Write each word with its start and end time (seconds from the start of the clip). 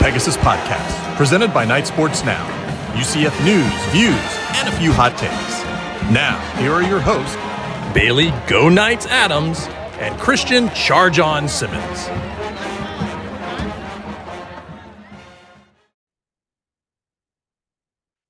Pegasus 0.00 0.38
Podcast, 0.38 1.14
presented 1.16 1.52
by 1.52 1.66
Knight 1.66 1.86
Sports 1.86 2.24
Now. 2.24 2.46
UCF 2.94 3.44
news, 3.44 3.70
views, 3.92 4.38
and 4.56 4.66
a 4.66 4.72
few 4.78 4.92
hot 4.92 5.12
takes. 5.18 5.62
Now, 6.10 6.40
here 6.56 6.72
are 6.72 6.82
your 6.82 7.00
hosts, 7.00 7.36
Bailey 7.92 8.32
Go 8.48 8.70
Knights 8.70 9.04
Adams 9.04 9.66
and 10.00 10.18
Christian 10.18 10.70
Charge 10.70 11.18
On 11.18 11.46
Simmons. 11.46 12.08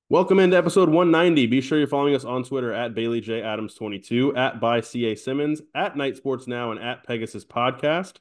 Welcome 0.09 0.41
into 0.41 0.57
episode 0.57 0.89
190. 0.89 1.47
Be 1.47 1.61
sure 1.61 1.79
you're 1.79 1.87
following 1.87 2.17
us 2.17 2.25
on 2.25 2.43
Twitter 2.43 2.75
at 2.75 2.97
Bailey 2.97 3.21
J 3.21 3.43
Adams 3.43 3.75
22, 3.77 4.35
at 4.35 4.61
by 4.61 4.81
CA 4.81 5.15
Simmons, 5.15 5.63
at 5.73 5.97
Knight 5.97 6.17
Sports 6.17 6.49
Now, 6.49 6.73
and 6.73 6.81
at 6.81 7.07
Pegasus 7.07 7.45
Podcast. 7.45 8.15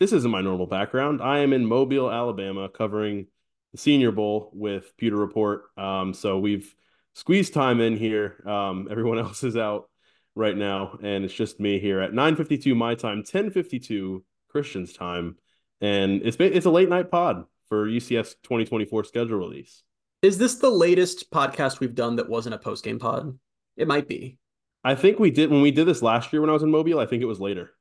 This 0.00 0.14
isn't 0.14 0.30
my 0.30 0.40
normal 0.40 0.66
background. 0.66 1.20
I 1.20 1.40
am 1.40 1.52
in 1.52 1.66
Mobile, 1.66 2.10
Alabama, 2.10 2.70
covering 2.70 3.26
the 3.72 3.78
Senior 3.78 4.12
Bowl 4.12 4.50
with 4.54 4.96
Pewter 4.96 5.16
Report. 5.16 5.64
Um, 5.76 6.14
so 6.14 6.38
we've 6.38 6.74
squeezed 7.12 7.52
time 7.52 7.82
in 7.82 7.98
here. 7.98 8.42
Um, 8.46 8.88
everyone 8.90 9.18
else 9.20 9.44
is 9.44 9.58
out 9.58 9.90
right 10.34 10.56
now, 10.56 10.98
and 11.02 11.22
it's 11.22 11.34
just 11.34 11.60
me 11.60 11.78
here 11.78 12.00
at 12.00 12.12
9:52 12.12 12.74
my 12.74 12.94
time, 12.94 13.22
10:52 13.22 14.24
Christian's 14.48 14.94
time, 14.94 15.36
and 15.82 16.22
it's 16.24 16.38
it's 16.40 16.66
a 16.66 16.70
late 16.70 16.88
night 16.88 17.10
pod 17.10 17.44
for 17.68 17.86
UCF's 17.86 18.36
2024 18.42 19.04
schedule 19.04 19.36
release. 19.36 19.82
Is 20.22 20.38
this 20.38 20.54
the 20.54 20.70
latest 20.70 21.30
podcast 21.30 21.78
we've 21.78 21.94
done 21.94 22.16
that 22.16 22.28
wasn't 22.28 22.54
a 22.54 22.58
post 22.58 22.84
game 22.84 22.98
pod? 22.98 23.38
It 23.76 23.86
might 23.86 24.08
be. 24.08 24.38
I 24.82 24.94
think 24.94 25.18
we 25.18 25.30
did 25.30 25.50
when 25.50 25.60
we 25.60 25.72
did 25.72 25.86
this 25.86 26.00
last 26.00 26.32
year 26.32 26.40
when 26.40 26.48
I 26.48 26.54
was 26.54 26.62
in 26.62 26.70
Mobile. 26.70 26.98
I 26.98 27.04
think 27.06 27.22
it 27.22 27.26
was 27.26 27.38
later. 27.38 27.72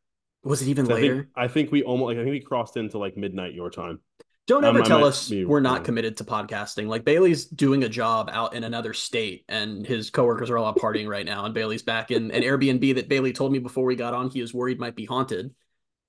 Was 0.44 0.62
it 0.62 0.68
even 0.70 0.90
I 0.92 0.96
later? 0.96 1.16
think, 1.16 1.28
I 1.36 1.48
think 1.48 1.72
we 1.72 1.84
almost 1.84 2.08
like 2.08 2.18
I 2.18 2.22
think 2.24 2.32
we 2.32 2.40
crossed 2.42 2.78
into 2.78 2.98
like 2.98 3.18
midnight 3.18 3.54
your 3.54 3.70
time. 3.70 4.00
Don't 4.48 4.64
Um, 4.66 4.76
ever 4.78 4.84
I 4.84 4.88
tell 4.88 5.06
us 5.06 5.32
we're 5.32 5.60
not 5.60 5.84
committed 5.84 6.18
to 6.18 6.24
podcasting. 6.24 6.88
Like 6.88 7.06
Bailey's 7.06 7.46
doing 7.46 7.84
a 7.84 7.90
job 7.90 8.30
out 8.34 8.56
in 8.56 8.64
another 8.64 8.94
state, 8.94 9.46
and 9.48 9.86
his 9.86 10.10
coworkers 10.10 10.50
are 10.50 10.58
all 10.58 10.66
out 10.66 10.78
partying 10.78 11.08
right 11.08 11.26
now. 11.26 11.46
And 11.46 11.54
Bailey's 11.54 11.84
back 11.84 12.10
in 12.10 12.32
an 12.32 12.42
Airbnb 12.42 12.96
that 12.96 13.10
Bailey 13.10 13.32
told 13.32 13.52
me 13.52 13.60
before 13.60 13.86
we 13.86 13.96
got 13.96 14.14
on 14.14 14.30
he 14.32 14.42
was 14.42 14.54
worried 14.54 14.80
might 14.80 14.96
be 14.96 15.06
haunted. 15.06 15.54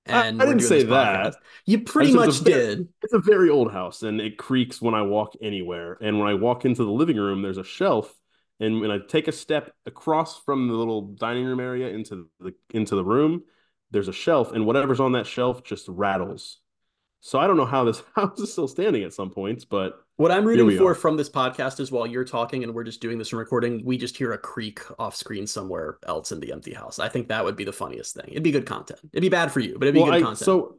And 0.07 0.41
I 0.41 0.45
we're 0.45 0.53
didn't 0.53 0.67
say 0.67 0.83
that. 0.83 1.35
You 1.67 1.81
pretty 1.81 2.13
much 2.13 2.29
it's 2.29 2.39
a 2.39 2.43
very- 2.43 2.75
did. 2.77 2.87
It's 3.03 3.13
a 3.13 3.19
very 3.19 3.51
old 3.51 3.71
house 3.71 4.01
and 4.01 4.19
it 4.19 4.35
creaks 4.39 4.81
when 4.81 4.95
I 4.95 5.03
walk 5.03 5.33
anywhere. 5.43 5.99
And 6.01 6.17
when 6.17 6.27
I 6.27 6.33
walk 6.33 6.65
into 6.65 6.83
the 6.83 6.91
living 6.91 7.17
room, 7.17 7.43
there's 7.43 7.59
a 7.59 7.63
shelf. 7.63 8.11
And 8.59 8.81
when 8.81 8.89
I 8.89 8.97
take 9.07 9.27
a 9.27 9.31
step 9.31 9.71
across 9.85 10.39
from 10.41 10.67
the 10.67 10.73
little 10.73 11.13
dining 11.13 11.45
room 11.45 11.59
area 11.59 11.89
into 11.89 12.29
the 12.39 12.55
into 12.71 12.95
the 12.95 13.03
room, 13.03 13.43
there's 13.91 14.07
a 14.07 14.13
shelf, 14.13 14.51
and 14.51 14.65
whatever's 14.65 14.99
on 14.99 15.13
that 15.13 15.27
shelf 15.27 15.63
just 15.63 15.87
rattles. 15.87 16.59
So 17.19 17.37
I 17.39 17.45
don't 17.45 17.57
know 17.57 17.65
how 17.65 17.83
this 17.83 18.01
house 18.15 18.39
is 18.39 18.51
still 18.51 18.67
standing 18.67 19.03
at 19.03 19.13
some 19.13 19.29
points, 19.29 19.63
but 19.63 19.93
What 20.17 20.31
I'm 20.31 20.43
rooting 20.45 20.77
for 20.77 20.91
are. 20.91 20.95
from 20.95 21.17
this 21.17 21.29
podcast 21.29 21.79
is 21.79 21.91
while 21.91 22.07
you're 22.07 22.25
talking 22.25 22.63
and 22.63 22.73
we're 22.73 22.83
just 22.83 23.01
doing 23.01 23.17
this 23.19 23.31
and 23.31 23.39
recording, 23.39 23.83
we 23.85 23.97
just 23.97 24.17
hear 24.17 24.31
a 24.33 24.37
creak 24.37 24.79
off 24.99 25.15
screen 25.15 25.45
somewhere 25.45 25.97
else 26.07 26.31
in 26.31 26.39
the 26.39 26.51
empty 26.51 26.73
house. 26.73 26.97
I 26.99 27.09
think 27.09 27.27
that 27.27 27.43
would 27.45 27.55
be 27.55 27.63
the 27.63 27.73
funniest 27.73 28.15
thing. 28.15 28.25
It'd 28.29 28.43
be 28.43 28.51
good 28.51 28.65
content. 28.65 28.99
It'd 29.13 29.21
be 29.21 29.29
bad 29.29 29.51
for 29.51 29.59
you, 29.59 29.77
but 29.77 29.83
it'd 29.83 29.93
be 29.93 29.99
well, 30.01 30.11
good 30.11 30.17
I, 30.17 30.21
content. 30.21 30.39
so 30.39 30.77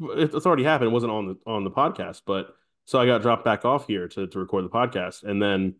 it's 0.00 0.46
already 0.46 0.64
happened. 0.64 0.90
It 0.90 0.92
wasn't 0.94 1.12
on 1.12 1.26
the 1.26 1.36
on 1.50 1.64
the 1.64 1.70
podcast, 1.70 2.22
but 2.26 2.54
so 2.84 3.00
I 3.00 3.06
got 3.06 3.22
dropped 3.22 3.44
back 3.44 3.64
off 3.64 3.86
here 3.86 4.06
to 4.08 4.26
to 4.26 4.38
record 4.38 4.64
the 4.64 4.68
podcast, 4.68 5.24
and 5.24 5.40
then 5.42 5.76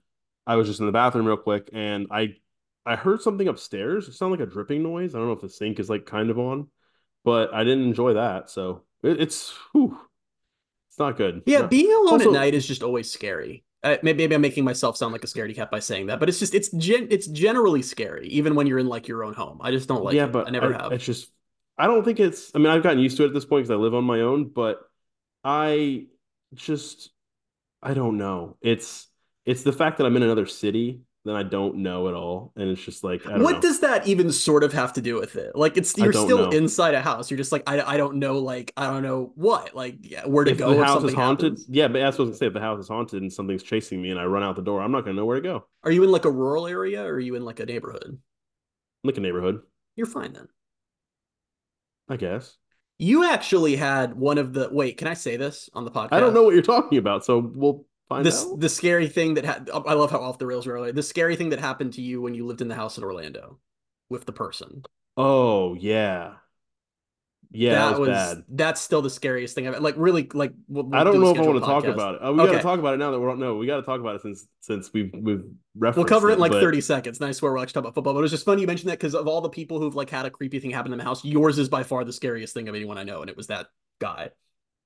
I 0.47 0.57
was 0.57 0.67
just 0.67 0.81
in 0.81 0.87
the 0.87 0.93
bathroom 0.93 1.27
real 1.27 1.37
quick, 1.37 1.71
and 1.73 2.07
I 2.11 2.37
I 2.87 2.97
heard 2.97 3.23
something 3.23 3.49
upstairs. 3.49 4.09
It 4.09 4.15
sounded 4.15 4.41
like 4.41 4.49
a 4.49 4.53
dripping 4.53 4.83
noise. 4.83 5.15
I 5.15 5.19
don't 5.19 5.27
know 5.29 5.33
if 5.35 5.41
the 5.41 5.49
sink 5.49 5.79
is 5.79 5.89
like 5.89 6.07
kind 6.07 6.31
of 6.31 6.39
on, 6.39 6.69
but 7.25 7.53
I 7.55 7.65
didn't 7.65 7.85
enjoy 7.85 8.15
that. 8.15 8.51
So 8.51 8.83
it, 9.03 9.21
it's 9.21 9.55
whew, 9.73 9.99
it's 10.91 10.99
not 10.99 11.17
good. 11.17 11.43
Yeah, 11.47 11.61
No. 11.63 11.69
being 11.69 11.93
alone 11.93 12.09
Also- 12.15 12.31
at 12.31 12.35
night 12.35 12.55
is 12.55 12.67
just 12.67 12.83
always 12.83 13.11
scary. 13.11 13.65
Uh, 13.83 13.99
maybe, 14.03 14.17
maybe 14.17 14.35
I'm 14.35 14.41
making 14.41 14.65
myself 14.65 14.97
sound 14.97 15.13
like 15.13 15.25
a 15.25 15.27
scaredy 15.27 15.55
cat 15.55 15.71
by 15.71 15.79
saying 15.79 16.07
that, 16.07 16.19
but 16.19 16.31
it's 16.31 16.39
just 16.39 16.55
it's 16.55 16.71
gen- 16.71 17.09
it's 17.11 17.27
generally 17.27 17.83
scary, 17.83 18.27
even 18.29 18.55
when 18.55 18.67
you're 18.67 18.79
in 18.79 18.87
like 18.87 19.09
your 19.09 19.23
own 19.23 19.35
home. 19.35 19.59
I 19.61 19.73
just 19.73 19.89
don't 19.89 20.03
like 20.03 20.15
yeah, 20.15 20.25
it. 20.25 20.33
but 20.33 20.47
I 20.47 20.51
never 20.51 20.75
I- 20.75 20.83
have. 20.83 20.93
It's 20.93 21.05
just 21.05 21.31
I 21.77 21.87
don't 21.87 22.03
think 22.05 22.19
it's. 22.19 22.51
I 22.55 22.59
mean, 22.59 22.69
I've 22.69 22.83
gotten 22.83 22.99
used 22.99 23.19
to 23.19 23.25
it 23.25 23.27
at 23.27 23.35
this 23.35 23.45
point 23.45 23.65
because 23.65 23.73
I 23.73 23.77
live 23.79 23.95
on 23.95 24.05
my 24.05 24.21
own, 24.21 24.49
but 24.49 24.81
I 25.43 26.07
just 26.55 27.11
I 27.83 27.93
don't 27.93 28.17
know. 28.17 28.57
It's 28.63 29.07
it's 29.45 29.65
the 29.65 29.73
fact 29.73 29.99
that 29.99 30.07
I'm 30.07 30.17
in 30.17 30.23
another 30.23 30.47
city 30.47 31.01
that 31.25 31.37
I 31.37 31.43
don't 31.43 31.77
know 31.79 32.09
at 32.09 32.15
all, 32.15 32.53
and 32.57 32.69
it's 32.71 32.83
just 32.83 33.03
like 33.05 33.27
I 33.27 33.39
don't 33.39 33.43
What 33.43 33.57
know. 33.57 33.63
does 33.63 33.81
that 33.81 34.07
even 34.07 34.31
sort 34.31 34.63
of 34.65 34.73
have 34.73 34.93
to 34.95 35.01
do 35.03 35.17
with 35.17 35.37
it? 35.37 35.57
Like 35.57 35.77
it's 35.77 35.97
you're 35.97 36.13
still 36.13 36.47
know. 36.47 36.51
inside 36.51 36.95
a 36.95 37.01
house. 37.03 37.31
You're 37.31 37.39
just 37.39 37.53
like 37.53 37.63
I, 37.67 37.81
I 37.83 37.97
don't 37.97 38.17
know 38.19 38.39
like 38.39 38.73
I 38.77 38.87
don't 38.87 39.03
know 39.03 39.33
what 39.35 39.75
like 39.75 39.99
yeah, 40.03 40.27
where 40.27 40.45
to 40.45 40.53
if 40.53 40.57
go 40.57 40.75
the 40.75 40.77
house 40.77 41.03
is 41.05 41.13
haunted, 41.13 41.59
happens. 41.59 41.67
yeah, 41.69 41.89
but 41.89 41.99
that's 42.01 42.19
what 42.19 42.27
I 42.27 42.29
was 42.29 42.39
gonna 42.39 42.39
say. 42.39 42.47
If 42.47 42.53
the 42.55 42.61
house 42.61 42.81
is 42.81 42.89
haunted 42.89 43.23
and 43.23 43.33
something's 43.33 43.63
chasing 43.63 44.01
me 44.03 44.11
and 44.11 44.21
I 44.21 44.25
run 44.27 44.43
out 44.43 44.57
the 44.57 44.63
door, 44.63 44.81
I'm 44.83 44.93
not 44.93 45.03
gonna 45.03 45.15
know 45.17 45.27
where 45.27 45.37
to 45.37 45.43
go. 45.43 45.67
Are 45.85 45.91
you 45.93 46.03
in 46.05 46.11
like 46.11 46.25
a 46.25 46.31
rural 46.31 46.67
area 46.67 47.03
or 47.05 47.15
are 47.15 47.21
you 47.21 47.35
in 47.37 47.45
like 47.45 47.61
a 47.61 47.67
neighborhood? 47.67 48.19
Like 49.05 49.17
a 49.19 49.21
neighborhood, 49.21 49.63
You're 49.97 50.07
fine 50.07 50.33
then. 50.33 50.49
I 52.09 52.17
guess. 52.17 52.57
You 52.99 53.25
actually 53.25 53.77
had 53.77 54.15
one 54.15 54.39
of 54.39 54.53
the 54.53 54.69
wait, 54.71 54.97
can 54.99 55.09
I 55.09 55.15
say 55.15 55.37
this 55.37 55.69
on 55.75 55.85
the 55.85 55.91
podcast? 55.91 56.09
I 56.13 56.21
don't 56.21 56.33
know 56.35 56.45
what 56.45 56.55
you're 56.55 56.63
talking 56.63 56.99
about, 56.99 57.25
so 57.25 57.39
we'll 57.39 57.87
find 58.09 58.25
this 58.25 58.45
out. 58.45 58.61
the 58.61 58.69
scary 58.69 59.09
thing 59.09 59.35
that 59.35 59.45
had 59.45 59.71
I 59.73 59.95
love 59.95 60.11
how 60.11 60.21
off 60.21 60.39
the 60.39 60.47
rails 60.47 60.67
we're 60.67 60.75
earlier. 60.75 60.93
The 60.93 61.03
scary 61.03 61.37
thing 61.37 61.51
that 61.51 61.61
happened 61.61 61.95
to 61.95 62.03
you 62.03 62.21
when 62.21 62.35
you 62.35 62.47
lived 62.47 62.61
in 62.61 62.69
the 62.69 62.75
house 62.75 62.99
in 62.99 63.05
Orlando 63.05 63.59
with 64.09 64.25
the 64.27 64.33
person. 64.33 64.85
Oh 65.17 65.75
yeah, 65.75 66.35
yeah, 67.57 67.91
that, 67.91 68.01
was, 68.01 68.09
bad. 68.09 68.45
that's 68.49 68.81
still 68.81 69.01
the 69.01 69.09
scariest 69.09 69.55
thing 69.55 69.69
I've 69.69 69.81
like 69.81 69.95
really 69.97 70.29
like 70.35 70.53
we'll, 70.67 70.87
we'll 70.87 71.01
I 71.01 71.05
don't 71.05 71.15
do 71.15 71.21
know 71.21 71.31
if 71.31 71.39
I 71.39 71.43
want 71.43 71.61
to 71.61 71.65
talk 71.65 71.85
about 71.85 72.17
it. 72.17 72.21
Oh, 72.25 72.33
we 72.33 72.39
got 72.39 72.53
to 72.53 72.59
talk 72.59 72.81
about 72.81 72.95
it 72.95 72.97
now 72.97 73.13
that 73.13 73.21
we're 73.21 73.37
no, 73.37 73.55
we 73.55 73.69
got 73.69 73.77
to 73.77 73.83
talk 73.83 74.01
about 74.01 74.17
it 74.17 74.23
since 74.23 74.49
since 74.61 74.93
we've 74.93 75.13
we've 75.15 75.45
referenced. 75.77 75.97
We'll 76.11 76.19
cover 76.19 76.31
it 76.31 76.35
in 76.35 76.39
like 76.41 76.51
but 76.51 76.61
30 76.61 76.81
seconds. 76.81 77.21
And 77.21 77.29
I 77.29 77.31
swear 77.31 77.53
we're 77.53 77.59
actually 77.59 77.75
talk 77.75 77.85
about 77.85 77.95
football. 77.95 78.15
But 78.15 78.19
it 78.19 78.23
was 78.23 78.33
just 78.33 78.45
funny 78.45 78.63
you 78.63 78.67
mentioned 78.67 78.91
that 78.91 78.99
because 78.99 79.15
of 79.15 79.29
all 79.29 79.41
the 79.41 79.51
people 79.51 79.79
who've 79.79 79.95
like 79.95 80.11
had 80.11 80.27
a 80.27 80.31
creepy 80.31 80.59
thing 80.59 80.73
happen 80.73 80.91
in 80.91 80.99
the 80.99 81.05
house, 81.05 81.25
yours 81.25 81.57
is 81.61 81.69
by 81.69 81.85
far 81.85 82.03
the 82.03 82.13
scariest 82.13 82.55
thing 82.55 82.69
of 82.69 82.75
anyone 82.75 82.99
I 82.99 83.05
know, 83.05 83.21
and 83.21 83.31
it 83.31 83.37
was 83.37 83.47
that 83.47 83.69
guy. 84.01 84.31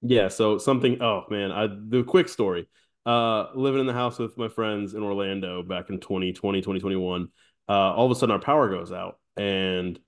Yeah, 0.03 0.29
so 0.29 0.59
something. 0.59 1.01
Oh 1.01 1.25
man, 1.31 1.51
I 1.51 1.69
the 1.69 2.03
quick 2.03 2.29
story. 2.29 2.69
Uh, 3.07 3.47
living 3.55 3.81
in 3.81 3.87
the 3.87 3.93
house 3.93 4.19
with 4.19 4.37
my 4.37 4.49
friends 4.49 4.95
in 4.95 5.03
Orlando 5.03 5.63
back 5.63 5.89
in 5.89 5.99
2020, 5.99 6.61
2021. 6.61 7.29
Uh, 7.69 7.73
all 7.73 8.07
of 8.07 8.13
a 8.13 8.15
sudden 8.15 8.33
our 8.33 8.41
power 8.41 8.69
goes 8.69 8.93
out, 8.93 9.19
and 9.37 9.99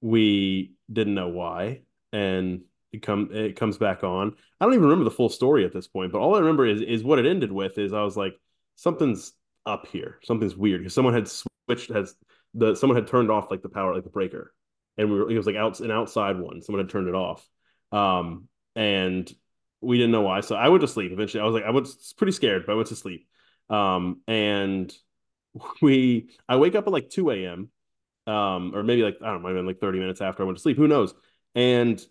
we 0.00 0.72
didn't 0.92 1.14
know 1.14 1.28
why, 1.28 1.82
and 2.12 2.62
it 2.92 3.02
come 3.02 3.30
it 3.32 3.56
comes 3.56 3.78
back 3.78 4.02
on. 4.04 4.34
I 4.60 4.64
don't 4.64 4.74
even 4.74 4.84
remember 4.84 5.04
the 5.04 5.10
full 5.10 5.28
story 5.28 5.64
at 5.64 5.72
this 5.72 5.86
point, 5.86 6.12
but 6.12 6.18
all 6.18 6.34
I 6.34 6.40
remember 6.40 6.66
is 6.66 6.80
is 6.80 7.04
what 7.04 7.18
it 7.18 7.26
ended 7.26 7.52
with. 7.52 7.78
Is 7.78 7.92
I 7.92 8.02
was 8.02 8.16
like, 8.16 8.34
something's 8.76 9.32
up 9.66 9.86
here, 9.86 10.18
something's 10.24 10.56
weird 10.56 10.80
because 10.80 10.94
someone 10.94 11.14
had 11.14 11.28
switched 11.28 11.90
has 11.90 12.14
the 12.54 12.74
someone 12.74 12.96
had 12.96 13.06
turned 13.06 13.30
off 13.30 13.50
like 13.50 13.62
the 13.62 13.68
power 13.68 13.94
like 13.94 14.04
the 14.04 14.10
breaker, 14.10 14.52
and 14.96 15.10
we 15.10 15.18
were 15.18 15.30
it 15.30 15.36
was 15.36 15.46
like 15.46 15.56
out 15.56 15.80
an 15.80 15.90
outside 15.90 16.38
one. 16.38 16.62
Someone 16.62 16.84
had 16.84 16.90
turned 16.90 17.08
it 17.08 17.14
off. 17.14 17.46
Um, 17.92 18.48
and 18.76 19.30
we 19.80 19.96
didn't 19.98 20.12
know 20.12 20.22
why. 20.22 20.40
So 20.40 20.56
I 20.56 20.68
went 20.68 20.82
to 20.82 20.88
sleep 20.88 21.12
eventually. 21.12 21.40
I 21.42 21.44
was 21.46 21.54
like, 21.54 21.64
I 21.64 21.70
was 21.70 22.14
pretty 22.16 22.32
scared, 22.32 22.64
but 22.66 22.72
I 22.72 22.76
went 22.76 22.88
to 22.88 22.96
sleep. 22.96 23.26
Um, 23.68 24.20
and 24.26 24.92
we, 25.82 26.30
I 26.48 26.56
wake 26.56 26.74
up 26.74 26.86
at 26.86 26.92
like 26.92 27.10
2 27.10 27.30
a.m. 27.30 27.70
Um, 28.26 28.72
or 28.74 28.82
maybe 28.82 29.02
like, 29.02 29.18
I 29.22 29.26
don't 29.26 29.42
know, 29.42 29.48
maybe 29.48 29.66
like 29.66 29.80
30 29.80 29.98
minutes 29.98 30.20
after 30.20 30.42
I 30.42 30.46
went 30.46 30.58
to 30.58 30.62
sleep. 30.62 30.76
Who 30.76 30.88
knows? 30.88 31.14
And 31.54 32.04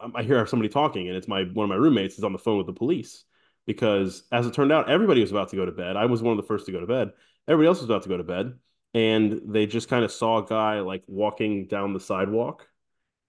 um, 0.00 0.12
I 0.14 0.22
hear 0.22 0.44
somebody 0.46 0.68
talking, 0.68 1.08
and 1.08 1.16
it's 1.16 1.28
my 1.28 1.44
one 1.44 1.64
of 1.64 1.70
my 1.70 1.76
roommates 1.76 2.18
is 2.18 2.24
on 2.24 2.32
the 2.32 2.38
phone 2.38 2.58
with 2.58 2.66
the 2.66 2.72
police 2.72 3.24
because, 3.66 4.22
as 4.30 4.46
it 4.46 4.54
turned 4.54 4.72
out, 4.72 4.90
everybody 4.90 5.20
was 5.20 5.30
about 5.30 5.48
to 5.50 5.56
go 5.56 5.64
to 5.66 5.72
bed. 5.72 5.96
I 5.96 6.06
was 6.06 6.22
one 6.22 6.32
of 6.32 6.42
the 6.42 6.46
first 6.46 6.66
to 6.66 6.72
go 6.72 6.80
to 6.80 6.86
bed. 6.86 7.12
Everybody 7.48 7.68
else 7.68 7.78
was 7.78 7.86
about 7.86 8.02
to 8.02 8.08
go 8.08 8.16
to 8.16 8.24
bed, 8.24 8.54
and 8.94 9.40
they 9.46 9.66
just 9.66 9.88
kind 9.88 10.04
of 10.04 10.12
saw 10.12 10.38
a 10.38 10.46
guy 10.46 10.80
like 10.80 11.02
walking 11.06 11.66
down 11.66 11.92
the 11.92 12.00
sidewalk 12.00 12.68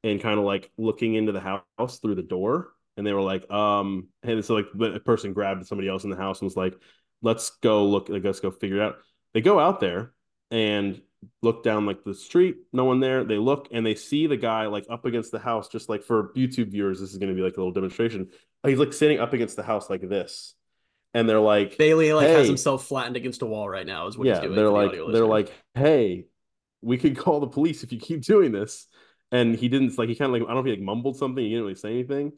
and 0.03 0.21
kind 0.21 0.37
of 0.39 0.45
like 0.45 0.71
looking 0.77 1.15
into 1.15 1.31
the 1.31 1.39
house 1.39 1.99
through 1.99 2.15
the 2.15 2.21
door. 2.23 2.69
And 2.97 3.05
they 3.05 3.13
were 3.13 3.21
like, 3.21 3.49
um, 3.51 4.07
and 4.23 4.43
so 4.43 4.55
like 4.55 4.65
the 4.73 4.99
person 4.99 5.33
grabbed 5.33 5.65
somebody 5.67 5.87
else 5.87 6.03
in 6.03 6.09
the 6.09 6.17
house 6.17 6.41
and 6.41 6.47
was 6.47 6.57
like, 6.57 6.73
let's 7.21 7.51
go 7.61 7.85
look, 7.85 8.09
like, 8.09 8.23
let's 8.23 8.39
go 8.39 8.51
figure 8.51 8.77
it 8.77 8.81
out. 8.81 8.95
They 9.33 9.41
go 9.41 9.59
out 9.59 9.79
there 9.79 10.13
and 10.51 10.99
look 11.41 11.63
down 11.63 11.85
like 11.85 12.03
the 12.03 12.13
street, 12.13 12.57
no 12.73 12.85
one 12.85 12.99
there. 12.99 13.23
They 13.23 13.37
look 13.37 13.69
and 13.71 13.85
they 13.85 13.95
see 13.95 14.27
the 14.27 14.37
guy 14.37 14.67
like 14.67 14.85
up 14.89 15.05
against 15.05 15.31
the 15.31 15.39
house, 15.39 15.67
just 15.67 15.89
like 15.89 16.03
for 16.03 16.31
YouTube 16.35 16.71
viewers, 16.71 16.99
this 16.99 17.11
is 17.11 17.17
going 17.17 17.29
to 17.29 17.35
be 17.35 17.41
like 17.41 17.57
a 17.57 17.59
little 17.59 17.73
demonstration. 17.73 18.29
He's 18.65 18.79
like 18.79 18.93
sitting 18.93 19.19
up 19.19 19.33
against 19.33 19.55
the 19.55 19.63
house 19.63 19.89
like 19.89 20.07
this. 20.07 20.53
And 21.13 21.27
they're 21.27 21.39
like, 21.39 21.77
Bailey 21.77 22.13
like 22.13 22.27
has 22.27 22.47
himself 22.47 22.85
flattened 22.85 23.15
against 23.15 23.41
a 23.41 23.45
wall 23.45 23.67
right 23.67 23.85
now, 23.85 24.07
is 24.07 24.17
what 24.17 24.27
yeah, 24.27 24.35
he's 24.35 24.43
doing. 24.43 24.55
they're 24.55 24.69
for 24.69 24.89
the 24.89 25.03
like, 25.03 25.13
they're 25.13 25.25
like, 25.25 25.53
hey, 25.73 26.25
we 26.81 26.97
could 26.97 27.17
call 27.17 27.39
the 27.39 27.47
police 27.47 27.83
if 27.83 27.91
you 27.91 27.99
keep 27.99 28.21
doing 28.21 28.51
this. 28.51 28.87
And 29.31 29.55
he 29.55 29.67
didn't 29.67 29.97
like 29.97 30.09
he 30.09 30.15
kind 30.15 30.29
of 30.29 30.33
like 30.33 30.43
I 30.43 30.53
don't 30.53 30.55
know 30.55 30.59
if 30.59 30.65
he 30.65 30.71
like 30.71 30.85
mumbled 30.85 31.17
something. 31.17 31.43
He 31.43 31.49
didn't 31.49 31.63
really 31.63 31.75
say 31.75 31.89
anything. 31.89 32.33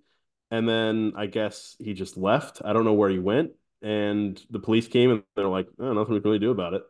And 0.51 0.67
then 0.67 1.13
I 1.15 1.27
guess 1.27 1.75
he 1.79 1.93
just 1.93 2.17
left. 2.17 2.61
I 2.65 2.73
don't 2.73 2.85
know 2.85 2.93
where 2.93 3.09
he 3.09 3.19
went. 3.19 3.51
And 3.81 4.41
the 4.49 4.59
police 4.59 4.87
came 4.87 5.11
and 5.11 5.23
they're 5.35 5.47
like, 5.47 5.67
oh, 5.79 5.93
nothing 5.93 6.13
we 6.15 6.19
can 6.21 6.29
really 6.29 6.39
do 6.39 6.51
about 6.51 6.73
it. 6.73 6.83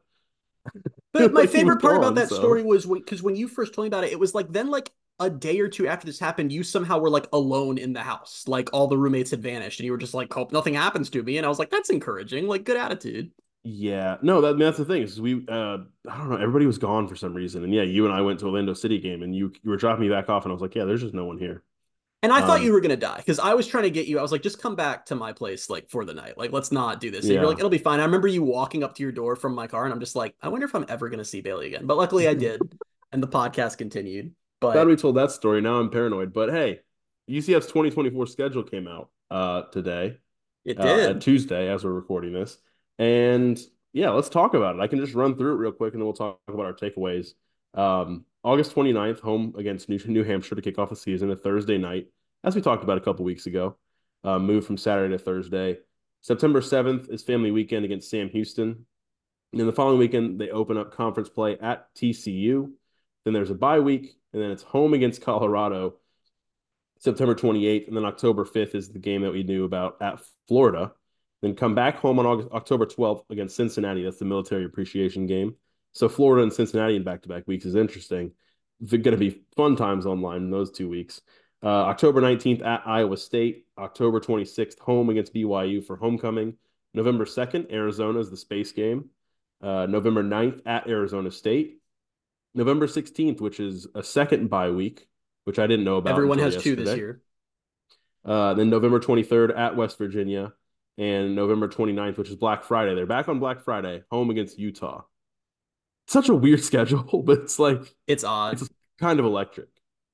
But 1.14 1.34
my 1.34 1.42
Like, 1.42 1.50
favorite 1.50 1.82
part 1.82 1.98
about 1.98 2.16
that 2.16 2.30
so- 2.30 2.36
story 2.36 2.64
was 2.64 2.86
because 2.86 3.24
when 3.24 3.36
you 3.36 3.48
first 3.48 3.74
told 3.74 3.86
me 3.86 3.88
about 3.88 4.04
it, 4.04 4.12
it 4.12 4.20
was 4.20 4.36
like 4.36 4.52
then 4.52 4.70
like 4.70 4.92
a 5.20 5.30
day 5.30 5.60
or 5.60 5.68
two 5.68 5.88
after 5.88 6.06
this 6.06 6.20
happened, 6.20 6.52
you 6.52 6.64
somehow 6.64 7.00
were 7.00 7.10
like 7.10 7.28
alone 7.34 7.78
in 7.78 7.94
the 7.94 8.02
house. 8.02 8.44
Like 8.48 8.70
all 8.74 8.88
the 8.88 8.98
roommates 8.98 9.32
had 9.32 9.42
vanished 9.42 9.80
and 9.80 9.86
you 9.86 9.92
were 9.92 9.98
just 9.98 10.14
like, 10.14 10.32
hope 10.32 10.52
nothing 10.52 10.76
happens 10.76 11.10
to 11.12 11.24
me. 11.24 11.38
And 11.38 11.46
I 11.46 11.50
was 11.50 11.60
like, 11.60 11.72
that's 11.72 11.90
encouraging. 11.90 12.48
Like 12.48 12.64
good 12.64 12.78
attitude. 12.78 13.32
Yeah, 13.64 14.18
no, 14.22 14.40
that, 14.42 14.58
that's 14.58 14.78
the 14.78 14.86
thing 14.86 15.04
is 15.04 15.20
we 15.20 15.46
uh 15.50 15.80
I 16.10 16.18
don't 16.18 16.30
know, 16.30 16.38
everybody 16.38 16.66
was 16.66 16.78
gone 16.78 17.08
for 17.08 17.16
some 17.16 17.34
reason. 17.34 17.64
And 17.64 17.74
yeah, 17.74 17.84
you 17.84 18.06
and 18.06 18.14
I 18.14 18.22
went 18.22 18.40
to 18.40 18.46
Orlando 18.48 18.74
City 18.74 19.00
game 19.00 19.22
and 19.22 19.36
you 19.36 19.52
you 19.64 19.70
were 19.70 19.78
dropping 19.78 20.02
me 20.02 20.10
back 20.10 20.30
off 20.30 20.44
and 20.46 20.52
I 20.52 20.54
was 20.54 20.62
like, 20.62 20.76
yeah, 20.76 20.86
there's 20.86 21.02
just 21.02 21.14
no 21.14 21.26
one 21.26 21.38
here. 21.38 21.64
And 22.22 22.34
I 22.34 22.42
um, 22.42 22.48
thought 22.48 22.62
you 22.62 22.74
were 22.74 22.82
gonna 22.82 22.98
die 22.98 23.18
because 23.18 23.40
I 23.40 23.54
was 23.54 23.66
trying 23.66 23.86
to 23.86 23.90
get 23.90 24.08
you. 24.08 24.20
I 24.20 24.22
was 24.22 24.32
like, 24.32 24.42
just 24.42 24.62
come 24.62 24.76
back 24.76 25.06
to 25.08 25.16
my 25.16 25.32
place 25.32 25.70
like 25.70 25.90
for 25.90 26.04
the 26.04 26.14
night. 26.14 26.38
Like, 26.38 26.52
let's 26.52 26.72
not 26.72 27.00
do 27.00 27.12
this. 27.12 27.24
And 27.26 27.34
yeah. 27.34 27.40
you're 27.40 27.48
like, 27.48 27.60
it'll 27.60 27.70
be 27.70 27.78
fine. 27.78 28.00
I 28.00 28.04
remember 28.04 28.28
you 28.28 28.44
walking 28.44 28.84
up 28.84 28.96
to 28.96 29.04
your 29.04 29.12
door 29.12 29.36
from 29.36 29.56
my 29.56 29.68
car, 29.68 29.86
and 29.86 29.94
I'm 29.94 30.02
just 30.02 30.16
like, 30.16 30.36
I 30.42 30.50
wonder 30.50 30.66
if 30.66 30.76
I'm 30.76 30.86
ever 30.90 31.10
gonna 31.10 31.24
see 31.24 31.42
Bailey 31.42 31.68
again. 31.68 31.86
But 31.86 31.98
luckily, 31.98 32.28
I 32.28 32.34
did, 32.34 32.62
and 33.12 33.24
the 33.24 33.28
podcast 33.28 33.78
continued. 33.78 34.34
But 34.60 34.74
glad 34.74 34.88
we 34.88 34.98
told 34.98 35.16
that 35.16 35.32
story. 35.32 35.62
Now 35.62 35.80
I'm 35.80 35.90
paranoid. 35.90 36.34
But 36.34 36.50
hey, 36.50 36.82
UCF's 37.30 37.68
2024 37.68 38.28
schedule 38.28 38.64
came 38.64 38.88
out 38.88 39.10
uh 39.32 39.64
today. 39.72 40.18
It 40.66 40.78
did 40.78 41.16
uh, 41.16 41.20
Tuesday 41.20 41.70
as 41.70 41.86
we're 41.86 41.94
recording 41.94 42.34
this, 42.34 42.58
and 42.98 43.58
yeah, 43.94 44.10
let's 44.10 44.30
talk 44.30 44.54
about 44.54 44.76
it. 44.76 44.82
I 44.82 44.88
can 44.88 45.00
just 45.00 45.14
run 45.14 45.36
through 45.36 45.54
it 45.54 45.58
real 45.58 45.72
quick 45.72 45.94
and 45.94 46.02
then 46.02 46.06
we'll 46.06 46.14
talk 46.14 46.40
about 46.48 46.66
our 46.66 46.74
takeaways. 46.74 47.34
Um, 47.74 48.26
August 48.44 48.74
29th, 48.76 49.20
home 49.20 49.54
against 49.58 49.90
New, 49.90 50.00
New 50.06 50.24
Hampshire 50.24 50.56
to 50.56 50.62
kick 50.62 50.80
off 50.80 50.90
the 50.90 50.96
season, 50.96 51.32
a 51.32 51.36
Thursday 51.36 51.78
night, 51.78 52.08
as 52.44 52.56
we 52.56 52.62
talked 52.62 52.84
about 52.84 52.98
a 52.98 53.02
couple 53.02 53.26
weeks 53.26 53.46
ago. 53.46 53.78
Uh, 54.24 54.40
moved 54.40 54.68
from 54.68 54.78
Saturday 54.78 55.18
to 55.18 55.24
Thursday. 55.24 55.78
September 56.22 56.60
7th 56.60 57.10
is 57.10 57.24
family 57.24 57.52
weekend 57.52 57.86
against 57.86 58.10
Sam 58.10 58.30
Houston. 58.30 58.86
And 59.52 59.60
then 59.60 59.68
the 59.68 59.74
following 59.74 60.00
weekend, 60.00 60.40
they 60.40 60.50
open 60.50 60.78
up 60.78 60.94
conference 60.94 61.30
play 61.30 61.58
at 61.58 61.94
TCU. 61.96 62.70
Then 63.24 63.34
there's 63.34 63.50
a 63.50 63.56
bye 63.56 63.80
week, 63.80 64.16
and 64.34 64.42
then 64.42 64.52
it's 64.52 64.64
home 64.64 64.94
against 64.94 65.22
Colorado 65.22 65.96
September 67.00 67.34
28th. 67.34 67.88
And 67.88 67.96
then 67.96 68.06
October 68.06 68.46
5th 68.46 68.76
is 68.76 68.90
the 68.90 69.00
game 69.00 69.22
that 69.22 69.32
we 69.32 69.44
knew 69.44 69.64
about 69.64 70.02
at 70.02 70.20
Florida 70.48 70.92
then 71.42 71.56
come 71.56 71.76
back 71.76 71.98
home 71.98 72.20
on 72.20 72.26
August, 72.26 72.50
October 72.52 72.86
12th 72.86 73.24
against 73.30 73.56
Cincinnati. 73.56 74.04
That's 74.04 74.20
the 74.20 74.26
military 74.26 74.66
appreciation 74.66 75.26
game. 75.26 75.56
So 75.94 76.10
Florida 76.10 76.44
and 76.44 76.54
Cincinnati 76.54 76.96
in 76.96 77.04
back-to-back 77.04 77.48
weeks 77.48 77.66
is 77.66 77.76
interesting. 77.76 78.32
It's 78.82 78.92
going 78.92 79.04
to 79.04 79.18
be 79.18 79.42
fun 79.56 79.76
times 79.76 80.06
online 80.06 80.44
in 80.44 80.52
those 80.52 80.72
two 80.72 80.88
weeks. 80.88 81.22
Uh, 81.62 81.68
October 81.68 82.22
19th 82.22 82.66
at 82.66 82.84
Iowa 82.86 83.18
State. 83.18 83.66
October 83.78 84.20
26th 84.20 84.80
home 84.80 85.10
against 85.10 85.34
BYU 85.34 85.86
for 85.86 85.98
homecoming. 85.98 86.56
November 86.94 87.26
2nd, 87.26 87.72
Arizona 87.72 88.20
is 88.20 88.30
the 88.30 88.38
space 88.38 88.72
game. 88.72 89.10
Uh, 89.62 89.86
November 89.86 90.24
9th 90.24 90.62
at 90.66 90.88
Arizona 90.88 91.32
State. 91.32 91.80
November 92.56 92.88
16th, 92.88 93.42
which 93.42 93.60
is 93.60 93.88
a 93.94 94.04
second 94.04 94.50
bye 94.50 94.72
week, 94.72 95.08
which 95.44 95.60
I 95.60 95.68
didn't 95.68 95.86
know 95.86 95.98
about. 95.98 96.14
Everyone 96.14 96.40
has 96.40 96.56
yesterday. 96.56 96.76
two 96.76 96.84
this 96.84 96.98
year. 96.98 97.22
Uh, 98.26 98.54
then 98.54 98.70
November 98.70 99.00
23rd 99.00 99.58
at 99.58 99.76
West 99.76 99.98
Virginia 99.98 100.54
and 100.98 101.36
November 101.36 101.68
29th, 101.68 102.18
which 102.18 102.30
is 102.30 102.36
Black 102.36 102.64
Friday. 102.64 102.96
They're 102.96 103.06
back 103.06 103.30
on 103.30 103.40
Black 103.40 103.62
Friday, 103.62 104.04
home 104.12 104.30
against 104.30 104.58
Utah. 104.58 105.04
Such 106.10 106.30
a 106.30 106.36
weird 106.36 106.64
schedule, 106.64 107.24
but 107.24 107.40
it's 107.40 107.60
like 107.60 107.96
it's 108.08 108.24
odd. 108.24 108.54
It's 108.54 108.70
kind 109.00 109.20
of 109.20 109.26
electric. 109.26 109.70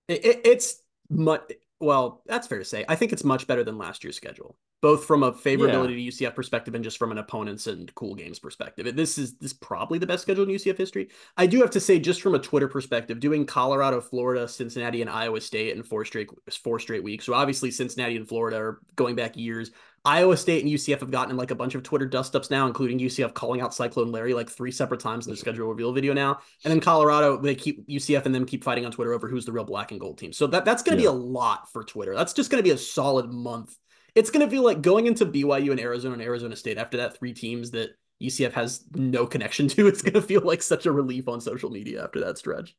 It, 0.07 0.25
it, 0.25 0.41
it's 0.45 0.81
much 1.09 1.41
well, 1.79 2.21
that's 2.25 2.47
fair 2.47 2.59
to 2.59 2.65
say. 2.65 2.85
I 2.87 2.95
think 2.95 3.11
it's 3.11 3.23
much 3.23 3.47
better 3.47 3.63
than 3.63 3.77
last 3.77 4.03
year's 4.03 4.15
schedule, 4.15 4.57
both 4.81 5.05
from 5.05 5.23
a 5.23 5.33
favorability 5.33 6.03
yeah. 6.03 6.11
to 6.11 6.25
UCF 6.25 6.35
perspective 6.35 6.73
and 6.73 6.83
just 6.83 6.97
from 6.97 7.11
an 7.11 7.17
opponents 7.17 7.67
and 7.67 7.93
cool 7.95 8.15
games 8.15 8.39
perspective. 8.39 8.95
This 8.95 9.17
is 9.17 9.37
this 9.37 9.51
is 9.51 9.57
probably 9.57 9.99
the 9.99 10.07
best 10.07 10.23
schedule 10.23 10.43
in 10.45 10.49
UCF 10.49 10.77
history. 10.77 11.09
I 11.35 11.45
do 11.45 11.59
have 11.59 11.71
to 11.71 11.79
say, 11.79 11.99
just 11.99 12.21
from 12.21 12.33
a 12.33 12.39
Twitter 12.39 12.69
perspective, 12.69 13.19
doing 13.19 13.45
Colorado, 13.45 13.99
Florida, 13.99 14.47
Cincinnati, 14.47 15.01
and 15.01 15.09
Iowa 15.09 15.41
State 15.41 15.75
in 15.75 15.83
four 15.83 16.05
straight 16.05 16.29
four 16.63 16.79
straight 16.79 17.03
weeks. 17.03 17.25
So 17.25 17.33
obviously 17.33 17.71
Cincinnati 17.71 18.15
and 18.15 18.27
Florida 18.27 18.57
are 18.57 18.79
going 18.95 19.15
back 19.15 19.35
years. 19.35 19.71
Iowa 20.05 20.37
State 20.37 20.63
and 20.63 20.71
UCF 20.71 20.99
have 20.99 21.09
gotten 21.09 21.35
like 21.35 21.49
a 21.49 21.55
bunch 21.55 21.73
of 21.73 21.81
Twitter 21.81 22.05
dust 22.05 22.35
ups 22.35 22.51
now, 22.51 22.67
including 22.67 22.99
UCF 22.99 23.33
calling 23.33 23.61
out 23.61 23.73
Cyclone 23.73 24.11
Larry 24.11 24.35
like 24.35 24.49
three 24.49 24.71
separate 24.71 24.99
times 24.99 25.25
in 25.25 25.31
their 25.31 25.37
schedule 25.37 25.67
reveal 25.67 25.91
video 25.91 26.13
now. 26.13 26.39
And 26.63 26.71
then 26.71 26.79
Colorado, 26.79 27.37
they 27.37 27.55
keep 27.55 27.87
UCF 27.87 28.25
and 28.25 28.35
them 28.35 28.45
keep 28.45 28.63
fighting 28.63 28.85
on 28.85 28.91
Twitter 28.91 29.13
over 29.13 29.27
who's 29.27 29.45
the 29.45 29.51
real 29.51 29.63
black 29.63 29.91
and 29.91 29.99
gold 29.99 30.19
team. 30.19 30.31
So 30.31 30.45
that, 30.47 30.63
that's 30.63 30.83
going 30.83 30.97
to 30.97 31.03
yeah. 31.03 31.09
be 31.09 31.15
a 31.15 31.19
lot 31.19 31.71
for 31.71 31.83
Twitter. 31.83 32.13
That's 32.13 32.33
just 32.33 32.51
going 32.51 32.63
to 32.63 32.67
be 32.67 32.73
a 32.73 32.77
solid 32.77 33.31
month. 33.31 33.75
It's 34.13 34.29
going 34.29 34.45
to 34.45 34.51
be 34.51 34.59
like 34.59 34.81
going 34.81 35.07
into 35.07 35.25
BYU 35.25 35.71
and 35.71 35.79
Arizona 35.79 36.13
and 36.13 36.21
Arizona 36.21 36.55
State 36.55 36.77
after 36.77 36.97
that 36.97 37.17
three 37.17 37.33
teams 37.33 37.71
that 37.71 37.89
UCF 38.21 38.53
has 38.53 38.85
no 38.93 39.25
connection 39.25 39.67
to. 39.69 39.87
It's 39.87 40.03
going 40.03 40.13
to 40.13 40.21
feel 40.21 40.41
like 40.41 40.61
such 40.61 40.85
a 40.85 40.91
relief 40.91 41.27
on 41.27 41.41
social 41.41 41.71
media 41.71 42.03
after 42.03 42.19
that 42.21 42.37
stretch. 42.37 42.75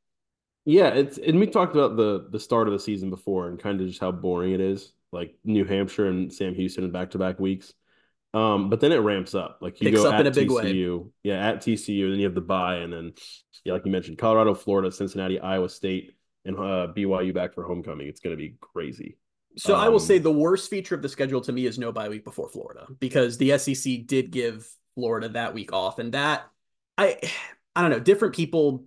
Yeah, 0.64 0.88
it's 0.88 1.18
and 1.18 1.38
we 1.38 1.46
talked 1.46 1.76
about 1.76 1.96
the 1.96 2.26
the 2.30 2.40
start 2.40 2.66
of 2.66 2.72
the 2.72 2.80
season 2.80 3.08
before 3.08 3.48
and 3.48 3.58
kind 3.58 3.80
of 3.80 3.86
just 3.86 4.00
how 4.00 4.10
boring 4.10 4.52
it 4.52 4.60
is 4.60 4.92
like 5.12 5.36
New 5.44 5.64
Hampshire 5.64 6.08
and 6.08 6.32
Sam 6.32 6.54
Houston 6.54 6.84
in 6.84 6.92
back 6.92 7.12
to 7.12 7.18
back 7.18 7.38
weeks. 7.38 7.72
Um, 8.34 8.68
but 8.68 8.80
then 8.80 8.92
it 8.92 8.98
ramps 8.98 9.34
up. 9.34 9.58
Like 9.62 9.80
you 9.80 9.90
Picks 9.90 10.02
go 10.02 10.10
at 10.10 10.26
TCU, 10.26 11.04
way. 11.04 11.10
yeah, 11.22 11.48
at 11.48 11.62
TCU, 11.62 12.04
and 12.04 12.12
then 12.12 12.18
you 12.18 12.26
have 12.26 12.34
the 12.34 12.42
bye, 12.42 12.76
and 12.76 12.92
then 12.92 13.12
yeah, 13.64 13.72
like 13.72 13.86
you 13.86 13.92
mentioned, 13.92 14.18
Colorado, 14.18 14.54
Florida, 14.54 14.92
Cincinnati, 14.92 15.40
Iowa 15.40 15.68
State, 15.68 16.16
and 16.44 16.56
uh, 16.56 16.88
BYU 16.94 17.32
back 17.32 17.54
for 17.54 17.64
homecoming. 17.64 18.08
It's 18.08 18.20
going 18.20 18.36
to 18.36 18.36
be 18.36 18.56
crazy. 18.60 19.16
So 19.56 19.74
um, 19.74 19.80
I 19.80 19.88
will 19.88 20.00
say 20.00 20.18
um, 20.18 20.22
the 20.22 20.32
worst 20.32 20.68
feature 20.68 20.94
of 20.94 21.00
the 21.00 21.08
schedule 21.08 21.40
to 21.42 21.52
me 21.52 21.64
is 21.64 21.78
no 21.78 21.92
bye 21.92 22.08
week 22.08 22.24
before 22.24 22.48
Florida 22.48 22.86
because 23.00 23.38
the 23.38 23.56
SEC 23.56 24.06
did 24.06 24.30
give 24.30 24.68
Florida 24.94 25.30
that 25.30 25.54
week 25.54 25.72
off, 25.72 25.98
and 25.98 26.12
that 26.12 26.46
I 26.98 27.18
I 27.76 27.82
don't 27.82 27.90
know. 27.90 28.00
Different 28.00 28.34
people 28.34 28.86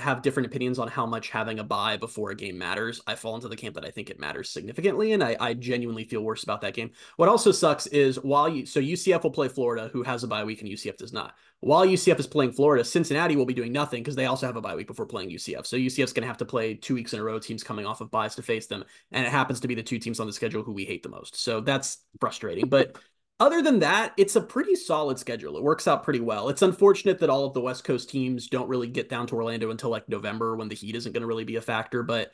have 0.00 0.22
different 0.22 0.46
opinions 0.46 0.78
on 0.78 0.88
how 0.88 1.06
much 1.06 1.30
having 1.30 1.58
a 1.58 1.64
bye 1.64 1.96
before 1.96 2.30
a 2.30 2.34
game 2.34 2.58
matters. 2.58 3.00
I 3.06 3.14
fall 3.14 3.34
into 3.34 3.48
the 3.48 3.56
camp 3.56 3.74
that 3.74 3.84
I 3.84 3.90
think 3.90 4.10
it 4.10 4.18
matters 4.18 4.50
significantly, 4.50 5.12
and 5.12 5.22
I, 5.22 5.36
I 5.38 5.54
genuinely 5.54 6.04
feel 6.04 6.22
worse 6.22 6.42
about 6.42 6.60
that 6.62 6.74
game. 6.74 6.90
What 7.16 7.28
also 7.28 7.52
sucks 7.52 7.86
is 7.88 8.16
while 8.16 8.48
you 8.48 8.66
so 8.66 8.80
UCF 8.80 9.22
will 9.22 9.30
play 9.30 9.48
Florida, 9.48 9.90
who 9.92 10.02
has 10.02 10.24
a 10.24 10.28
bye 10.28 10.44
week, 10.44 10.60
and 10.60 10.70
UCF 10.70 10.96
does 10.96 11.12
not. 11.12 11.34
While 11.60 11.86
UCF 11.86 12.18
is 12.18 12.26
playing 12.26 12.52
Florida, 12.52 12.84
Cincinnati 12.84 13.36
will 13.36 13.46
be 13.46 13.54
doing 13.54 13.72
nothing 13.72 14.02
because 14.02 14.16
they 14.16 14.26
also 14.26 14.46
have 14.46 14.56
a 14.56 14.62
bye 14.62 14.74
week 14.74 14.86
before 14.86 15.06
playing 15.06 15.30
UCF. 15.30 15.66
So 15.66 15.76
UCF's 15.76 16.12
going 16.12 16.22
to 16.22 16.28
have 16.28 16.38
to 16.38 16.46
play 16.46 16.74
two 16.74 16.94
weeks 16.94 17.12
in 17.12 17.20
a 17.20 17.22
row, 17.22 17.38
teams 17.38 17.62
coming 17.62 17.84
off 17.84 18.00
of 18.00 18.10
byes 18.10 18.34
to 18.36 18.42
face 18.42 18.66
them, 18.66 18.84
and 19.12 19.26
it 19.26 19.30
happens 19.30 19.60
to 19.60 19.68
be 19.68 19.74
the 19.74 19.82
two 19.82 19.98
teams 19.98 20.20
on 20.20 20.26
the 20.26 20.32
schedule 20.32 20.62
who 20.62 20.72
we 20.72 20.84
hate 20.84 21.02
the 21.02 21.10
most. 21.10 21.36
So 21.36 21.60
that's 21.60 21.98
frustrating, 22.18 22.68
but 22.68 22.96
other 23.40 23.62
than 23.62 23.80
that, 23.80 24.12
it's 24.18 24.36
a 24.36 24.40
pretty 24.40 24.76
solid 24.76 25.18
schedule. 25.18 25.56
It 25.56 25.62
works 25.62 25.88
out 25.88 26.04
pretty 26.04 26.20
well. 26.20 26.50
It's 26.50 26.62
unfortunate 26.62 27.18
that 27.20 27.30
all 27.30 27.46
of 27.46 27.54
the 27.54 27.60
West 27.60 27.84
Coast 27.84 28.10
teams 28.10 28.48
don't 28.48 28.68
really 28.68 28.86
get 28.86 29.08
down 29.08 29.26
to 29.28 29.34
Orlando 29.34 29.70
until 29.70 29.90
like 29.90 30.08
November 30.08 30.54
when 30.56 30.68
the 30.68 30.74
heat 30.74 30.94
isn't 30.94 31.12
going 31.12 31.22
to 31.22 31.26
really 31.26 31.44
be 31.44 31.56
a 31.56 31.62
factor. 31.62 32.02
But 32.02 32.32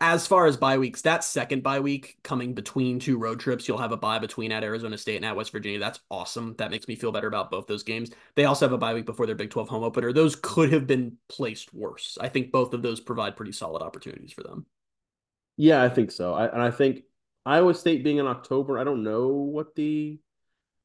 as 0.00 0.26
far 0.26 0.46
as 0.46 0.56
bye 0.56 0.78
weeks, 0.78 1.02
that 1.02 1.24
second 1.24 1.62
bye 1.62 1.80
week 1.80 2.18
coming 2.22 2.54
between 2.54 3.00
two 3.00 3.18
road 3.18 3.40
trips, 3.40 3.66
you'll 3.66 3.78
have 3.78 3.92
a 3.92 3.96
bye 3.96 4.18
between 4.18 4.52
at 4.52 4.62
Arizona 4.62 4.96
State 4.96 5.16
and 5.16 5.24
at 5.24 5.36
West 5.36 5.50
Virginia. 5.50 5.78
That's 5.78 6.00
awesome. 6.10 6.54
That 6.58 6.70
makes 6.70 6.86
me 6.86 6.94
feel 6.94 7.12
better 7.12 7.28
about 7.28 7.50
both 7.50 7.66
those 7.66 7.82
games. 7.82 8.10
They 8.36 8.44
also 8.44 8.64
have 8.64 8.72
a 8.72 8.78
bye 8.78 8.94
week 8.94 9.06
before 9.06 9.26
their 9.26 9.34
Big 9.34 9.50
12 9.50 9.68
home 9.68 9.82
opener. 9.82 10.12
Those 10.12 10.36
could 10.36 10.72
have 10.72 10.86
been 10.86 11.16
placed 11.28 11.74
worse. 11.74 12.16
I 12.20 12.28
think 12.28 12.52
both 12.52 12.74
of 12.74 12.82
those 12.82 13.00
provide 13.00 13.36
pretty 13.36 13.52
solid 13.52 13.82
opportunities 13.82 14.32
for 14.32 14.42
them. 14.42 14.66
Yeah, 15.56 15.82
I 15.82 15.88
think 15.88 16.12
so. 16.12 16.34
I, 16.34 16.46
and 16.46 16.62
I 16.62 16.70
think 16.70 17.02
Iowa 17.44 17.74
State 17.74 18.04
being 18.04 18.18
in 18.18 18.26
October, 18.26 18.78
I 18.78 18.84
don't 18.84 19.02
know 19.02 19.28
what 19.28 19.74
the 19.74 20.20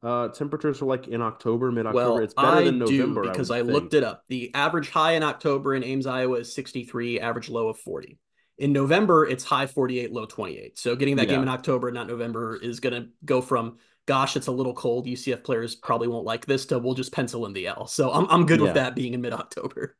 uh, 0.04 0.28
temperatures 0.30 0.82
are 0.82 0.86
like 0.86 1.08
in 1.08 1.22
October, 1.22 1.72
mid 1.72 1.86
October. 1.86 2.06
Well, 2.06 2.18
it's 2.20 2.34
better 2.34 2.48
I 2.48 2.64
than 2.66 2.80
November. 2.80 3.24
Do 3.24 3.32
because 3.32 3.50
I, 3.50 3.60
I 3.60 3.62
looked 3.62 3.94
it 3.94 4.04
up. 4.04 4.24
The 4.28 4.54
average 4.54 4.90
high 4.90 5.14
in 5.14 5.24
October 5.24 5.74
in 5.76 5.84
Ames, 5.84 6.06
Iowa 6.06 6.40
is 6.40 6.54
63, 6.54 7.20
average 7.20 7.50
low 7.50 7.70
of 7.70 7.80
40. 7.80 8.20
In 8.58 8.74
November, 8.74 9.26
it's 9.26 9.44
high 9.44 9.66
48, 9.66 10.12
low 10.12 10.26
28. 10.26 10.78
So 10.78 10.96
getting 10.96 11.16
that 11.16 11.28
yeah. 11.28 11.36
game 11.36 11.42
in 11.42 11.48
October, 11.48 11.92
not 11.92 12.08
November, 12.08 12.60
is 12.62 12.80
going 12.80 13.02
to 13.02 13.10
go 13.26 13.42
from 13.42 13.78
gosh, 14.06 14.36
it's 14.36 14.48
a 14.48 14.52
little 14.52 14.74
cold. 14.74 15.08
UCF 15.08 15.44
players 15.44 15.76
probably 15.76 16.08
won't 16.08 16.26
like 16.26 16.46
this 16.46 16.66
to 16.68 16.80
we'll 16.80 16.94
just 16.94 17.14
pencil 17.14 17.46
in 17.46 17.54
the 17.54 17.68
L. 17.68 17.88
So 17.88 18.12
I'm 18.12 18.28
I'm 18.30 18.46
good 18.46 18.60
yeah. 18.60 18.66
with 18.66 18.74
that 18.76 18.96
being 18.96 19.14
in 19.14 19.22
mid 19.22 19.34
October. 19.34 19.96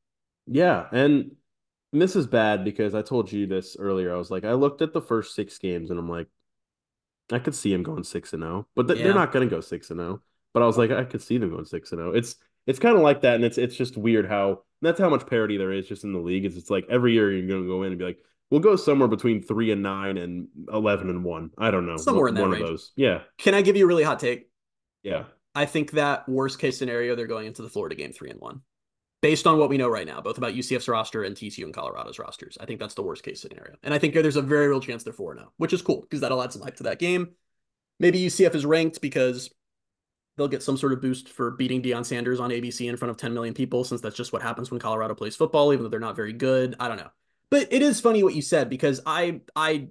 Yeah, 0.46 0.88
and 0.92 1.36
this 1.94 2.16
is 2.16 2.28
bad 2.28 2.66
because 2.66 2.96
I 2.96 3.02
told 3.02 3.32
you 3.32 3.48
this 3.48 3.78
earlier. 3.80 4.14
I 4.14 4.18
was 4.18 4.30
like, 4.30 4.44
I 4.44 4.54
looked 4.54 4.82
at 4.82 4.94
the 4.94 5.02
first 5.02 5.36
six 5.36 5.58
games 5.58 5.90
and 5.90 6.00
I'm 6.00 6.10
like, 6.10 6.28
I 7.32 7.40
could 7.40 7.56
see 7.56 7.74
him 7.74 7.84
going 7.84 8.04
six 8.04 8.34
and 8.34 8.44
zero, 8.44 8.66
oh, 8.66 8.68
but 8.76 8.88
th- 8.88 9.00
yeah. 9.00 9.06
they're 9.06 9.16
not 9.16 9.32
going 9.32 9.48
to 9.48 9.56
go 9.56 9.62
six 9.62 9.90
and 9.90 10.00
zero. 10.00 10.14
Oh. 10.14 10.22
But 10.54 10.64
I 10.64 10.66
was 10.68 10.78
like, 10.78 10.92
I 10.92 11.04
could 11.04 11.22
see 11.22 11.38
them 11.38 11.50
going 11.50 11.66
six 11.66 11.92
and 11.92 12.00
zero. 12.00 12.14
It's 12.14 12.36
it's 12.68 12.80
kind 12.80 12.96
of 12.96 13.02
like 13.02 13.22
that, 13.22 13.36
and 13.36 13.46
it's 13.46 13.58
it's 13.58 13.76
just 13.76 13.98
weird 13.98 14.28
how 14.28 14.64
that's 14.82 15.00
how 15.00 15.10
much 15.10 15.26
parity 15.28 15.58
there 15.58 15.72
is 15.72 15.88
just 15.88 16.04
in 16.04 16.14
the 16.14 16.20
league. 16.20 16.46
Is 16.46 16.58
it's 16.58 16.70
like 16.70 16.86
every 16.90 17.14
year 17.14 17.32
you're 17.32 17.48
going 17.48 17.64
to 17.64 17.68
go 17.68 17.84
in 17.84 17.90
and 17.90 18.00
be 18.00 18.06
like, 18.06 18.20
we'll 18.52 18.62
go 18.62 18.76
somewhere 18.76 19.08
between 19.08 19.42
three 19.42 19.72
and 19.72 19.82
nine 19.82 20.18
and 20.18 20.48
eleven 20.72 21.10
and 21.10 21.24
one. 21.24 21.52
I 21.58 21.72
don't 21.72 21.86
know, 21.86 21.98
somewhere 21.98 22.28
in 22.28 22.36
that 22.36 22.42
one 22.42 22.52
range. 22.52 22.64
of 22.64 22.70
those. 22.70 22.92
Yeah. 22.96 23.22
Can 23.38 23.54
I 23.54 23.62
give 23.62 23.78
you 23.78 23.86
a 23.86 23.88
really 23.88 24.04
hot 24.04 24.20
take? 24.20 24.50
Yeah. 25.02 25.26
I 25.56 25.66
think 25.66 25.92
that 25.92 26.28
worst 26.28 26.60
case 26.60 26.78
scenario, 26.80 27.16
they're 27.16 27.28
going 27.28 27.46
into 27.46 27.62
the 27.62 27.70
Florida 27.70 27.96
game 27.96 28.12
three 28.12 28.32
and 28.32 28.40
one 28.40 28.62
based 29.24 29.48
on 29.48 29.58
what 29.58 29.70
we 29.70 29.78
know 29.78 29.88
right 29.88 30.06
now, 30.06 30.20
both 30.20 30.38
about 30.38 30.54
UCF's 30.54 30.90
roster 30.90 31.24
and 31.24 31.34
TCU 31.34 31.64
and 31.64 31.74
Colorado's 31.74 32.20
rosters. 32.20 32.58
I 32.60 32.66
think 32.66 32.78
that's 32.78 32.94
the 32.94 33.02
worst 33.02 33.24
case 33.24 33.42
scenario. 33.42 33.76
And 33.82 33.94
I 33.94 33.98
think 33.98 34.14
there's 34.14 34.36
a 34.36 34.42
very 34.42 34.68
real 34.68 34.82
chance 34.82 35.04
they're 35.04 35.14
4 35.14 35.38
0, 35.38 35.54
which 35.56 35.72
is 35.72 35.82
cool 35.82 36.02
because 36.02 36.20
that'll 36.20 36.44
add 36.44 36.52
some 36.52 36.62
hype 36.62 36.76
to 36.76 36.84
that 36.84 37.00
game. 37.00 37.30
Maybe 38.02 38.20
UCF 38.20 38.54
is 38.54 38.66
ranked 38.66 39.00
because 39.00 39.50
they'll 40.36 40.50
get 40.50 40.62
some 40.62 40.76
sort 40.76 40.92
of 40.92 41.02
boost 41.02 41.30
for 41.30 41.52
beating 41.52 41.82
Deion 41.82 42.06
Sanders 42.06 42.42
on 42.42 42.50
ABC 42.50 42.90
in 42.90 42.98
front 42.98 43.12
of 43.12 43.18
10 43.18 43.34
million 43.34 43.54
people, 43.54 43.86
since 43.86 44.02
that's 44.02 44.18
just 44.18 44.34
what 44.34 44.42
happens 44.42 44.72
when 44.72 44.82
Colorado 44.82 45.16
plays 45.16 45.38
football, 45.38 45.72
even 45.72 45.84
though 45.84 45.90
they're 45.90 46.02
not 46.02 46.18
very 46.18 46.34
good. 46.34 46.76
I 46.78 46.90
don't 46.90 46.98
know. 46.98 47.12
But 47.50 47.72
it 47.72 47.82
is 47.82 48.02
funny 48.02 48.24
what 48.24 48.36
you 48.36 48.42
said 48.42 48.70
because 48.70 49.00
I 49.06 49.40
I 49.56 49.88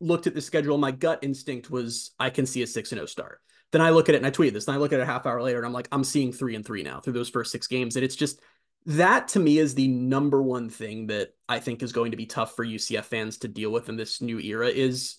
looked 0.00 0.26
at 0.26 0.34
the 0.34 0.40
schedule. 0.40 0.76
My 0.76 0.90
gut 0.90 1.20
instinct 1.22 1.70
was 1.70 2.10
I 2.18 2.30
can 2.30 2.46
see 2.46 2.62
a 2.62 2.66
six 2.66 2.90
and 2.90 2.98
zero 2.98 3.06
start. 3.06 3.42
Then 3.70 3.80
I 3.80 3.90
look 3.90 4.08
at 4.08 4.16
it 4.16 4.18
and 4.18 4.26
I 4.26 4.30
tweet 4.30 4.52
this. 4.52 4.64
Then 4.64 4.74
I 4.74 4.78
look 4.78 4.92
at 4.92 4.98
it 4.98 5.02
a 5.02 5.06
half 5.06 5.24
hour 5.24 5.40
later 5.40 5.58
and 5.58 5.66
I'm 5.66 5.72
like, 5.72 5.88
I'm 5.92 6.04
seeing 6.04 6.32
three 6.32 6.56
and 6.56 6.64
three 6.64 6.82
now 6.82 6.98
through 6.98 7.14
those 7.14 7.30
first 7.30 7.52
six 7.52 7.68
games. 7.68 7.96
And 7.96 8.04
it's 8.04 8.16
just 8.16 8.40
that 8.86 9.28
to 9.28 9.40
me 9.40 9.58
is 9.58 9.74
the 9.74 9.88
number 9.88 10.42
one 10.42 10.68
thing 10.68 11.06
that 11.08 11.34
I 11.48 11.60
think 11.60 11.82
is 11.82 11.92
going 11.92 12.10
to 12.10 12.16
be 12.16 12.26
tough 12.26 12.56
for 12.56 12.64
UCF 12.64 13.04
fans 13.04 13.38
to 13.38 13.48
deal 13.48 13.70
with 13.70 13.88
in 13.88 13.96
this 13.96 14.20
new 14.20 14.38
era 14.38 14.68
is 14.68 15.18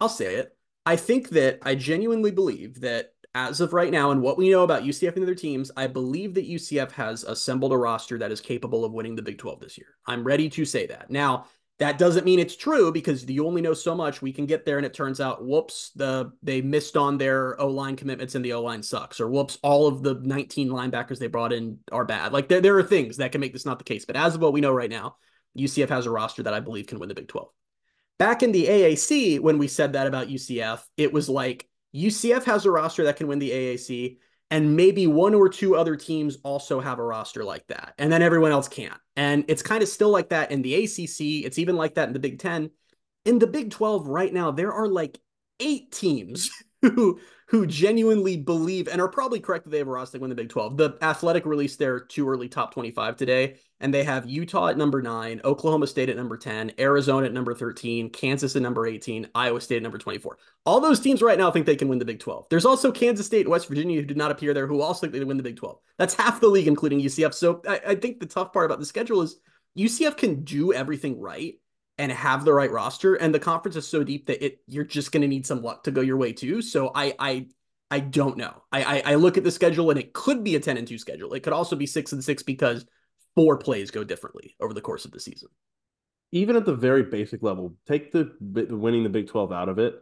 I'll 0.00 0.08
say 0.08 0.36
it. 0.36 0.56
I 0.86 0.96
think 0.96 1.30
that 1.30 1.58
I 1.62 1.74
genuinely 1.74 2.30
believe 2.30 2.80
that 2.80 3.12
as 3.34 3.60
of 3.60 3.72
right 3.72 3.92
now 3.92 4.10
and 4.10 4.22
what 4.22 4.38
we 4.38 4.50
know 4.50 4.64
about 4.64 4.82
UCF 4.82 5.14
and 5.14 5.22
other 5.22 5.34
teams, 5.34 5.70
I 5.76 5.86
believe 5.86 6.34
that 6.34 6.48
UCF 6.48 6.90
has 6.92 7.22
assembled 7.22 7.72
a 7.72 7.76
roster 7.76 8.18
that 8.18 8.32
is 8.32 8.40
capable 8.40 8.84
of 8.84 8.92
winning 8.92 9.14
the 9.14 9.22
Big 9.22 9.38
12 9.38 9.60
this 9.60 9.78
year. 9.78 9.88
I'm 10.06 10.24
ready 10.24 10.48
to 10.50 10.64
say 10.64 10.86
that. 10.86 11.10
Now, 11.10 11.46
that 11.80 11.96
doesn't 11.96 12.26
mean 12.26 12.38
it's 12.38 12.56
true 12.56 12.92
because 12.92 13.28
you 13.28 13.46
only 13.46 13.62
know 13.62 13.72
so 13.72 13.94
much. 13.94 14.20
We 14.20 14.34
can 14.34 14.44
get 14.44 14.66
there 14.66 14.76
and 14.76 14.84
it 14.84 14.92
turns 14.92 15.18
out, 15.18 15.44
whoops, 15.44 15.92
the 15.96 16.30
they 16.42 16.60
missed 16.60 16.94
on 16.94 17.16
their 17.16 17.58
O 17.58 17.68
line 17.68 17.96
commitments 17.96 18.34
and 18.34 18.44
the 18.44 18.52
O 18.52 18.62
line 18.62 18.82
sucks, 18.82 19.18
or 19.18 19.30
whoops, 19.30 19.58
all 19.62 19.86
of 19.86 20.02
the 20.02 20.14
19 20.14 20.68
linebackers 20.68 21.18
they 21.18 21.26
brought 21.26 21.54
in 21.54 21.78
are 21.90 22.04
bad. 22.04 22.34
Like 22.34 22.48
there, 22.48 22.60
there 22.60 22.78
are 22.78 22.82
things 22.82 23.16
that 23.16 23.32
can 23.32 23.40
make 23.40 23.54
this 23.54 23.64
not 23.64 23.78
the 23.78 23.84
case. 23.84 24.04
But 24.04 24.16
as 24.16 24.34
of 24.34 24.42
what 24.42 24.52
we 24.52 24.60
know 24.60 24.72
right 24.72 24.90
now, 24.90 25.16
UCF 25.58 25.88
has 25.88 26.04
a 26.04 26.10
roster 26.10 26.42
that 26.42 26.52
I 26.52 26.60
believe 26.60 26.86
can 26.86 26.98
win 26.98 27.08
the 27.08 27.14
Big 27.14 27.28
12. 27.28 27.48
Back 28.18 28.42
in 28.42 28.52
the 28.52 28.66
AAC, 28.66 29.40
when 29.40 29.56
we 29.56 29.66
said 29.66 29.94
that 29.94 30.06
about 30.06 30.28
UCF, 30.28 30.82
it 30.98 31.14
was 31.14 31.30
like 31.30 31.66
UCF 31.96 32.44
has 32.44 32.66
a 32.66 32.70
roster 32.70 33.04
that 33.04 33.16
can 33.16 33.26
win 33.26 33.38
the 33.38 33.50
AAC 33.50 34.18
and 34.50 34.76
maybe 34.76 35.06
one 35.06 35.34
or 35.34 35.48
two 35.48 35.76
other 35.76 35.96
teams 35.96 36.38
also 36.42 36.80
have 36.80 36.98
a 36.98 37.04
roster 37.04 37.44
like 37.44 37.66
that 37.68 37.94
and 37.98 38.12
then 38.12 38.22
everyone 38.22 38.52
else 38.52 38.68
can't. 38.68 38.98
And 39.16 39.44
it's 39.48 39.62
kind 39.62 39.82
of 39.82 39.88
still 39.88 40.10
like 40.10 40.30
that 40.30 40.50
in 40.50 40.62
the 40.62 40.82
acc 40.82 41.20
it's 41.20 41.58
even 41.58 41.76
like 41.76 41.94
that 41.94 42.08
in 42.08 42.12
the 42.12 42.18
big 42.18 42.38
10 42.38 42.70
in 43.24 43.38
the 43.38 43.46
big 43.46 43.70
12 43.70 44.06
right 44.06 44.32
now 44.32 44.50
there 44.50 44.72
are 44.72 44.88
like 44.88 45.18
eight 45.60 45.92
teams 45.92 46.50
who 46.82 47.20
who 47.50 47.66
genuinely 47.66 48.36
believe 48.36 48.86
and 48.86 49.00
are 49.00 49.08
probably 49.08 49.40
correct 49.40 49.64
that 49.64 49.70
they 49.70 49.78
have 49.78 49.88
a 49.88 49.90
roster 49.90 50.18
to 50.18 50.22
win 50.22 50.28
the 50.28 50.36
Big 50.36 50.48
12. 50.48 50.76
The 50.76 50.96
Athletic 51.02 51.44
released 51.44 51.80
their 51.80 51.98
too 51.98 52.28
early 52.28 52.48
top 52.48 52.72
25 52.72 53.16
today, 53.16 53.56
and 53.80 53.92
they 53.92 54.04
have 54.04 54.30
Utah 54.30 54.68
at 54.68 54.78
number 54.78 55.02
nine, 55.02 55.40
Oklahoma 55.42 55.88
State 55.88 56.08
at 56.08 56.16
number 56.16 56.36
10, 56.36 56.74
Arizona 56.78 57.26
at 57.26 57.32
number 57.32 57.52
13, 57.52 58.10
Kansas 58.10 58.54
at 58.54 58.62
number 58.62 58.86
18, 58.86 59.30
Iowa 59.34 59.60
State 59.60 59.78
at 59.78 59.82
number 59.82 59.98
24. 59.98 60.38
All 60.64 60.80
those 60.80 61.00
teams 61.00 61.22
right 61.22 61.38
now 61.38 61.50
think 61.50 61.66
they 61.66 61.74
can 61.74 61.88
win 61.88 61.98
the 61.98 62.04
Big 62.04 62.20
12. 62.20 62.46
There's 62.50 62.64
also 62.64 62.92
Kansas 62.92 63.26
State 63.26 63.46
and 63.46 63.50
West 63.50 63.66
Virginia 63.66 64.00
who 64.00 64.06
did 64.06 64.16
not 64.16 64.30
appear 64.30 64.54
there 64.54 64.68
who 64.68 64.80
also 64.80 65.00
think 65.00 65.12
they 65.12 65.24
win 65.24 65.36
the 65.36 65.42
Big 65.42 65.56
12. 65.56 65.76
That's 65.98 66.14
half 66.14 66.40
the 66.40 66.46
league, 66.46 66.68
including 66.68 67.00
UCF. 67.00 67.34
So 67.34 67.62
I, 67.66 67.80
I 67.88 67.94
think 67.96 68.20
the 68.20 68.26
tough 68.26 68.52
part 68.52 68.66
about 68.66 68.78
the 68.78 68.86
schedule 68.86 69.22
is 69.22 69.40
UCF 69.76 70.16
can 70.16 70.44
do 70.44 70.72
everything 70.72 71.20
right 71.20 71.54
and 72.00 72.10
have 72.10 72.44
the 72.44 72.52
right 72.52 72.70
roster. 72.70 73.14
And 73.16 73.34
the 73.34 73.38
conference 73.38 73.76
is 73.76 73.86
so 73.86 74.02
deep 74.02 74.26
that 74.26 74.44
it 74.44 74.60
you're 74.66 74.84
just 74.84 75.12
going 75.12 75.20
to 75.20 75.28
need 75.28 75.46
some 75.46 75.62
luck 75.62 75.84
to 75.84 75.90
go 75.90 76.00
your 76.00 76.16
way 76.16 76.32
too. 76.32 76.62
So 76.62 76.90
I 76.94 77.14
I 77.18 77.46
I 77.90 78.00
don't 78.00 78.36
know. 78.36 78.62
I, 78.72 78.82
I, 78.82 79.02
I 79.12 79.14
look 79.16 79.36
at 79.36 79.44
the 79.44 79.50
schedule 79.50 79.90
and 79.90 79.98
it 79.98 80.12
could 80.12 80.42
be 80.42 80.56
a 80.56 80.60
ten 80.60 80.78
and 80.78 80.88
two 80.88 80.98
schedule. 80.98 81.34
It 81.34 81.40
could 81.40 81.52
also 81.52 81.76
be 81.76 81.86
six 81.86 82.12
and 82.12 82.24
six 82.24 82.42
because 82.42 82.86
four 83.36 83.58
plays 83.58 83.90
go 83.90 84.02
differently 84.02 84.56
over 84.60 84.72
the 84.72 84.80
course 84.80 85.04
of 85.04 85.10
the 85.10 85.20
season. 85.20 85.48
Even 86.32 86.56
at 86.56 86.64
the 86.64 86.74
very 86.74 87.02
basic 87.02 87.42
level, 87.42 87.74
take 87.86 88.12
the 88.12 88.32
winning 88.40 89.02
the 89.02 89.08
Big 89.08 89.28
Twelve 89.28 89.52
out 89.52 89.68
of 89.68 89.78
it. 89.78 89.94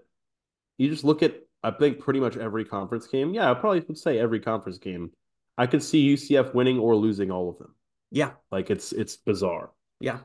You 0.77 0.89
just 0.89 1.05
look 1.05 1.23
at 1.25 1.35
I 1.65 1.73
think 1.73 1.99
pretty 1.99 2.21
much 2.21 2.37
every 2.37 2.65
conference 2.65 3.09
game. 3.09 3.35
Yeah, 3.35 3.51
I 3.51 3.55
probably 3.55 3.81
would 3.81 3.99
say 3.99 4.19
every 4.19 4.39
conference 4.39 4.79
game. 4.79 5.11
I 5.57 5.67
could 5.67 5.83
see 5.83 6.15
UCF 6.15 6.55
winning 6.55 6.79
or 6.79 6.95
losing 6.95 7.33
all 7.33 7.51
of 7.51 7.59
them. 7.59 7.75
Yeah, 8.13 8.33
like 8.53 8.71
it's 8.71 8.93
it's 8.93 9.17
bizarre. 9.17 9.71
Yeah, 10.01 10.21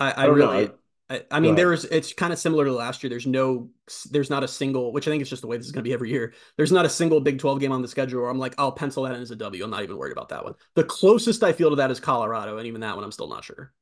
I, 0.00 0.10
I, 0.10 0.22
I 0.22 0.24
really. 0.26 0.70
I, 1.08 1.22
I 1.30 1.38
mean, 1.38 1.54
there's 1.54 1.84
it's 1.84 2.12
kind 2.12 2.32
of 2.32 2.38
similar 2.38 2.64
to 2.64 2.72
last 2.72 3.02
year. 3.02 3.10
There's 3.10 3.28
no, 3.28 3.70
there's 4.10 4.28
not 4.28 4.42
a 4.42 4.48
single, 4.48 4.92
which 4.92 5.06
I 5.06 5.12
think 5.12 5.22
is 5.22 5.30
just 5.30 5.42
the 5.42 5.46
way 5.46 5.56
this 5.56 5.66
is 5.66 5.72
going 5.72 5.84
to 5.84 5.88
be 5.88 5.92
every 5.94 6.10
year. 6.10 6.34
There's 6.56 6.72
not 6.72 6.84
a 6.84 6.88
single 6.88 7.20
Big 7.20 7.38
12 7.38 7.60
game 7.60 7.70
on 7.70 7.80
the 7.80 7.86
schedule 7.86 8.22
where 8.22 8.30
I'm 8.30 8.40
like, 8.40 8.56
I'll 8.58 8.72
pencil 8.72 9.04
that 9.04 9.14
in 9.14 9.22
as 9.22 9.30
a 9.30 9.36
W. 9.36 9.62
I'm 9.62 9.70
not 9.70 9.84
even 9.84 9.96
worried 9.96 10.10
about 10.10 10.30
that 10.30 10.42
one. 10.42 10.54
The 10.74 10.82
closest 10.82 11.44
I 11.44 11.52
feel 11.52 11.70
to 11.70 11.76
that 11.76 11.92
is 11.92 12.00
Colorado, 12.00 12.58
and 12.58 12.66
even 12.66 12.80
that 12.80 12.96
one, 12.96 13.04
I'm 13.04 13.12
still 13.12 13.28
not 13.28 13.44
sure. 13.44 13.72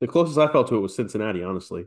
The 0.00 0.06
closest 0.06 0.38
I 0.38 0.46
felt 0.52 0.68
to 0.68 0.76
it 0.76 0.80
was 0.80 0.94
Cincinnati, 0.94 1.42
honestly. 1.42 1.86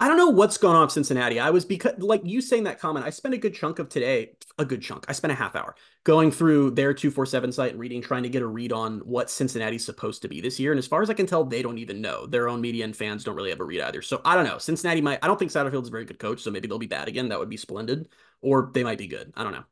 I 0.00 0.08
don't 0.08 0.16
know 0.16 0.28
what's 0.28 0.58
going 0.58 0.74
on 0.74 0.82
with 0.82 0.92
Cincinnati. 0.92 1.38
I 1.38 1.50
was 1.50 1.64
because 1.64 1.96
like 1.98 2.22
you 2.24 2.40
saying 2.40 2.64
that 2.64 2.80
comment, 2.80 3.06
I 3.06 3.10
spent 3.10 3.34
a 3.34 3.38
good 3.38 3.54
chunk 3.54 3.78
of 3.78 3.88
today, 3.88 4.32
a 4.58 4.64
good 4.64 4.82
chunk. 4.82 5.04
I 5.08 5.12
spent 5.12 5.32
a 5.32 5.36
half 5.36 5.54
hour 5.54 5.76
going 6.02 6.32
through 6.32 6.72
their 6.72 6.92
247 6.92 7.52
site 7.52 7.70
and 7.70 7.80
reading, 7.80 8.02
trying 8.02 8.24
to 8.24 8.28
get 8.28 8.42
a 8.42 8.46
read 8.46 8.72
on 8.72 8.98
what 9.00 9.30
Cincinnati's 9.30 9.84
supposed 9.84 10.22
to 10.22 10.28
be 10.28 10.40
this 10.40 10.58
year. 10.58 10.72
And 10.72 10.78
as 10.80 10.86
far 10.86 11.00
as 11.00 11.10
I 11.10 11.14
can 11.14 11.26
tell, 11.26 11.44
they 11.44 11.62
don't 11.62 11.78
even 11.78 12.00
know. 12.00 12.26
Their 12.26 12.48
own 12.48 12.60
media 12.60 12.84
and 12.84 12.94
fans 12.94 13.22
don't 13.22 13.36
really 13.36 13.50
have 13.50 13.60
a 13.60 13.64
read 13.64 13.80
either. 13.82 14.02
So 14.02 14.20
I 14.24 14.34
don't 14.34 14.44
know. 14.44 14.58
Cincinnati 14.58 15.00
might 15.00 15.20
I 15.22 15.28
don't 15.28 15.38
think 15.38 15.52
Satterfield's 15.52 15.88
a 15.88 15.92
very 15.92 16.04
good 16.04 16.18
coach, 16.18 16.42
so 16.42 16.50
maybe 16.50 16.66
they'll 16.66 16.78
be 16.78 16.86
bad 16.86 17.06
again. 17.06 17.28
That 17.28 17.38
would 17.38 17.50
be 17.50 17.56
splendid. 17.56 18.08
Or 18.40 18.70
they 18.74 18.82
might 18.82 18.98
be 18.98 19.06
good. 19.06 19.32
I 19.36 19.44
don't 19.44 19.52
know. 19.52 19.64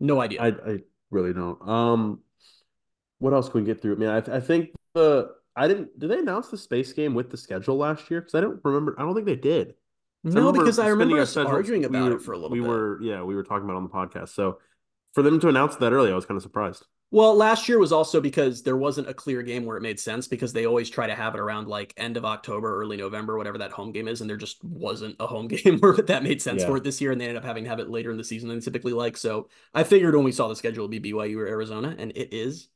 No 0.00 0.20
idea. 0.20 0.42
I, 0.42 0.48
I 0.48 0.78
really 1.10 1.32
don't. 1.32 1.66
Um 1.66 2.20
what 3.20 3.32
else 3.32 3.48
can 3.48 3.60
we 3.60 3.66
get 3.66 3.80
through? 3.80 3.94
I 3.94 3.96
mean, 3.96 4.08
I, 4.08 4.18
I 4.18 4.40
think 4.40 4.70
the 4.94 5.34
I 5.58 5.68
didn't. 5.68 5.98
Did 5.98 6.10
they 6.10 6.18
announce 6.18 6.48
the 6.48 6.58
space 6.58 6.92
game 6.92 7.14
with 7.14 7.30
the 7.30 7.36
schedule 7.36 7.76
last 7.76 8.10
year? 8.10 8.20
Because 8.20 8.34
I 8.34 8.40
don't 8.40 8.60
remember. 8.62 8.94
I 8.98 9.02
don't 9.02 9.14
think 9.14 9.26
they 9.26 9.36
did. 9.36 9.74
No, 10.24 10.50
I 10.50 10.52
because 10.52 10.78
I 10.78 10.88
remember 10.88 11.20
us 11.20 11.36
arguing 11.36 11.84
about 11.84 12.04
we 12.04 12.10
were, 12.10 12.16
it 12.16 12.22
for 12.22 12.32
a 12.32 12.36
little 12.36 12.50
we 12.50 12.60
bit. 12.60 12.68
We 12.68 12.68
were, 12.68 13.02
yeah, 13.02 13.22
we 13.22 13.34
were 13.34 13.44
talking 13.44 13.64
about 13.64 13.76
on 13.76 13.84
the 13.84 13.90
podcast. 13.90 14.30
So 14.30 14.58
for 15.14 15.22
them 15.22 15.40
to 15.40 15.48
announce 15.48 15.76
that 15.76 15.92
early, 15.92 16.10
I 16.10 16.14
was 16.14 16.26
kind 16.26 16.36
of 16.36 16.42
surprised. 16.42 16.86
Well, 17.10 17.34
last 17.34 17.68
year 17.70 17.78
was 17.78 17.90
also 17.90 18.20
because 18.20 18.62
there 18.62 18.76
wasn't 18.76 19.08
a 19.08 19.14
clear 19.14 19.42
game 19.42 19.64
where 19.64 19.78
it 19.78 19.82
made 19.82 19.98
sense 19.98 20.28
because 20.28 20.52
they 20.52 20.66
always 20.66 20.90
try 20.90 21.06
to 21.06 21.14
have 21.14 21.34
it 21.34 21.40
around 21.40 21.66
like 21.66 21.94
end 21.96 22.18
of 22.18 22.26
October, 22.26 22.78
early 22.78 22.98
November, 22.98 23.38
whatever 23.38 23.56
that 23.58 23.70
home 23.70 23.92
game 23.92 24.08
is, 24.08 24.20
and 24.20 24.28
there 24.28 24.36
just 24.36 24.62
wasn't 24.62 25.16
a 25.18 25.26
home 25.26 25.48
game 25.48 25.78
where 25.78 25.94
that 25.94 26.22
made 26.22 26.42
sense 26.42 26.60
yeah. 26.60 26.68
for 26.68 26.76
it 26.76 26.84
this 26.84 27.00
year, 27.00 27.10
and 27.10 27.20
they 27.20 27.24
ended 27.24 27.38
up 27.38 27.44
having 27.44 27.64
to 27.64 27.70
have 27.70 27.80
it 27.80 27.88
later 27.88 28.10
in 28.10 28.18
the 28.18 28.24
season 28.24 28.50
than 28.50 28.60
typically 28.60 28.92
like. 28.92 29.16
So 29.16 29.48
I 29.72 29.84
figured 29.84 30.14
when 30.14 30.24
we 30.24 30.32
saw 30.32 30.48
the 30.48 30.56
schedule, 30.56 30.84
it'd 30.84 31.02
be 31.02 31.12
BYU 31.12 31.38
or 31.38 31.46
Arizona, 31.46 31.96
and 31.98 32.12
it 32.12 32.34
is 32.34 32.68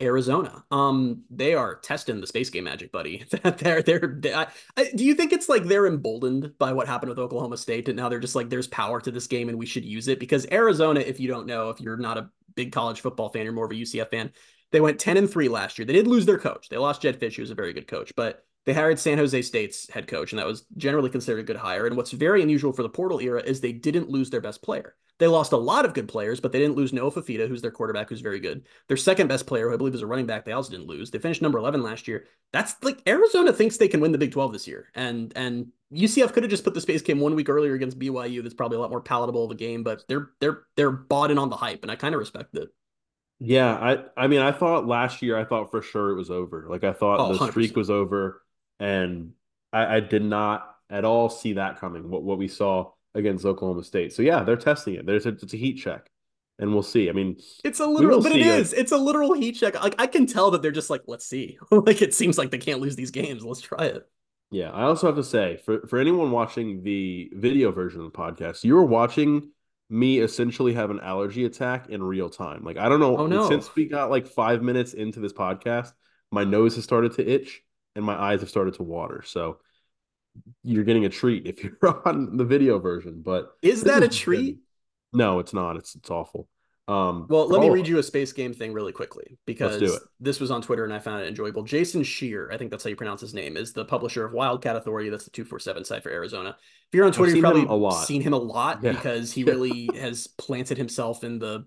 Arizona. 0.00 0.64
Um, 0.70 1.22
they 1.30 1.54
are 1.54 1.76
testing 1.76 2.20
the 2.20 2.26
space 2.26 2.50
game 2.50 2.64
magic, 2.64 2.92
buddy. 2.92 3.24
they're 3.58 3.82
they're. 3.82 4.16
They, 4.18 4.34
I, 4.34 4.46
I, 4.76 4.90
do 4.94 5.04
you 5.04 5.14
think 5.14 5.32
it's 5.32 5.48
like 5.48 5.64
they're 5.64 5.86
emboldened 5.86 6.58
by 6.58 6.72
what 6.72 6.86
happened 6.86 7.10
with 7.10 7.18
Oklahoma 7.18 7.56
State, 7.56 7.88
and 7.88 7.96
now 7.96 8.08
they're 8.08 8.18
just 8.18 8.34
like, 8.34 8.48
there's 8.48 8.68
power 8.68 9.00
to 9.00 9.10
this 9.10 9.26
game, 9.26 9.48
and 9.48 9.58
we 9.58 9.66
should 9.66 9.84
use 9.84 10.08
it 10.08 10.20
because 10.20 10.46
Arizona. 10.50 11.00
If 11.00 11.20
you 11.20 11.28
don't 11.28 11.46
know, 11.46 11.70
if 11.70 11.80
you're 11.80 11.96
not 11.96 12.18
a 12.18 12.30
big 12.54 12.72
college 12.72 13.00
football 13.00 13.28
fan, 13.28 13.44
you're 13.44 13.52
more 13.52 13.66
of 13.66 13.72
a 13.72 13.74
UCF 13.74 14.10
fan. 14.10 14.32
They 14.72 14.80
went 14.80 14.98
ten 14.98 15.16
and 15.16 15.30
three 15.30 15.48
last 15.48 15.78
year. 15.78 15.86
They 15.86 15.92
did 15.92 16.06
lose 16.06 16.26
their 16.26 16.38
coach. 16.38 16.68
They 16.68 16.78
lost 16.78 17.02
Jedd 17.02 17.20
Fisch, 17.20 17.36
who 17.36 17.42
was 17.42 17.50
a 17.50 17.54
very 17.54 17.72
good 17.72 17.86
coach, 17.88 18.12
but 18.16 18.44
they 18.66 18.74
hired 18.74 18.98
San 18.98 19.18
Jose 19.18 19.42
State's 19.42 19.88
head 19.90 20.06
coach, 20.06 20.32
and 20.32 20.38
that 20.38 20.46
was 20.46 20.64
generally 20.76 21.10
considered 21.10 21.40
a 21.40 21.44
good 21.44 21.56
hire. 21.56 21.86
And 21.86 21.96
what's 21.96 22.10
very 22.10 22.42
unusual 22.42 22.72
for 22.72 22.82
the 22.82 22.88
portal 22.88 23.20
era 23.20 23.42
is 23.42 23.60
they 23.60 23.72
didn't 23.72 24.10
lose 24.10 24.30
their 24.30 24.40
best 24.40 24.62
player. 24.62 24.94
They 25.20 25.26
lost 25.26 25.52
a 25.52 25.58
lot 25.58 25.84
of 25.84 25.92
good 25.92 26.08
players, 26.08 26.40
but 26.40 26.50
they 26.50 26.58
didn't 26.58 26.76
lose 26.76 26.94
Noah 26.94 27.12
Fifita, 27.12 27.46
who's 27.46 27.60
their 27.60 27.70
quarterback, 27.70 28.08
who's 28.08 28.22
very 28.22 28.40
good. 28.40 28.64
Their 28.88 28.96
second 28.96 29.28
best 29.28 29.46
player, 29.46 29.68
who 29.68 29.74
I 29.74 29.76
believe 29.76 29.94
is 29.94 30.00
a 30.00 30.06
running 30.06 30.24
back, 30.24 30.46
they 30.46 30.52
also 30.52 30.70
didn't 30.70 30.86
lose. 30.86 31.10
They 31.10 31.18
finished 31.18 31.42
number 31.42 31.58
11 31.58 31.82
last 31.82 32.08
year. 32.08 32.24
That's 32.54 32.74
like 32.82 33.02
Arizona 33.06 33.52
thinks 33.52 33.76
they 33.76 33.86
can 33.86 34.00
win 34.00 34.12
the 34.12 34.18
Big 34.18 34.32
12 34.32 34.54
this 34.54 34.66
year. 34.66 34.88
And 34.94 35.30
and 35.36 35.68
UCF 35.92 36.32
could 36.32 36.42
have 36.42 36.50
just 36.50 36.64
put 36.64 36.72
the 36.72 36.80
space 36.80 37.02
game 37.02 37.20
one 37.20 37.34
week 37.34 37.50
earlier 37.50 37.74
against 37.74 37.98
BYU. 37.98 38.42
That's 38.42 38.54
probably 38.54 38.78
a 38.78 38.80
lot 38.80 38.88
more 38.88 39.02
palatable 39.02 39.44
of 39.44 39.50
a 39.50 39.54
game, 39.54 39.82
but 39.82 40.04
they're 40.08 40.30
they're 40.40 40.62
they're 40.76 40.90
bought 40.90 41.30
in 41.30 41.36
on 41.36 41.50
the 41.50 41.56
hype, 41.56 41.82
and 41.82 41.92
I 41.92 41.96
kind 41.96 42.14
of 42.14 42.18
respect 42.18 42.56
it. 42.56 42.70
Yeah, 43.40 43.74
I 43.74 44.04
I 44.16 44.26
mean 44.26 44.40
I 44.40 44.52
thought 44.52 44.86
last 44.86 45.20
year 45.20 45.36
I 45.36 45.44
thought 45.44 45.70
for 45.70 45.82
sure 45.82 46.10
it 46.10 46.16
was 46.16 46.30
over. 46.30 46.64
Like 46.66 46.82
I 46.82 46.94
thought 46.94 47.20
oh, 47.20 47.34
the 47.34 47.38
100%. 47.38 47.50
streak 47.50 47.76
was 47.76 47.90
over, 47.90 48.42
and 48.78 49.32
I, 49.70 49.96
I 49.96 50.00
did 50.00 50.24
not 50.24 50.74
at 50.88 51.04
all 51.04 51.28
see 51.28 51.54
that 51.54 51.78
coming. 51.78 52.08
What 52.08 52.22
what 52.22 52.38
we 52.38 52.48
saw 52.48 52.92
against 53.14 53.44
Oklahoma 53.44 53.82
State. 53.82 54.12
So 54.12 54.22
yeah, 54.22 54.42
they're 54.42 54.56
testing 54.56 54.94
it. 54.94 55.06
There's 55.06 55.26
a, 55.26 55.30
it's 55.30 55.54
a 55.54 55.56
heat 55.56 55.74
check, 55.74 56.08
and 56.58 56.72
we'll 56.72 56.82
see. 56.82 57.08
I 57.08 57.12
mean, 57.12 57.36
it's 57.64 57.80
a 57.80 57.86
literal, 57.86 58.22
but 58.22 58.32
it 58.32 58.46
is. 58.46 58.72
It's 58.72 58.92
a 58.92 58.98
literal 58.98 59.32
heat 59.32 59.52
check. 59.52 59.80
Like 59.82 59.96
I 59.98 60.06
can 60.06 60.26
tell 60.26 60.50
that 60.52 60.62
they're 60.62 60.70
just 60.70 60.90
like, 60.90 61.02
let's 61.06 61.26
see. 61.26 61.58
like 61.70 62.02
it 62.02 62.14
seems 62.14 62.38
like 62.38 62.50
they 62.50 62.58
can't 62.58 62.80
lose 62.80 62.96
these 62.96 63.10
games. 63.10 63.44
Let's 63.44 63.60
try 63.60 63.86
it. 63.86 64.08
Yeah, 64.52 64.70
I 64.70 64.82
also 64.82 65.06
have 65.06 65.16
to 65.16 65.24
say 65.24 65.58
for 65.64 65.86
for 65.86 65.98
anyone 65.98 66.30
watching 66.30 66.82
the 66.82 67.30
video 67.34 67.70
version 67.70 68.00
of 68.00 68.12
the 68.12 68.18
podcast, 68.18 68.64
you 68.64 68.76
are 68.76 68.84
watching 68.84 69.50
me 69.88 70.20
essentially 70.20 70.72
have 70.74 70.90
an 70.90 71.00
allergy 71.00 71.44
attack 71.44 71.88
in 71.88 72.02
real 72.02 72.30
time. 72.30 72.64
Like 72.64 72.76
I 72.76 72.88
don't 72.88 73.00
know. 73.00 73.16
Oh, 73.16 73.26
no. 73.26 73.48
Since 73.48 73.74
we 73.74 73.86
got 73.86 74.10
like 74.10 74.26
five 74.26 74.62
minutes 74.62 74.92
into 74.94 75.20
this 75.20 75.32
podcast, 75.32 75.92
my 76.30 76.44
nose 76.44 76.76
has 76.76 76.84
started 76.84 77.12
to 77.14 77.28
itch 77.28 77.62
and 77.94 78.04
my 78.04 78.14
eyes 78.14 78.40
have 78.40 78.48
started 78.48 78.74
to 78.74 78.82
water. 78.82 79.22
So 79.24 79.58
you're 80.62 80.84
getting 80.84 81.04
a 81.04 81.08
treat 81.08 81.46
if 81.46 81.62
you're 81.62 81.78
on 82.08 82.36
the 82.36 82.44
video 82.44 82.78
version. 82.78 83.22
But 83.24 83.52
is 83.62 83.82
that 83.84 84.02
a 84.02 84.08
treat? 84.08 84.56
Good. 85.12 85.18
No, 85.18 85.38
it's 85.38 85.52
not. 85.52 85.76
It's 85.76 85.94
it's 85.94 86.10
awful. 86.10 86.48
Um, 86.90 87.26
well, 87.28 87.46
let 87.46 87.60
oh, 87.60 87.62
me 87.62 87.70
read 87.70 87.86
you 87.86 87.98
a 87.98 88.02
space 88.02 88.32
game 88.32 88.52
thing 88.52 88.72
really 88.72 88.90
quickly 88.90 89.38
because 89.46 90.00
this 90.18 90.40
was 90.40 90.50
on 90.50 90.60
Twitter 90.60 90.82
and 90.82 90.92
I 90.92 90.98
found 90.98 91.22
it 91.22 91.28
enjoyable. 91.28 91.62
Jason 91.62 92.02
Scheer, 92.02 92.50
I 92.52 92.56
think 92.56 92.72
that's 92.72 92.82
how 92.82 92.90
you 92.90 92.96
pronounce 92.96 93.20
his 93.20 93.32
name, 93.32 93.56
is 93.56 93.72
the 93.72 93.84
publisher 93.84 94.24
of 94.24 94.32
Wildcat 94.32 94.74
Authority. 94.74 95.08
That's 95.08 95.22
the 95.22 95.30
247 95.30 95.84
site 95.84 96.02
for 96.02 96.10
Arizona. 96.10 96.56
If 96.58 96.96
you're 96.96 97.06
on 97.06 97.12
Twitter, 97.12 97.36
you've 97.36 97.44
probably 97.44 97.92
seen 98.06 98.22
him 98.22 98.32
a 98.32 98.38
lot 98.38 98.82
yeah. 98.82 98.90
because 98.90 99.30
he 99.30 99.44
really 99.44 99.88
has 99.94 100.26
planted 100.26 100.78
himself 100.78 101.22
in 101.22 101.38
the 101.38 101.64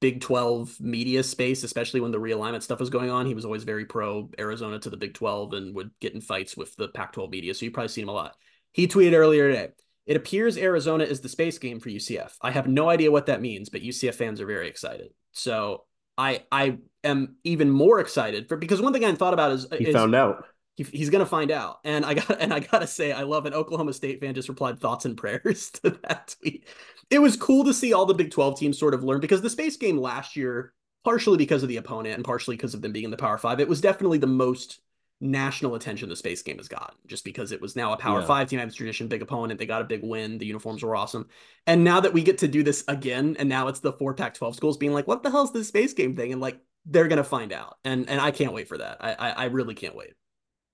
Big 0.00 0.20
12 0.20 0.80
media 0.80 1.22
space, 1.22 1.64
especially 1.64 2.00
when 2.00 2.10
the 2.12 2.20
realignment 2.20 2.62
stuff 2.62 2.80
was 2.80 2.90
going 2.90 3.10
on. 3.10 3.26
He 3.26 3.34
was 3.34 3.44
always 3.44 3.64
very 3.64 3.86
pro 3.86 4.30
Arizona 4.38 4.78
to 4.80 4.90
the 4.90 4.96
Big 4.96 5.14
12 5.14 5.54
and 5.54 5.74
would 5.74 5.90
get 6.00 6.14
in 6.14 6.20
fights 6.20 6.56
with 6.56 6.74
the 6.76 6.88
Pac 6.88 7.12
12 7.12 7.30
media. 7.30 7.54
So 7.54 7.64
you've 7.64 7.74
probably 7.74 7.88
seen 7.88 8.04
him 8.04 8.10
a 8.10 8.12
lot. 8.12 8.34
He 8.72 8.86
tweeted 8.88 9.14
earlier 9.14 9.48
today 9.48 9.68
It 10.04 10.16
appears 10.16 10.58
Arizona 10.58 11.04
is 11.04 11.20
the 11.20 11.30
space 11.30 11.58
game 11.58 11.80
for 11.80 11.88
UCF. 11.88 12.32
I 12.42 12.50
have 12.50 12.68
no 12.68 12.90
idea 12.90 13.10
what 13.10 13.26
that 13.26 13.40
means, 13.40 13.70
but 13.70 13.82
UCF 13.82 14.14
fans 14.14 14.40
are 14.40 14.46
very 14.46 14.68
excited. 14.68 15.08
So 15.32 15.84
I 16.18 16.44
I 16.52 16.78
am 17.02 17.36
even 17.44 17.70
more 17.70 18.00
excited 18.00 18.48
for 18.48 18.56
because 18.56 18.82
one 18.82 18.92
thing 18.92 19.04
I 19.04 19.12
thought 19.14 19.34
about 19.34 19.52
is 19.52 19.66
he 19.78 19.86
is, 19.86 19.94
found 19.94 20.14
out. 20.14 20.44
He, 20.76 20.84
he's 20.84 21.10
gonna 21.10 21.26
find 21.26 21.50
out. 21.50 21.80
And 21.84 22.04
I 22.04 22.14
got 22.14 22.40
and 22.40 22.52
I 22.54 22.60
gotta 22.60 22.86
say, 22.86 23.12
I 23.12 23.22
love 23.22 23.46
an 23.46 23.54
Oklahoma 23.54 23.92
State 23.92 24.20
fan 24.20 24.34
just 24.34 24.48
replied 24.48 24.78
thoughts 24.78 25.04
and 25.04 25.16
prayers 25.16 25.70
to 25.82 25.90
that 26.02 26.34
tweet. 26.40 26.66
It 27.10 27.18
was 27.20 27.36
cool 27.36 27.64
to 27.64 27.74
see 27.74 27.92
all 27.92 28.06
the 28.06 28.14
Big 28.14 28.30
12 28.30 28.58
teams 28.58 28.78
sort 28.78 28.94
of 28.94 29.04
learn 29.04 29.20
because 29.20 29.40
the 29.42 29.50
space 29.50 29.76
game 29.76 29.96
last 29.98 30.36
year, 30.36 30.72
partially 31.04 31.38
because 31.38 31.62
of 31.62 31.68
the 31.68 31.76
opponent 31.76 32.16
and 32.16 32.24
partially 32.24 32.56
because 32.56 32.74
of 32.74 32.82
them 32.82 32.92
being 32.92 33.04
in 33.04 33.10
the 33.10 33.16
Power 33.16 33.38
Five, 33.38 33.60
it 33.60 33.68
was 33.68 33.80
definitely 33.80 34.18
the 34.18 34.26
most 34.26 34.80
national 35.20 35.74
attention 35.74 36.08
the 36.10 36.16
space 36.16 36.42
game 36.42 36.58
has 36.58 36.68
gotten 36.68 36.94
just 37.06 37.24
because 37.24 37.50
it 37.50 37.60
was 37.60 37.74
now 37.74 37.92
a 37.94 37.96
power 37.96 38.20
Yeah. 38.20 38.26
five 38.26 38.50
team 38.50 38.60
tradition 38.70 39.08
big 39.08 39.22
opponent 39.22 39.58
they 39.58 39.64
got 39.64 39.80
a 39.80 39.84
big 39.86 40.02
win 40.02 40.36
the 40.36 40.44
uniforms 40.44 40.82
were 40.82 40.94
awesome 40.94 41.28
and 41.66 41.82
now 41.82 42.00
that 42.00 42.12
we 42.12 42.22
get 42.22 42.36
to 42.38 42.48
do 42.48 42.62
this 42.62 42.84
again 42.86 43.34
and 43.38 43.48
now 43.48 43.68
it's 43.68 43.80
the 43.80 43.94
four 43.94 44.12
Pac 44.12 44.34
12 44.34 44.56
schools 44.56 44.76
being 44.76 44.92
like 44.92 45.06
what 45.06 45.22
the 45.22 45.30
hell 45.30 45.44
is 45.44 45.52
this 45.52 45.68
space 45.68 45.94
game 45.94 46.14
thing 46.14 46.32
and 46.32 46.42
like 46.42 46.60
they're 46.84 47.08
gonna 47.08 47.24
find 47.24 47.50
out 47.52 47.78
and 47.82 48.10
and 48.10 48.20
i 48.20 48.30
can't 48.30 48.52
wait 48.52 48.68
for 48.68 48.76
that 48.76 48.98
i 49.00 49.14
i, 49.14 49.30
I 49.30 49.44
really 49.46 49.74
can't 49.74 49.96
wait 49.96 50.12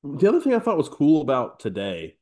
The 0.04 0.28
other 0.28 0.40
thing 0.40 0.54
I 0.54 0.58
thought 0.58 0.76
was 0.76 0.88
cool 0.88 1.22
about 1.22 1.60
today 1.60 2.16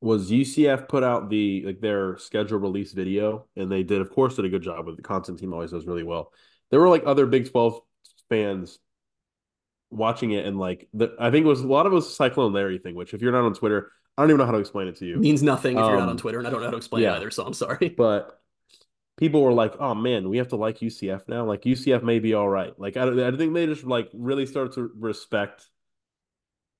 was 0.00 0.30
UCF 0.30 0.88
put 0.88 1.02
out 1.04 1.30
the 1.30 1.62
like 1.64 1.80
their 1.80 2.18
schedule 2.18 2.58
release 2.58 2.92
video, 2.92 3.46
and 3.56 3.70
they 3.70 3.82
did, 3.82 4.00
of 4.00 4.10
course, 4.10 4.36
did 4.36 4.44
a 4.44 4.48
good 4.48 4.62
job 4.62 4.86
with 4.86 4.96
the 4.96 5.02
content 5.02 5.38
team 5.38 5.52
always 5.52 5.70
does 5.70 5.86
really 5.86 6.02
well. 6.02 6.32
There 6.70 6.80
were 6.80 6.88
like 6.88 7.04
other 7.06 7.26
Big 7.26 7.50
Twelve 7.50 7.80
fans 8.28 8.78
watching 9.90 10.32
it, 10.32 10.44
and 10.44 10.58
like 10.58 10.88
the 10.92 11.14
I 11.18 11.30
think 11.30 11.44
it 11.46 11.48
was 11.48 11.60
a 11.60 11.66
lot 11.66 11.86
of 11.86 11.92
it 11.92 11.96
was 11.96 12.14
Cyclone 12.14 12.52
Larry 12.52 12.78
thing. 12.78 12.94
Which, 12.94 13.14
if 13.14 13.22
you're 13.22 13.32
not 13.32 13.44
on 13.44 13.54
Twitter, 13.54 13.90
I 14.18 14.22
don't 14.22 14.30
even 14.30 14.38
know 14.38 14.46
how 14.46 14.52
to 14.52 14.58
explain 14.58 14.88
it 14.88 14.96
to 14.96 15.06
you. 15.06 15.16
means 15.16 15.42
nothing 15.42 15.78
if 15.78 15.84
you're 15.84 15.92
not 15.96 16.02
on 16.02 16.08
Um, 16.10 16.16
twitter 16.18 16.38
and 16.38 16.46
i 16.46 16.50
don't 16.50 16.60
know 16.60 16.66
how 16.66 16.72
to 16.72 16.76
explain 16.76 17.02
yeah. 17.02 17.14
it 17.14 17.16
either 17.16 17.30
so 17.30 17.46
i'm 17.46 17.54
sorry 17.54 17.88
but 17.96 18.38
people 19.16 19.42
were 19.42 19.52
like, 19.52 19.74
"Oh 19.78 19.94
man, 19.94 20.28
we 20.28 20.38
have 20.38 20.48
to 20.48 20.56
like 20.56 20.78
UCF 20.80 21.28
now. 21.28 21.44
Like 21.44 21.62
UCF 21.62 22.02
may 22.02 22.18
be 22.18 22.34
all 22.34 22.48
right." 22.48 22.78
Like 22.78 22.96
I, 22.96 23.04
don't- 23.04 23.20
I 23.20 23.36
think 23.36 23.54
they 23.54 23.66
just 23.66 23.84
like 23.84 24.10
really 24.12 24.46
started 24.46 24.72
to 24.74 24.90
respect 24.98 25.68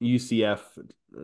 UCF. 0.02 0.60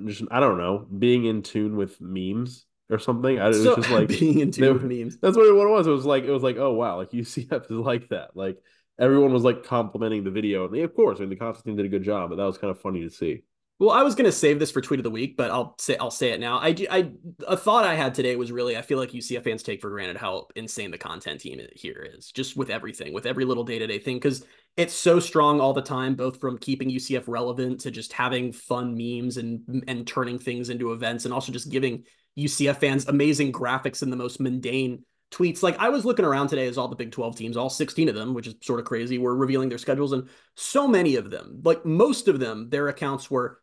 Just 0.05 0.23
I 0.31 0.41
don't 0.41 0.59
know, 0.59 0.87
being 0.99 1.25
in 1.25 1.43
tune 1.43 1.77
with 1.77 2.01
memes 2.01 2.67
or 2.91 2.99
something. 2.99 3.39
I, 3.39 3.47
it 3.47 3.49
was 3.49 3.63
so 3.63 3.77
just 3.77 3.91
like 3.99 4.09
being 4.09 4.41
in 4.41 4.51
tune 4.51 4.75
with 4.75 4.85
memes 4.85 5.17
that's 5.19 5.37
what 5.37 5.47
it, 5.47 5.55
what 5.55 5.67
it 5.67 5.71
was. 5.71 5.87
It 5.87 5.91
was 5.91 6.05
like 6.05 6.25
it 6.25 6.31
was 6.31 6.43
like, 6.43 6.57
oh 6.57 6.73
wow, 6.73 6.97
like 6.97 7.11
UCF 7.11 7.65
is 7.65 7.71
like 7.71 8.09
that. 8.11 8.37
Like 8.37 8.59
everyone 8.99 9.33
was 9.33 9.45
like 9.45 9.65
complimenting 9.65 10.25
the 10.25 10.31
video, 10.31 10.67
and 10.67 10.75
they, 10.75 10.83
of 10.83 10.95
course, 10.95 11.19
I 11.19 11.21
mean 11.21 11.31
the 11.31 11.37
content 11.37 11.65
team 11.65 11.77
did 11.77 11.87
a 11.87 11.91
good 11.91 12.05
job, 12.05 12.31
but 12.31 12.37
that 12.37 12.45
was 12.45 12.59
kind 12.59 12.71
of 12.71 12.81
funny 12.81 13.03
to 13.03 13.11
see. 13.11 13.45
Well, 13.81 13.91
I 13.91 14.03
was 14.03 14.17
gonna 14.17 14.33
save 14.33 14.59
this 14.59 14.73
for 14.73 14.81
tweet 14.81 14.99
of 14.99 15.05
the 15.05 15.11
week, 15.11 15.37
but 15.37 15.53
I'll 15.53 15.77
say 15.79 15.97
I'll 15.97 16.11
say 16.11 16.33
it 16.33 16.41
now. 16.41 16.59
I, 16.59 16.75
I 16.91 17.13
a 17.47 17.57
thought 17.57 17.85
I 17.85 17.95
had 17.95 18.13
today 18.13 18.35
was 18.35 18.51
really 18.51 18.77
I 18.77 18.83
feel 18.83 18.99
like 18.99 19.13
UCF 19.13 19.45
fans 19.45 19.63
take 19.63 19.81
for 19.81 19.91
granted 19.91 20.17
how 20.17 20.49
insane 20.57 20.91
the 20.91 20.99
content 20.99 21.41
team 21.41 21.61
here 21.75 22.09
is, 22.17 22.33
just 22.33 22.57
with 22.57 22.71
everything, 22.71 23.13
with 23.13 23.25
every 23.25 23.45
little 23.45 23.65
day 23.65 23.79
to 23.79 23.87
day 23.87 24.01
thing, 24.01 24.17
because 24.17 24.45
it's 24.79 24.95
so 24.95 25.19
strong 25.19 25.61
all 25.61 25.73
the 25.75 25.83
time, 25.83 26.15
both 26.15 26.41
from 26.41 26.57
keeping 26.57 26.89
UCF 26.89 27.25
relevant 27.27 27.81
to 27.81 27.91
just 27.91 28.13
having 28.13 28.53
fun 28.53 28.97
memes 28.97 29.37
and 29.37 29.85
and 29.89 30.07
turning 30.07 30.39
things 30.39 30.71
into 30.71 30.93
events, 30.93 31.25
and 31.25 31.35
also 31.35 31.51
just 31.51 31.69
giving 31.69 32.05
UCF 32.39 32.77
fans 32.77 33.09
amazing 33.09 33.53
graphics 33.53 34.03
in 34.03 34.11
the 34.11 34.17
most 34.17 34.39
mundane 34.39 35.05
tweets. 35.33 35.65
Like 35.65 35.77
I 35.79 35.89
was 35.89 36.05
looking 36.05 36.25
around 36.25 36.47
today 36.47 36.69
as 36.69 36.79
all 36.79 36.87
the 36.87 36.95
Big 36.95 37.11
12 37.11 37.37
teams, 37.37 37.57
all 37.57 37.69
16 37.69 38.09
of 38.09 38.15
them, 38.15 38.35
which 38.35 38.47
is 38.47 38.55
sort 38.63 38.79
of 38.79 38.87
crazy, 38.87 39.19
were 39.19 39.35
revealing 39.35 39.69
their 39.69 39.79
schedules, 39.79 40.13
and 40.13 40.29
so 40.55 40.87
many 40.87 41.17
of 41.17 41.29
them, 41.29 41.61
like 41.65 41.85
most 41.85 42.29
of 42.29 42.39
them, 42.39 42.71
their 42.71 42.87
accounts 42.87 43.29
were 43.29 43.61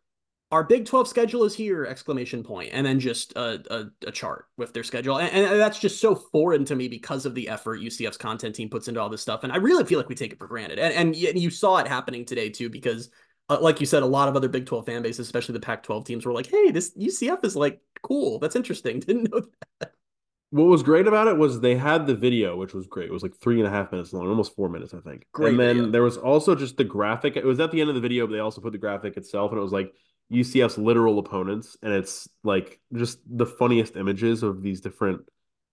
our 0.52 0.62
Big 0.62 0.84
12 0.84 1.08
schedule 1.08 1.44
is 1.44 1.54
here, 1.54 1.84
exclamation 1.84 2.44
point, 2.44 2.70
and 2.72 2.86
then 2.86 3.00
just 3.00 3.32
a, 3.34 3.60
a, 3.70 4.08
a 4.08 4.12
chart 4.12 4.46
with 4.56 4.72
their 4.72 4.84
schedule. 4.84 5.18
And, 5.18 5.30
and 5.32 5.60
that's 5.60 5.80
just 5.80 6.00
so 6.00 6.14
foreign 6.14 6.64
to 6.66 6.76
me 6.76 6.86
because 6.86 7.26
of 7.26 7.34
the 7.34 7.48
effort 7.48 7.80
UCF's 7.80 8.16
content 8.16 8.54
team 8.54 8.68
puts 8.68 8.86
into 8.86 9.00
all 9.00 9.08
this 9.08 9.22
stuff. 9.22 9.42
And 9.42 9.52
I 9.52 9.56
really 9.56 9.84
feel 9.84 9.98
like 9.98 10.08
we 10.08 10.14
take 10.14 10.32
it 10.32 10.38
for 10.38 10.46
granted. 10.46 10.78
And, 10.78 11.16
and 11.16 11.16
you 11.16 11.50
saw 11.50 11.78
it 11.78 11.88
happening 11.88 12.24
today 12.24 12.48
too, 12.48 12.70
because 12.70 13.10
uh, 13.48 13.58
like 13.60 13.80
you 13.80 13.86
said, 13.86 14.02
a 14.02 14.06
lot 14.06 14.28
of 14.28 14.36
other 14.36 14.48
Big 14.48 14.66
12 14.66 14.86
fan 14.86 15.02
bases, 15.02 15.26
especially 15.26 15.54
the 15.54 15.60
Pac 15.60 15.82
12 15.82 16.04
teams, 16.04 16.26
were 16.26 16.32
like, 16.32 16.48
hey, 16.48 16.70
this 16.70 16.96
UCF 16.96 17.44
is 17.44 17.56
like 17.56 17.80
cool. 18.02 18.38
That's 18.38 18.56
interesting. 18.56 19.00
Didn't 19.00 19.30
know 19.32 19.42
that. 19.80 19.92
What 20.50 20.64
was 20.64 20.84
great 20.84 21.08
about 21.08 21.26
it 21.26 21.36
was 21.36 21.60
they 21.60 21.74
had 21.74 22.06
the 22.06 22.14
video, 22.14 22.56
which 22.56 22.72
was 22.72 22.86
great. 22.86 23.08
It 23.08 23.12
was 23.12 23.24
like 23.24 23.34
three 23.34 23.58
and 23.58 23.66
a 23.66 23.70
half 23.70 23.90
minutes 23.90 24.12
long, 24.12 24.28
almost 24.28 24.54
four 24.54 24.68
minutes, 24.68 24.94
I 24.94 25.00
think. 25.00 25.26
Great 25.32 25.50
and 25.50 25.60
then 25.60 25.76
video. 25.76 25.90
there 25.90 26.02
was 26.04 26.16
also 26.16 26.54
just 26.54 26.76
the 26.76 26.84
graphic. 26.84 27.36
It 27.36 27.44
was 27.44 27.58
at 27.58 27.72
the 27.72 27.80
end 27.80 27.90
of 27.90 27.96
the 27.96 28.00
video, 28.00 28.26
but 28.26 28.32
they 28.32 28.38
also 28.38 28.60
put 28.60 28.70
the 28.70 28.78
graphic 28.78 29.16
itself, 29.16 29.50
and 29.50 29.58
it 29.58 29.62
was 29.62 29.72
like 29.72 29.92
UCF's 30.32 30.78
literal 30.78 31.18
opponents, 31.18 31.76
and 31.82 31.92
it's 31.92 32.28
like 32.42 32.80
just 32.94 33.18
the 33.26 33.46
funniest 33.46 33.96
images 33.96 34.42
of 34.42 34.62
these 34.62 34.80
different 34.80 35.22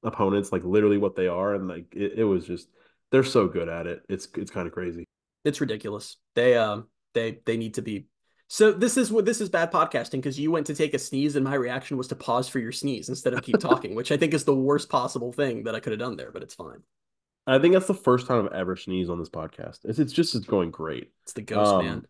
opponents, 0.04 0.52
like 0.52 0.64
literally 0.64 0.98
what 0.98 1.16
they 1.16 1.28
are, 1.28 1.56
and 1.56 1.68
like 1.68 1.88
it, 1.96 2.14
it 2.18 2.24
was 2.24 2.46
just 2.46 2.68
they're 3.12 3.24
so 3.24 3.48
good 3.48 3.70
at 3.70 3.88
it. 3.88 4.04
It's 4.10 4.28
it's 4.36 4.52
kind 4.52 4.68
of 4.68 4.74
crazy. 4.74 5.06
It's 5.46 5.62
ridiculous. 5.62 6.18
They, 6.36 6.56
um, 6.56 6.88
they, 7.14 7.40
they 7.46 7.58
need 7.58 7.74
to 7.76 7.82
be. 7.82 8.06
So 8.48 8.72
this 8.72 8.98
is 8.98 9.12
what 9.12 9.26
this 9.26 9.42
is 9.42 9.50
bad 9.50 9.72
podcasting 9.72 10.14
because 10.14 10.40
you 10.40 10.52
went 10.52 10.68
to 10.68 10.76
take 10.76 10.94
a 10.94 11.00
sneeze 11.00 11.36
and 11.36 11.44
my 11.44 11.56
reaction 11.56 11.98
was 11.98 12.08
to 12.10 12.16
pause 12.16 12.48
for 12.48 12.60
your 12.60 12.72
sneeze 12.72 13.10
instead 13.10 13.34
of 13.34 13.42
keep 13.42 13.60
talking, 13.60 13.96
which 13.96 14.12
I 14.12 14.18
think 14.18 14.34
is 14.34 14.44
the 14.46 14.56
worst 14.56 14.90
possible 14.90 15.34
thing 15.34 15.64
that 15.64 15.76
I 15.76 15.80
could 15.80 15.92
have 15.92 16.00
done 16.00 16.16
there, 16.16 16.32
but 16.32 16.44
it's 16.44 16.54
fine. 16.54 16.84
I 17.46 17.60
think 17.60 17.74
that's 17.74 17.88
the 17.88 17.94
first 17.94 18.28
time 18.28 18.46
I've 18.46 18.54
ever 18.54 18.76
sneezed 18.76 19.10
on 19.10 19.20
this 19.20 19.30
podcast. 19.30 19.80
It's 19.84 20.00
it's 20.00 20.14
just 20.14 20.36
it's 20.36 20.46
going 20.46 20.72
great. 20.72 21.12
It's 21.24 21.34
the 21.34 21.42
ghost 21.42 21.74
Um, 21.74 21.86
man. 21.86 22.06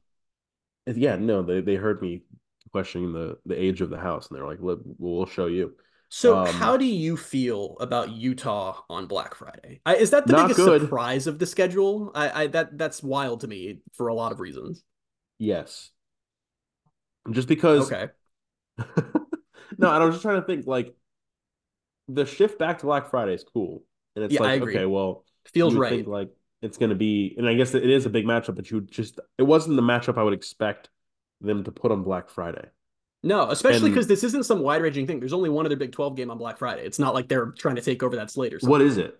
Yeah, 0.86 1.16
no, 1.16 1.42
they 1.44 1.62
they 1.62 1.76
heard 1.76 2.02
me 2.02 2.24
questioning 2.72 3.14
the 3.14 3.38
the 3.46 3.60
age 3.60 3.82
of 3.82 3.90
the 3.90 3.98
house, 3.98 4.28
and 4.28 4.38
they're 4.38 4.48
like, 4.48 4.60
"Look, 4.60 4.82
we'll 4.98 5.26
show 5.26 5.48
you." 5.48 5.76
So 6.10 6.36
um, 6.36 6.46
how 6.46 6.78
do 6.78 6.86
you 6.86 7.18
feel 7.18 7.76
about 7.80 8.12
Utah 8.12 8.82
on 8.90 9.08
Black 9.08 9.34
Friday? 9.34 9.82
I, 9.86 9.96
is 9.96 10.12
that 10.12 10.28
the 10.28 10.34
biggest 10.34 10.58
good. 10.58 10.82
surprise 10.82 11.26
of 11.26 11.40
the 11.40 11.46
schedule? 11.48 12.12
I, 12.14 12.44
I 12.44 12.48
that 12.48 12.78
that's 12.78 13.02
wild 13.02 13.42
to 13.42 13.48
me 13.48 13.80
for 13.94 14.08
a 14.10 14.14
lot 14.14 14.32
of 14.32 14.40
reasons. 14.40 14.84
Yes, 15.38 15.92
just 17.32 17.48
because. 17.48 17.92
Okay. 17.92 18.10
no, 19.78 19.90
I 19.90 20.00
was 20.04 20.16
just 20.16 20.24
trying 20.24 20.42
to 20.42 20.48
think 20.48 20.68
like 20.68 20.96
the 22.08 22.26
shift 22.26 22.60
back 22.60 22.80
to 22.80 22.86
Black 22.86 23.10
Friday 23.10 23.34
is 23.34 23.44
cool, 23.44 23.84
and 24.16 24.24
it's 24.26 24.34
Yeah, 24.34 24.44
I 24.44 24.54
like 24.54 24.54
agree. 24.54 24.76
okay, 24.76 24.86
well, 24.86 25.26
Feels 25.54 25.74
you 25.74 25.82
right. 25.82 25.92
think, 25.92 26.08
like 26.08 26.30
it's 26.64 26.78
going 26.78 26.90
to 26.90 26.96
be, 26.96 27.36
and 27.38 27.48
I 27.48 27.54
guess 27.54 27.74
it 27.76 27.90
is 27.90 28.06
a 28.06 28.10
big 28.10 28.26
matchup, 28.26 28.56
but 28.56 28.72
you 28.72 28.82
just 28.82 29.20
it 29.38 29.44
wasn't 29.44 29.76
the 29.76 29.82
matchup 29.82 30.18
I 30.18 30.24
would 30.24 30.34
expect 30.34 30.90
them 31.42 31.64
to 31.66 31.72
put 31.72 31.92
on 31.92 32.04
Black 32.04 32.30
Friday. 32.30 32.66
No, 33.22 33.50
especially 33.52 33.90
because 33.90 34.08
this 34.08 34.24
isn't 34.24 34.44
some 34.46 34.60
wide 34.62 34.82
ranging 34.82 35.08
thing. 35.08 35.20
There's 35.20 35.34
only 35.34 35.50
one 35.50 35.66
other 35.66 35.76
Big 35.76 35.92
12 35.92 36.16
game 36.16 36.30
on 36.32 36.38
Black 36.38 36.58
Friday. 36.58 36.86
It's 36.86 37.00
not 37.00 37.14
like 37.14 37.30
they're 37.30 37.48
trying 37.58 37.76
to 37.76 37.82
take 37.82 38.04
over 38.04 38.16
that 38.18 38.32
slate 38.32 38.54
or 38.54 38.60
something. 38.60 38.72
What 38.72 38.82
is 38.82 38.98
it? 38.98 39.18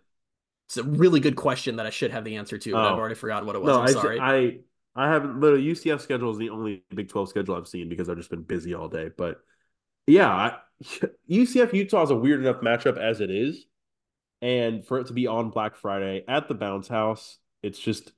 It's 0.68 0.78
a 0.78 0.84
really 0.84 1.20
good 1.20 1.36
question 1.36 1.76
that 1.78 1.86
I 1.86 1.90
should 1.90 2.12
have 2.12 2.24
the 2.24 2.38
answer 2.38 2.58
to, 2.58 2.70
and 2.72 2.80
I've 2.80 2.94
Oh. 2.94 3.00
already 3.00 3.16
forgotten 3.16 3.46
what 3.46 3.56
it 3.56 3.62
was. 3.62 3.68
No, 3.68 3.82
I'm 3.82 3.88
I, 3.88 3.92
sorry. 3.92 4.20
I 4.20 4.60
I 4.96 5.10
haven't. 5.10 5.40
The 5.40 5.54
UCF 5.60 6.02
schedule 6.02 6.32
is 6.32 6.38
the 6.38 6.50
only 6.50 6.84
Big 6.94 7.10
Twelve 7.10 7.30
schedule 7.30 7.56
I've 7.56 7.68
seen 7.68 7.90
because 7.90 8.10
I've 8.10 8.18
just 8.18 8.30
been 8.30 8.44
busy 8.44 8.74
all 8.74 8.88
day. 8.88 9.10
But 9.16 9.42
yeah, 10.08 10.30
I, 10.30 10.58
UCF 11.30 11.74
Utah 11.74 12.04
is 12.04 12.10
a 12.12 12.16
weird 12.16 12.42
enough 12.42 12.62
matchup 12.62 12.98
as 12.98 13.22
it 13.22 13.32
is, 13.32 13.66
and 14.44 14.86
for 14.86 15.00
it 15.00 15.08
to 15.08 15.14
be 15.14 15.26
on 15.26 15.52
Black 15.52 15.78
Friday 15.78 16.26
at 16.28 16.50
the 16.50 16.54
Bounce 16.54 16.90
House, 16.90 17.38
it's 17.64 17.80
just 17.80 18.12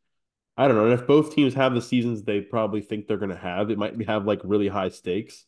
I 0.58 0.68
don't 0.68 0.76
know. 0.76 0.86
And 0.86 1.00
if 1.00 1.06
both 1.06 1.36
teams 1.36 1.54
have 1.54 1.76
the 1.76 1.82
seasons 1.82 2.24
they 2.24 2.42
probably 2.42 2.82
think 2.82 3.08
they're 3.08 3.18
going 3.18 3.30
to 3.30 3.38
have, 3.38 3.70
it 3.70 3.78
might 3.78 4.02
have 4.08 4.26
like 4.26 4.42
really 4.44 4.68
high 4.68 4.90
stakes. 4.90 5.46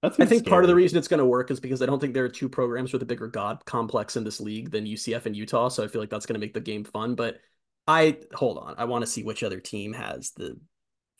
That's 0.00 0.18
I 0.18 0.24
think 0.24 0.46
part 0.46 0.64
of 0.64 0.68
the 0.68 0.74
reason 0.74 0.96
it's 0.96 1.08
going 1.08 1.18
to 1.18 1.26
work 1.26 1.50
is 1.50 1.60
because 1.60 1.82
I 1.82 1.86
don't 1.86 2.00
think 2.00 2.14
there 2.14 2.24
are 2.24 2.30
two 2.30 2.48
programs 2.48 2.92
with 2.92 3.02
a 3.02 3.06
bigger 3.06 3.28
god 3.28 3.64
complex 3.66 4.16
in 4.16 4.24
this 4.24 4.40
league 4.40 4.70
than 4.70 4.86
UCF 4.86 5.26
and 5.26 5.36
Utah. 5.36 5.68
So 5.68 5.84
I 5.84 5.88
feel 5.88 6.00
like 6.00 6.10
that's 6.10 6.26
going 6.26 6.34
to 6.34 6.44
make 6.44 6.54
the 6.54 6.60
game 6.60 6.84
fun. 6.84 7.14
But 7.14 7.38
I 7.86 8.18
hold 8.32 8.56
on, 8.56 8.76
I 8.78 8.84
want 8.84 9.02
to 9.02 9.10
see 9.10 9.24
which 9.24 9.42
other 9.42 9.60
team 9.60 9.92
has 9.92 10.30
the 10.30 10.58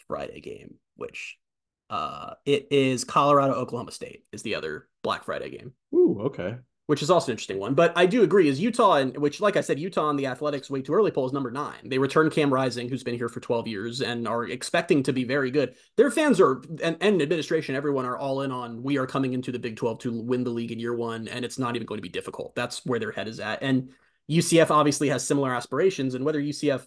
Friday 0.08 0.40
game. 0.40 0.76
Which 0.94 1.36
uh, 1.90 2.34
it 2.46 2.68
is 2.70 3.04
Colorado 3.04 3.52
Oklahoma 3.52 3.92
State 3.92 4.24
is 4.32 4.42
the 4.42 4.54
other 4.54 4.88
Black 5.02 5.24
Friday 5.24 5.50
game, 5.50 5.72
Ooh, 5.94 6.22
okay. 6.26 6.56
Which 6.86 7.02
is 7.02 7.10
also 7.10 7.26
an 7.26 7.32
interesting 7.32 7.58
one. 7.58 7.74
But 7.74 7.92
I 7.96 8.06
do 8.06 8.22
agree 8.22 8.48
is 8.48 8.60
Utah 8.60 8.94
and 8.94 9.16
which, 9.16 9.40
like 9.40 9.56
I 9.56 9.60
said, 9.60 9.80
Utah 9.80 10.04
on 10.04 10.16
the 10.16 10.26
Athletic's 10.26 10.70
way 10.70 10.82
too 10.82 10.94
early 10.94 11.10
poll 11.10 11.26
is 11.26 11.32
number 11.32 11.50
nine. 11.50 11.80
They 11.84 11.98
return 11.98 12.30
Cam 12.30 12.52
Rising, 12.52 12.88
who's 12.88 13.02
been 13.02 13.16
here 13.16 13.28
for 13.28 13.40
twelve 13.40 13.66
years 13.66 14.02
and 14.02 14.28
are 14.28 14.44
expecting 14.44 15.02
to 15.02 15.12
be 15.12 15.24
very 15.24 15.50
good. 15.50 15.74
Their 15.96 16.12
fans 16.12 16.40
are 16.40 16.62
and, 16.82 16.96
and 17.00 17.20
administration, 17.20 17.74
everyone 17.74 18.04
are 18.04 18.16
all 18.16 18.42
in 18.42 18.52
on 18.52 18.84
we 18.84 18.98
are 18.98 19.06
coming 19.06 19.32
into 19.32 19.50
the 19.50 19.58
Big 19.58 19.76
12 19.76 19.98
to 20.00 20.22
win 20.22 20.44
the 20.44 20.50
league 20.50 20.70
in 20.70 20.78
year 20.78 20.94
one, 20.94 21.26
and 21.26 21.44
it's 21.44 21.58
not 21.58 21.74
even 21.74 21.86
going 21.86 21.98
to 21.98 22.02
be 22.02 22.08
difficult. 22.08 22.54
That's 22.54 22.86
where 22.86 23.00
their 23.00 23.10
head 23.10 23.26
is 23.26 23.40
at. 23.40 23.62
And 23.62 23.90
UCF 24.30 24.70
obviously 24.70 25.08
has 25.08 25.26
similar 25.26 25.52
aspirations, 25.52 26.14
and 26.14 26.24
whether 26.24 26.40
UCF 26.40 26.86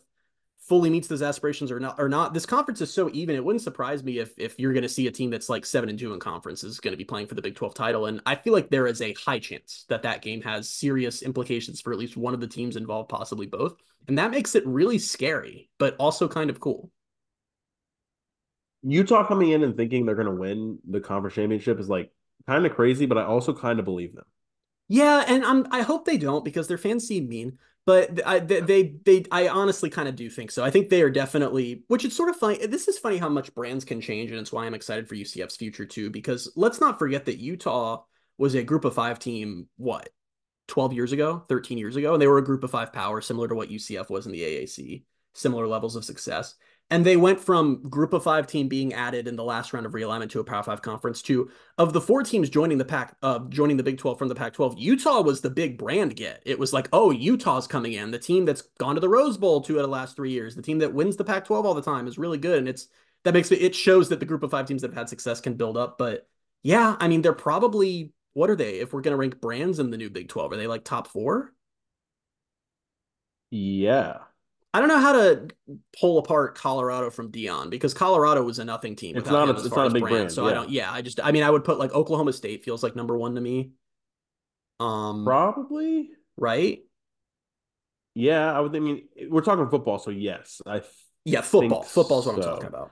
fully 0.70 0.90
meets 0.90 1.08
those 1.08 1.24
aspirations 1.24 1.72
or 1.72 1.80
not 1.80 1.96
or 2.00 2.08
not. 2.08 2.34
This 2.34 2.46
conference 2.46 2.80
is 2.80 2.94
so 2.94 3.10
even. 3.12 3.36
It 3.36 3.44
wouldn't 3.44 3.64
surprise 3.64 4.04
me 4.04 4.20
if 4.20 4.38
if 4.38 4.58
you're 4.60 4.72
going 4.72 4.84
to 4.84 4.90
see 4.90 5.08
a 5.08 5.12
team 5.12 5.32
that's 5.32 5.50
like 5.50 5.66
seven 5.66 5.90
and 5.90 5.98
two 5.98 6.14
in 6.14 6.20
conference 6.20 6.64
is 6.64 6.80
going 6.80 6.94
to 6.94 6.98
be 6.98 7.04
playing 7.04 7.28
for 7.28 7.36
the 7.36 7.42
Big 7.42 7.56
Twelve 7.56 7.74
title. 7.74 8.06
And 8.06 8.22
I 8.26 8.36
feel 8.36 8.54
like 8.54 8.70
there 8.70 8.88
is 8.88 9.02
a 9.02 9.14
high 9.14 9.40
chance 9.40 9.86
that 9.90 10.04
that 10.04 10.22
game 10.22 10.42
has 10.44 10.70
serious 10.70 11.24
implications 11.24 11.82
for 11.82 11.92
at 11.92 12.00
least 12.00 12.16
one 12.16 12.36
of 12.36 12.40
the 12.40 12.48
teams 12.48 12.76
involved, 12.76 13.10
possibly 13.10 13.48
both. 13.48 13.76
And 14.08 14.18
that 14.20 14.32
makes 14.32 14.56
it 14.56 14.66
really 14.66 15.00
scary, 15.00 15.70
but 15.80 15.96
also 15.98 16.28
kind 16.28 16.50
of 16.50 16.60
cool. 16.60 16.92
Utah 18.84 19.28
coming 19.28 19.50
in 19.50 19.64
and 19.64 19.76
thinking 19.76 20.06
they're 20.06 20.16
going 20.16 20.28
to 20.28 20.34
win 20.34 20.80
the 20.88 21.02
conference 21.02 21.36
championship 21.36 21.80
is 21.80 21.90
like 21.90 22.12
kind 22.48 22.66
of 22.66 22.74
crazy, 22.74 23.06
but 23.06 23.18
I 23.18 23.24
also 23.24 23.54
kind 23.54 23.80
of 23.80 23.86
believe 23.86 24.16
them. 24.16 24.26
Yeah, 24.88 25.24
and 25.28 25.46
I'm 25.46 25.68
I 25.72 25.82
hope 25.82 26.06
they 26.06 26.18
don't 26.18 26.46
because 26.46 26.68
their 26.68 26.78
fans 26.78 27.08
seem 27.08 27.28
mean. 27.28 27.60
But 27.90 28.22
I 28.24 28.38
they 28.38 28.60
they, 28.60 28.84
they 29.04 29.26
I 29.32 29.48
honestly 29.48 29.90
kind 29.90 30.08
of 30.08 30.16
do 30.16 30.30
think 30.30 30.52
so. 30.52 30.64
I 30.64 30.70
think 30.70 30.90
they 30.90 31.02
are 31.02 31.10
definitely, 31.10 31.86
which 31.88 32.06
is 32.06 32.16
sort 32.16 32.30
of 32.30 32.36
funny. 32.36 32.64
This 32.68 32.88
is 32.88 33.00
funny 33.00 33.18
how 33.18 33.30
much 33.30 33.56
brands 33.56 33.84
can 33.84 34.00
change, 34.00 34.30
and 34.30 34.40
it's 34.40 34.52
why 34.52 34.68
I'm 34.68 34.76
excited 34.76 35.10
for 35.10 35.16
UCF's 35.16 35.56
future 35.56 35.88
too. 35.88 36.12
Because 36.12 36.54
let's 36.56 36.80
not 36.80 37.00
forget 37.00 37.26
that 37.26 37.40
Utah 37.40 38.04
was 38.38 38.54
a 38.54 38.62
Group 38.62 38.86
of 38.86 38.94
Five 38.94 39.18
team. 39.18 39.70
What 39.78 40.10
12 40.68 40.94
years 40.94 41.14
ago, 41.14 41.44
13 41.50 41.80
years 41.80 41.96
ago, 41.96 42.14
and 42.14 42.22
they 42.22 42.28
were 42.28 42.38
a 42.38 42.44
Group 42.44 42.64
of 42.64 42.70
Five 42.70 42.94
power, 42.94 43.22
similar 43.22 43.48
to 43.48 43.56
what 43.56 43.72
UCF 43.72 44.12
was 44.12 44.28
in 44.28 44.34
the 44.34 44.44
AAC. 44.44 45.02
Similar 45.34 45.68
levels 45.68 45.96
of 45.96 46.06
success. 46.06 46.54
And 46.92 47.06
they 47.06 47.18
went 47.18 47.40
from 47.40 47.88
group 47.88 48.14
of 48.14 48.24
five 48.24 48.48
team 48.48 48.68
being 48.68 48.94
added 48.94 49.28
in 49.28 49.36
the 49.36 49.44
last 49.44 49.74
round 49.74 49.86
of 49.86 49.92
realignment 49.92 50.32
to 50.32 50.40
a 50.40 50.44
Power 50.44 50.64
Five 50.64 50.82
conference 50.82 51.22
to 51.24 51.52
of 51.78 51.94
the 51.94 52.02
four 52.02 52.24
teams 52.24 52.50
joining 52.50 52.80
the 52.80 52.86
pack, 52.86 53.16
uh, 53.22 53.40
joining 53.50 53.78
the 53.78 53.84
Big 53.84 54.00
12 54.00 54.18
from 54.18 54.28
the 54.28 54.36
Pac 54.36 54.54
12, 54.54 54.80
Utah 54.80 55.22
was 55.22 55.42
the 55.42 55.52
big 55.52 55.78
brand 55.78 56.16
get. 56.16 56.42
It 56.46 56.58
was 56.58 56.74
like, 56.74 56.90
oh, 56.92 57.12
Utah's 57.12 57.68
coming 57.68 57.94
in. 57.94 58.10
The 58.10 58.18
team 58.18 58.44
that's 58.46 58.64
gone 58.80 58.96
to 58.96 59.02
the 59.02 59.10
Rose 59.10 59.38
Bowl 59.38 59.62
two 59.62 59.76
out 59.76 59.84
of 59.84 59.84
the 59.84 59.92
last 59.92 60.16
three 60.16 60.32
years, 60.32 60.56
the 60.56 60.64
team 60.64 60.80
that 60.80 60.94
wins 60.94 61.16
the 61.16 61.24
Pac 61.24 61.46
12 61.46 61.66
all 61.66 61.76
the 61.76 61.82
time 61.82 62.08
is 62.08 62.18
really 62.18 62.40
good. 62.40 62.58
And 62.58 62.68
it's 62.68 62.88
that 63.24 63.34
makes 63.34 63.52
it, 63.52 63.62
it 63.62 63.76
shows 63.76 64.10
that 64.10 64.20
the 64.20 64.26
group 64.26 64.44
of 64.44 64.52
five 64.52 64.66
teams 64.68 64.82
that 64.82 64.92
have 64.92 64.98
had 64.98 65.10
success 65.10 65.42
can 65.42 65.56
build 65.56 65.78
up. 65.78 65.98
But 65.98 66.28
yeah, 66.64 66.96
I 67.00 67.08
mean, 67.08 67.22
they're 67.22 67.34
probably, 67.34 68.14
what 68.34 68.50
are 68.50 68.56
they? 68.56 68.80
If 68.80 68.94
we're 68.94 69.02
to 69.02 69.16
rank 69.16 69.42
brands 69.42 69.80
in 69.80 69.92
the 69.92 69.98
new 69.98 70.10
Big 70.10 70.30
12, 70.30 70.54
are 70.54 70.58
they 70.58 70.68
like 70.68 70.84
top 70.84 71.08
four? 71.08 71.54
Yeah. 73.52 74.29
I 74.74 74.80
don't 74.80 74.88
know 74.88 75.00
how 75.00 75.14
to 75.14 75.48
pull 76.00 76.20
apart 76.20 76.56
Colorado 76.56 77.10
from 77.10 77.32
Deion 77.32 77.72
because 77.72 77.94
Colorado 77.94 78.44
was 78.44 78.60
a 78.60 78.66
nothing 78.66 78.96
team. 78.96 79.18
It's 79.18 79.30
not. 79.30 79.50
A, 79.50 79.54
it's 79.54 79.76
not 79.76 79.88
a 79.88 79.90
big 79.90 80.02
brand, 80.02 80.14
brand. 80.14 80.32
So 80.32 80.46
yeah. 80.46 80.52
I 80.52 80.54
don't. 80.54 80.70
Yeah, 80.70 80.92
I 80.92 81.02
just. 81.02 81.20
I 81.24 81.32
mean, 81.32 81.44
I 81.44 81.50
would 81.50 81.64
put 81.64 81.80
like 81.80 81.92
Oklahoma 81.94 82.34
State 82.34 82.64
feels 82.64 82.84
like 82.84 82.96
number 82.96 83.18
one 83.18 83.36
to 83.36 83.42
me. 83.42 83.72
Um, 84.80 85.26
probably 85.26 86.12
right. 86.38 86.80
Yeah, 88.14 88.54
I 88.54 88.60
would. 88.60 88.76
I 88.76 88.80
mean, 88.80 89.08
we're 89.28 89.42
talking 89.42 89.68
football, 89.70 89.98
so 89.98 90.12
yes, 90.12 90.62
I. 90.66 90.82
Yeah, 91.26 91.42
football. 91.42 91.82
Football 91.82 92.20
is 92.20 92.26
what. 92.28 92.36
I'm 92.36 92.42
talking 92.42 92.68
about. 92.68 92.92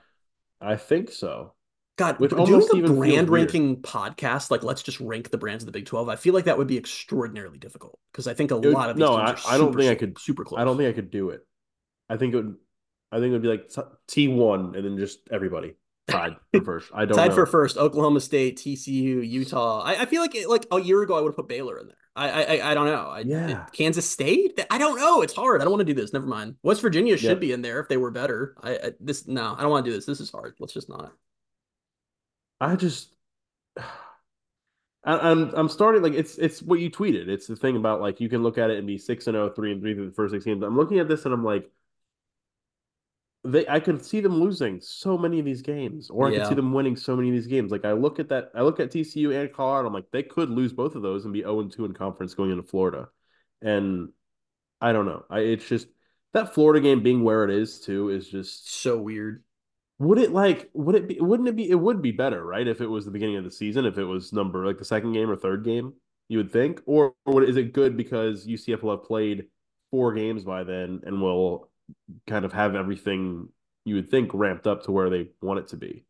I 0.60 0.76
think 0.76 1.12
so. 1.12 1.54
God, 1.96 2.20
Which 2.20 2.30
doing 2.30 2.82
the 2.82 2.92
brand 2.92 3.28
ranking 3.28 3.82
podcast, 3.82 4.52
like 4.52 4.62
let's 4.62 4.82
just 4.82 5.00
rank 5.00 5.30
the 5.30 5.38
brands 5.38 5.64
of 5.64 5.66
the 5.66 5.72
Big 5.72 5.86
Twelve. 5.86 6.08
I 6.08 6.14
feel 6.14 6.32
like 6.32 6.44
that 6.44 6.56
would 6.56 6.68
be 6.68 6.78
extraordinarily 6.78 7.58
difficult 7.58 7.98
because 8.12 8.28
I 8.28 8.34
think 8.34 8.52
a 8.52 8.56
it, 8.56 8.66
lot 8.66 8.88
of 8.88 8.96
these 8.96 9.00
no, 9.00 9.14
I, 9.14 9.36
I, 9.48 9.58
don't 9.58 9.76
think 9.76 9.90
I 9.90 9.96
could 9.96 10.16
super 10.16 10.44
close. 10.44 10.60
I 10.60 10.64
don't 10.64 10.76
think 10.76 10.88
I 10.88 10.92
could 10.92 11.10
do 11.10 11.30
it. 11.30 11.44
I 12.08 12.16
think 12.16 12.34
it 12.34 12.36
would. 12.36 12.56
I 13.10 13.16
think 13.16 13.28
it 13.28 13.32
would 13.32 13.42
be 13.42 13.48
like 13.48 13.70
T 14.06 14.28
one 14.28 14.74
and 14.74 14.84
then 14.84 14.98
just 14.98 15.20
everybody 15.30 15.74
tied 16.08 16.36
for 16.52 16.64
first. 16.64 16.90
I 16.94 17.04
don't 17.04 17.16
tied 17.16 17.30
know. 17.30 17.34
for 17.34 17.46
first. 17.46 17.76
Oklahoma 17.76 18.20
State, 18.20 18.58
TCU, 18.58 19.26
Utah. 19.26 19.82
I, 19.82 20.02
I 20.02 20.06
feel 20.06 20.20
like 20.20 20.36
like 20.46 20.66
a 20.70 20.80
year 20.80 21.02
ago 21.02 21.16
I 21.16 21.20
would 21.20 21.30
have 21.30 21.36
put 21.36 21.48
Baylor 21.48 21.78
in 21.78 21.86
there. 21.86 21.96
I 22.16 22.44
I 22.44 22.70
I 22.70 22.74
don't 22.74 22.86
know. 22.86 23.08
I, 23.08 23.20
yeah. 23.20 23.66
Kansas 23.72 24.08
State. 24.08 24.60
I 24.70 24.78
don't 24.78 24.98
know. 24.98 25.22
It's 25.22 25.34
hard. 25.34 25.60
I 25.60 25.64
don't 25.64 25.72
want 25.72 25.86
to 25.86 25.92
do 25.92 25.98
this. 25.98 26.12
Never 26.12 26.26
mind. 26.26 26.56
West 26.62 26.80
Virginia 26.80 27.16
should 27.16 27.30
yep. 27.30 27.40
be 27.40 27.52
in 27.52 27.62
there 27.62 27.80
if 27.80 27.88
they 27.88 27.96
were 27.96 28.10
better. 28.10 28.56
I, 28.62 28.72
I 28.72 28.92
this 29.00 29.26
no. 29.26 29.54
I 29.56 29.62
don't 29.62 29.70
want 29.70 29.84
to 29.84 29.90
do 29.90 29.96
this. 29.96 30.06
This 30.06 30.20
is 30.20 30.30
hard. 30.30 30.54
Let's 30.58 30.72
just 30.72 30.88
not. 30.88 31.12
I 32.60 32.76
just. 32.76 33.14
I'm 35.04 35.54
I'm 35.54 35.68
starting 35.70 36.02
like 36.02 36.12
it's 36.12 36.36
it's 36.36 36.60
what 36.60 36.80
you 36.80 36.90
tweeted. 36.90 37.28
It's 37.28 37.46
the 37.46 37.56
thing 37.56 37.76
about 37.76 38.02
like 38.02 38.20
you 38.20 38.28
can 38.28 38.42
look 38.42 38.58
at 38.58 38.68
it 38.68 38.76
and 38.76 38.86
be 38.86 38.98
six 38.98 39.26
and 39.26 39.36
0, 39.36 39.50
3 39.50 39.72
and 39.72 39.80
three 39.80 39.94
through 39.94 40.08
the 40.08 40.14
first 40.14 40.34
six 40.34 40.44
games. 40.44 40.62
I'm 40.62 40.76
looking 40.76 40.98
at 40.98 41.08
this 41.08 41.24
and 41.24 41.32
I'm 41.32 41.44
like, 41.44 41.70
they 43.44 43.66
I 43.68 43.80
could 43.80 44.04
see 44.04 44.20
them 44.20 44.40
losing 44.40 44.80
so 44.80 45.16
many 45.16 45.38
of 45.38 45.44
these 45.44 45.62
games, 45.62 46.10
or 46.10 46.26
I 46.26 46.30
yeah. 46.30 46.38
could 46.38 46.48
see 46.48 46.54
them 46.54 46.72
winning 46.72 46.96
so 46.96 47.16
many 47.16 47.28
of 47.28 47.34
these 47.34 47.46
games. 47.46 47.70
Like 47.70 47.84
I 47.84 47.92
look 47.92 48.18
at 48.18 48.28
that, 48.30 48.50
I 48.54 48.62
look 48.62 48.80
at 48.80 48.90
TCU 48.90 49.38
and 49.38 49.52
Colorado. 49.52 49.88
I'm 49.88 49.94
like, 49.94 50.10
they 50.12 50.22
could 50.22 50.50
lose 50.50 50.72
both 50.72 50.94
of 50.94 51.02
those 51.02 51.24
and 51.24 51.32
be 51.32 51.40
0 51.40 51.60
and 51.60 51.72
2 51.72 51.84
in 51.84 51.94
conference 51.94 52.34
going 52.34 52.50
into 52.50 52.62
Florida. 52.62 53.08
And 53.62 54.10
I 54.80 54.92
don't 54.92 55.06
know. 55.06 55.24
I 55.30 55.40
it's 55.40 55.68
just 55.68 55.88
that 56.32 56.54
Florida 56.54 56.80
game 56.80 57.02
being 57.02 57.22
where 57.22 57.44
it 57.44 57.50
is 57.50 57.80
too 57.80 58.10
is 58.10 58.28
just 58.28 58.72
so 58.72 58.98
weird. 58.98 59.44
Would 60.00 60.18
it 60.18 60.32
like 60.32 60.70
would 60.74 60.94
it 60.94 61.08
be 61.08 61.18
wouldn't 61.20 61.48
it 61.48 61.56
be 61.56 61.70
it 61.70 61.78
would 61.78 62.02
be 62.02 62.12
better, 62.12 62.44
right? 62.44 62.66
If 62.66 62.80
it 62.80 62.86
was 62.86 63.04
the 63.04 63.10
beginning 63.10 63.36
of 63.36 63.44
the 63.44 63.50
season, 63.50 63.84
if 63.84 63.98
it 63.98 64.04
was 64.04 64.32
number 64.32 64.66
like 64.66 64.78
the 64.78 64.84
second 64.84 65.12
game 65.12 65.30
or 65.30 65.36
third 65.36 65.64
game, 65.64 65.94
you 66.28 66.38
would 66.38 66.52
think? 66.52 66.80
Or, 66.86 67.14
or 67.24 67.42
is 67.42 67.56
it 67.56 67.72
good 67.72 67.96
because 67.96 68.46
UCF 68.46 68.82
will 68.82 68.96
have 68.96 69.06
played 69.06 69.46
four 69.90 70.12
games 70.12 70.44
by 70.44 70.64
then 70.64 71.00
and 71.04 71.20
will 71.20 71.70
kind 72.26 72.44
of 72.44 72.52
have 72.52 72.74
everything 72.74 73.48
you 73.84 73.96
would 73.96 74.10
think 74.10 74.30
ramped 74.34 74.66
up 74.66 74.84
to 74.84 74.92
where 74.92 75.10
they 75.10 75.28
want 75.40 75.60
it 75.60 75.68
to 75.68 75.76
be. 75.76 76.04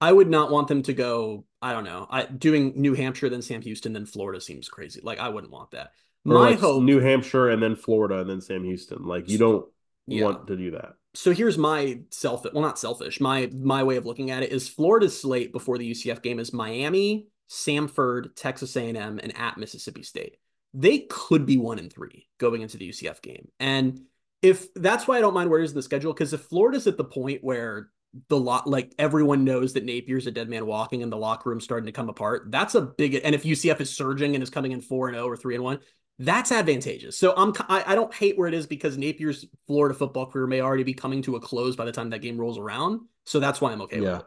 I 0.00 0.12
would 0.12 0.28
not 0.28 0.50
want 0.50 0.68
them 0.68 0.82
to 0.82 0.92
go. 0.92 1.44
I 1.62 1.72
don't 1.72 1.84
know. 1.84 2.06
I 2.10 2.24
doing 2.24 2.72
New 2.76 2.94
Hampshire, 2.94 3.28
then 3.28 3.40
Sam 3.40 3.62
Houston, 3.62 3.92
then 3.92 4.06
Florida 4.06 4.40
seems 4.40 4.68
crazy. 4.68 5.00
Like 5.02 5.18
I 5.18 5.28
wouldn't 5.28 5.52
want 5.52 5.70
that. 5.70 5.92
Or 6.26 6.34
My 6.34 6.50
like 6.50 6.60
hope, 6.60 6.82
New 6.82 7.00
Hampshire, 7.00 7.50
and 7.50 7.62
then 7.62 7.76
Florida, 7.76 8.18
and 8.18 8.28
then 8.28 8.40
Sam 8.40 8.64
Houston. 8.64 9.04
Like 9.04 9.28
you 9.28 9.38
don't 9.38 9.64
yeah. 10.06 10.24
want 10.24 10.48
to 10.48 10.56
do 10.56 10.72
that. 10.72 10.94
So 11.14 11.32
here's 11.32 11.56
my 11.56 12.00
self. 12.10 12.44
Well, 12.52 12.62
not 12.62 12.78
selfish. 12.78 13.20
My 13.20 13.48
my 13.54 13.84
way 13.84 13.96
of 13.96 14.06
looking 14.06 14.30
at 14.30 14.42
it 14.42 14.50
is 14.50 14.68
Florida's 14.68 15.18
slate 15.18 15.52
before 15.52 15.78
the 15.78 15.90
UCF 15.90 16.22
game 16.22 16.38
is 16.38 16.52
Miami, 16.52 17.28
Samford, 17.48 18.34
Texas 18.34 18.74
A&M, 18.76 18.96
and 18.96 19.36
at 19.36 19.56
Mississippi 19.56 20.02
State. 20.02 20.36
They 20.74 21.00
could 21.10 21.44
be 21.46 21.58
one 21.58 21.78
and 21.78 21.92
three 21.92 22.28
going 22.38 22.62
into 22.62 22.76
the 22.76 22.88
UCF 22.88 23.22
game, 23.22 23.48
and 23.60 24.00
if 24.42 24.74
that's 24.74 25.06
why 25.06 25.18
I 25.18 25.20
don't 25.20 25.34
mind 25.34 25.48
where 25.48 25.60
it 25.60 25.64
is 25.64 25.70
in 25.70 25.76
the 25.76 25.82
schedule, 25.82 26.12
because 26.12 26.32
if 26.32 26.42
Florida's 26.42 26.86
at 26.86 26.96
the 26.96 27.04
point 27.04 27.42
where 27.42 27.88
the 28.28 28.38
lot 28.38 28.66
like 28.66 28.92
everyone 28.98 29.44
knows 29.44 29.72
that 29.72 29.86
Napier's 29.86 30.26
a 30.26 30.30
dead 30.30 30.48
man 30.48 30.66
walking 30.66 31.02
and 31.02 31.10
the 31.10 31.16
locker 31.16 31.48
room's 31.48 31.64
starting 31.64 31.86
to 31.86 31.92
come 31.92 32.08
apart, 32.08 32.50
that's 32.50 32.74
a 32.74 32.82
big 32.82 33.14
and 33.22 33.34
if 33.34 33.44
UCF 33.44 33.80
is 33.80 33.90
surging 33.90 34.34
and 34.34 34.42
is 34.42 34.50
coming 34.50 34.72
in 34.72 34.80
four 34.80 35.08
and 35.08 35.14
zero 35.14 35.26
oh 35.26 35.28
or 35.28 35.36
three 35.36 35.54
and 35.54 35.64
one, 35.64 35.78
that's 36.18 36.52
advantageous. 36.52 37.16
So 37.16 37.32
I'm 37.36 37.52
I, 37.68 37.84
I 37.86 37.94
don't 37.94 38.12
hate 38.12 38.36
where 38.36 38.48
it 38.48 38.54
is 38.54 38.66
because 38.66 38.98
Napier's 38.98 39.46
Florida 39.66 39.94
football 39.94 40.26
career 40.26 40.46
may 40.46 40.60
already 40.60 40.84
be 40.84 40.94
coming 40.94 41.22
to 41.22 41.36
a 41.36 41.40
close 41.40 41.76
by 41.76 41.84
the 41.84 41.92
time 41.92 42.10
that 42.10 42.20
game 42.20 42.36
rolls 42.36 42.58
around. 42.58 43.00
So 43.24 43.40
that's 43.40 43.60
why 43.60 43.72
I'm 43.72 43.82
okay 43.82 44.00
yeah. 44.00 44.12
with 44.12 44.20
it. 44.20 44.26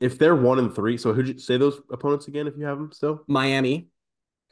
If 0.00 0.18
they're 0.18 0.34
one 0.34 0.58
and 0.58 0.74
three, 0.74 0.98
so 0.98 1.12
who'd 1.12 1.28
you 1.28 1.38
say 1.38 1.56
those 1.56 1.80
opponents 1.90 2.26
again? 2.26 2.48
If 2.48 2.56
you 2.56 2.64
have 2.64 2.76
them 2.76 2.90
still, 2.90 3.22
Miami, 3.28 3.88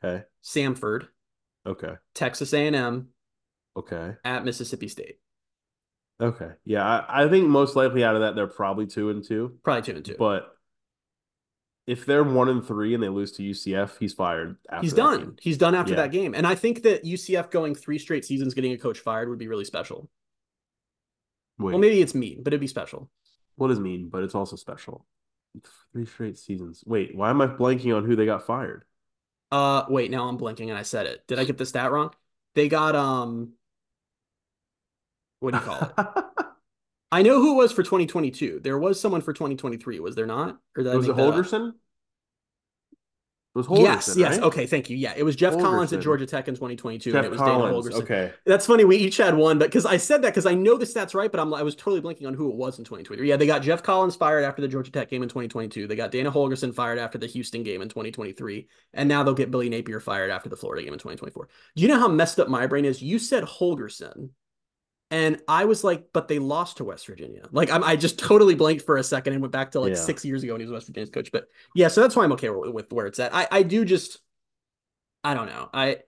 okay, 0.02 0.24
Samford, 0.44 1.08
okay, 1.66 1.94
Texas 2.14 2.52
A&M, 2.52 3.08
Okay. 3.76 4.14
At 4.24 4.44
Mississippi 4.44 4.88
State. 4.88 5.18
Okay. 6.20 6.50
Yeah, 6.64 6.84
I, 6.84 7.24
I, 7.24 7.28
think 7.28 7.48
most 7.48 7.76
likely 7.76 8.04
out 8.04 8.14
of 8.14 8.20
that 8.20 8.34
they're 8.34 8.46
probably 8.46 8.86
two 8.86 9.10
and 9.10 9.24
two. 9.24 9.58
Probably 9.64 9.82
two 9.82 9.96
and 9.96 10.04
two. 10.04 10.16
But 10.18 10.48
if 11.86 12.04
they're 12.04 12.24
one 12.24 12.48
and 12.48 12.64
three 12.64 12.92
and 12.94 13.02
they 13.02 13.08
lose 13.08 13.32
to 13.32 13.42
UCF, 13.42 13.92
he's 13.98 14.12
fired. 14.12 14.56
he's 14.80 14.92
done. 14.92 15.20
Game. 15.20 15.36
He's 15.40 15.56
done 15.56 15.74
after 15.74 15.92
yeah. 15.92 16.02
that 16.02 16.12
game. 16.12 16.34
And 16.34 16.46
I 16.46 16.54
think 16.54 16.82
that 16.82 17.04
UCF 17.04 17.50
going 17.50 17.74
three 17.74 17.98
straight 17.98 18.24
seasons 18.24 18.54
getting 18.54 18.72
a 18.72 18.78
coach 18.78 18.98
fired 18.98 19.30
would 19.30 19.38
be 19.38 19.48
really 19.48 19.64
special. 19.64 20.10
Wait. 21.58 21.72
Well, 21.72 21.80
maybe 21.80 22.00
it's 22.00 22.14
mean, 22.14 22.42
but 22.42 22.52
it'd 22.52 22.60
be 22.60 22.66
special. 22.66 23.10
What 23.56 23.70
is 23.70 23.80
mean? 23.80 24.08
But 24.10 24.22
it's 24.22 24.34
also 24.34 24.56
special. 24.56 25.06
Three 25.92 26.06
straight 26.06 26.38
seasons. 26.38 26.84
Wait, 26.86 27.14
why 27.14 27.30
am 27.30 27.40
I 27.40 27.46
blanking 27.46 27.96
on 27.96 28.04
who 28.04 28.14
they 28.14 28.26
got 28.26 28.46
fired? 28.46 28.84
Uh, 29.50 29.84
wait. 29.88 30.10
Now 30.10 30.28
I'm 30.28 30.38
blanking, 30.38 30.68
and 30.68 30.78
I 30.78 30.82
said 30.82 31.06
it. 31.06 31.26
Did 31.26 31.38
I 31.38 31.44
get 31.44 31.58
the 31.58 31.66
stat 31.66 31.90
wrong? 31.90 32.12
They 32.54 32.68
got 32.68 32.94
um 32.94 33.54
what 35.40 35.52
do 35.52 35.58
you 35.58 35.64
call 35.64 35.92
it? 35.98 36.24
I 37.12 37.22
know 37.22 37.40
who 37.40 37.54
it 37.54 37.56
was 37.56 37.72
for 37.72 37.82
2022. 37.82 38.60
There 38.62 38.78
was 38.78 39.00
someone 39.00 39.20
for 39.20 39.32
2023, 39.32 39.98
was 39.98 40.14
there 40.14 40.26
not? 40.26 40.58
Or 40.76 40.84
was 40.84 41.08
it 41.08 41.16
Holgorsen? 41.16 41.72
It 43.52 43.58
was 43.58 43.66
Holgorsen, 43.66 43.82
yes, 43.82 44.14
yes. 44.16 44.30
Right? 44.36 44.44
Okay, 44.44 44.66
thank 44.66 44.88
you. 44.90 44.96
Yeah, 44.96 45.12
it 45.16 45.24
was 45.24 45.34
Geoff. 45.34 45.58
Collins 45.58 45.92
at 45.92 46.00
Georgia 46.00 46.24
Tech 46.24 46.46
in 46.46 46.54
2022, 46.54 47.10
Geoff 47.10 47.16
and 47.16 47.26
it 47.26 47.30
was 47.30 47.40
Collins, 47.40 47.84
Dana 47.84 48.00
Holgorsen. 48.00 48.02
Okay, 48.04 48.32
that's 48.46 48.64
funny. 48.64 48.84
We 48.84 48.96
each 48.96 49.16
had 49.16 49.34
one, 49.34 49.58
but 49.58 49.64
because 49.64 49.84
I 49.84 49.96
said 49.96 50.22
that 50.22 50.28
because 50.28 50.46
I 50.46 50.54
know 50.54 50.76
the 50.76 50.84
stats 50.84 51.14
right, 51.14 51.32
but 51.32 51.40
I'm 51.40 51.52
I 51.52 51.64
was 51.64 51.74
totally 51.74 52.00
blanking 52.00 52.28
on 52.28 52.34
who 52.34 52.48
it 52.48 52.54
was 52.54 52.78
in 52.78 52.84
2023. 52.84 53.28
Yeah, 53.28 53.36
they 53.36 53.48
got 53.48 53.62
Geoff 53.62 53.82
Collins 53.82 54.14
fired 54.14 54.44
after 54.44 54.62
the 54.62 54.68
Georgia 54.68 54.92
Tech 54.92 55.10
game 55.10 55.24
in 55.24 55.28
2022. 55.28 55.88
They 55.88 55.96
got 55.96 56.12
Dana 56.12 56.30
Holgorsen 56.30 56.72
fired 56.72 57.00
after 57.00 57.18
the 57.18 57.26
Houston 57.26 57.64
game 57.64 57.82
in 57.82 57.88
2023, 57.88 58.68
and 58.94 59.08
now 59.08 59.24
they'll 59.24 59.34
get 59.34 59.50
Billy 59.50 59.68
Napier 59.68 59.98
fired 59.98 60.30
after 60.30 60.48
the 60.48 60.56
Florida 60.56 60.84
game 60.84 60.92
in 60.92 61.00
2024. 61.00 61.48
Do 61.74 61.82
you 61.82 61.88
know 61.88 61.98
how 61.98 62.06
messed 62.06 62.38
up 62.38 62.48
my 62.48 62.68
brain 62.68 62.84
is? 62.84 63.02
You 63.02 63.18
said 63.18 63.42
Holgorsen, 63.42 64.30
and 65.10 65.40
I 65.48 65.64
was 65.64 65.82
like, 65.82 66.06
but 66.12 66.28
they 66.28 66.38
lost 66.38 66.76
to 66.76 66.84
West 66.84 67.06
Virginia. 67.06 67.48
Like 67.50 67.70
I'm, 67.70 67.82
I 67.82 67.96
just 67.96 68.18
totally 68.18 68.54
blanked 68.54 68.84
for 68.84 68.96
a 68.96 69.02
second 69.02 69.32
and 69.32 69.42
went 69.42 69.52
back 69.52 69.72
to 69.72 69.80
like 69.80 69.94
yeah. 69.94 70.00
six 70.00 70.24
years 70.24 70.42
ago 70.42 70.52
when 70.54 70.60
he 70.60 70.66
was 70.66 70.72
West 70.72 70.86
Virginia's 70.86 71.10
coach. 71.10 71.32
But 71.32 71.46
yeah, 71.74 71.88
so 71.88 72.00
that's 72.00 72.14
why 72.14 72.24
I'm 72.24 72.32
okay 72.32 72.48
with, 72.50 72.72
with 72.72 72.92
where 72.92 73.06
it's 73.06 73.18
at. 73.18 73.34
I, 73.34 73.48
I 73.50 73.62
do 73.62 73.84
just, 73.84 74.18
I 75.24 75.34
don't 75.34 75.46
know. 75.46 75.68
I, 75.72 75.98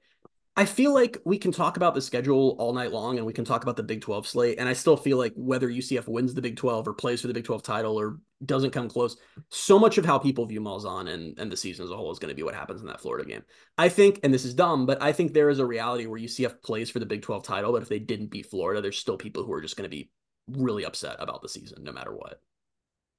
I 0.54 0.66
feel 0.66 0.92
like 0.92 1.16
we 1.24 1.38
can 1.38 1.50
talk 1.50 1.78
about 1.78 1.94
the 1.94 2.02
schedule 2.02 2.56
all 2.58 2.74
night 2.74 2.92
long 2.92 3.16
and 3.16 3.26
we 3.26 3.32
can 3.32 3.44
talk 3.44 3.62
about 3.62 3.76
the 3.76 3.82
Big 3.82 4.02
12 4.02 4.26
slate. 4.26 4.58
And 4.58 4.68
I 4.68 4.74
still 4.74 4.98
feel 4.98 5.16
like 5.16 5.32
whether 5.34 5.66
UCF 5.68 6.06
wins 6.06 6.34
the 6.34 6.42
Big 6.42 6.56
12 6.56 6.88
or 6.88 6.92
plays 6.92 7.22
for 7.22 7.26
the 7.28 7.32
Big 7.32 7.44
12 7.44 7.62
title 7.62 7.98
or 7.98 8.18
doesn't 8.44 8.72
come 8.72 8.88
close, 8.88 9.16
so 9.48 9.78
much 9.78 9.96
of 9.96 10.04
how 10.04 10.18
people 10.18 10.44
view 10.44 10.60
Malzahn 10.60 11.08
and, 11.08 11.38
and 11.38 11.50
the 11.50 11.56
season 11.56 11.86
as 11.86 11.90
a 11.90 11.96
whole 11.96 12.12
is 12.12 12.18
going 12.18 12.28
to 12.28 12.34
be 12.34 12.42
what 12.42 12.54
happens 12.54 12.82
in 12.82 12.86
that 12.88 13.00
Florida 13.00 13.26
game. 13.26 13.42
I 13.78 13.88
think, 13.88 14.20
and 14.22 14.34
this 14.34 14.44
is 14.44 14.52
dumb, 14.52 14.84
but 14.84 15.02
I 15.02 15.12
think 15.12 15.32
there 15.32 15.48
is 15.48 15.58
a 15.58 15.64
reality 15.64 16.04
where 16.04 16.20
UCF 16.20 16.60
plays 16.62 16.90
for 16.90 16.98
the 16.98 17.06
Big 17.06 17.22
12 17.22 17.44
title, 17.44 17.72
but 17.72 17.82
if 17.82 17.88
they 17.88 17.98
didn't 17.98 18.30
beat 18.30 18.50
Florida, 18.50 18.82
there's 18.82 18.98
still 18.98 19.16
people 19.16 19.44
who 19.44 19.52
are 19.54 19.62
just 19.62 19.78
going 19.78 19.88
to 19.88 19.96
be 19.96 20.10
really 20.48 20.84
upset 20.84 21.16
about 21.18 21.40
the 21.40 21.48
season 21.48 21.82
no 21.82 21.92
matter 21.92 22.14
what. 22.14 22.42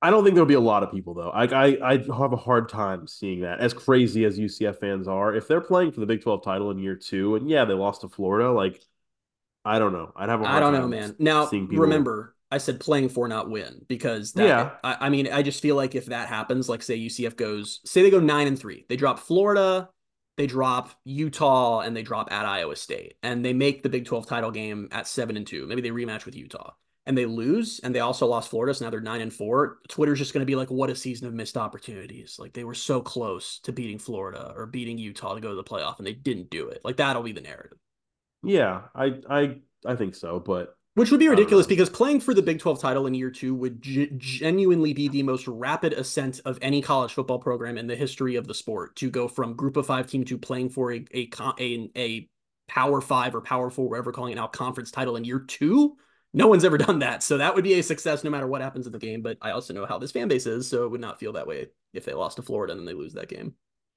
I 0.03 0.09
don't 0.09 0.25
think 0.25 0.35
there'll 0.35 0.45
be 0.45 0.53
a 0.53 0.59
lot 0.59 0.83
of 0.83 0.91
people 0.91 1.13
though. 1.13 1.29
I, 1.29 1.45
I 1.45 1.93
I 1.93 1.97
have 1.97 2.33
a 2.33 2.37
hard 2.37 2.67
time 2.67 3.07
seeing 3.07 3.39
that. 3.39 3.61
As 3.61 3.73
crazy 3.73 4.25
as 4.25 4.37
UCF 4.37 4.77
fans 4.81 5.07
are, 5.07 5.33
if 5.33 5.47
they're 5.47 5.61
playing 5.61 5.93
for 5.93 6.01
the 6.01 6.05
Big 6.05 6.21
Twelve 6.21 6.43
title 6.43 6.71
in 6.71 6.77
year 6.77 6.97
two, 6.97 7.35
and 7.35 7.49
yeah, 7.49 7.63
they 7.63 7.73
lost 7.73 8.01
to 8.01 8.09
Florida, 8.09 8.51
like 8.51 8.81
I 9.63 9.79
don't 9.79 9.93
know. 9.93 10.11
I'd 10.13 10.27
have 10.27 10.41
a 10.41 10.45
I 10.45 10.59
don't 10.59 10.73
know, 10.73 10.89
man. 10.89 11.15
Now 11.19 11.49
remember, 11.49 12.35
I 12.51 12.57
said 12.57 12.81
playing 12.81 13.09
for 13.09 13.29
not 13.29 13.49
win 13.49 13.85
because 13.87 14.33
that, 14.33 14.45
yeah. 14.45 14.71
I, 14.83 15.05
I 15.05 15.09
mean, 15.09 15.31
I 15.31 15.41
just 15.41 15.61
feel 15.61 15.77
like 15.77 15.95
if 15.95 16.07
that 16.07 16.27
happens, 16.27 16.67
like 16.67 16.83
say 16.83 16.99
UCF 16.99 17.37
goes, 17.37 17.79
say 17.85 18.01
they 18.01 18.11
go 18.11 18.19
nine 18.19 18.47
and 18.47 18.59
three, 18.59 18.85
they 18.89 18.97
drop 18.97 19.19
Florida, 19.19 19.89
they 20.35 20.47
drop 20.47 20.91
Utah, 21.05 21.79
and 21.79 21.95
they 21.95 22.03
drop 22.03 22.29
at 22.29 22.45
Iowa 22.45 22.75
State, 22.75 23.15
and 23.23 23.45
they 23.45 23.53
make 23.53 23.83
the 23.83 23.89
Big 23.89 24.03
Twelve 24.03 24.27
title 24.27 24.51
game 24.51 24.89
at 24.91 25.07
seven 25.07 25.37
and 25.37 25.47
two. 25.47 25.65
Maybe 25.65 25.81
they 25.81 25.91
rematch 25.91 26.25
with 26.25 26.35
Utah 26.35 26.73
and 27.05 27.17
they 27.17 27.25
lose 27.25 27.79
and 27.83 27.93
they 27.93 27.99
also 27.99 28.25
lost 28.25 28.49
Florida. 28.49 28.73
So 28.73 28.85
now 28.85 28.91
they're 28.91 29.01
nine 29.01 29.21
and 29.21 29.33
four. 29.33 29.79
Twitter's 29.89 30.19
just 30.19 30.33
going 30.33 30.41
to 30.41 30.45
be 30.49 30.55
like, 30.55 30.71
what 30.71 30.89
a 30.89 30.95
season 30.95 31.27
of 31.27 31.33
missed 31.33 31.57
opportunities. 31.57 32.37
Like 32.39 32.53
they 32.53 32.63
were 32.63 32.73
so 32.73 33.01
close 33.01 33.59
to 33.59 33.73
beating 33.73 33.99
Florida 33.99 34.53
or 34.55 34.65
beating 34.65 34.97
Utah 34.97 35.35
to 35.35 35.41
go 35.41 35.49
to 35.49 35.55
the 35.55 35.63
playoff 35.63 35.97
and 35.97 36.07
they 36.07 36.13
didn't 36.13 36.49
do 36.49 36.69
it. 36.69 36.81
Like 36.83 36.97
that'll 36.97 37.23
be 37.23 37.33
the 37.33 37.41
narrative. 37.41 37.77
Yeah, 38.41 38.81
I 38.95 39.19
I 39.29 39.57
I 39.85 39.95
think 39.95 40.15
so, 40.15 40.39
but 40.39 40.75
which 40.95 41.09
would 41.09 41.19
be 41.19 41.27
ridiculous 41.27 41.65
because 41.65 41.89
playing 41.89 42.19
for 42.19 42.33
the 42.35 42.41
Big 42.41 42.59
12 42.59 42.79
title 42.79 43.07
in 43.07 43.15
year 43.15 43.31
two 43.31 43.55
would 43.55 43.81
g- 43.81 44.11
genuinely 44.17 44.93
be 44.93 45.07
the 45.07 45.23
most 45.23 45.47
rapid 45.47 45.93
ascent 45.93 46.39
of 46.45 46.59
any 46.61 46.81
college 46.81 47.13
football 47.13 47.39
program 47.39 47.77
in 47.77 47.87
the 47.87 47.95
history 47.95 48.35
of 48.35 48.47
the 48.47 48.53
sport 48.53 48.95
to 48.97 49.09
go 49.09 49.27
from 49.27 49.55
group 49.55 49.75
of 49.75 49.87
five 49.87 50.07
team 50.07 50.23
to 50.25 50.37
playing 50.37 50.69
for 50.69 50.93
a 50.93 51.05
a 51.13 51.29
a, 51.59 51.89
a 51.97 52.29
power 52.67 53.01
five 53.01 53.35
or 53.35 53.41
power 53.41 53.69
four, 53.69 53.89
whatever 53.89 54.11
calling 54.11 54.33
it 54.33 54.35
now, 54.35 54.47
conference 54.47 54.91
title 54.91 55.15
in 55.15 55.23
year 55.23 55.39
two 55.39 55.97
no 56.33 56.47
one's 56.47 56.65
ever 56.65 56.77
done 56.79 56.99
that. 56.99 57.23
So 57.23 57.37
that 57.37 57.55
would 57.55 57.63
be 57.63 57.73
a 57.73 57.83
success 57.83 58.23
no 58.23 58.29
matter 58.29 58.47
what 58.47 58.61
happens 58.61 58.85
in 58.85 58.91
the 58.91 58.99
game. 58.99 59.21
But 59.21 59.37
I 59.41 59.51
also 59.51 59.73
know 59.73 59.85
how 59.85 59.99
this 59.99 60.11
fan 60.11 60.27
base 60.27 60.45
is, 60.45 60.67
so 60.67 60.83
it 60.83 60.91
would 60.91 61.01
not 61.01 61.19
feel 61.19 61.33
that 61.33 61.47
way 61.47 61.67
if 61.93 62.05
they 62.05 62.13
lost 62.13 62.37
to 62.37 62.41
Florida 62.41 62.73
and 62.73 62.79
then 62.79 62.85
they 62.85 62.93
lose 62.93 63.13
that 63.13 63.29
game. 63.29 63.53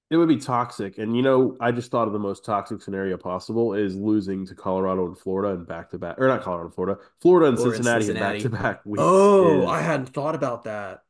It 0.09 0.17
would 0.17 0.29
be 0.29 0.37
toxic. 0.37 0.99
And 0.99 1.17
you 1.17 1.23
know, 1.23 1.57
I 1.61 1.73
just 1.73 1.91
thought 1.91 2.07
of 2.07 2.13
the 2.13 2.19
most 2.19 2.45
toxic 2.45 2.81
scenario 2.81 3.17
possible 3.17 3.75
is 3.75 3.97
losing 3.97 4.47
to 4.47 4.55
Colorado 4.55 5.07
and 5.07 5.19
Florida 5.19 5.55
and 5.55 5.67
back 5.67 5.91
to 5.91 5.99
back 5.99 6.17
or 6.19 6.29
not 6.29 6.43
Colorado 6.43 6.67
and 6.67 6.75
Florida, 6.75 7.01
Florida 7.21 7.49
and 7.49 7.59
Cincinnati, 7.59 8.05
Cincinnati. 8.05 8.43
and 8.43 8.51
back 8.53 8.59
to 8.59 8.63
back 8.63 8.87
weeks. 8.87 9.03
Oh. 9.03 9.67
I 9.67 9.81
hadn't 9.81 10.07
thought 10.07 10.37
about 10.37 10.65
that. 10.65 11.03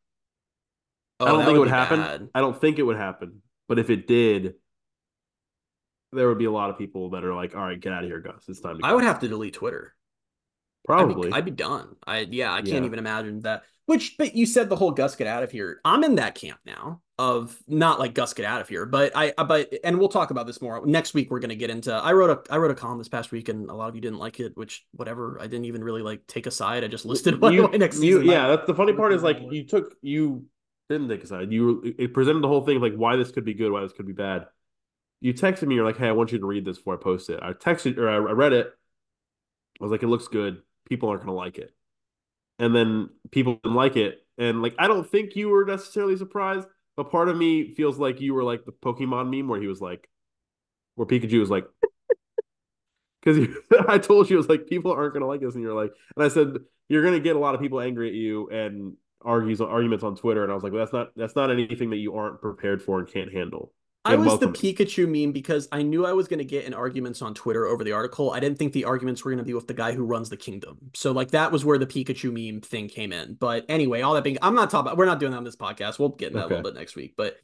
Oh, 1.20 1.26
I 1.26 1.28
don't 1.30 1.44
think 1.44 1.56
it 1.56 1.60
would 1.60 1.68
happen. 1.68 2.00
Bad. 2.00 2.28
I 2.34 2.40
don't 2.40 2.58
think 2.58 2.78
it 2.78 2.82
would 2.82 2.96
happen. 2.96 3.42
But 3.68 3.78
if 3.78 3.90
it 3.90 4.06
did, 4.06 4.54
there 6.12 6.28
would 6.28 6.38
be 6.38 6.44
a 6.44 6.50
lot 6.50 6.70
of 6.70 6.78
people 6.78 7.10
that 7.10 7.24
are 7.24 7.34
like, 7.34 7.54
all 7.54 7.62
right, 7.62 7.80
get 7.80 7.92
out 7.92 8.04
of 8.04 8.08
here, 8.08 8.20
Gus. 8.20 8.44
It's 8.48 8.60
time 8.60 8.76
to 8.76 8.82
go. 8.82 8.88
I 8.88 8.92
would 8.92 9.04
have 9.04 9.20
to 9.20 9.28
delete 9.28 9.54
Twitter. 9.54 9.94
Probably. 10.86 11.28
I'd 11.28 11.32
be, 11.32 11.36
I'd 11.36 11.44
be, 11.44 11.50
done. 11.50 11.96
I 12.06 12.20
yeah, 12.20 12.52
I 12.52 12.58
can't 12.62 12.68
yeah. 12.68 12.84
even 12.84 12.98
imagine 12.98 13.40
that. 13.40 13.64
Which, 13.86 14.16
but 14.18 14.34
you 14.34 14.46
said 14.46 14.68
the 14.68 14.76
whole 14.76 14.90
Gus 14.90 15.14
get 15.14 15.26
out 15.26 15.42
of 15.42 15.50
here. 15.52 15.80
I'm 15.84 16.02
in 16.02 16.16
that 16.16 16.34
camp 16.34 16.58
now 16.64 17.02
of 17.18 17.56
not 17.66 17.98
like 17.98 18.14
Gus 18.14 18.34
get 18.34 18.44
out 18.44 18.60
of 18.60 18.68
here, 18.68 18.84
but 18.84 19.12
I 19.16 19.32
but 19.44 19.72
and 19.84 19.98
we'll 19.98 20.08
talk 20.08 20.30
about 20.30 20.46
this 20.46 20.60
more 20.60 20.84
next 20.84 21.14
week. 21.14 21.30
We're 21.30 21.40
gonna 21.40 21.54
get 21.54 21.70
into. 21.70 21.92
I 21.92 22.12
wrote 22.12 22.30
a 22.30 22.52
I 22.52 22.58
wrote 22.58 22.70
a 22.70 22.74
column 22.74 22.98
this 22.98 23.08
past 23.08 23.32
week, 23.32 23.48
and 23.48 23.70
a 23.70 23.74
lot 23.74 23.88
of 23.88 23.94
you 23.94 24.00
didn't 24.00 24.18
like 24.18 24.40
it. 24.40 24.56
Which 24.56 24.84
whatever, 24.92 25.38
I 25.40 25.46
didn't 25.46 25.66
even 25.66 25.82
really 25.82 26.02
like 26.02 26.26
take 26.26 26.46
a 26.46 26.50
side. 26.50 26.84
I 26.84 26.88
just 26.88 27.04
listed 27.04 27.40
what 27.40 27.52
you, 27.52 27.68
next 27.68 28.02
you, 28.02 28.22
Yeah, 28.22 28.48
that's 28.48 28.66
the 28.66 28.74
funny 28.74 28.92
part 28.92 29.12
is 29.12 29.22
like 29.22 29.38
you 29.50 29.64
took 29.64 29.94
you 30.02 30.46
didn't 30.88 31.08
take 31.08 31.24
a 31.24 31.26
side. 31.26 31.52
You 31.52 31.94
it 31.98 32.12
presented 32.12 32.42
the 32.42 32.48
whole 32.48 32.64
thing 32.64 32.80
like 32.80 32.94
why 32.94 33.16
this 33.16 33.30
could 33.30 33.44
be 33.44 33.54
good, 33.54 33.70
why 33.72 33.82
this 33.82 33.92
could 33.92 34.06
be 34.06 34.12
bad. 34.12 34.46
You 35.20 35.32
texted 35.32 35.66
me, 35.68 35.76
you're 35.76 35.84
like, 35.86 35.96
hey, 35.96 36.08
I 36.08 36.12
want 36.12 36.32
you 36.32 36.38
to 36.38 36.46
read 36.46 36.64
this 36.64 36.76
before 36.76 36.94
I 36.94 37.02
post 37.02 37.30
it. 37.30 37.40
I 37.42 37.52
texted 37.52 37.96
or 37.96 38.08
I 38.10 38.16
read 38.18 38.52
it. 38.52 38.66
I 39.80 39.84
was 39.84 39.90
like, 39.90 40.02
it 40.02 40.08
looks 40.08 40.28
good 40.28 40.60
people 40.86 41.08
aren't 41.08 41.22
going 41.22 41.34
to 41.34 41.38
like 41.38 41.58
it. 41.58 41.72
And 42.58 42.74
then 42.74 43.10
people 43.30 43.60
didn't 43.62 43.76
like 43.76 43.96
it. 43.96 44.20
And 44.38 44.62
like, 44.62 44.74
I 44.78 44.88
don't 44.88 45.08
think 45.08 45.36
you 45.36 45.48
were 45.48 45.64
necessarily 45.64 46.16
surprised, 46.16 46.66
but 46.96 47.10
part 47.10 47.28
of 47.28 47.36
me 47.36 47.74
feels 47.74 47.98
like 47.98 48.20
you 48.20 48.34
were 48.34 48.44
like 48.44 48.64
the 48.64 48.72
Pokemon 48.72 49.30
meme 49.30 49.48
where 49.48 49.60
he 49.60 49.66
was 49.66 49.80
like, 49.80 50.08
where 50.94 51.06
Pikachu 51.06 51.40
was 51.40 51.50
like, 51.50 51.66
because 53.22 53.48
I 53.88 53.98
told 53.98 54.30
you, 54.30 54.36
it 54.36 54.38
was 54.38 54.48
like, 54.48 54.66
people 54.66 54.92
aren't 54.92 55.12
going 55.12 55.22
to 55.22 55.26
like 55.26 55.40
this. 55.40 55.54
And 55.54 55.62
you're 55.62 55.74
like, 55.74 55.92
and 56.16 56.24
I 56.24 56.28
said, 56.28 56.56
you're 56.88 57.02
going 57.02 57.14
to 57.14 57.20
get 57.20 57.36
a 57.36 57.40
lot 57.40 57.54
of 57.54 57.60
people 57.60 57.80
angry 57.80 58.08
at 58.08 58.14
you 58.14 58.48
and 58.50 58.94
argues 59.22 59.60
arguments 59.60 60.04
on 60.04 60.16
Twitter. 60.16 60.42
And 60.42 60.52
I 60.52 60.54
was 60.54 60.62
like, 60.64 60.72
well, 60.72 60.80
that's 60.80 60.92
not, 60.92 61.08
that's 61.16 61.36
not 61.36 61.50
anything 61.50 61.90
that 61.90 61.96
you 61.96 62.14
aren't 62.14 62.40
prepared 62.40 62.82
for 62.82 62.98
and 62.98 63.08
can't 63.08 63.32
handle. 63.32 63.72
I 64.06 64.16
was 64.16 64.38
the 64.38 64.48
Pikachu 64.48 65.08
meme 65.08 65.32
because 65.32 65.68
I 65.72 65.82
knew 65.82 66.06
I 66.06 66.12
was 66.12 66.28
going 66.28 66.38
to 66.38 66.44
get 66.44 66.64
in 66.64 66.74
arguments 66.74 67.22
on 67.22 67.34
Twitter 67.34 67.66
over 67.66 67.84
the 67.84 67.92
article. 67.92 68.30
I 68.30 68.40
didn't 68.40 68.58
think 68.58 68.72
the 68.72 68.84
arguments 68.84 69.24
were 69.24 69.30
going 69.30 69.38
to 69.38 69.44
be 69.44 69.54
with 69.54 69.66
the 69.66 69.74
guy 69.74 69.92
who 69.92 70.04
runs 70.04 70.28
the 70.28 70.36
kingdom. 70.36 70.78
So 70.94 71.12
like 71.12 71.32
that 71.32 71.52
was 71.52 71.64
where 71.64 71.78
the 71.78 71.86
Pikachu 71.86 72.32
meme 72.32 72.60
thing 72.60 72.88
came 72.88 73.12
in. 73.12 73.34
But 73.34 73.66
anyway, 73.68 74.02
all 74.02 74.14
that 74.14 74.24
being, 74.24 74.38
I'm 74.42 74.54
not 74.54 74.70
talking. 74.70 74.96
We're 74.96 75.06
not 75.06 75.20
doing 75.20 75.32
that 75.32 75.38
on 75.38 75.44
this 75.44 75.56
podcast. 75.56 75.98
We'll 75.98 76.10
get 76.10 76.28
in 76.28 76.34
that 76.34 76.46
okay. 76.46 76.54
a 76.54 76.56
little 76.58 76.72
bit 76.72 76.78
next 76.78 76.96
week. 76.96 77.14
But 77.16 77.36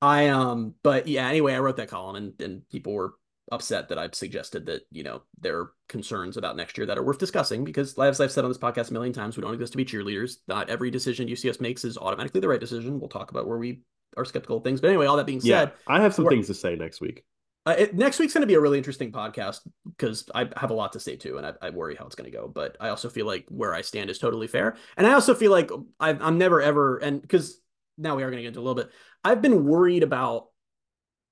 I 0.00 0.28
um, 0.28 0.74
but 0.82 1.06
yeah. 1.06 1.28
Anyway, 1.28 1.54
I 1.54 1.58
wrote 1.58 1.76
that 1.76 1.88
column 1.88 2.16
and 2.16 2.40
and 2.40 2.68
people 2.68 2.92
were 2.92 3.14
upset 3.52 3.88
that 3.88 3.98
I've 3.98 4.14
suggested 4.14 4.66
that 4.66 4.82
you 4.90 5.02
know 5.02 5.22
there 5.40 5.58
are 5.58 5.72
concerns 5.88 6.36
about 6.36 6.56
next 6.56 6.76
year 6.76 6.86
that 6.86 6.98
are 6.98 7.04
worth 7.04 7.18
discussing 7.18 7.64
because 7.64 7.96
as 7.98 8.20
I've 8.20 8.32
said 8.32 8.44
on 8.44 8.50
this 8.50 8.58
podcast 8.58 8.90
a 8.90 8.92
million 8.92 9.12
times, 9.12 9.36
we 9.36 9.42
don't 9.42 9.54
exist 9.54 9.72
to 9.72 9.76
be 9.76 9.84
cheerleaders. 9.84 10.38
Not 10.48 10.68
every 10.68 10.90
decision 10.90 11.28
UCF 11.28 11.60
makes 11.60 11.84
is 11.84 11.96
automatically 11.96 12.40
the 12.40 12.48
right 12.48 12.60
decision. 12.60 12.98
We'll 13.00 13.08
talk 13.08 13.30
about 13.30 13.46
where 13.46 13.58
we 13.58 13.82
are 14.16 14.24
skeptical 14.24 14.58
of 14.58 14.64
things. 14.64 14.80
But 14.80 14.88
anyway, 14.88 15.06
all 15.06 15.16
that 15.16 15.26
being 15.26 15.40
said, 15.40 15.48
yeah, 15.48 15.70
I 15.86 16.00
have 16.00 16.14
some 16.14 16.26
things 16.26 16.46
to 16.48 16.54
say 16.54 16.76
next 16.76 17.00
week. 17.00 17.24
Uh, 17.64 17.74
it, 17.78 17.94
next 17.96 18.20
week's 18.20 18.32
going 18.32 18.42
to 18.42 18.46
be 18.46 18.54
a 18.54 18.60
really 18.60 18.78
interesting 18.78 19.10
podcast 19.10 19.60
because 19.84 20.28
I 20.32 20.48
have 20.56 20.70
a 20.70 20.74
lot 20.74 20.92
to 20.92 21.00
say 21.00 21.16
too, 21.16 21.36
and 21.36 21.46
I, 21.46 21.52
I 21.60 21.70
worry 21.70 21.96
how 21.96 22.06
it's 22.06 22.14
going 22.14 22.30
to 22.30 22.36
go. 22.36 22.46
But 22.46 22.76
I 22.78 22.90
also 22.90 23.08
feel 23.08 23.26
like 23.26 23.46
where 23.48 23.74
I 23.74 23.80
stand 23.80 24.08
is 24.08 24.18
totally 24.18 24.46
fair, 24.46 24.76
and 24.96 25.06
I 25.06 25.14
also 25.14 25.34
feel 25.34 25.50
like 25.50 25.70
i 25.98 26.10
am 26.10 26.38
never 26.38 26.62
ever 26.62 26.98
and 26.98 27.20
because 27.20 27.60
now 27.98 28.14
we 28.14 28.22
are 28.22 28.30
going 28.30 28.38
to 28.38 28.42
get 28.42 28.48
into 28.48 28.60
a 28.60 28.62
little 28.62 28.74
bit. 28.74 28.90
I've 29.24 29.42
been 29.42 29.64
worried 29.64 30.02
about 30.02 30.48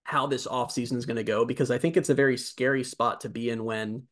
how 0.03 0.27
this 0.27 0.47
offseason 0.47 0.97
is 0.97 1.07
going 1.07 1.17
to 1.17 1.25
go 1.25 1.45
because 1.45 1.71
I 1.71 1.79
think 1.79 1.97
it's 1.97 2.11
a 2.11 2.15
very 2.15 2.37
scary 2.37 2.85
spot 2.85 3.23
to 3.23 3.29
be 3.29 3.51
in 3.51 3.65
when 3.65 4.05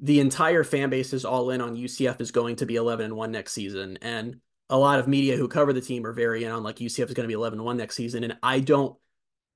the 0.00 0.20
entire 0.20 0.64
fan 0.64 0.90
base 0.90 1.12
is 1.12 1.24
all 1.24 1.50
in 1.50 1.60
on 1.60 1.76
UCF 1.76 2.20
is 2.20 2.30
going 2.30 2.56
to 2.56 2.66
be 2.66 2.76
11 2.76 3.06
and 3.06 3.16
1 3.16 3.32
next 3.32 3.52
season 3.52 3.98
and 4.00 4.40
a 4.70 4.78
lot 4.78 5.00
of 5.00 5.08
media 5.08 5.36
who 5.36 5.48
cover 5.48 5.72
the 5.72 5.80
team 5.80 6.06
are 6.06 6.12
very 6.12 6.44
in 6.44 6.50
on 6.50 6.62
like 6.62 6.76
UCF 6.76 7.08
is 7.08 7.14
going 7.14 7.24
to 7.24 7.28
be 7.28 7.34
11 7.34 7.62
1 7.62 7.76
next 7.76 7.96
season. 7.96 8.24
And 8.24 8.38
I 8.42 8.60
don't 8.60 8.96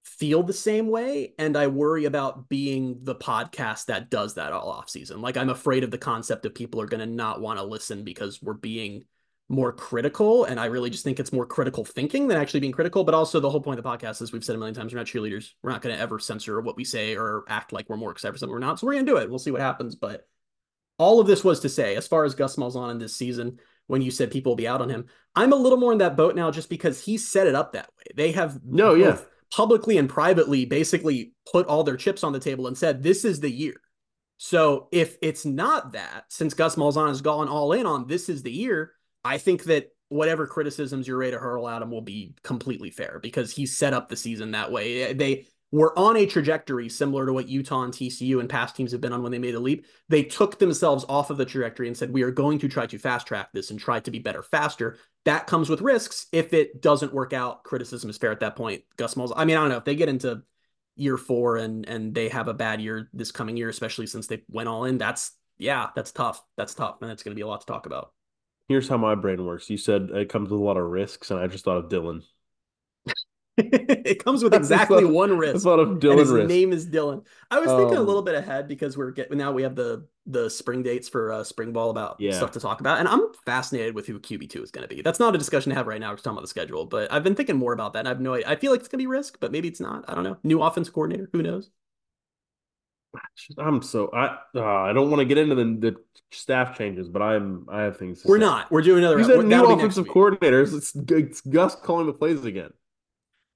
feel 0.04 0.42
the 0.42 0.52
same 0.52 0.88
way. 0.88 1.34
And 1.38 1.56
I 1.56 1.68
worry 1.68 2.04
about 2.04 2.48
being 2.48 2.98
the 3.02 3.14
podcast 3.14 3.86
that 3.86 4.10
does 4.10 4.34
that 4.34 4.52
all 4.52 4.70
off 4.70 4.90
season. 4.90 5.22
Like 5.22 5.36
I'm 5.36 5.48
afraid 5.48 5.84
of 5.84 5.90
the 5.90 5.98
concept 5.98 6.44
of 6.44 6.54
people 6.54 6.80
are 6.80 6.86
going 6.86 7.00
to 7.00 7.14
not 7.14 7.40
want 7.40 7.58
to 7.58 7.64
listen 7.64 8.04
because 8.04 8.42
we're 8.42 8.54
being 8.54 9.04
more 9.48 9.72
critical. 9.72 10.44
And 10.44 10.58
I 10.58 10.66
really 10.66 10.90
just 10.90 11.04
think 11.04 11.20
it's 11.20 11.32
more 11.32 11.46
critical 11.46 11.84
thinking 11.84 12.28
than 12.28 12.38
actually 12.38 12.60
being 12.60 12.72
critical. 12.72 13.04
But 13.04 13.14
also 13.14 13.40
the 13.40 13.50
whole 13.50 13.60
point 13.60 13.78
of 13.78 13.84
the 13.84 13.90
podcast, 13.90 14.20
is 14.20 14.32
we've 14.32 14.44
said 14.44 14.56
a 14.56 14.58
million 14.58 14.74
times, 14.74 14.92
we're 14.92 14.98
not 14.98 15.06
cheerleaders. 15.06 15.50
We're 15.62 15.70
not 15.70 15.80
going 15.80 15.94
to 15.94 16.00
ever 16.00 16.18
censor 16.18 16.60
what 16.60 16.76
we 16.76 16.84
say 16.84 17.16
or 17.16 17.44
act 17.48 17.72
like 17.72 17.88
we're 17.88 17.96
more 17.96 18.10
excited 18.10 18.32
for 18.32 18.38
something 18.38 18.52
we're 18.52 18.58
not. 18.58 18.80
So 18.80 18.86
we're 18.86 18.94
going 18.94 19.06
to 19.06 19.12
do 19.12 19.18
it. 19.18 19.30
We'll 19.30 19.38
see 19.38 19.52
what 19.52 19.60
happens. 19.60 19.94
But 19.94 20.26
all 20.98 21.20
of 21.20 21.26
this 21.26 21.44
was 21.44 21.60
to 21.60 21.68
say, 21.68 21.96
as 21.96 22.06
far 22.06 22.24
as 22.24 22.34
Gus 22.34 22.56
Malzahn 22.56 22.90
in 22.90 22.98
this 22.98 23.16
season, 23.16 23.58
when 23.86 24.02
you 24.02 24.10
said 24.10 24.30
people 24.30 24.50
will 24.50 24.56
be 24.56 24.68
out 24.68 24.80
on 24.80 24.88
him. 24.88 25.06
I'm 25.34 25.52
a 25.52 25.56
little 25.56 25.78
more 25.78 25.92
in 25.92 25.98
that 25.98 26.16
boat 26.16 26.34
now 26.34 26.50
just 26.50 26.68
because 26.68 27.04
he 27.04 27.18
set 27.18 27.46
it 27.46 27.54
up 27.54 27.72
that 27.72 27.90
way. 27.98 28.04
They 28.14 28.32
have 28.32 28.60
no, 28.64 28.94
yeah, 28.94 29.18
publicly 29.52 29.98
and 29.98 30.08
privately 30.08 30.64
basically 30.64 31.32
put 31.50 31.66
all 31.66 31.84
their 31.84 31.96
chips 31.96 32.24
on 32.24 32.32
the 32.32 32.40
table 32.40 32.66
and 32.66 32.76
said 32.76 33.02
this 33.02 33.24
is 33.24 33.40
the 33.40 33.50
year. 33.50 33.74
So 34.36 34.88
if 34.90 35.16
it's 35.22 35.44
not 35.44 35.92
that, 35.92 36.24
since 36.28 36.54
Gus 36.54 36.76
Malzahn 36.76 37.08
has 37.08 37.20
gone 37.20 37.48
all 37.48 37.72
in 37.72 37.86
on 37.86 38.06
this 38.06 38.28
is 38.28 38.42
the 38.42 38.52
year, 38.52 38.92
I 39.24 39.38
think 39.38 39.64
that 39.64 39.88
whatever 40.08 40.46
criticisms 40.46 41.08
you're 41.08 41.16
ready 41.16 41.32
to 41.32 41.38
hurl 41.38 41.68
at 41.68 41.82
him 41.82 41.90
will 41.90 42.02
be 42.02 42.34
completely 42.42 42.90
fair 42.90 43.18
because 43.22 43.52
he 43.52 43.66
set 43.66 43.94
up 43.94 44.08
the 44.08 44.16
season 44.16 44.52
that 44.52 44.70
way. 44.70 45.12
They 45.12 45.46
were 45.74 45.98
on 45.98 46.16
a 46.16 46.24
trajectory 46.24 46.88
similar 46.88 47.26
to 47.26 47.32
what 47.32 47.48
Utah 47.48 47.82
and 47.82 47.92
TCU 47.92 48.38
and 48.38 48.48
past 48.48 48.76
teams 48.76 48.92
have 48.92 49.00
been 49.00 49.12
on 49.12 49.24
when 49.24 49.32
they 49.32 49.40
made 49.40 49.56
the 49.56 49.60
leap. 49.60 49.86
They 50.08 50.22
took 50.22 50.60
themselves 50.60 51.04
off 51.08 51.30
of 51.30 51.36
the 51.36 51.44
trajectory 51.44 51.88
and 51.88 51.96
said, 51.96 52.12
we 52.12 52.22
are 52.22 52.30
going 52.30 52.60
to 52.60 52.68
try 52.68 52.86
to 52.86 52.96
fast 52.96 53.26
track 53.26 53.48
this 53.52 53.72
and 53.72 53.80
try 53.80 53.98
to 53.98 54.10
be 54.12 54.20
better 54.20 54.44
faster. 54.44 54.98
That 55.24 55.48
comes 55.48 55.68
with 55.68 55.80
risks. 55.80 56.28
If 56.30 56.54
it 56.54 56.80
doesn't 56.80 57.12
work 57.12 57.32
out, 57.32 57.64
criticism 57.64 58.08
is 58.08 58.16
fair 58.18 58.30
at 58.30 58.38
that 58.38 58.54
point. 58.54 58.84
Gus 58.96 59.16
Malls, 59.16 59.32
I 59.34 59.44
mean, 59.44 59.56
I 59.56 59.60
don't 59.60 59.70
know 59.70 59.78
if 59.78 59.84
they 59.84 59.96
get 59.96 60.08
into 60.08 60.42
year 60.94 61.16
four 61.16 61.56
and 61.56 61.88
and 61.88 62.14
they 62.14 62.28
have 62.28 62.46
a 62.46 62.54
bad 62.54 62.80
year 62.80 63.10
this 63.12 63.32
coming 63.32 63.56
year, 63.56 63.68
especially 63.68 64.06
since 64.06 64.28
they 64.28 64.44
went 64.48 64.68
all 64.68 64.84
in. 64.84 64.96
That's 64.96 65.32
yeah, 65.58 65.88
that's 65.96 66.12
tough. 66.12 66.40
That's 66.56 66.74
tough, 66.74 66.98
and 67.02 67.10
it's 67.10 67.24
going 67.24 67.32
to 67.32 67.36
be 67.36 67.42
a 67.42 67.48
lot 67.48 67.62
to 67.62 67.66
talk 67.66 67.86
about. 67.86 68.12
Here's 68.68 68.88
how 68.88 68.96
my 68.96 69.16
brain 69.16 69.44
works. 69.44 69.68
You 69.68 69.76
said 69.76 70.10
it 70.12 70.28
comes 70.28 70.50
with 70.50 70.60
a 70.60 70.64
lot 70.64 70.76
of 70.76 70.84
risks, 70.84 71.32
and 71.32 71.40
I 71.40 71.48
just 71.48 71.64
thought 71.64 71.78
of 71.78 71.90
Dylan. 71.90 72.22
it 73.56 74.24
comes 74.24 74.42
with 74.42 74.54
exactly 74.54 75.04
one 75.04 75.36
risk. 75.38 75.52
That's 75.54 75.64
a 75.64 75.68
lot 75.68 75.78
of 75.78 75.98
Dylan 76.00 76.18
his 76.18 76.32
risk. 76.32 76.48
name 76.48 76.72
is 76.72 76.86
Dylan. 76.88 77.24
I 77.50 77.60
was 77.60 77.72
thinking 77.72 77.96
a 77.96 78.02
Um, 78.02 78.06
little 78.06 78.22
bit 78.22 78.34
ahead 78.34 78.68
because 78.68 78.96
we're 78.96 79.10
getting 79.12 79.38
now 79.38 79.52
we 79.52 79.62
have 79.62 79.74
the 79.76 80.06
the 80.26 80.48
spring 80.50 80.82
dates 80.82 81.08
for 81.08 81.32
uh, 81.32 81.44
spring 81.44 81.72
ball 81.72 81.90
about 81.90 82.20
Yeah. 82.20 82.30
stuff 82.30 82.52
to 82.52 82.60
talk 82.60 82.80
about, 82.80 82.98
and 82.98 83.08
I'm 83.08 83.32
fascinated 83.44 83.94
with 83.94 84.06
who 84.06 84.18
QB 84.20 84.46
two 84.48 84.62
is 84.62 84.70
going 84.70 84.88
to 84.88 84.94
be. 84.94 85.02
That's 85.02 85.20
not 85.20 85.34
a 85.34 85.38
discussion 85.38 85.70
to 85.70 85.76
have 85.76 85.86
right 85.86 86.00
now. 86.00 86.10
We're 86.10 86.16
talking 86.16 86.32
about 86.32 86.42
the 86.42 86.48
schedule, 86.48 86.86
but 86.86 87.12
I've 87.12 87.24
been 87.24 87.34
thinking 87.34 87.56
more 87.56 87.72
about 87.72 87.92
that. 87.94 88.00
And 88.00 88.08
I 88.08 88.10
have 88.12 88.20
no 88.20 88.34
idea. 88.34 88.48
I 88.48 88.56
feel 88.56 88.72
like 88.72 88.80
it's 88.80 88.88
going 88.88 88.98
to 88.98 89.02
be 89.02 89.06
risk, 89.08 89.38
but 89.40 89.52
maybe 89.52 89.68
it's 89.68 89.80
not. 89.80 90.04
I 90.08 90.14
don't 90.14 90.24
know. 90.24 90.36
New 90.42 90.62
offense 90.62 90.88
coordinator. 90.90 91.28
Who 91.32 91.42
knows? 91.42 91.70
I'm 93.58 93.82
so 93.82 94.10
I 94.12 94.38
uh, 94.54 94.62
I 94.64 94.92
don't 94.92 95.10
want 95.10 95.20
to 95.20 95.24
get 95.24 95.38
into 95.38 95.54
the, 95.54 95.64
the 95.64 95.96
staff 96.30 96.76
changes, 96.76 97.08
but 97.08 97.22
I'm 97.22 97.66
I 97.70 97.82
have 97.82 97.96
things. 97.98 98.22
To 98.22 98.28
We're 98.28 98.36
say. 98.36 98.40
not. 98.40 98.70
We're 98.70 98.82
doing 98.82 98.98
another. 98.98 99.18
You 99.18 99.24
said 99.24 99.44
new 99.44 99.66
offensive 99.66 100.06
coordinators. 100.06 100.74
It's, 100.76 100.94
it's 101.10 101.40
Gus 101.42 101.74
calling 101.74 102.06
the 102.06 102.12
plays 102.12 102.44
again. 102.44 102.72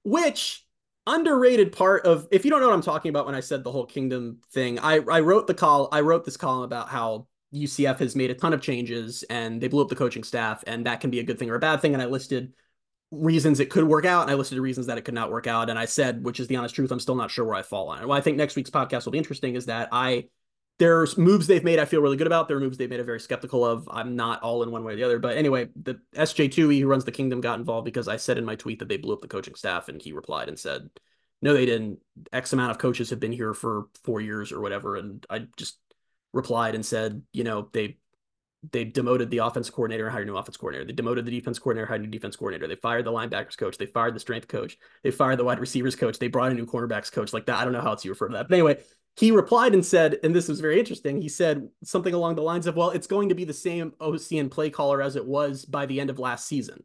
Which 0.08 0.64
underrated 1.06 1.72
part 1.72 2.04
of 2.04 2.28
if 2.30 2.44
you 2.44 2.50
don't 2.50 2.60
know 2.60 2.68
what 2.68 2.74
I'm 2.74 2.82
talking 2.82 3.08
about 3.08 3.26
when 3.26 3.34
I 3.34 3.40
said 3.40 3.64
the 3.64 3.72
whole 3.72 3.86
kingdom 3.86 4.40
thing, 4.52 4.78
I 4.78 5.00
I 5.10 5.20
wrote 5.20 5.46
the 5.46 5.54
call 5.54 5.88
I 5.92 6.00
wrote 6.00 6.24
this 6.24 6.36
column 6.36 6.62
about 6.62 6.88
how 6.88 7.26
UCF 7.54 7.98
has 7.98 8.14
made 8.14 8.30
a 8.30 8.34
ton 8.34 8.52
of 8.52 8.60
changes 8.60 9.22
and 9.30 9.60
they 9.60 9.68
blew 9.68 9.82
up 9.82 9.88
the 9.88 9.96
coaching 9.96 10.22
staff 10.22 10.62
and 10.66 10.86
that 10.86 11.00
can 11.00 11.10
be 11.10 11.20
a 11.20 11.22
good 11.22 11.38
thing 11.38 11.50
or 11.50 11.54
a 11.54 11.60
bad 11.60 11.80
thing 11.80 11.94
and 11.94 12.02
I 12.02 12.06
listed 12.06 12.52
reasons 13.10 13.58
it 13.58 13.70
could 13.70 13.84
work 13.84 14.04
out 14.04 14.22
and 14.22 14.30
I 14.30 14.34
listed 14.34 14.58
reasons 14.58 14.86
that 14.86 14.98
it 14.98 15.06
could 15.06 15.14
not 15.14 15.30
work 15.30 15.46
out 15.46 15.70
and 15.70 15.78
I 15.78 15.86
said 15.86 16.22
which 16.24 16.40
is 16.40 16.46
the 16.46 16.56
honest 16.56 16.74
truth 16.74 16.92
I'm 16.92 17.00
still 17.00 17.14
not 17.14 17.30
sure 17.30 17.46
where 17.46 17.54
I 17.56 17.62
fall 17.62 17.88
on 17.88 18.02
it. 18.02 18.08
Well, 18.08 18.18
I 18.18 18.20
think 18.20 18.36
next 18.36 18.54
week's 18.54 18.70
podcast 18.70 19.06
will 19.06 19.12
be 19.12 19.18
interesting 19.18 19.54
is 19.54 19.66
that 19.66 19.88
I 19.92 20.26
there's 20.78 21.18
moves 21.18 21.46
they've 21.46 21.64
made 21.64 21.78
I 21.78 21.84
feel 21.84 22.00
really 22.00 22.16
good 22.16 22.26
about. 22.26 22.48
There 22.48 22.56
are 22.56 22.60
moves 22.60 22.78
they've 22.78 22.88
made 22.88 23.00
I'm 23.00 23.06
very 23.06 23.20
skeptical 23.20 23.64
of. 23.64 23.88
I'm 23.90 24.16
not 24.16 24.42
all 24.42 24.62
in 24.62 24.70
one 24.70 24.84
way 24.84 24.92
or 24.92 24.96
the 24.96 25.04
other. 25.04 25.18
But 25.18 25.36
anyway, 25.36 25.68
the 25.74 26.00
SJ2E 26.14 26.80
who 26.80 26.86
runs 26.86 27.04
the 27.04 27.12
kingdom 27.12 27.40
got 27.40 27.58
involved 27.58 27.84
because 27.84 28.08
I 28.08 28.16
said 28.16 28.38
in 28.38 28.44
my 28.44 28.54
tweet 28.54 28.78
that 28.78 28.88
they 28.88 28.96
blew 28.96 29.14
up 29.14 29.20
the 29.20 29.28
coaching 29.28 29.54
staff 29.54 29.88
and 29.88 30.00
he 30.00 30.12
replied 30.12 30.48
and 30.48 30.58
said, 30.58 30.88
No, 31.42 31.52
they 31.52 31.66
didn't. 31.66 31.98
X 32.32 32.52
amount 32.52 32.70
of 32.70 32.78
coaches 32.78 33.10
have 33.10 33.20
been 33.20 33.32
here 33.32 33.54
for 33.54 33.88
four 34.04 34.20
years 34.20 34.52
or 34.52 34.60
whatever. 34.60 34.96
And 34.96 35.24
I 35.28 35.46
just 35.56 35.78
replied 36.32 36.74
and 36.74 36.84
said, 36.84 37.22
you 37.32 37.44
know, 37.44 37.68
they 37.72 37.98
they 38.72 38.84
demoted 38.84 39.30
the 39.30 39.38
offense 39.38 39.70
coordinator 39.70 40.06
and 40.06 40.12
hired 40.12 40.26
a 40.26 40.30
new 40.30 40.36
offense 40.36 40.56
coordinator. 40.56 40.84
They 40.84 40.92
demoted 40.92 41.24
the 41.24 41.30
defense 41.30 41.60
coordinator, 41.60 41.86
hired 41.86 42.00
a 42.00 42.04
new 42.04 42.10
defense 42.10 42.34
coordinator. 42.34 42.66
They 42.66 42.74
fired 42.74 43.04
the 43.04 43.12
linebackers 43.12 43.56
coach. 43.56 43.78
They 43.78 43.86
fired 43.86 44.16
the 44.16 44.20
strength 44.20 44.48
coach. 44.48 44.76
They 45.04 45.12
fired 45.12 45.38
the 45.38 45.44
wide 45.44 45.60
receivers 45.60 45.94
coach. 45.94 46.18
They 46.18 46.26
brought 46.26 46.50
a 46.50 46.54
new 46.54 46.66
cornerbacks 46.66 47.12
coach. 47.12 47.32
Like 47.32 47.46
that. 47.46 47.56
I 47.56 47.64
don't 47.64 47.72
know 47.72 47.80
how 47.80 47.90
else 47.90 48.04
you 48.04 48.10
refer 48.10 48.26
to 48.26 48.34
that. 48.34 48.48
But 48.48 48.54
anyway, 48.54 48.78
he 49.18 49.32
replied 49.32 49.74
and 49.74 49.84
said, 49.84 50.18
and 50.22 50.32
this 50.32 50.46
was 50.46 50.60
very 50.60 50.78
interesting. 50.78 51.20
He 51.20 51.28
said 51.28 51.68
something 51.82 52.14
along 52.14 52.36
the 52.36 52.42
lines 52.42 52.68
of, 52.68 52.76
well, 52.76 52.90
it's 52.90 53.08
going 53.08 53.30
to 53.30 53.34
be 53.34 53.44
the 53.44 53.52
same 53.52 53.92
OC 54.00 54.32
and 54.32 54.48
play 54.48 54.70
caller 54.70 55.02
as 55.02 55.16
it 55.16 55.26
was 55.26 55.64
by 55.64 55.86
the 55.86 56.00
end 56.00 56.08
of 56.08 56.20
last 56.20 56.46
season, 56.46 56.84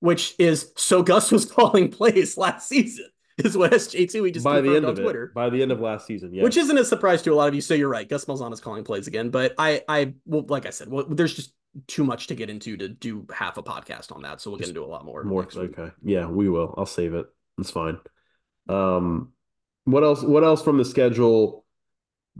which 0.00 0.34
is 0.40 0.72
so 0.76 1.04
Gus 1.04 1.30
was 1.30 1.44
calling 1.52 1.88
plays 1.88 2.36
last 2.36 2.68
season, 2.68 3.06
is 3.38 3.56
what 3.56 3.70
SJ2 3.70 4.26
he 4.26 4.32
just 4.32 4.44
by 4.44 4.60
the 4.60 4.74
end 4.74 4.84
on 4.84 4.90
of 4.90 4.98
Twitter. 4.98 5.26
it, 5.26 5.34
by 5.34 5.50
the 5.50 5.62
end 5.62 5.70
of 5.70 5.80
last 5.80 6.04
season, 6.04 6.34
yeah. 6.34 6.42
Which 6.42 6.56
isn't 6.56 6.76
a 6.76 6.84
surprise 6.84 7.22
to 7.22 7.32
a 7.32 7.36
lot 7.36 7.46
of 7.46 7.54
you. 7.54 7.60
So 7.60 7.74
you're 7.74 7.88
right. 7.88 8.08
Gus 8.08 8.24
Malzahn 8.24 8.52
is 8.52 8.60
calling 8.60 8.82
plays 8.82 9.06
again, 9.06 9.30
but 9.30 9.54
I, 9.56 9.82
I, 9.88 10.14
well, 10.26 10.44
like 10.48 10.66
I 10.66 10.70
said, 10.70 10.88
well, 10.88 11.06
there's 11.08 11.34
just 11.34 11.52
too 11.86 12.02
much 12.02 12.26
to 12.26 12.34
get 12.34 12.50
into 12.50 12.76
to 12.76 12.88
do 12.88 13.24
half 13.32 13.56
a 13.56 13.62
podcast 13.62 14.10
on 14.10 14.22
that. 14.22 14.40
So 14.40 14.50
we'll 14.50 14.58
get 14.58 14.68
into 14.68 14.82
a 14.82 14.86
lot 14.86 15.04
more. 15.04 15.22
more 15.22 15.42
next 15.42 15.54
week. 15.54 15.78
okay. 15.78 15.94
Yeah, 16.02 16.26
we 16.26 16.48
will. 16.48 16.74
I'll 16.76 16.86
save 16.86 17.14
it. 17.14 17.26
It's 17.58 17.70
fine. 17.70 17.98
Um, 18.68 19.32
what 19.84 20.02
else? 20.04 20.22
What 20.22 20.44
else 20.44 20.62
from 20.62 20.78
the 20.78 20.84
schedule 20.84 21.64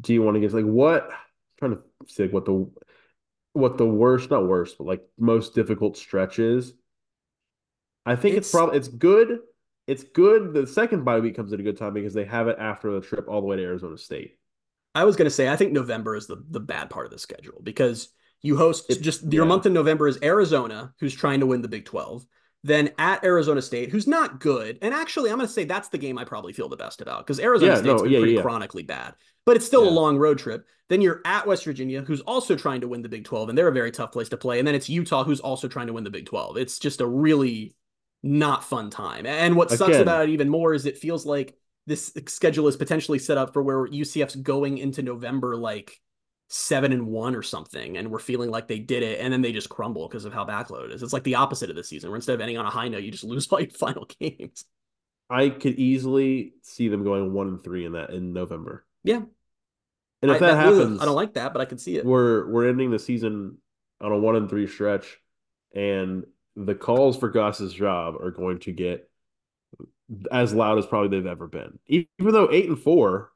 do 0.00 0.12
you 0.12 0.22
want 0.22 0.36
to 0.36 0.40
get? 0.40 0.52
Like 0.52 0.64
what? 0.64 1.08
trying 1.58 1.76
to 1.76 1.82
see 2.08 2.24
like 2.24 2.32
what 2.32 2.44
the 2.44 2.68
what 3.52 3.78
the 3.78 3.86
worst, 3.86 4.30
not 4.30 4.46
worst, 4.46 4.78
but 4.78 4.86
like 4.86 5.02
most 5.18 5.54
difficult 5.54 5.96
stretch 5.96 6.38
is. 6.38 6.72
I 8.04 8.16
think 8.16 8.36
it's, 8.36 8.48
It's- 8.48 8.50
probably 8.52 8.78
it's 8.78 8.88
good. 8.88 9.38
It's 9.86 10.04
good. 10.04 10.54
The 10.54 10.66
second 10.66 11.04
bye 11.04 11.20
week 11.20 11.36
comes 11.36 11.52
at 11.52 11.60
a 11.60 11.62
good 11.62 11.76
time 11.76 11.92
because 11.92 12.14
they 12.14 12.24
have 12.24 12.48
it 12.48 12.56
after 12.58 12.92
the 12.92 13.00
trip 13.00 13.26
all 13.28 13.40
the 13.40 13.46
way 13.46 13.56
to 13.56 13.62
Arizona 13.62 13.98
State. 13.98 14.38
I 14.94 15.04
was 15.04 15.16
going 15.16 15.26
to 15.26 15.30
say, 15.30 15.48
I 15.48 15.56
think 15.56 15.72
November 15.72 16.14
is 16.16 16.26
the, 16.26 16.42
the 16.50 16.60
bad 16.60 16.88
part 16.90 17.06
of 17.06 17.12
the 17.12 17.18
schedule 17.18 17.60
because 17.62 18.08
you 18.42 18.56
host 18.56 18.90
It- 18.90 19.02
just 19.02 19.30
your 19.32 19.44
yeah. 19.44 19.48
month 19.48 19.66
in 19.66 19.72
November 19.72 20.06
is 20.08 20.18
Arizona, 20.22 20.94
who's 21.00 21.14
trying 21.14 21.40
to 21.40 21.46
win 21.46 21.62
the 21.62 21.68
Big 21.68 21.84
12. 21.84 22.24
Then 22.64 22.90
at 22.96 23.24
Arizona 23.24 23.60
State, 23.60 23.90
who's 23.90 24.06
not 24.06 24.38
good. 24.38 24.78
And 24.82 24.94
actually, 24.94 25.30
I'm 25.30 25.36
going 25.36 25.48
to 25.48 25.52
say 25.52 25.64
that's 25.64 25.88
the 25.88 25.98
game 25.98 26.16
I 26.16 26.24
probably 26.24 26.52
feel 26.52 26.68
the 26.68 26.76
best 26.76 27.00
about 27.00 27.26
because 27.26 27.40
Arizona 27.40 27.72
Yeah, 27.72 27.78
State's 27.78 27.86
no, 27.98 28.02
been 28.04 28.12
yeah, 28.12 28.18
pretty 28.20 28.34
yeah. 28.34 28.42
chronically 28.42 28.84
bad, 28.84 29.14
but 29.44 29.56
it's 29.56 29.66
still 29.66 29.88
a 29.88 29.90
long 29.90 30.16
road 30.16 30.38
trip. 30.38 30.64
Then 30.88 31.00
you're 31.00 31.22
at 31.24 31.46
West 31.46 31.64
Virginia, 31.64 32.02
who's 32.02 32.20
also 32.20 32.54
trying 32.54 32.82
to 32.82 32.88
win 32.88 33.02
the 33.02 33.08
Big 33.08 33.24
12, 33.24 33.48
and 33.48 33.58
they're 33.58 33.68
a 33.68 33.72
very 33.72 33.90
tough 33.90 34.12
place 34.12 34.28
to 34.28 34.36
play. 34.36 34.58
And 34.60 34.68
then 34.68 34.74
it's 34.76 34.88
Utah, 34.88 35.24
who's 35.24 35.40
also 35.40 35.66
trying 35.66 35.88
to 35.88 35.92
win 35.92 36.04
the 36.04 36.10
Big 36.10 36.26
12. 36.26 36.56
It's 36.56 36.78
just 36.78 37.00
a 37.00 37.06
really 37.06 37.74
not 38.22 38.62
fun 38.62 38.90
time. 38.90 39.26
And 39.26 39.56
what 39.56 39.70
sucks 39.70 39.88
Again- 39.88 40.02
about 40.02 40.28
it 40.28 40.30
even 40.30 40.48
more 40.48 40.72
is 40.74 40.86
it 40.86 40.98
feels 40.98 41.26
like 41.26 41.56
this 41.86 42.12
schedule 42.28 42.68
is 42.68 42.76
potentially 42.76 43.18
set 43.18 43.38
up 43.38 43.52
for 43.52 43.60
where 43.62 43.88
UCF's 43.88 44.36
going 44.36 44.78
into 44.78 45.02
November 45.02 45.56
like 45.56 46.00
seven 46.52 46.92
and 46.92 47.06
one 47.06 47.34
or 47.34 47.42
something, 47.42 47.96
and 47.96 48.10
we're 48.10 48.18
feeling 48.18 48.50
like 48.50 48.68
they 48.68 48.78
did 48.78 49.02
it, 49.02 49.20
and 49.20 49.32
then 49.32 49.40
they 49.40 49.52
just 49.52 49.70
crumble 49.70 50.06
because 50.06 50.26
of 50.26 50.34
how 50.34 50.44
backloaded 50.44 50.92
is. 50.92 51.02
It's 51.02 51.12
like 51.12 51.24
the 51.24 51.36
opposite 51.36 51.70
of 51.70 51.76
the 51.76 51.82
season, 51.82 52.10
where 52.10 52.16
instead 52.16 52.34
of 52.34 52.40
ending 52.42 52.58
on 52.58 52.66
a 52.66 52.70
high 52.70 52.88
note, 52.88 53.02
you 53.02 53.10
just 53.10 53.24
lose 53.24 53.48
all 53.48 53.60
your 53.60 53.70
final 53.70 54.06
games. 54.20 54.64
I 55.30 55.48
could 55.48 55.76
easily 55.76 56.52
see 56.62 56.88
them 56.88 57.04
going 57.04 57.32
one 57.32 57.48
and 57.48 57.64
three 57.64 57.86
in 57.86 57.92
that 57.92 58.10
in 58.10 58.34
November. 58.34 58.84
Yeah. 59.02 59.22
And 60.20 60.30
if 60.30 60.36
I, 60.36 60.38
that, 60.40 60.50
ugh, 60.50 60.76
happens, 60.76 61.00
I 61.00 61.06
don't 61.06 61.16
like 61.16 61.34
that, 61.34 61.54
but 61.54 61.62
I 61.62 61.64
can 61.64 61.78
see 61.78 61.96
it. 61.96 62.04
we're 62.04 62.46
we're 62.48 62.68
ending 62.68 62.90
the 62.90 62.98
season 62.98 63.56
on 64.00 64.12
a 64.12 64.18
one 64.18 64.36
and 64.36 64.48
three 64.48 64.66
stretch, 64.66 65.18
and 65.74 66.24
the 66.54 66.74
calls 66.74 67.16
for 67.16 67.30
Gus's 67.30 67.72
job 67.72 68.16
are 68.20 68.30
going 68.30 68.58
to 68.60 68.72
get 68.72 69.10
as 70.30 70.52
loud 70.52 70.78
as 70.78 70.86
probably 70.86 71.08
they've 71.08 71.26
ever 71.26 71.48
been. 71.48 71.78
Even 71.86 72.08
though 72.18 72.50
eight 72.52 72.68
and 72.68 72.78
four, 72.78 73.32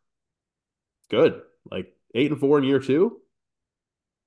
good. 1.09 1.41
Like 1.69 1.96
eight 2.15 2.31
and 2.31 2.41
four 2.41 2.59
in 2.59 2.65
year 2.65 2.81
two, 2.81 3.21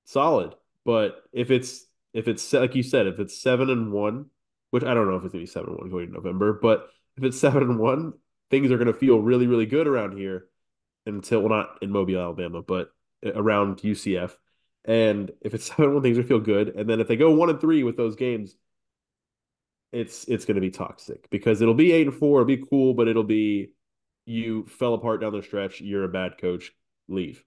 solid. 0.06 0.56
But 0.86 1.24
if 1.32 1.52
it's 1.52 1.86
if 2.13 2.28
it's 2.28 2.52
like 2.54 2.76
you 2.76 2.84
said, 2.84 3.08
if 3.08 3.20
it's 3.20 3.42
seven 3.42 3.70
and 3.70 3.92
one, 3.92 4.28
which 4.72 4.84
I 4.84 4.94
don't 4.94 5.08
know 5.10 5.15
if 5.15 5.24
it's 5.24 5.34
gonna 5.34 5.44
be 5.44 5.48
seven 5.48 5.70
and 5.72 5.80
one 5.80 5.89
going 5.89 6.08
to 6.08 6.13
November, 6.13 6.54
but 6.54 6.89
if 7.18 7.24
it's 7.24 7.39
seven 7.42 7.63
and 7.63 7.80
one, 7.80 8.13
things 8.50 8.72
are 8.72 8.78
gonna 8.78 8.94
feel 8.94 9.20
really 9.20 9.48
really 9.48 9.65
good 9.65 9.88
around 9.88 10.18
here 10.18 10.48
until 11.06 11.42
well 11.42 11.50
not 11.50 11.78
in 11.82 11.92
Mobile, 11.92 12.20
Alabama, 12.20 12.62
but 12.62 12.92
around 13.24 13.80
UCF. 13.80 14.36
And 14.86 15.32
if 15.42 15.54
it's 15.54 15.65
seven 15.68 15.86
and 15.86 15.94
one, 15.96 16.04
things 16.04 16.18
will 16.18 16.26
feel 16.26 16.39
good. 16.39 16.70
And 16.70 16.89
then 16.89 17.00
if 17.00 17.08
they 17.08 17.15
go 17.15 17.32
one 17.32 17.50
and 17.50 17.60
three 17.60 17.84
with 17.84 17.98
those 17.98 18.15
games, 18.15 18.56
it's 19.92 20.26
it's 20.26 20.46
going 20.46 20.56
to 20.56 20.62
be 20.62 20.70
toxic 20.70 21.30
because 21.30 21.62
it'll 21.62 21.74
be 21.74 21.92
eight 21.92 22.08
and 22.08 22.15
four. 22.15 22.42
It'll 22.42 22.48
be 22.48 22.65
cool, 22.70 22.94
but 22.94 23.08
it'll 23.08 23.24
be 23.24 23.72
you 24.26 24.65
fell 24.68 24.94
apart 24.94 25.22
down 25.22 25.34
the 25.34 25.42
stretch. 25.42 25.82
You're 25.82 26.04
a 26.04 26.10
bad 26.10 26.38
coach. 26.38 26.72
Leave. 27.08 27.44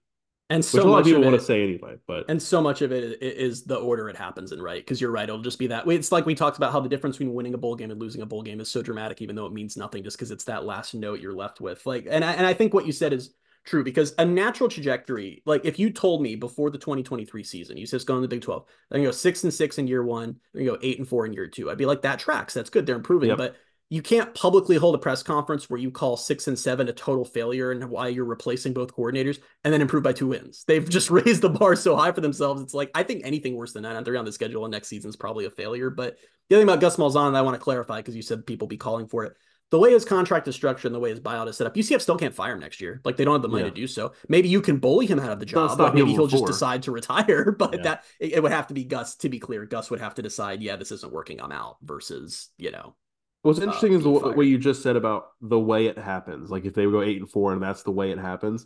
And 0.53 0.63
Which 0.63 0.83
so 0.83 0.83
a 0.83 0.85
lot 0.85 0.99
of 0.99 1.05
much 1.05 1.05
people 1.05 1.21
of 1.21 1.25
want 1.25 1.39
to 1.39 1.45
say 1.45 1.63
anyway. 1.63 1.95
But 2.05 2.25
and 2.29 2.39
so 2.41 2.61
much 2.61 2.83
of 2.83 2.91
it 2.91 3.21
is 3.23 3.63
the 3.63 3.75
order 3.75 4.07
it 4.07 4.15
happens 4.15 4.51
in, 4.51 4.61
right? 4.61 4.79
Because 4.85 5.01
you're 5.01 5.09
right, 5.09 5.23
it'll 5.23 5.41
just 5.41 5.57
be 5.57 5.65
that. 5.67 5.87
It's 5.87 6.11
like 6.11 6.27
we 6.27 6.35
talked 6.35 6.57
about 6.57 6.71
how 6.71 6.79
the 6.79 6.89
difference 6.89 7.17
between 7.17 7.33
winning 7.33 7.55
a 7.55 7.57
bowl 7.57 7.75
game 7.75 7.89
and 7.89 7.99
losing 7.99 8.21
a 8.21 8.25
bowl 8.25 8.43
game 8.43 8.59
is 8.59 8.69
so 8.69 8.83
dramatic, 8.83 9.21
even 9.23 9.35
though 9.35 9.47
it 9.47 9.51
means 9.53 9.75
nothing, 9.75 10.03
just 10.03 10.15
because 10.15 10.29
it's 10.29 10.43
that 10.43 10.63
last 10.63 10.93
note 10.93 11.19
you're 11.19 11.33
left 11.33 11.59
with. 11.59 11.83
Like, 11.87 12.07
and 12.07 12.23
I, 12.23 12.33
and 12.33 12.45
I 12.45 12.53
think 12.53 12.73
what 12.73 12.85
you 12.85 12.91
said 12.91 13.13
is 13.13 13.33
true 13.65 13.83
because 13.83 14.13
a 14.19 14.25
natural 14.25 14.69
trajectory, 14.69 15.41
like 15.45 15.65
if 15.65 15.79
you 15.79 15.89
told 15.89 16.21
me 16.21 16.35
before 16.35 16.69
the 16.69 16.77
2023 16.77 17.43
season, 17.43 17.77
you 17.77 17.87
said 17.87 17.95
it's 17.95 18.05
going 18.05 18.21
to 18.21 18.27
the 18.27 18.35
Big 18.35 18.43
12, 18.43 18.65
then 18.91 19.01
you 19.01 19.07
go 19.07 19.11
six 19.11 19.43
and 19.43 19.53
six 19.53 19.79
in 19.79 19.87
year 19.87 20.03
one, 20.03 20.35
then 20.53 20.63
you 20.63 20.69
go 20.71 20.77
eight 20.83 20.99
and 20.99 21.07
four 21.07 21.25
in 21.25 21.33
year 21.33 21.47
two, 21.47 21.71
I'd 21.71 21.77
be 21.79 21.85
like, 21.87 22.03
that 22.03 22.19
tracks. 22.19 22.53
That's 22.53 22.69
good. 22.69 22.85
They're 22.85 22.95
improving, 22.95 23.29
Yep. 23.29 23.37
but 23.39 23.55
you 23.93 24.01
can't 24.01 24.33
publicly 24.33 24.75
hold 24.75 24.95
a 24.95 24.97
press 24.97 25.21
conference 25.21 25.69
where 25.69 25.79
you 25.79 25.91
call 25.91 26.17
six 26.17 26.47
and 26.47 26.57
seven 26.57 26.89
a 26.89 26.93
total 26.93 27.23
failure 27.23 27.71
and 27.71 27.87
why 27.91 28.07
you're 28.07 28.25
replacing 28.25 28.73
both 28.73 28.95
coordinators 28.95 29.37
and 29.63 29.71
then 29.71 29.81
improve 29.81 30.01
by 30.01 30.11
two 30.11 30.25
wins. 30.25 30.63
They've 30.67 30.89
just 30.89 31.11
raised 31.19 31.43
the 31.43 31.49
bar 31.49 31.75
so 31.75 31.95
high 31.95 32.11
for 32.11 32.21
themselves. 32.21 32.59
It's 32.63 32.73
like 32.73 32.89
I 32.95 33.03
think 33.03 33.21
anything 33.23 33.55
worse 33.55 33.71
than 33.73 33.83
that 33.83 33.95
on 33.95 34.03
three 34.03 34.17
on 34.17 34.25
the 34.25 34.31
schedule 34.31 34.65
and 34.65 34.71
next 34.71 34.87
season 34.87 35.09
is 35.09 35.15
probably 35.15 35.45
a 35.45 35.51
failure. 35.51 35.91
But 35.91 36.17
the 36.49 36.55
other 36.55 36.61
thing 36.65 36.69
about 36.69 36.81
Gus 36.81 36.97
Malzahn 36.97 37.33
that 37.33 37.37
I 37.37 37.43
want 37.43 37.53
to 37.53 37.61
clarify 37.61 37.97
because 37.97 38.15
you 38.15 38.23
said 38.23 38.47
people 38.47 38.67
be 38.67 38.77
calling 38.77 39.05
for 39.05 39.25
it. 39.25 39.35
The 39.69 39.77
way 39.77 39.91
his 39.91 40.05
contract 40.05 40.47
is 40.47 40.55
structured 40.55 40.89
and 40.89 40.95
the 40.95 40.99
way 40.99 41.11
his 41.11 41.19
buyout 41.19 41.47
is 41.47 41.57
set 41.57 41.67
up, 41.67 41.75
UCF 41.75 42.01
still 42.01 42.17
can't 42.17 42.33
fire 42.33 42.53
him 42.53 42.61
next 42.61 42.81
year. 42.81 42.99
Like 43.05 43.15
they 43.17 43.25
don't 43.25 43.35
have 43.35 43.41
the 43.43 43.47
money 43.47 43.63
Yeah. 43.65 43.69
to 43.69 43.75
do 43.75 43.85
so. 43.85 44.13
Maybe 44.27 44.49
you 44.49 44.61
can 44.61 44.77
bully 44.77 45.05
him 45.05 45.19
out 45.19 45.29
of 45.29 45.39
the 45.39 45.45
job. 45.45 45.79
Like 45.79 45.93
maybe 45.93 46.13
he'll 46.13 46.25
just 46.27 46.47
decide 46.47 46.81
to 46.83 46.91
retire. 46.99 47.51
But 47.59 47.75
Yeah. 47.75 47.81
that 47.83 48.03
it, 48.19 48.33
it 48.33 48.43
would 48.43 48.51
have 48.51 48.67
to 48.67 48.73
be 48.73 48.85
Gus. 48.85 49.17
To 49.17 49.29
be 49.29 49.37
clear, 49.37 49.65
Gus 49.67 49.91
would 49.91 49.99
have 49.99 50.15
to 50.15 50.23
decide, 50.23 50.63
yeah, 50.63 50.77
this 50.77 50.91
isn't 50.91 51.13
working. 51.13 51.39
I'm 51.39 51.51
out. 51.51 51.77
Versus, 51.83 52.49
you 52.57 52.71
know, 52.71 52.95
what's 53.43 53.59
uh, 53.59 53.63
interesting 53.63 53.93
is 53.93 54.03
being 54.03 54.15
the, 54.15 54.19
fired. 54.21 54.35
what 54.37 54.47
you 54.47 54.57
just 54.57 54.81
said 54.83 54.95
about 54.95 55.27
the 55.41 55.59
way 55.59 55.85
it 55.85 55.97
happens. 55.97 56.49
Like 56.49 56.65
if 56.65 56.73
they 56.73 56.83
go 56.85 57.01
eight 57.01 57.17
and 57.19 57.29
four 57.29 57.53
and 57.53 57.61
that's 57.61 57.83
the 57.83 57.91
way 57.91 58.11
it 58.11 58.17
happens. 58.17 58.65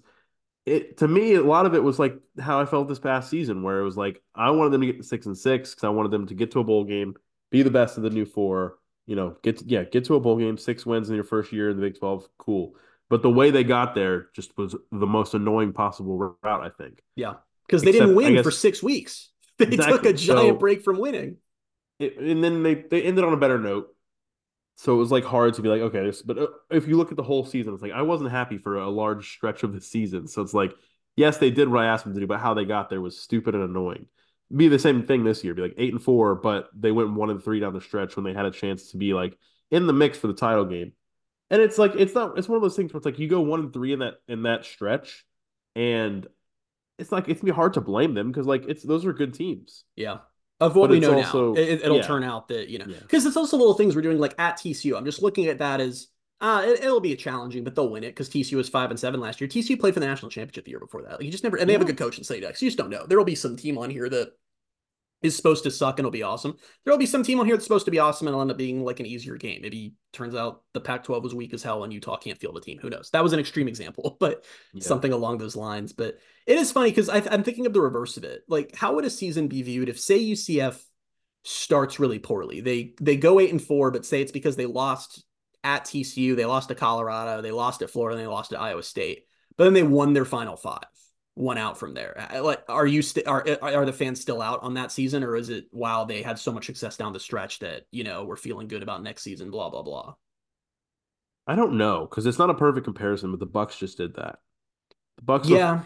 It 0.66 0.98
to 0.98 1.08
me, 1.08 1.34
a 1.36 1.44
lot 1.44 1.66
of 1.66 1.76
it 1.76 1.84
was 1.84 1.98
like 2.00 2.18
how 2.40 2.60
I 2.60 2.66
felt 2.66 2.88
this 2.90 3.00
past 3.00 3.30
season, 3.30 3.63
where 3.63 3.80
it 3.80 3.84
was 3.84 3.96
like 3.98 4.22
I 4.36 4.52
wanted 4.52 4.72
them 4.72 4.82
to 4.82 4.88
get 4.88 4.98
to 4.98 5.04
six 5.04 5.25
and 5.25 5.38
six 5.38 5.71
because 5.71 5.84
I 5.86 5.90
wanted 5.90 6.12
them 6.12 6.28
to 6.28 6.34
get 6.34 6.52
to 6.52 6.60
a 6.60 6.63
bowl 6.63 6.84
game, 6.84 7.15
be 7.52 7.62
the 7.62 7.71
best 7.71 7.98
of 7.98 8.04
the 8.04 8.10
new 8.10 8.25
four. 8.25 8.78
You 9.06 9.15
know, 9.15 9.38
get 9.44 9.60
to, 9.60 9.65
yeah, 9.65 9.86
get 9.86 10.04
to 10.06 10.15
a 10.15 10.19
bowl 10.19 10.36
game, 10.38 10.58
six 10.58 10.86
wins 10.86 11.08
in 11.10 11.15
your 11.15 11.23
first 11.23 11.54
year 11.54 11.69
in 11.69 11.78
the 11.78 11.82
Big 11.84 11.98
Twelve, 11.98 12.28
cool. 12.38 12.75
But 13.10 13.21
the 13.21 13.30
way 13.30 13.52
they 13.52 13.63
got 13.63 13.96
there 13.96 14.28
just 14.36 14.58
was 14.58 14.75
the 14.92 15.08
most 15.08 15.34
annoying 15.34 15.71
possible 15.71 16.17
route, 16.17 16.62
I 16.62 16.69
think. 16.69 17.02
yeah, 17.15 17.36
because 17.65 17.84
they 17.84 17.92
Except, 17.92 18.08
didn't 18.08 18.15
win 18.17 18.34
guess- 18.34 18.44
for 18.44 18.52
six 18.52 18.84
weeks. 18.84 19.30
They 19.58 19.75
took 19.78 20.06
a 20.06 20.12
giant 20.13 20.50
So- 20.50 20.56
break 20.58 20.84
from 20.84 21.00
winning. 21.00 21.38
It, 22.00 22.17
and 22.17 22.44
then 22.44 22.62
they 22.62 22.75
they 22.75 23.02
ended 23.04 23.23
on 23.23 23.32
a 23.34 23.38
better 23.38 23.58
note. 23.58 23.96
So 24.78 24.94
it 24.94 24.98
was 24.98 25.12
like 25.12 25.23
hard 25.23 25.56
to 25.56 25.63
be 25.63 25.69
like, 25.69 25.82
okay, 25.82 26.06
this, 26.06 26.21
but 26.21 26.38
uh, 26.38 26.48
if 26.69 26.88
you 26.88 26.98
look 26.98 27.10
at 27.10 27.17
the 27.17 27.23
whole 27.23 27.44
season, 27.44 27.73
it's 27.73 27.82
like 27.82 27.92
I 27.92 28.04
wasn't 28.04 28.30
happy 28.30 28.60
for 28.60 28.78
a 28.78 28.88
large 28.88 29.34
stretch 29.34 29.63
of 29.63 29.73
the 29.73 29.82
season. 29.82 30.28
So 30.28 30.44
it's 30.44 30.54
like, 30.54 30.71
yes, 31.15 31.38
they 31.38 31.50
did 31.50 31.67
what 31.67 31.84
I 31.84 31.88
asked 31.88 32.04
them 32.04 32.13
to 32.13 32.19
do, 32.19 32.28
but 32.28 32.40
how 32.40 32.54
they 32.54 32.63
got 32.63 32.90
there 32.90 33.02
was 33.02 33.19
stupid 33.19 33.56
and 33.56 33.63
annoying. 33.63 34.06
Be 34.56 34.67
the 34.67 34.78
same 34.78 35.04
thing 35.04 35.23
this 35.23 35.44
year, 35.44 35.56
be 35.56 35.63
like 35.63 35.73
eight 35.80 35.94
and 35.94 36.02
four, 36.02 36.36
but 36.36 36.69
they 36.80 36.92
went 36.92 37.12
one 37.12 37.32
and 37.32 37.44
three 37.44 37.60
down 37.60 37.73
the 37.73 37.82
stretch 37.82 38.15
when 38.15 38.23
they 38.23 38.34
had 38.34 38.46
a 38.46 38.52
chance 38.52 38.92
to 38.92 38.98
be 38.98 39.15
like 39.15 39.36
in 39.71 39.88
the 39.88 39.94
mix 39.94 40.19
for 40.19 40.28
the 40.28 40.34
title 40.34 40.65
game. 40.65 40.94
And 41.50 41.60
it's 41.60 41.80
like 41.80 41.94
it's 41.96 42.13
not 42.13 42.38
it's 42.38 42.48
one 42.48 42.58
of 42.58 42.62
those 42.62 42.75
things 42.75 42.94
where 42.94 43.00
it's 43.00 43.06
like 43.06 43.17
you 43.17 43.28
go 43.28 43.42
one 43.42 43.62
and 43.62 43.73
three 43.73 43.94
in 43.94 44.00
that 44.00 44.15
in 44.28 44.44
that 44.44 44.63
stretch, 44.63 45.25
and 45.75 46.28
it's 47.00 47.12
like 47.12 47.30
it's 47.30 47.42
gonna 47.42 47.52
be 47.52 47.56
hard 47.56 47.73
to 47.73 47.82
blame 47.82 48.13
them 48.13 48.32
because 48.32 48.46
like 48.46 48.65
it's 48.67 48.84
those 48.84 49.08
are 49.08 49.13
good 49.13 49.34
teams. 49.34 49.86
Yeah 49.96 50.17
of 50.60 50.76
what 50.76 50.88
but 50.88 50.92
we 50.92 51.00
know 51.00 51.14
also, 51.14 51.54
now. 51.54 51.62
It, 51.62 51.84
will 51.84 51.98
yeah. 51.98 52.02
turn 52.02 52.24
out 52.24 52.48
that 52.48 52.70
you 52.70 52.80
know 52.80 52.86
because 52.86 53.24
yeah. 53.24 53.28
it's 53.30 53.38
also 53.38 53.58
little 53.58 53.74
things 53.74 53.96
we're 53.96 54.02
doing 54.02 54.20
like 54.20 54.36
at 54.40 54.58
TCU. 54.58 54.98
I'm 54.98 55.06
just 55.06 55.22
looking 55.22 55.48
at 55.48 55.60
that 55.60 55.80
as 55.80 56.08
uh, 56.40 56.64
it, 56.66 56.84
will 56.84 57.00
be 57.00 57.16
challenging, 57.16 57.64
but 57.64 57.76
they'll 57.76 57.90
win 57.90 58.04
it 58.04 58.10
because 58.10 58.30
TCU 58.30 58.58
was 58.58 58.70
five 58.70 58.92
and 58.92 59.00
seven 59.00 59.20
last 59.20 59.42
year. 59.42 59.48
TCU 59.48 59.80
played 59.80 59.94
for 59.94 60.00
the 60.00 60.06
national 60.06 60.30
championship 60.30 60.66
the 60.66 60.72
year 60.72 60.80
before 60.80 61.02
that. 61.02 61.14
Like, 61.14 61.24
you 61.24 61.32
just 61.32 61.44
never, 61.44 61.58
and 61.58 61.68
they 61.68 61.74
yeah. 61.74 61.80
have 61.80 61.88
a 61.88 61.92
good 61.92 61.98
coach 61.98 62.18
in 62.18 62.24
Slade 62.24 62.44
X. 62.44 62.62
You 62.62 62.68
just 62.68 62.78
don't 62.78 62.92
know. 62.92 63.06
There 63.08 63.18
will 63.18 63.26
be 63.26 63.36
some 63.36 63.56
team 63.56 63.78
on 63.78 63.90
here 63.90 64.08
that 64.10 64.34
is 65.22 65.36
supposed 65.36 65.63
to 65.63 65.72
suck 65.72 65.98
and 65.98 66.06
it'll 66.06 66.12
be 66.12 66.24
awesome. 66.24 66.56
There 66.84 66.94
will 66.94 67.00
be 67.00 67.06
some 67.06 67.24
team 67.24 67.40
on 67.40 67.46
here 67.46 67.56
that's 67.56 67.65
supposed 67.65 67.86
to 67.86 67.92
be 67.92 68.00
awesome 68.00 68.28
and 68.28 68.34
it'll 68.34 68.42
end 68.42 68.52
up 68.52 68.58
being 68.58 68.84
like 68.84 69.00
an 69.00 69.06
easier 69.06 69.36
game. 69.36 69.62
Maybe 69.62 69.96
turns 70.13 70.36
out 70.36 70.62
the 70.74 70.80
Pac-12 70.80 71.24
was 71.24 71.34
weak 71.34 71.54
as 71.54 71.63
hell 71.63 71.84
and 71.84 71.92
Utah 71.92 72.18
can't 72.18 72.38
field 72.38 72.58
a 72.58 72.62
team. 72.62 72.78
Who 72.80 72.90
knows? 72.90 73.10
That 73.12 73.24
was 73.24 73.34
an 73.34 73.40
extreme 73.40 73.68
example, 73.68 74.18
but 74.20 74.46
yeah. 74.74 74.84
something 74.84 75.12
along 75.12 75.40
those 75.40 75.56
lines. 75.56 75.92
But 75.94 76.20
it 76.46 76.58
is 76.58 76.72
funny 76.72 76.92
because 76.92 77.10
I'm 77.10 77.44
thinking 77.44 77.65
of 77.65 77.74
the 77.74 77.82
reverse 77.82 78.18
of 78.18 78.24
it. 78.24 78.42
Like, 78.48 78.76
how 78.76 78.96
would 78.96 79.06
a 79.06 79.10
season 79.10 79.48
be 79.48 79.63
viewed 79.63 79.90
if, 79.90 80.00
say, 80.00 80.20
UCF 80.20 80.80
starts 81.48 82.00
really 82.00 82.20
poorly. 82.20 82.60
They 82.62 82.94
they 83.00 83.15
go 83.15 83.40
eight 83.40 83.52
and 83.52 83.62
four, 83.62 83.92
but 83.92 84.06
say 84.06 84.22
it's 84.22 84.32
because 84.32 84.56
they 84.56 84.65
lost 84.65 85.24
at 85.63 85.86
TCU, 85.86 86.36
they 86.36 86.46
lost 86.46 86.70
to 86.70 86.76
Colorado, 86.76 87.42
they 87.42 87.52
lost 87.52 87.82
at 87.82 87.90
Florida, 87.90 88.18
they 88.18 88.28
lost 88.28 88.52
to 88.52 88.60
Iowa 88.60 88.84
State. 88.84 89.24
But 89.58 89.63
then 89.65 89.74
they 89.74 89.84
won 89.84 90.13
their 90.13 90.26
final 90.26 90.58
five, 90.58 90.84
one 91.38 91.58
out 91.58 91.77
from 91.77 91.94
there. 91.94 92.27
Like, 92.42 92.63
are 92.67 92.88
you 92.88 93.02
st- 93.02 93.27
are 93.27 93.46
are 93.62 93.85
the 93.85 93.94
fans 93.94 94.19
still 94.19 94.42
out 94.42 94.63
on 94.63 94.73
that 94.73 94.92
season, 94.92 95.23
or 95.23 95.35
is 95.35 95.50
it 95.50 95.67
wow 95.71 96.04
they 96.04 96.21
had 96.21 96.40
so 96.40 96.52
much 96.52 96.65
success 96.65 96.98
down 96.98 97.13
the 97.13 97.19
stretch 97.19 97.60
that 97.60 97.83
you 97.92 98.04
know 98.04 98.25
we're 98.25 98.35
feeling 98.35 98.67
good 98.67 98.83
about 98.83 99.04
next 99.04 99.23
season? 99.23 99.52
Blah 99.52 99.69
blah 99.69 99.83
blah. 99.83 100.15
I 101.46 101.56
don't 101.56 101.77
know 101.77 102.08
because 102.10 102.25
it's 102.25 102.40
not 102.40 102.50
a 102.50 102.56
perfect 102.56 102.85
comparison, 102.85 103.31
but 103.31 103.40
the 103.40 103.46
Bucks 103.46 103.77
just 103.77 103.98
did 103.98 104.15
that. 104.15 104.40
The 105.17 105.23
Bucks, 105.23 105.48
yeah, 105.48 105.75
were, 105.75 105.85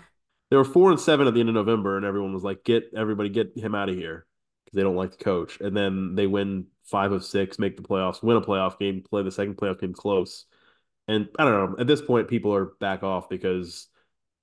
they 0.49 0.57
were 0.57 0.65
four 0.65 0.89
and 0.89 0.99
seven 0.99 1.27
at 1.27 1.33
the 1.33 1.39
end 1.39 1.49
of 1.49 1.55
November, 1.55 1.97
and 1.97 2.05
everyone 2.05 2.33
was 2.33 2.43
like, 2.43 2.63
"Get 2.63 2.91
everybody, 2.95 3.29
get 3.29 3.57
him 3.57 3.75
out 3.75 3.89
of 3.89 3.95
here." 3.95 4.25
because 4.71 4.77
they 4.77 4.83
don't 4.83 4.95
like 4.95 5.17
the 5.17 5.23
coach. 5.23 5.59
And 5.59 5.75
then 5.75 6.15
they 6.15 6.27
win 6.27 6.67
five 6.85 7.11
of 7.11 7.25
six, 7.25 7.59
make 7.59 7.77
the 7.77 7.83
playoffs, 7.83 8.23
win 8.23 8.37
a 8.37 8.41
playoff 8.41 8.79
game, 8.79 9.03
play 9.07 9.23
the 9.23 9.31
second 9.31 9.57
playoff 9.57 9.79
game 9.79 9.93
close. 9.93 10.45
And 11.07 11.27
I 11.37 11.43
don't 11.43 11.71
know. 11.71 11.77
At 11.79 11.87
this 11.87 12.01
point, 12.01 12.27
people 12.27 12.55
are 12.55 12.73
back 12.79 13.03
off 13.03 13.27
because 13.27 13.87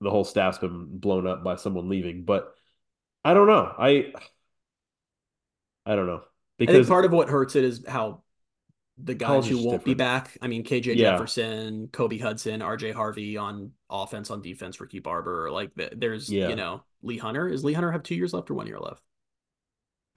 the 0.00 0.10
whole 0.10 0.24
staff's 0.24 0.58
been 0.58 0.98
blown 0.98 1.26
up 1.26 1.42
by 1.42 1.56
someone 1.56 1.88
leaving. 1.88 2.24
But 2.24 2.54
I 3.24 3.34
don't 3.34 3.46
know. 3.46 3.72
I 3.78 4.12
I 5.84 5.96
don't 5.96 6.06
know. 6.06 6.22
Because 6.58 6.74
I 6.74 6.78
think 6.78 6.88
part 6.88 7.04
of 7.04 7.12
what 7.12 7.28
hurts 7.28 7.56
it 7.56 7.64
is 7.64 7.84
how 7.86 8.22
the 9.02 9.14
guys 9.14 9.46
who 9.46 9.56
won't 9.56 9.64
different. 9.66 9.84
be 9.84 9.94
back. 9.94 10.36
I 10.42 10.48
mean, 10.48 10.64
KJ 10.64 10.96
yeah. 10.96 11.12
Jefferson, 11.12 11.88
Kobe 11.92 12.18
Hudson, 12.18 12.60
RJ 12.60 12.92
Harvey 12.92 13.36
on 13.36 13.72
offense, 13.88 14.30
on 14.30 14.42
defense, 14.42 14.80
Ricky 14.80 14.98
Barber. 14.98 15.50
Like 15.50 15.70
there's, 15.94 16.30
yeah. 16.30 16.48
you 16.48 16.56
know, 16.56 16.82
Lee 17.02 17.16
Hunter. 17.16 17.48
Is 17.48 17.64
Lee 17.64 17.72
Hunter 17.72 17.92
have 17.92 18.02
two 18.02 18.16
years 18.16 18.32
left 18.32 18.50
or 18.50 18.54
one 18.54 18.66
year 18.66 18.78
left? 18.78 19.02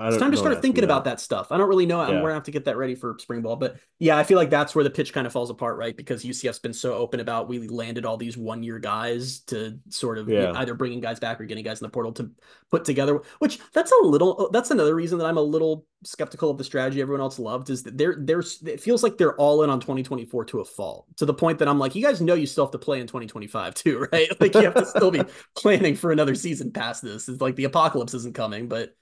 It's 0.07 0.17
time 0.17 0.31
to 0.31 0.37
start 0.37 0.61
thinking 0.61 0.83
about 0.83 1.05
that 1.05 1.19
stuff. 1.19 1.51
I 1.51 1.57
don't 1.57 1.69
really 1.69 1.85
know. 1.85 2.01
Yeah. 2.01 2.15
We're 2.15 2.21
gonna 2.21 2.33
have 2.35 2.43
to 2.43 2.51
get 2.51 2.65
that 2.65 2.77
ready 2.77 2.95
for 2.95 3.17
spring 3.19 3.41
ball, 3.41 3.55
but 3.55 3.77
yeah, 3.99 4.17
I 4.17 4.23
feel 4.23 4.37
like 4.37 4.49
that's 4.49 4.73
where 4.73 4.83
the 4.83 4.89
pitch 4.89 5.13
kind 5.13 5.27
of 5.27 5.33
falls 5.33 5.49
apart, 5.49 5.77
right? 5.77 5.95
Because 5.95 6.23
UCF's 6.23 6.59
been 6.59 6.73
so 6.73 6.93
open 6.93 7.19
about 7.19 7.47
we 7.47 7.67
landed 7.67 8.05
all 8.05 8.17
these 8.17 8.37
one 8.37 8.63
year 8.63 8.79
guys 8.79 9.39
to 9.41 9.79
sort 9.89 10.17
of 10.17 10.29
yeah. 10.29 10.51
either 10.55 10.73
bringing 10.73 11.01
guys 11.01 11.19
back 11.19 11.39
or 11.39 11.45
getting 11.45 11.63
guys 11.63 11.81
in 11.81 11.85
the 11.85 11.89
portal 11.89 12.11
to 12.13 12.31
put 12.69 12.85
together. 12.85 13.21
Which 13.39 13.59
that's 13.73 13.91
a 13.91 14.05
little. 14.05 14.45
Uh, 14.45 14.49
that's 14.51 14.71
another 14.71 14.95
reason 14.95 15.17
that 15.19 15.25
I'm 15.25 15.37
a 15.37 15.41
little 15.41 15.85
skeptical 16.03 16.49
of 16.49 16.57
the 16.57 16.63
strategy 16.63 16.99
everyone 16.99 17.21
else 17.21 17.37
loved 17.37 17.69
is 17.69 17.83
that 17.83 17.95
they're 17.95 18.15
there's 18.17 18.61
it 18.63 18.81
feels 18.81 19.03
like 19.03 19.17
they're 19.17 19.35
all 19.35 19.63
in 19.63 19.69
on 19.69 19.79
2024 19.79 20.45
to 20.45 20.59
a 20.59 20.65
fault 20.65 21.05
to 21.17 21.25
the 21.25 21.33
point 21.33 21.59
that 21.59 21.67
I'm 21.67 21.77
like, 21.79 21.95
you 21.95 22.03
guys 22.03 22.21
know 22.21 22.33
you 22.33 22.47
still 22.47 22.65
have 22.65 22.71
to 22.71 22.79
play 22.79 22.99
in 22.99 23.07
2025 23.07 23.73
too, 23.75 24.07
right? 24.11 24.29
Like 24.39 24.55
you 24.55 24.61
have 24.61 24.73
to 24.75 24.85
still 24.85 25.11
be 25.11 25.23
planning 25.55 25.95
for 25.95 26.11
another 26.11 26.35
season 26.35 26.71
past 26.71 27.03
this. 27.03 27.29
It's 27.29 27.41
like 27.41 27.55
the 27.55 27.65
apocalypse 27.65 28.13
isn't 28.13 28.35
coming, 28.35 28.67
but 28.67 28.95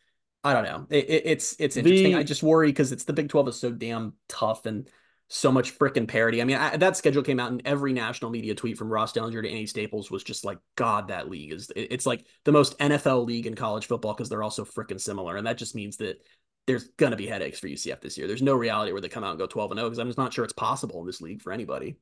I 0.43 0.53
don't 0.53 0.63
know. 0.63 0.87
It, 0.89 1.09
it, 1.09 1.21
it's 1.25 1.55
it's 1.59 1.75
interesting. 1.75 2.13
The, 2.13 2.19
I 2.19 2.23
just 2.23 2.43
worry 2.43 2.67
because 2.67 2.91
it's 2.91 3.03
the 3.03 3.13
Big 3.13 3.29
Twelve 3.29 3.47
is 3.47 3.59
so 3.59 3.71
damn 3.71 4.13
tough 4.27 4.65
and 4.65 4.89
so 5.27 5.51
much 5.51 5.77
freaking 5.77 6.07
parity. 6.07 6.41
I 6.41 6.45
mean, 6.45 6.57
I, 6.57 6.77
that 6.77 6.97
schedule 6.97 7.23
came 7.23 7.39
out, 7.39 7.51
and 7.51 7.61
every 7.65 7.93
national 7.93 8.31
media 8.31 8.55
tweet 8.55 8.77
from 8.77 8.89
Ross 8.89 9.13
Dellenger 9.13 9.43
to 9.43 9.49
Andy 9.49 9.67
Staples 9.67 10.09
was 10.09 10.23
just 10.23 10.45
like, 10.45 10.57
"God, 10.75 11.09
that 11.09 11.29
league 11.29 11.51
is 11.51 11.69
it, 11.75 11.87
it's 11.91 12.05
like 12.05 12.25
the 12.45 12.51
most 12.51 12.77
NFL 12.79 13.25
league 13.25 13.47
in 13.47 13.55
college 13.55 13.85
football 13.85 14.13
because 14.13 14.29
they're 14.29 14.43
all 14.43 14.49
so 14.49 14.65
freaking 14.65 14.99
similar." 14.99 15.35
And 15.35 15.45
that 15.45 15.57
just 15.57 15.75
means 15.75 15.97
that 15.97 16.21
there's 16.67 16.87
gonna 16.97 17.15
be 17.17 17.27
headaches 17.27 17.59
for 17.59 17.67
UCF 17.67 17.99
this 17.99 18.17
year. 18.17 18.27
There's 18.27 18.41
no 18.41 18.55
reality 18.55 18.91
where 18.93 19.01
they 19.01 19.09
come 19.09 19.23
out 19.23 19.31
and 19.31 19.39
go 19.39 19.47
12 19.47 19.71
and 19.71 19.79
0 19.79 19.89
because 19.89 19.99
I'm 19.99 20.07
just 20.07 20.17
not 20.17 20.33
sure 20.33 20.45
it's 20.45 20.53
possible 20.53 21.01
in 21.01 21.07
this 21.07 21.21
league 21.21 21.41
for 21.41 21.51
anybody. 21.51 21.97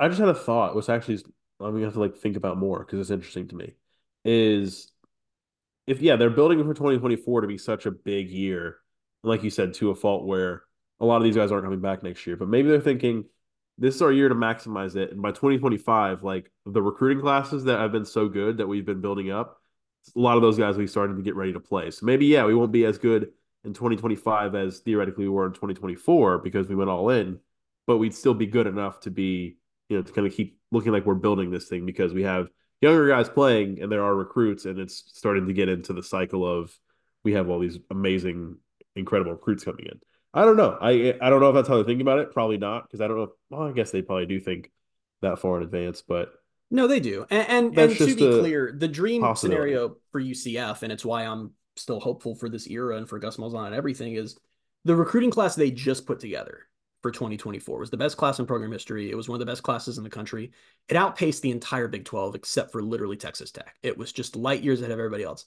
I 0.00 0.08
just 0.08 0.20
had 0.20 0.28
a 0.28 0.34
thought, 0.34 0.74
which 0.74 0.88
actually 0.88 1.22
I'm 1.60 1.72
gonna 1.72 1.84
have 1.84 1.94
to 1.94 2.00
like 2.00 2.16
think 2.16 2.36
about 2.36 2.58
more 2.58 2.80
because 2.80 3.00
it's 3.00 3.10
interesting 3.10 3.46
to 3.48 3.56
me. 3.56 3.74
Is 4.24 4.90
if 5.88 6.02
yeah, 6.02 6.16
they're 6.16 6.28
building 6.28 6.58
for 6.58 6.74
2024 6.74 7.40
to 7.40 7.46
be 7.46 7.56
such 7.56 7.86
a 7.86 7.90
big 7.90 8.30
year, 8.30 8.76
like 9.22 9.42
you 9.42 9.48
said, 9.48 9.72
to 9.74 9.90
a 9.90 9.94
fault 9.94 10.26
where 10.26 10.62
a 11.00 11.06
lot 11.06 11.16
of 11.16 11.22
these 11.22 11.34
guys 11.34 11.50
aren't 11.50 11.64
coming 11.64 11.80
back 11.80 12.02
next 12.02 12.26
year. 12.26 12.36
But 12.36 12.48
maybe 12.48 12.68
they're 12.68 12.80
thinking 12.80 13.24
this 13.78 13.94
is 13.94 14.02
our 14.02 14.12
year 14.12 14.28
to 14.28 14.34
maximize 14.34 14.96
it. 14.96 15.12
And 15.12 15.22
by 15.22 15.30
2025, 15.30 16.22
like 16.22 16.52
the 16.66 16.82
recruiting 16.82 17.22
classes 17.22 17.64
that 17.64 17.80
have 17.80 17.90
been 17.90 18.04
so 18.04 18.28
good 18.28 18.58
that 18.58 18.66
we've 18.66 18.84
been 18.84 19.00
building 19.00 19.30
up, 19.30 19.62
a 20.14 20.18
lot 20.20 20.36
of 20.36 20.42
those 20.42 20.58
guys 20.58 20.76
we 20.76 20.86
started 20.86 21.16
to 21.16 21.22
get 21.22 21.36
ready 21.36 21.54
to 21.54 21.60
play. 21.60 21.90
So 21.90 22.04
maybe 22.04 22.26
yeah, 22.26 22.44
we 22.44 22.54
won't 22.54 22.72
be 22.72 22.84
as 22.84 22.98
good 22.98 23.28
in 23.64 23.72
2025 23.72 24.54
as 24.54 24.80
theoretically 24.80 25.24
we 25.24 25.30
were 25.30 25.46
in 25.46 25.52
2024 25.52 26.38
because 26.38 26.68
we 26.68 26.74
went 26.74 26.90
all 26.90 27.08
in, 27.08 27.38
but 27.86 27.96
we'd 27.96 28.14
still 28.14 28.34
be 28.34 28.46
good 28.46 28.66
enough 28.66 29.00
to 29.00 29.10
be, 29.10 29.56
you 29.88 29.96
know, 29.96 30.02
to 30.02 30.12
kind 30.12 30.26
of 30.26 30.34
keep 30.34 30.58
looking 30.70 30.92
like 30.92 31.06
we're 31.06 31.14
building 31.14 31.50
this 31.50 31.66
thing 31.66 31.86
because 31.86 32.12
we 32.12 32.24
have 32.24 32.48
younger 32.80 33.08
guys 33.08 33.28
playing 33.28 33.82
and 33.82 33.90
there 33.90 34.04
are 34.04 34.14
recruits 34.14 34.64
and 34.64 34.78
it's 34.78 35.04
starting 35.14 35.46
to 35.46 35.52
get 35.52 35.68
into 35.68 35.92
the 35.92 36.02
cycle 36.02 36.46
of 36.46 36.76
we 37.24 37.32
have 37.32 37.48
all 37.48 37.58
these 37.58 37.78
amazing 37.90 38.56
incredible 38.94 39.32
recruits 39.32 39.64
coming 39.64 39.86
in. 39.86 40.00
I 40.34 40.44
don't 40.44 40.56
know. 40.56 40.76
I 40.80 41.14
i 41.20 41.30
don't 41.30 41.40
know 41.40 41.48
if 41.48 41.54
that's 41.54 41.68
how 41.68 41.76
they're 41.76 41.84
thinking 41.84 42.02
about 42.02 42.20
it. 42.20 42.32
Probably 42.32 42.58
not 42.58 42.84
because 42.84 43.00
i 43.00 43.08
don't 43.08 43.16
know 43.16 43.32
well 43.50 43.68
i 43.68 43.72
guess 43.72 43.90
they 43.90 44.02
probably 44.02 44.26
do 44.26 44.40
think 44.40 44.70
that 45.22 45.38
far 45.38 45.56
in 45.58 45.64
advance 45.64 46.02
but 46.06 46.32
no 46.70 46.86
they 46.86 47.00
do. 47.00 47.26
And 47.30 47.48
and, 47.48 47.78
and 47.78 47.96
to 47.96 48.06
be 48.06 48.14
clear 48.14 48.74
the 48.76 48.88
dream 48.88 49.24
scenario 49.34 49.96
for 50.12 50.20
ucf 50.20 50.82
and 50.82 50.92
it's 50.92 51.04
why 51.04 51.24
i'm 51.24 51.52
still 51.76 52.00
hopeful 52.00 52.34
for 52.34 52.48
this 52.48 52.68
era 52.68 52.96
and 52.96 53.08
for 53.08 53.18
gus 53.18 53.36
malzahn 53.36 53.66
and 53.66 53.74
everything 53.74 54.14
is 54.14 54.36
the 54.84 54.94
recruiting 54.94 55.30
class 55.30 55.54
they 55.54 55.70
just 55.70 56.06
put 56.06 56.20
together 56.20 56.66
for 57.02 57.10
2024. 57.10 57.76
It 57.76 57.80
was 57.80 57.90
the 57.90 57.96
best 57.96 58.16
class 58.16 58.38
in 58.38 58.46
program 58.46 58.72
history. 58.72 59.10
It 59.10 59.16
was 59.16 59.28
one 59.28 59.36
of 59.36 59.40
the 59.40 59.50
best 59.50 59.62
classes 59.62 59.98
in 59.98 60.04
the 60.04 60.10
country. 60.10 60.52
It 60.88 60.96
outpaced 60.96 61.42
the 61.42 61.50
entire 61.50 61.88
Big 61.88 62.04
12 62.04 62.34
except 62.34 62.72
for 62.72 62.82
literally 62.82 63.16
Texas 63.16 63.50
Tech. 63.50 63.76
It 63.82 63.96
was 63.96 64.12
just 64.12 64.36
light 64.36 64.62
years 64.62 64.80
ahead 64.80 64.92
of 64.92 64.98
everybody 64.98 65.24
else. 65.24 65.44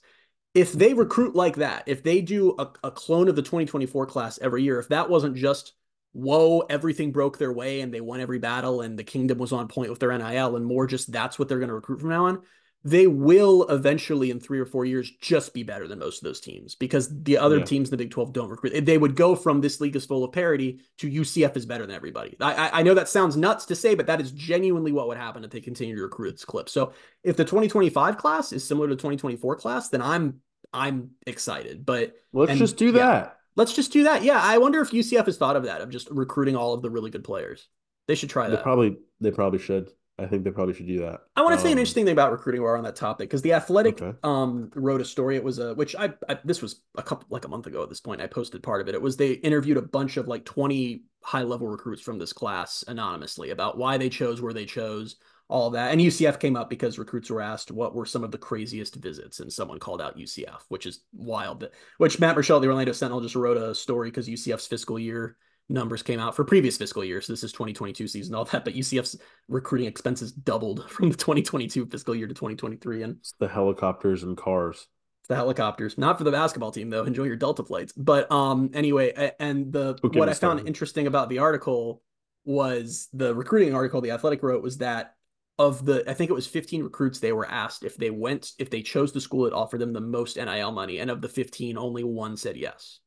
If 0.54 0.72
they 0.72 0.94
recruit 0.94 1.34
like 1.34 1.56
that, 1.56 1.84
if 1.86 2.02
they 2.02 2.20
do 2.20 2.54
a, 2.58 2.70
a 2.84 2.90
clone 2.90 3.28
of 3.28 3.36
the 3.36 3.42
2024 3.42 4.06
class 4.06 4.38
every 4.42 4.62
year, 4.62 4.78
if 4.78 4.88
that 4.88 5.08
wasn't 5.08 5.36
just 5.36 5.72
whoa, 6.12 6.60
everything 6.68 7.10
broke 7.10 7.38
their 7.38 7.52
way 7.52 7.80
and 7.80 7.92
they 7.92 8.00
won 8.00 8.20
every 8.20 8.38
battle 8.38 8.82
and 8.82 8.98
the 8.98 9.04
kingdom 9.04 9.38
was 9.38 9.52
on 9.52 9.68
point 9.68 9.90
with 9.90 9.98
their 9.98 10.16
NIL 10.16 10.56
and 10.56 10.64
more 10.64 10.86
just 10.86 11.10
that's 11.10 11.38
what 11.38 11.48
they're 11.48 11.58
going 11.58 11.68
to 11.68 11.74
recruit 11.74 12.00
from 12.00 12.10
now 12.10 12.26
on, 12.26 12.42
they 12.84 13.06
will 13.06 13.64
eventually 13.68 14.30
in 14.30 14.40
three 14.40 14.58
or 14.58 14.66
four 14.66 14.84
years 14.84 15.10
just 15.20 15.54
be 15.54 15.62
better 15.62 15.86
than 15.86 16.00
most 16.00 16.18
of 16.18 16.24
those 16.24 16.40
teams 16.40 16.74
because 16.74 17.22
the 17.22 17.38
other 17.38 17.58
yeah. 17.58 17.64
teams 17.64 17.88
in 17.88 17.90
the 17.92 17.96
Big 17.96 18.10
12 18.10 18.32
don't 18.32 18.48
recruit. 18.48 18.84
They 18.84 18.98
would 18.98 19.14
go 19.14 19.36
from 19.36 19.60
this 19.60 19.80
league 19.80 19.94
is 19.94 20.04
full 20.04 20.24
of 20.24 20.32
parity 20.32 20.80
to 20.98 21.08
UCF 21.08 21.56
is 21.56 21.64
better 21.64 21.86
than 21.86 21.94
everybody. 21.94 22.36
I, 22.40 22.80
I 22.80 22.82
know 22.82 22.94
that 22.94 23.08
sounds 23.08 23.36
nuts 23.36 23.66
to 23.66 23.76
say, 23.76 23.94
but 23.94 24.06
that 24.06 24.20
is 24.20 24.32
genuinely 24.32 24.90
what 24.90 25.06
would 25.06 25.16
happen 25.16 25.44
if 25.44 25.50
they 25.50 25.60
continue 25.60 25.94
to 25.94 26.02
recruit 26.02 26.32
this 26.32 26.44
clip. 26.44 26.68
So 26.68 26.92
if 27.22 27.36
the 27.36 27.44
2025 27.44 28.16
class 28.16 28.52
is 28.52 28.64
similar 28.64 28.88
to 28.88 28.94
the 28.94 29.00
2024 29.00 29.56
class, 29.56 29.88
then 29.88 30.02
I'm 30.02 30.40
I'm 30.72 31.10
excited. 31.26 31.86
But 31.86 32.14
let's 32.32 32.50
and, 32.50 32.58
just 32.58 32.76
do 32.76 32.86
yeah, 32.86 32.92
that. 32.92 33.38
Let's 33.54 33.74
just 33.74 33.92
do 33.92 34.04
that. 34.04 34.24
Yeah, 34.24 34.40
I 34.42 34.58
wonder 34.58 34.80
if 34.80 34.90
UCF 34.90 35.26
has 35.26 35.36
thought 35.36 35.56
of 35.56 35.64
that 35.64 35.82
of 35.82 35.90
just 35.90 36.08
recruiting 36.10 36.56
all 36.56 36.74
of 36.74 36.82
the 36.82 36.90
really 36.90 37.10
good 37.10 37.24
players. 37.24 37.68
They 38.08 38.16
should 38.16 38.30
try 38.30 38.48
that. 38.48 38.56
They 38.56 38.62
probably 38.62 38.96
they 39.20 39.30
probably 39.30 39.60
should. 39.60 39.90
I 40.22 40.26
think 40.26 40.44
they 40.44 40.50
probably 40.50 40.74
should 40.74 40.86
do 40.86 41.00
that. 41.00 41.20
I 41.36 41.42
want 41.42 41.52
to 41.52 41.58
um, 41.58 41.62
say 41.62 41.68
an 41.68 41.78
um, 41.78 41.78
interesting 41.78 42.04
thing 42.04 42.12
about 42.12 42.32
recruiting 42.32 42.62
while 42.62 42.72
we're 42.72 42.78
on 42.78 42.84
that 42.84 42.96
topic 42.96 43.28
because 43.28 43.42
the 43.42 43.54
Athletic 43.54 44.00
okay. 44.00 44.16
um, 44.22 44.70
wrote 44.74 45.00
a 45.00 45.04
story. 45.04 45.36
It 45.36 45.44
was 45.44 45.58
a 45.58 45.74
which 45.74 45.96
I, 45.96 46.12
I, 46.28 46.38
this 46.44 46.62
was 46.62 46.82
a 46.96 47.02
couple 47.02 47.26
like 47.30 47.44
a 47.44 47.48
month 47.48 47.66
ago 47.66 47.82
at 47.82 47.88
this 47.88 48.00
point. 48.00 48.20
I 48.20 48.26
posted 48.26 48.62
part 48.62 48.80
of 48.80 48.88
it. 48.88 48.94
It 48.94 49.02
was 49.02 49.16
they 49.16 49.32
interviewed 49.32 49.76
a 49.76 49.82
bunch 49.82 50.16
of 50.16 50.28
like 50.28 50.44
twenty 50.44 51.04
high 51.22 51.42
level 51.42 51.68
recruits 51.68 52.02
from 52.02 52.18
this 52.18 52.32
class 52.32 52.84
anonymously 52.88 53.50
about 53.50 53.78
why 53.78 53.96
they 53.96 54.08
chose 54.08 54.42
where 54.42 54.52
they 54.52 54.66
chose 54.66 55.16
all 55.48 55.70
that. 55.70 55.92
And 55.92 56.00
UCF 56.00 56.40
came 56.40 56.56
up 56.56 56.70
because 56.70 56.98
recruits 56.98 57.30
were 57.30 57.42
asked 57.42 57.70
what 57.70 57.94
were 57.94 58.06
some 58.06 58.24
of 58.24 58.30
the 58.30 58.38
craziest 58.38 58.96
visits, 58.96 59.40
and 59.40 59.52
someone 59.52 59.78
called 59.78 60.00
out 60.00 60.16
UCF, 60.16 60.62
which 60.68 60.86
is 60.86 61.00
wild. 61.12 61.68
Which 61.98 62.18
Matt 62.18 62.36
Murschel, 62.36 62.60
the 62.60 62.68
Orlando 62.68 62.92
Sentinel, 62.92 63.20
just 63.20 63.36
wrote 63.36 63.56
a 63.56 63.74
story 63.74 64.10
because 64.10 64.28
UCF's 64.28 64.66
fiscal 64.66 64.98
year 64.98 65.36
numbers 65.72 66.02
came 66.02 66.20
out 66.20 66.36
for 66.36 66.44
previous 66.44 66.76
fiscal 66.76 67.04
years. 67.04 67.26
So 67.26 67.32
this 67.32 67.42
is 67.42 67.52
2022 67.52 68.06
season, 68.06 68.34
all 68.34 68.44
that. 68.46 68.64
But 68.64 68.74
UCF's 68.74 69.18
recruiting 69.48 69.88
expenses 69.88 70.32
doubled 70.32 70.88
from 70.90 71.10
the 71.10 71.16
2022 71.16 71.86
fiscal 71.86 72.14
year 72.14 72.26
to 72.26 72.34
2023. 72.34 73.02
And 73.02 73.16
it's 73.18 73.34
the 73.38 73.48
helicopters 73.48 74.22
and 74.22 74.36
cars. 74.36 74.86
The 75.28 75.36
helicopters, 75.36 75.96
not 75.96 76.18
for 76.18 76.24
the 76.24 76.32
basketball 76.32 76.72
team 76.72 76.90
though. 76.90 77.04
Enjoy 77.04 77.24
your 77.24 77.36
Delta 77.36 77.64
flights. 77.64 77.92
But 77.92 78.30
um, 78.30 78.70
anyway, 78.74 79.32
and 79.38 79.72
the 79.72 79.96
what 80.02 80.28
I 80.28 80.34
found 80.34 80.66
interesting 80.66 81.06
about 81.06 81.28
the 81.28 81.38
article 81.38 82.02
was 82.44 83.08
the 83.12 83.32
recruiting 83.34 83.72
article 83.72 84.00
the 84.00 84.10
Athletic 84.10 84.42
wrote 84.42 84.64
was 84.64 84.78
that 84.78 85.14
of 85.58 85.84
the 85.84 86.08
I 86.10 86.14
think 86.14 86.30
it 86.30 86.34
was 86.34 86.46
15 86.46 86.82
recruits 86.82 87.20
they 87.20 87.32
were 87.32 87.48
asked 87.48 87.84
if 87.84 87.96
they 87.96 88.10
went 88.10 88.50
if 88.58 88.68
they 88.68 88.82
chose 88.82 89.12
the 89.12 89.20
school 89.20 89.44
that 89.44 89.52
offered 89.52 89.80
them 89.80 89.92
the 89.92 90.00
most 90.00 90.36
NIL 90.36 90.72
money 90.72 90.98
and 90.98 91.10
of 91.10 91.20
the 91.20 91.28
15 91.28 91.78
only 91.78 92.02
one 92.02 92.36
said 92.36 92.56
yes. 92.56 93.00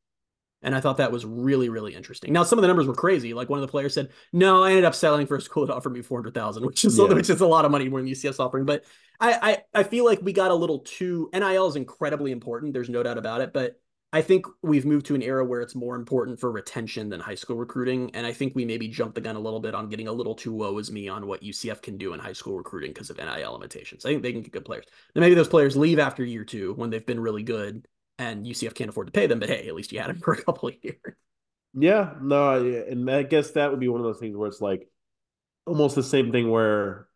And 0.62 0.74
I 0.74 0.80
thought 0.80 0.96
that 0.96 1.12
was 1.12 1.24
really, 1.24 1.68
really 1.68 1.94
interesting. 1.94 2.32
Now, 2.32 2.42
some 2.42 2.58
of 2.58 2.62
the 2.62 2.68
numbers 2.68 2.86
were 2.86 2.94
crazy. 2.94 3.34
Like 3.34 3.48
one 3.48 3.58
of 3.58 3.62
the 3.62 3.70
players 3.70 3.94
said, 3.94 4.08
"No, 4.32 4.64
I 4.64 4.70
ended 4.70 4.84
up 4.84 4.94
selling 4.94 5.26
for 5.26 5.36
a 5.36 5.40
school 5.40 5.66
that 5.66 5.74
offered 5.74 5.92
me 5.92 6.02
four 6.02 6.18
hundred 6.18 6.34
thousand, 6.34 6.64
which 6.64 6.84
is 6.84 6.98
yeah. 6.98 7.06
which 7.06 7.30
is 7.30 7.40
a 7.40 7.46
lot 7.46 7.64
of 7.64 7.70
money 7.70 7.88
more 7.88 8.00
than 8.00 8.10
UCF's 8.10 8.40
offering." 8.40 8.64
But 8.64 8.84
I, 9.20 9.62
I, 9.74 9.80
I 9.80 9.82
feel 9.82 10.04
like 10.04 10.20
we 10.22 10.32
got 10.32 10.50
a 10.50 10.54
little 10.54 10.80
too. 10.80 11.30
NIL 11.32 11.66
is 11.66 11.76
incredibly 11.76 12.32
important. 12.32 12.72
There's 12.72 12.88
no 12.88 13.02
doubt 13.02 13.18
about 13.18 13.42
it. 13.42 13.52
But 13.52 13.78
I 14.12 14.22
think 14.22 14.46
we've 14.62 14.86
moved 14.86 15.06
to 15.06 15.14
an 15.14 15.22
era 15.22 15.44
where 15.44 15.60
it's 15.60 15.74
more 15.74 15.96
important 15.96 16.38
for 16.40 16.50
retention 16.50 17.08
than 17.10 17.20
high 17.20 17.34
school 17.34 17.56
recruiting. 17.56 18.10
And 18.14 18.26
I 18.26 18.32
think 18.32 18.54
we 18.54 18.64
maybe 18.64 18.88
jumped 18.88 19.14
the 19.14 19.20
gun 19.20 19.36
a 19.36 19.40
little 19.40 19.60
bit 19.60 19.74
on 19.74 19.88
getting 19.88 20.08
a 20.08 20.12
little 20.12 20.34
too 20.34 20.52
woe 20.52 20.78
is 20.78 20.92
me 20.92 21.08
on 21.08 21.26
what 21.26 21.42
UCF 21.42 21.82
can 21.82 21.98
do 21.98 22.14
in 22.14 22.20
high 22.20 22.32
school 22.32 22.56
recruiting 22.56 22.92
because 22.92 23.10
of 23.10 23.18
NIL 23.18 23.52
limitations. 23.52 24.06
I 24.06 24.10
think 24.10 24.22
they 24.22 24.32
can 24.32 24.42
get 24.42 24.52
good 24.52 24.64
players. 24.64 24.86
Now, 25.14 25.20
maybe 25.20 25.34
those 25.34 25.48
players 25.48 25.76
leave 25.76 25.98
after 25.98 26.24
year 26.24 26.44
two 26.44 26.72
when 26.74 26.90
they've 26.90 27.04
been 27.04 27.20
really 27.20 27.42
good 27.42 27.86
and 28.18 28.46
UCF 28.46 28.74
can't 28.74 28.90
afford 28.90 29.08
to 29.08 29.12
pay 29.12 29.26
them, 29.26 29.38
but 29.38 29.48
hey, 29.48 29.68
at 29.68 29.74
least 29.74 29.92
you 29.92 30.00
had 30.00 30.10
them 30.10 30.18
for 30.24 30.34
a 30.34 30.42
couple 30.42 30.68
of 30.68 30.74
years. 30.82 30.96
Yeah, 31.78 32.14
no, 32.22 32.64
and 32.64 33.10
I 33.10 33.22
guess 33.22 33.50
that 33.52 33.70
would 33.70 33.80
be 33.80 33.88
one 33.88 34.00
of 34.00 34.06
those 34.06 34.18
things 34.18 34.36
where 34.36 34.48
it's 34.48 34.62
like 34.62 34.88
almost 35.66 35.94
the 35.94 36.02
same 36.02 36.32
thing 36.32 36.50
where 36.50 37.08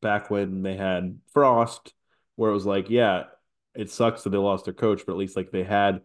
back 0.00 0.30
when 0.30 0.62
they 0.62 0.76
had 0.76 1.18
Frost, 1.32 1.92
where 2.36 2.50
it 2.50 2.54
was 2.54 2.66
like, 2.66 2.90
yeah, 2.90 3.24
it 3.74 3.90
sucks 3.90 4.22
that 4.22 4.30
they 4.30 4.38
lost 4.38 4.66
their 4.66 4.74
coach, 4.74 5.02
but 5.04 5.12
at 5.12 5.18
least 5.18 5.36
like 5.36 5.50
they 5.50 5.64
had 5.64 6.02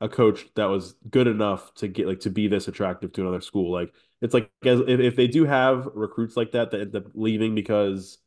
a 0.00 0.08
coach 0.08 0.46
that 0.54 0.66
was 0.66 0.94
good 1.10 1.26
enough 1.26 1.72
to 1.74 1.88
get 1.88 2.06
like 2.06 2.20
to 2.20 2.30
be 2.30 2.48
this 2.48 2.68
attractive 2.68 3.12
to 3.12 3.22
another 3.22 3.40
school. 3.40 3.72
Like 3.72 3.92
it's 4.20 4.34
like 4.34 4.50
if, 4.62 4.88
if 4.88 5.16
they 5.16 5.26
do 5.26 5.44
have 5.44 5.88
recruits 5.94 6.36
like 6.36 6.52
that 6.52 6.70
that 6.70 6.80
end 6.80 6.96
up 6.96 7.04
leaving 7.14 7.54
because 7.54 8.18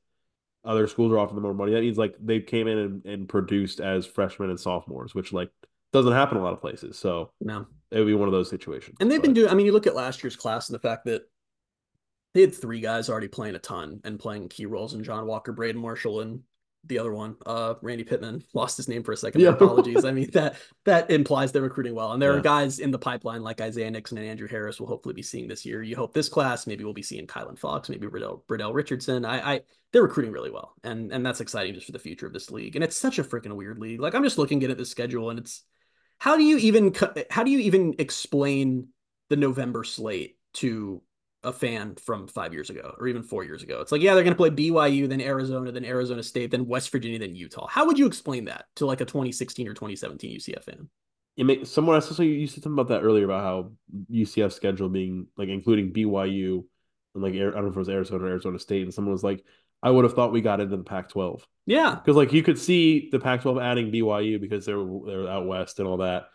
other 0.65 0.87
schools 0.87 1.11
are 1.11 1.19
offering 1.19 1.35
them 1.35 1.43
more 1.43 1.53
money. 1.53 1.73
That 1.73 1.81
means 1.81 1.97
like 1.97 2.15
they 2.19 2.39
came 2.39 2.67
in 2.67 2.77
and, 2.77 3.05
and 3.05 3.29
produced 3.29 3.79
as 3.79 4.05
freshmen 4.05 4.49
and 4.49 4.59
sophomores, 4.59 5.15
which 5.15 5.33
like 5.33 5.49
doesn't 5.93 6.13
happen 6.13 6.37
a 6.37 6.43
lot 6.43 6.53
of 6.53 6.61
places. 6.61 6.97
So 6.97 7.31
no, 7.41 7.65
it 7.91 7.99
would 7.99 8.07
be 8.07 8.13
one 8.13 8.27
of 8.27 8.33
those 8.33 8.49
situations. 8.49 8.97
And 8.99 9.09
they've 9.09 9.19
but. 9.19 9.27
been 9.27 9.33
doing. 9.33 9.49
I 9.49 9.53
mean, 9.53 9.65
you 9.65 9.71
look 9.71 9.87
at 9.87 9.95
last 9.95 10.23
year's 10.23 10.35
class 10.35 10.69
and 10.69 10.75
the 10.75 10.79
fact 10.79 11.05
that 11.05 11.23
they 12.33 12.41
had 12.41 12.53
three 12.53 12.79
guys 12.79 13.09
already 13.09 13.27
playing 13.27 13.55
a 13.55 13.59
ton 13.59 14.01
and 14.03 14.19
playing 14.19 14.49
key 14.49 14.65
roles 14.65 14.93
in 14.93 15.03
John 15.03 15.25
Walker, 15.25 15.51
Braden 15.51 15.81
Marshall, 15.81 16.21
and 16.21 16.41
the 16.85 16.97
other 16.99 17.13
one, 17.13 17.35
uh, 17.45 17.75
Randy 17.81 18.03
Pittman, 18.03 18.43
lost 18.53 18.77
his 18.77 18.87
name 18.87 19.03
for 19.03 19.11
a 19.11 19.17
second. 19.17 19.41
Yeah. 19.41 19.49
Apologies. 19.49 20.05
I 20.05 20.11
mean 20.11 20.29
that 20.31 20.55
that 20.85 21.11
implies 21.11 21.51
they're 21.51 21.61
recruiting 21.61 21.93
well, 21.93 22.13
and 22.13 22.21
there 22.21 22.31
yeah. 22.31 22.39
are 22.39 22.41
guys 22.41 22.79
in 22.79 22.91
the 22.91 22.99
pipeline 22.99 23.41
like 23.43 23.61
Isaiah 23.61 23.91
Nixon 23.91 24.17
and 24.17 24.27
Andrew 24.27 24.47
Harris. 24.47 24.79
We'll 24.79 24.89
hopefully 24.89 25.13
be 25.13 25.21
seeing 25.21 25.47
this 25.47 25.65
year. 25.65 25.83
You 25.83 25.95
hope 25.95 26.13
this 26.13 26.29
class, 26.29 26.67
maybe 26.67 26.83
we'll 26.83 26.93
be 26.93 27.03
seeing 27.03 27.27
Kylan 27.27 27.59
Fox, 27.59 27.89
maybe 27.89 28.07
Bradell 28.07 28.73
Richardson. 28.73 29.25
I, 29.25 29.55
I, 29.55 29.61
they're 29.91 30.03
recruiting 30.03 30.31
really 30.31 30.51
well, 30.51 30.73
and 30.83 31.11
and 31.11 31.25
that's 31.25 31.41
exciting 31.41 31.73
just 31.73 31.85
for 31.85 31.91
the 31.91 31.99
future 31.99 32.25
of 32.25 32.33
this 32.33 32.49
league. 32.49 32.75
And 32.75 32.83
it's 32.83 32.97
such 32.97 33.19
a 33.19 33.23
freaking 33.23 33.55
weird 33.55 33.79
league. 33.79 33.99
Like 33.99 34.15
I'm 34.15 34.23
just 34.23 34.37
looking 34.37 34.63
at 34.63 34.77
the 34.77 34.85
schedule, 34.85 35.29
and 35.29 35.39
it's 35.39 35.63
how 36.17 36.37
do 36.37 36.43
you 36.43 36.57
even 36.57 36.93
how 37.29 37.43
do 37.43 37.51
you 37.51 37.59
even 37.59 37.95
explain 37.99 38.89
the 39.29 39.35
November 39.35 39.83
slate 39.83 40.37
to 40.53 41.01
a 41.43 41.53
fan 41.53 41.95
from 41.95 42.27
five 42.27 42.53
years 42.53 42.69
ago 42.69 42.95
or 42.99 43.07
even 43.07 43.23
four 43.23 43.43
years 43.43 43.63
ago. 43.63 43.79
It's 43.81 43.91
like, 43.91 44.01
yeah, 44.01 44.13
they're 44.13 44.23
going 44.23 44.35
to 44.35 44.37
play 44.37 44.49
BYU, 44.49 45.07
then 45.07 45.21
Arizona, 45.21 45.71
then 45.71 45.85
Arizona 45.85 46.21
State, 46.21 46.51
then 46.51 46.65
West 46.67 46.91
Virginia, 46.91 47.19
then 47.19 47.35
Utah. 47.35 47.67
How 47.67 47.85
would 47.85 47.97
you 47.97 48.07
explain 48.07 48.45
that 48.45 48.65
to 48.75 48.85
like 48.85 49.01
a 49.01 49.05
2016 49.05 49.67
or 49.67 49.73
2017 49.73 50.37
UCF 50.37 50.63
fan? 50.63 50.89
It 51.37 51.45
make 51.45 51.65
someone 51.65 51.95
else. 51.95 52.13
So 52.15 52.23
you 52.23 52.47
said 52.47 52.63
something 52.63 52.73
about 52.73 52.89
that 52.93 53.05
earlier 53.05 53.23
about 53.23 53.43
how 53.43 53.71
UCF 54.11 54.51
schedule 54.51 54.89
being 54.89 55.27
like 55.37 55.47
including 55.47 55.93
BYU 55.93 56.65
and 57.15 57.23
like 57.23 57.33
I 57.33 57.37
don't 57.37 57.55
know 57.55 57.67
if 57.67 57.75
it 57.75 57.79
was 57.79 57.89
Arizona 57.89 58.25
or 58.25 58.27
Arizona 58.27 58.59
State, 58.59 58.83
and 58.83 58.93
someone 58.93 59.13
was 59.13 59.23
like, 59.23 59.43
I 59.81 59.89
would 59.89 60.03
have 60.03 60.13
thought 60.13 60.31
we 60.31 60.41
got 60.41 60.59
into 60.59 60.75
the 60.77 60.83
Pac-12. 60.83 61.41
Yeah, 61.65 61.95
because 61.95 62.15
like 62.15 62.33
you 62.33 62.43
could 62.43 62.59
see 62.59 63.09
the 63.11 63.19
Pac-12 63.19 63.63
adding 63.63 63.91
BYU 63.91 64.39
because 64.39 64.65
they're 64.65 64.85
they're 65.05 65.29
out 65.29 65.47
west 65.47 65.79
and 65.79 65.87
all 65.87 65.97
that, 65.97 66.25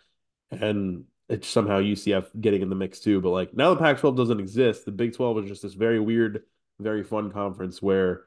and 0.50 1.04
it's 1.28 1.48
somehow 1.48 1.80
UCF 1.80 2.26
getting 2.40 2.62
in 2.62 2.68
the 2.68 2.74
mix 2.74 3.00
too. 3.00 3.20
But 3.20 3.30
like 3.30 3.54
now 3.54 3.72
the 3.74 3.80
Pac 3.80 3.98
12 3.98 4.16
doesn't 4.16 4.40
exist. 4.40 4.84
The 4.84 4.92
Big 4.92 5.14
12 5.14 5.44
is 5.44 5.50
just 5.50 5.62
this 5.62 5.74
very 5.74 6.00
weird, 6.00 6.42
very 6.80 7.02
fun 7.02 7.30
conference 7.30 7.80
where 7.80 8.24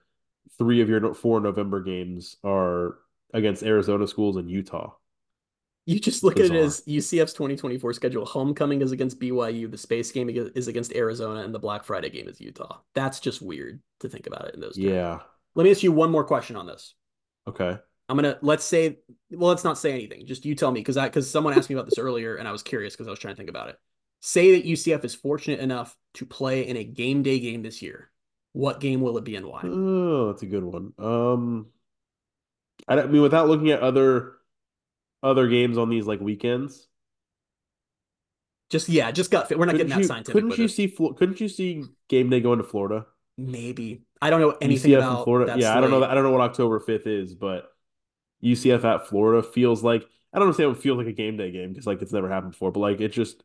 three 0.58 0.82
of 0.82 0.90
your 0.90 1.14
four 1.14 1.40
November 1.40 1.82
games 1.82 2.38
are 2.44 2.98
against 3.34 3.64
Arizona 3.64 4.08
schools 4.08 4.38
and 4.38 4.50
Utah. 4.50 4.94
You 5.86 6.02
just 6.02 6.22
look 6.22 6.36
Bizarre. 6.36 6.58
at 6.58 6.64
it 6.64 6.66
as 6.66 6.82
UCF's 6.82 7.32
2024 7.32 7.94
schedule. 7.94 8.26
Homecoming 8.26 8.82
is 8.82 8.92
against 8.92 9.22
BYU, 9.22 9.72
the 9.72 9.78
space 9.78 10.12
game 10.12 10.30
is 10.30 10.68
against 10.68 10.94
Arizona, 10.94 11.42
and 11.44 11.56
the 11.56 11.60
Black 11.60 11.86
Friday 11.86 12.10
game 12.10 12.28
is 12.28 12.42
Utah. 12.42 12.80
That's 12.94 13.22
just 13.22 13.42
weird 13.42 13.80
to 14.02 14.10
think 14.10 14.28
about 14.28 14.50
it 14.50 14.56
in 14.56 14.60
those 14.60 14.76
terms. 14.76 14.86
Yeah. 14.86 15.20
Let 15.56 15.64
me 15.64 15.72
ask 15.72 15.84
you 15.84 15.94
one 15.94 16.12
more 16.12 16.26
question 16.26 16.58
on 16.58 16.68
this. 16.68 16.94
Okay. 17.48 17.78
I'm 18.10 18.16
gonna 18.16 18.38
let's 18.42 18.64
say 18.64 19.00
well 19.32 19.50
let's 19.50 19.64
not 19.64 19.78
say 19.78 19.92
anything. 19.92 20.26
Just 20.26 20.46
you 20.46 20.56
tell 20.56 20.72
me 20.72 20.80
because 20.80 20.98
I 20.98 21.08
because 21.08 21.30
someone 21.30 21.54
asked 21.54 21.70
me 21.70 21.76
about 21.76 21.86
this 21.86 22.00
earlier 22.00 22.36
and 22.36 22.48
I 22.48 22.52
was 22.52 22.64
curious 22.64 22.94
because 22.94 23.08
I 23.08 23.12
was 23.12 23.20
trying 23.20 23.34
to 23.34 23.38
think 23.38 23.50
about 23.50 23.70
it. 23.70 23.78
Say 24.22 24.54
that 24.54 24.68
UCF 24.68 25.04
is 25.04 25.14
fortunate 25.14 25.60
enough 25.60 25.96
to 26.16 26.26
play 26.26 26.68
in 26.68 26.78
a 26.78 26.84
game 26.84 27.22
day 27.24 27.40
game 27.40 27.62
this 27.62 27.82
year. 27.82 28.10
What 28.54 28.80
game 28.80 29.02
will 29.02 29.18
it 29.18 29.24
be 29.24 29.36
and 29.36 29.46
why? 29.46 29.62
Oh, 29.64 30.32
that's 30.32 30.42
a 30.42 30.48
good 30.48 30.64
one. 30.64 30.94
Um, 30.98 31.68
I, 32.88 33.02
I 33.02 33.06
mean, 33.06 33.22
without 33.22 33.48
looking 33.48 33.70
at 33.72 33.82
other 33.82 34.34
other 35.22 35.48
games 35.48 35.78
on 35.78 35.90
these 35.90 36.08
like 36.08 36.20
weekends. 36.20 36.88
Just 38.70 38.90
yeah, 38.90 39.12
just 39.12 39.32
got 39.32 39.48
fit. 39.48 39.60
We're 39.60 39.66
not 39.66 39.74
couldn't 39.74 39.88
getting 39.88 40.02
that 40.02 40.08
scientific. 40.08 40.42
Couldn't 40.42 40.58
you 40.58 40.68
see? 40.68 40.88
Couldn't 40.90 41.40
you 41.40 41.48
see 41.48 41.84
game 42.10 42.30
day 42.30 42.40
going 42.40 42.58
to 42.58 42.64
Florida? 42.64 43.06
Maybe 43.38 44.04
I 44.22 44.30
don't 44.30 44.42
know 44.42 44.58
anything 44.62 44.92
UCF 44.92 44.98
about 44.98 45.24
Florida. 45.24 45.56
Yeah, 45.58 45.78
I 45.78 45.82
don't 45.82 45.92
know. 45.92 46.04
I 46.04 46.14
don't 46.14 46.24
know 46.24 46.32
what 46.32 46.42
October 46.42 46.80
fifth 46.80 47.08
is, 47.08 47.34
but 47.36 47.70
UCF 48.44 48.84
at 48.84 49.08
Florida 49.08 49.42
feels 49.42 49.84
like 49.84 50.08
I 50.34 50.40
don't 50.40 50.48
understand 50.48 50.72
what 50.72 50.82
feels 50.82 50.98
like 50.98 51.08
a 51.08 51.14
game 51.14 51.38
day 51.38 51.52
game 51.52 51.70
because 51.70 51.88
like 51.88 52.02
it's 52.02 52.14
never 52.14 52.30
happened 52.30 52.52
before, 52.52 52.72
but 52.72 52.80
like 52.80 53.02
it 53.02 53.10
just 53.10 53.44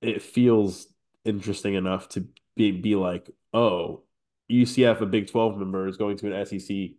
it 0.00 0.22
feels 0.22 0.86
interesting 1.24 1.74
enough 1.74 2.08
to 2.10 2.26
be 2.56 2.72
be 2.72 2.96
like, 2.96 3.30
oh, 3.52 4.02
UCF, 4.50 5.00
a 5.00 5.06
Big 5.06 5.30
Twelve 5.30 5.58
member, 5.58 5.86
is 5.86 5.96
going 5.96 6.16
to 6.18 6.32
an 6.32 6.46
SEC 6.46 6.90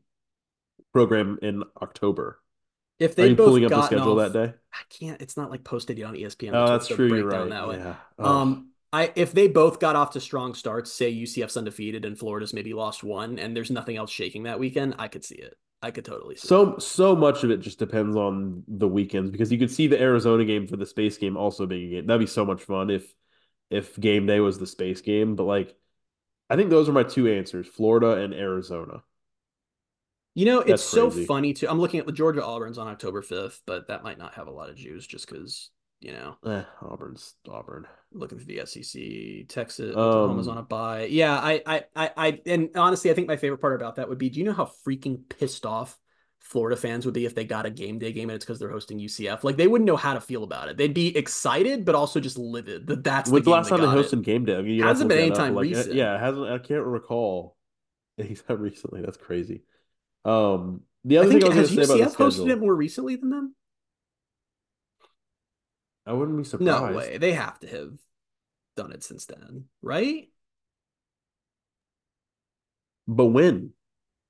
program 0.94 1.40
in 1.42 1.64
October. 1.82 2.40
If 3.00 3.16
they 3.16 3.26
Are 3.26 3.28
you 3.28 3.36
pulling 3.36 3.66
up 3.66 3.72
the 3.72 3.86
schedule 3.86 4.20
off, 4.20 4.32
that 4.32 4.48
day, 4.48 4.54
I 4.74 4.82
can't. 4.90 5.22
It's 5.22 5.38
not 5.38 5.52
like 5.52 5.64
posted 5.64 6.02
on 6.02 6.16
ESPN. 6.16 6.52
Oh, 6.54 6.68
that's 6.68 6.88
true. 6.88 7.14
You're 7.14 7.28
right. 7.28 7.50
That 7.50 7.68
way. 7.68 7.78
Yeah. 7.78 7.96
Oh. 8.18 8.26
Um, 8.26 8.72
I 8.92 9.12
if 9.16 9.34
they 9.34 9.48
both 9.48 9.80
got 9.80 9.96
off 9.96 10.12
to 10.12 10.20
strong 10.20 10.54
starts, 10.54 10.92
say 10.92 11.14
UCF's 11.14 11.58
undefeated 11.58 12.06
and 12.06 12.18
Florida's 12.18 12.54
maybe 12.54 12.74
lost 12.74 13.04
one, 13.04 13.38
and 13.38 13.56
there's 13.56 13.70
nothing 13.70 13.98
else 13.98 14.10
shaking 14.10 14.44
that 14.44 14.60
weekend, 14.60 14.96
I 14.98 15.08
could 15.08 15.24
see 15.24 15.36
it. 15.36 15.56
I 15.82 15.92
could 15.92 16.06
totally 16.06 16.36
see. 16.36 16.48
So 16.48 16.66
that. 16.66 16.82
so 16.82 17.16
much 17.16 17.44
of 17.44 17.52
it 17.52 17.58
just 17.62 17.80
depends 17.80 18.16
on 18.16 18.64
the 18.68 18.88
weekends 18.88 19.32
because 19.32 19.52
you 19.52 19.60
could 19.60 19.72
see 19.72 19.88
the 19.88 20.00
Arizona 20.02 20.46
game 20.46 20.68
for 20.68 20.78
the 20.78 20.86
space 20.86 21.18
game 21.18 21.38
also 21.38 21.66
being 21.66 21.88
a 21.88 21.96
game. 21.96 22.08
That'd 22.08 22.20
be 22.20 22.26
so 22.28 22.46
much 22.46 22.64
fun 22.64 22.90
if 22.90 23.14
if 23.70 24.00
game 24.00 24.26
day 24.26 24.40
was 24.40 24.60
the 24.60 24.68
space 24.68 25.02
game. 25.02 25.36
But 25.36 25.44
like, 25.44 25.76
I 26.50 26.56
think 26.56 26.70
those 26.70 26.90
are 26.90 26.94
my 26.94 27.04
two 27.04 27.28
answers: 27.28 27.68
Florida 27.68 28.24
and 28.24 28.34
Arizona. 28.34 29.04
You 30.36 30.46
know, 30.46 30.64
That's 30.64 30.84
it's 30.84 30.90
crazy. 30.92 31.24
so 31.24 31.26
funny 31.26 31.54
too. 31.54 31.68
I'm 31.68 31.80
looking 31.80 32.00
at 32.00 32.06
the 32.06 32.12
Georgia 32.12 32.46
Auburn's 32.46 32.78
on 32.78 32.88
October 32.88 33.22
5th, 33.24 33.62
but 33.66 33.88
that 33.88 34.04
might 34.04 34.20
not 34.20 34.36
have 34.36 34.48
a 34.48 34.52
lot 34.52 34.70
of 34.70 34.76
Jews 34.76 35.06
just 35.08 35.28
because 35.28 35.72
you 36.00 36.12
know. 36.12 36.38
Eh, 36.46 36.64
Auburn's 36.82 37.36
Auburn. 37.50 37.88
Looking 38.14 38.40
for 38.40 38.46
the 38.46 38.62
SEC, 38.66 39.48
Texas, 39.50 39.96
um, 39.96 40.02
Oklahoma's 40.02 40.48
on 40.48 40.58
a 40.58 40.64
bye. 40.64 41.06
Yeah, 41.06 41.38
I, 41.38 41.62
I, 41.66 41.84
I, 41.96 42.12
I, 42.16 42.42
and 42.46 42.70
honestly, 42.76 43.12
I 43.12 43.14
think 43.14 43.28
my 43.28 43.36
favorite 43.36 43.60
part 43.60 43.76
about 43.76 43.96
that 43.96 44.08
would 44.08 44.18
be: 44.18 44.30
Do 44.30 44.40
you 44.40 44.46
know 44.46 44.54
how 44.54 44.72
freaking 44.88 45.28
pissed 45.28 45.66
off 45.66 45.98
Florida 46.40 46.78
fans 46.78 47.06
would 47.06 47.14
be 47.14 47.26
if 47.26 47.36
they 47.36 47.44
got 47.44 47.66
a 47.66 47.70
game 47.70 48.00
day 48.00 48.14
game 48.14 48.30
and 48.30 48.36
it's 48.36 48.46
because 48.46 48.60
they're 48.60 48.72
hosting 48.72 49.00
UCF? 49.00 49.44
Like 49.44 49.58
they 49.58 49.68
wouldn't 49.68 49.88
know 49.88 49.98
how 49.98 50.14
to 50.14 50.22
feel 50.22 50.44
about 50.44 50.70
it. 50.70 50.78
They'd 50.78 50.94
be 50.94 51.16
excited, 51.18 51.84
but 51.84 51.96
also 51.96 52.20
just 52.20 52.38
livid 52.38 52.88
that 52.88 53.04
that's 53.04 53.30
When's 53.30 53.44
the, 53.44 53.52
the 53.52 53.56
last 53.56 53.70
time 53.70 53.82
they 53.82 53.88
hosted 53.88 54.20
it. 54.20 54.24
game 54.24 54.46
day? 54.46 54.56
I 54.56 54.62
mean, 54.62 54.82
hasn't 54.82 55.10
been 55.10 55.20
anytime 55.20 55.54
like, 55.54 55.64
recent. 55.64 55.94
Yeah, 55.94 56.16
it 56.16 56.20
hasn't. 56.20 56.48
I 56.50 56.60
can't 56.60 56.86
recall. 56.86 57.58
He's 58.18 58.44
recently. 58.48 59.02
That's 59.02 59.18
crazy. 59.18 59.64
Um, 60.24 60.82
the 61.04 61.18
other 61.18 61.28
I 61.28 61.32
think, 61.32 61.44
thing 61.44 61.52
I 61.52 61.56
was 61.56 61.76
has 61.76 61.90
UCF 61.90 62.16
hosted 62.16 62.50
it 62.50 62.60
more 62.60 62.76
recently 62.76 63.16
than 63.16 63.30
them? 63.30 63.56
I 66.08 66.14
wouldn't 66.14 66.38
be 66.38 66.44
surprised. 66.44 66.92
No 66.92 66.98
way. 66.98 67.18
They 67.18 67.34
have 67.34 67.60
to 67.60 67.68
have 67.68 67.92
done 68.76 68.92
it 68.94 69.04
since 69.04 69.26
then, 69.26 69.66
right? 69.82 70.30
But 73.08 73.26
when? 73.26 73.72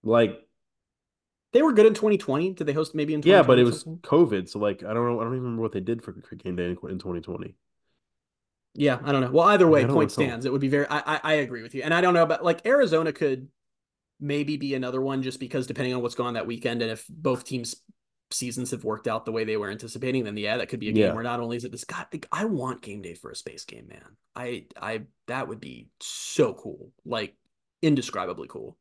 Like 0.03 0.39
they 1.53 1.61
were 1.61 1.73
good 1.73 1.85
in 1.85 1.93
2020. 1.93 2.53
Did 2.53 2.67
they 2.67 2.73
host 2.73 2.95
maybe 2.95 3.13
in 3.13 3.21
Yeah, 3.23 3.43
but 3.43 3.59
it 3.59 3.63
was 3.63 3.83
COVID, 3.83 4.49
so 4.49 4.59
like 4.59 4.83
I 4.83 4.93
don't 4.93 5.05
know. 5.05 5.19
I 5.19 5.23
don't 5.23 5.33
even 5.33 5.43
remember 5.43 5.61
what 5.61 5.71
they 5.71 5.79
did 5.79 6.03
for 6.03 6.11
game 6.11 6.55
day 6.55 6.65
in, 6.65 6.71
in 6.71 6.99
2020. 6.99 7.55
Yeah, 8.73 8.99
I 9.03 9.11
don't 9.11 9.21
know. 9.21 9.31
Well, 9.31 9.47
either 9.47 9.67
way, 9.67 9.85
point 9.85 10.11
stands. 10.11 10.45
It 10.45 10.51
would 10.51 10.61
be 10.61 10.67
very. 10.67 10.85
I, 10.87 11.15
I 11.15 11.19
I 11.23 11.33
agree 11.33 11.63
with 11.63 11.73
you, 11.73 11.81
and 11.83 11.93
I 11.93 12.01
don't 12.01 12.13
know 12.13 12.23
about 12.23 12.43
like 12.43 12.65
Arizona 12.65 13.11
could 13.11 13.47
maybe 14.19 14.57
be 14.57 14.73
another 14.75 15.01
one 15.01 15.23
just 15.23 15.39
because 15.39 15.67
depending 15.67 15.93
on 15.93 16.01
what's 16.01 16.15
going 16.15 16.27
on 16.27 16.33
that 16.35 16.47
weekend, 16.47 16.81
and 16.81 16.91
if 16.91 17.05
both 17.09 17.43
teams' 17.43 17.75
seasons 18.31 18.71
have 18.71 18.83
worked 18.83 19.07
out 19.07 19.25
the 19.25 19.31
way 19.31 19.43
they 19.43 19.57
were 19.57 19.69
anticipating, 19.69 20.23
then 20.23 20.37
yeah, 20.37 20.57
that 20.57 20.69
could 20.69 20.79
be 20.79 20.89
a 20.89 20.93
game 20.93 21.13
where 21.15 21.23
not 21.23 21.39
only 21.39 21.57
is 21.57 21.63
it 21.63 21.71
this 21.71 21.85
God, 21.85 22.07
I 22.31 22.45
want 22.45 22.81
game 22.81 23.01
day 23.01 23.13
for 23.13 23.31
a 23.31 23.35
space 23.35 23.65
game, 23.65 23.87
man. 23.87 24.17
I 24.35 24.65
I 24.79 25.03
that 25.27 25.47
would 25.47 25.59
be 25.59 25.89
so 25.99 26.53
cool, 26.53 26.91
like 27.05 27.35
indescribably 27.81 28.47
cool. 28.47 28.77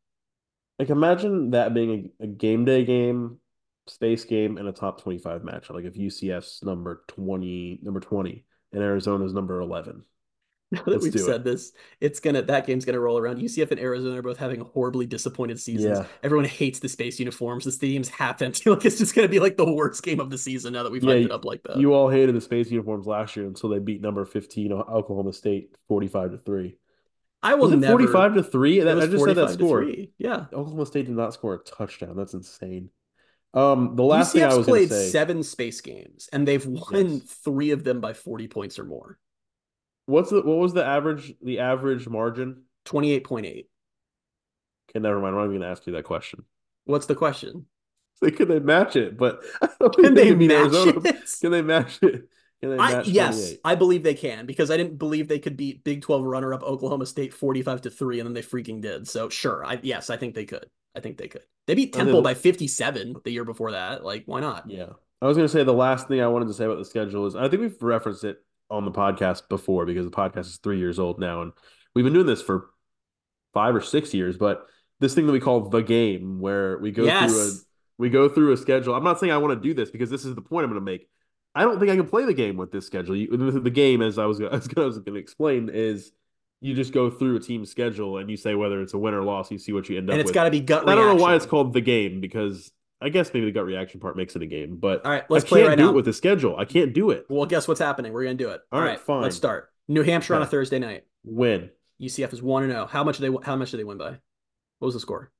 Like 0.78 0.90
imagine 0.90 1.50
that 1.50 1.74
being 1.74 2.10
a, 2.20 2.24
a 2.24 2.26
game 2.26 2.64
day 2.64 2.84
game, 2.84 3.38
space 3.86 4.24
game, 4.24 4.58
and 4.58 4.68
a 4.68 4.72
top 4.72 5.02
twenty-five 5.02 5.42
matchup. 5.42 5.74
Like 5.74 5.84
if 5.84 5.94
UCF's 5.94 6.62
number 6.62 7.04
twenty, 7.08 7.78
number 7.82 8.00
twenty, 8.00 8.44
and 8.72 8.82
Arizona's 8.82 9.32
number 9.32 9.60
eleven. 9.60 10.04
Now 10.72 10.82
that 10.82 10.90
Let's 10.90 11.04
we've 11.04 11.20
said 11.20 11.44
this, 11.44 11.72
it's 12.00 12.18
gonna 12.18 12.42
that 12.42 12.66
game's 12.66 12.84
gonna 12.84 12.98
roll 12.98 13.18
around. 13.18 13.38
UCF 13.38 13.70
and 13.70 13.78
Arizona 13.78 14.18
are 14.18 14.22
both 14.22 14.36
having 14.36 14.60
horribly 14.62 15.06
disappointed 15.06 15.60
seasons. 15.60 15.98
Yeah. 15.98 16.06
Everyone 16.24 16.44
hates 16.44 16.80
the 16.80 16.88
space 16.88 17.20
uniforms. 17.20 17.64
The 17.64 17.70
stadium's 17.70 18.08
half 18.08 18.42
empty. 18.42 18.68
Like 18.70 18.84
it's 18.84 18.98
just 18.98 19.14
gonna 19.14 19.28
be 19.28 19.38
like 19.38 19.56
the 19.56 19.72
worst 19.72 20.02
game 20.02 20.18
of 20.18 20.28
the 20.28 20.38
season 20.38 20.72
now 20.72 20.82
that 20.82 20.90
we've 20.90 21.04
Yeah, 21.04 21.12
it 21.14 21.30
up 21.30 21.44
like 21.44 21.62
that. 21.64 21.76
You 21.76 21.94
all 21.94 22.08
hated 22.08 22.34
the 22.34 22.40
space 22.40 22.68
uniforms 22.70 23.06
last 23.06 23.36
year 23.36 23.46
until 23.46 23.70
they 23.70 23.78
beat 23.78 24.00
number 24.02 24.24
fifteen 24.24 24.72
Oklahoma 24.72 25.32
State 25.32 25.76
forty-five 25.86 26.32
to 26.32 26.38
three. 26.38 26.76
I 27.44 27.54
will 27.54 27.66
Was 27.66 27.72
it 27.74 27.76
never. 27.76 27.92
forty-five 27.92 28.34
to 28.34 28.42
three? 28.42 28.80
it 28.80 28.84
That, 28.86 28.98
I 28.98 29.06
just 29.06 29.24
said 29.24 29.36
that 29.36 29.50
score. 29.50 29.84
Yeah. 30.18 30.46
Oklahoma 30.52 30.86
State 30.86 31.06
did 31.06 31.14
not 31.14 31.32
score 31.32 31.54
a 31.54 31.58
touchdown. 31.58 32.16
That's 32.16 32.34
insane. 32.34 32.90
Um, 33.54 33.94
the 33.94 34.02
last 34.02 34.32
thing 34.32 34.42
I 34.42 34.54
was 34.54 34.66
played 34.66 34.88
say. 34.90 35.08
seven 35.10 35.42
space 35.44 35.80
games 35.80 36.28
and 36.32 36.46
they've 36.46 36.66
won 36.66 37.08
Yes. 37.20 37.22
three 37.44 37.70
of 37.70 37.84
them 37.84 38.00
by 38.00 38.12
40 38.12 38.48
points 38.48 38.78
or 38.80 38.84
more. 38.84 39.18
What's 40.06 40.30
the 40.30 40.42
what 40.42 40.58
was 40.58 40.72
the 40.72 40.84
average 40.84 41.34
the 41.42 41.58
average 41.60 42.08
margin? 42.08 42.62
28.8. 42.86 43.44
Okay, 43.46 43.66
never 44.96 45.20
mind. 45.20 45.34
I'm 45.34 45.34
not 45.34 45.44
even 45.46 45.50
going 45.58 45.62
to 45.62 45.68
ask 45.68 45.86
you 45.86 45.92
that 45.94 46.04
question. 46.04 46.44
What's 46.84 47.06
the 47.06 47.16
question? 47.16 47.66
They 48.22 48.30
could 48.30 48.48
they 48.48 48.60
match 48.60 48.96
it, 48.96 49.18
but 49.18 49.42
Can 49.98 50.14
think 50.14 50.14
they 50.14 50.34
match 50.34 50.50
Arizona. 50.50 51.00
it? 51.04 51.16
Can 51.40 51.50
they 51.50 51.62
match 51.62 51.98
it? 52.02 52.28
Can 52.60 52.70
they 52.70 52.78
I, 52.78 52.92
match 52.92 53.08
yes, 53.08 53.52
I 53.62 53.74
believe 53.74 54.02
they 54.02 54.14
can 54.14 54.46
because 54.46 54.70
I 54.70 54.78
didn't 54.78 54.96
believe 54.98 55.28
they 55.28 55.38
could 55.38 55.56
beat 55.56 55.84
Big 55.84 56.00
12 56.00 56.24
runner-up 56.24 56.62
Oklahoma 56.62 57.04
State 57.04 57.34
45 57.34 57.82
to 57.82 57.90
3 57.90 58.20
and 58.20 58.26
then 58.26 58.32
they 58.32 58.40
freaking 58.42 58.80
did. 58.80 59.06
So 59.06 59.28
sure, 59.28 59.62
I 59.66 59.78
yes, 59.82 60.08
I 60.08 60.16
think 60.16 60.34
they 60.34 60.46
could. 60.46 60.64
I 60.94 61.00
think 61.00 61.18
they 61.18 61.28
could. 61.28 61.42
They 61.66 61.74
beat 61.74 61.92
Temple 61.92 62.22
then- 62.22 62.22
by 62.22 62.34
57 62.34 63.16
the 63.24 63.30
year 63.30 63.44
before 63.44 63.72
that. 63.72 64.02
Like 64.02 64.22
why 64.24 64.40
not? 64.40 64.70
Yeah. 64.70 64.90
I 65.20 65.26
was 65.26 65.36
going 65.36 65.48
to 65.48 65.52
say 65.52 65.64
the 65.64 65.72
last 65.74 66.08
thing 66.08 66.20
I 66.20 66.28
wanted 66.28 66.48
to 66.48 66.54
say 66.54 66.64
about 66.64 66.78
the 66.78 66.84
schedule 66.84 67.26
is 67.26 67.34
I 67.36 67.48
think 67.48 67.60
we've 67.60 67.82
referenced 67.82 68.24
it 68.24 68.38
on 68.70 68.84
the 68.84 68.90
podcast 68.90 69.48
before 69.48 69.86
because 69.86 70.04
the 70.04 70.16
podcast 70.16 70.46
is 70.46 70.56
three 70.56 70.78
years 70.78 70.98
old 70.98 71.20
now. 71.20 71.42
And 71.42 71.52
we've 71.94 72.04
been 72.04 72.14
doing 72.14 72.26
this 72.26 72.42
for 72.42 72.70
five 73.54 73.74
or 73.74 73.80
six 73.80 74.12
years. 74.12 74.36
But 74.36 74.66
this 75.00 75.14
thing 75.14 75.26
that 75.26 75.32
we 75.32 75.40
call 75.40 75.68
the 75.68 75.82
game, 75.82 76.40
where 76.40 76.78
we 76.78 76.90
go 76.90 77.04
through 77.04 77.48
a 77.48 77.52
we 77.98 78.10
go 78.10 78.28
through 78.28 78.52
a 78.52 78.56
schedule. 78.56 78.94
I'm 78.94 79.04
not 79.04 79.18
saying 79.18 79.32
I 79.32 79.38
want 79.38 79.60
to 79.60 79.68
do 79.68 79.74
this 79.74 79.90
because 79.90 80.10
this 80.10 80.24
is 80.24 80.34
the 80.34 80.42
point 80.42 80.64
I'm 80.64 80.70
going 80.70 80.80
to 80.80 80.84
make. 80.84 81.08
I 81.54 81.62
don't 81.62 81.78
think 81.78 81.90
I 81.90 81.96
can 81.96 82.06
play 82.06 82.26
the 82.26 82.34
game 82.34 82.58
with 82.58 82.70
this 82.70 82.84
schedule. 82.84 83.16
You, 83.16 83.28
the 83.60 83.70
game, 83.70 84.02
as 84.02 84.18
I 84.18 84.26
was, 84.26 84.40
as 84.52 84.68
I 84.76 84.80
was 84.80 84.98
going 84.98 85.14
to 85.14 85.20
explain, 85.20 85.70
is 85.72 86.12
you 86.60 86.74
just 86.74 86.92
go 86.92 87.10
through 87.10 87.36
a 87.36 87.40
team 87.40 87.64
schedule 87.64 88.18
and 88.18 88.30
you 88.30 88.36
say 88.36 88.54
whether 88.54 88.82
it's 88.82 88.94
a 88.94 88.98
win 88.98 89.14
or 89.14 89.22
loss. 89.22 89.50
You 89.50 89.58
see 89.58 89.72
what 89.72 89.88
you 89.88 89.96
end 89.96 90.10
up 90.10 90.12
with 90.12 90.20
And 90.20 90.28
it's 90.28 90.34
got 90.34 90.44
to 90.44 90.50
be 90.50 90.60
gut 90.60 90.88
I 90.88 90.94
don't 90.94 91.16
know 91.16 91.22
why 91.22 91.34
it's 91.34 91.46
called 91.46 91.72
the 91.72 91.80
game 91.80 92.20
because 92.20 92.70
I 93.00 93.10
guess 93.10 93.32
maybe 93.34 93.46
the 93.46 93.52
gut 93.52 93.66
reaction 93.66 94.00
part 94.00 94.16
makes 94.16 94.34
it 94.36 94.42
a 94.42 94.46
game, 94.46 94.76
but 94.78 95.04
All 95.04 95.12
right, 95.12 95.22
I 95.22 95.26
let's 95.28 95.44
can't 95.44 95.48
play 95.50 95.62
right 95.64 95.76
do 95.76 95.84
now. 95.84 95.90
it 95.90 95.94
with 95.94 96.06
the 96.06 96.12
schedule. 96.14 96.56
I 96.56 96.64
can't 96.64 96.92
do 96.94 97.10
it. 97.10 97.26
Well, 97.28 97.44
guess 97.46 97.68
what's 97.68 97.80
happening? 97.80 98.12
We're 98.12 98.24
going 98.24 98.38
to 98.38 98.44
do 98.44 98.50
it. 98.50 98.62
All 98.72 98.78
All 98.78 98.84
right, 98.84 98.92
right, 98.92 99.00
fine. 99.00 99.22
Let's 99.22 99.36
start. 99.36 99.70
New 99.88 100.02
Hampshire 100.02 100.34
on 100.34 100.42
a 100.42 100.46
Thursday 100.46 100.78
night. 100.78 101.04
Win 101.24 101.70
UCF 102.00 102.32
is 102.32 102.42
1 102.42 102.62
and 102.64 102.72
0. 102.72 102.86
How 102.86 103.04
much 103.04 103.18
do 103.18 103.30
they 103.30 103.38
how 103.44 103.56
much 103.56 103.70
do 103.70 103.76
they 103.76 103.84
win 103.84 103.98
by? 103.98 104.10
What 104.78 104.86
was 104.86 104.94
the 104.94 105.00
score? 105.00 105.30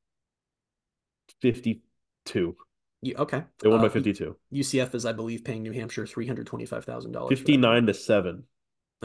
52. 1.43 2.57
You, 3.03 3.15
okay. 3.19 3.45
They 3.61 3.69
won 3.69 3.81
by 3.81 3.87
Uh, 3.87 3.91
52. 3.91 4.37
UCF 4.53 4.95
is, 4.95 5.05
I 5.07 5.13
believe, 5.13 5.45
paying 5.45 5.63
New 5.63 5.73
Hampshire 5.73 6.07
three 6.07 6.27
hundred 6.27 6.47
twenty-five 6.47 6.85
thousand 6.85 7.13
dollars. 7.13 7.39
59 7.39 7.87
to 7.87 7.95
7. 7.95 8.43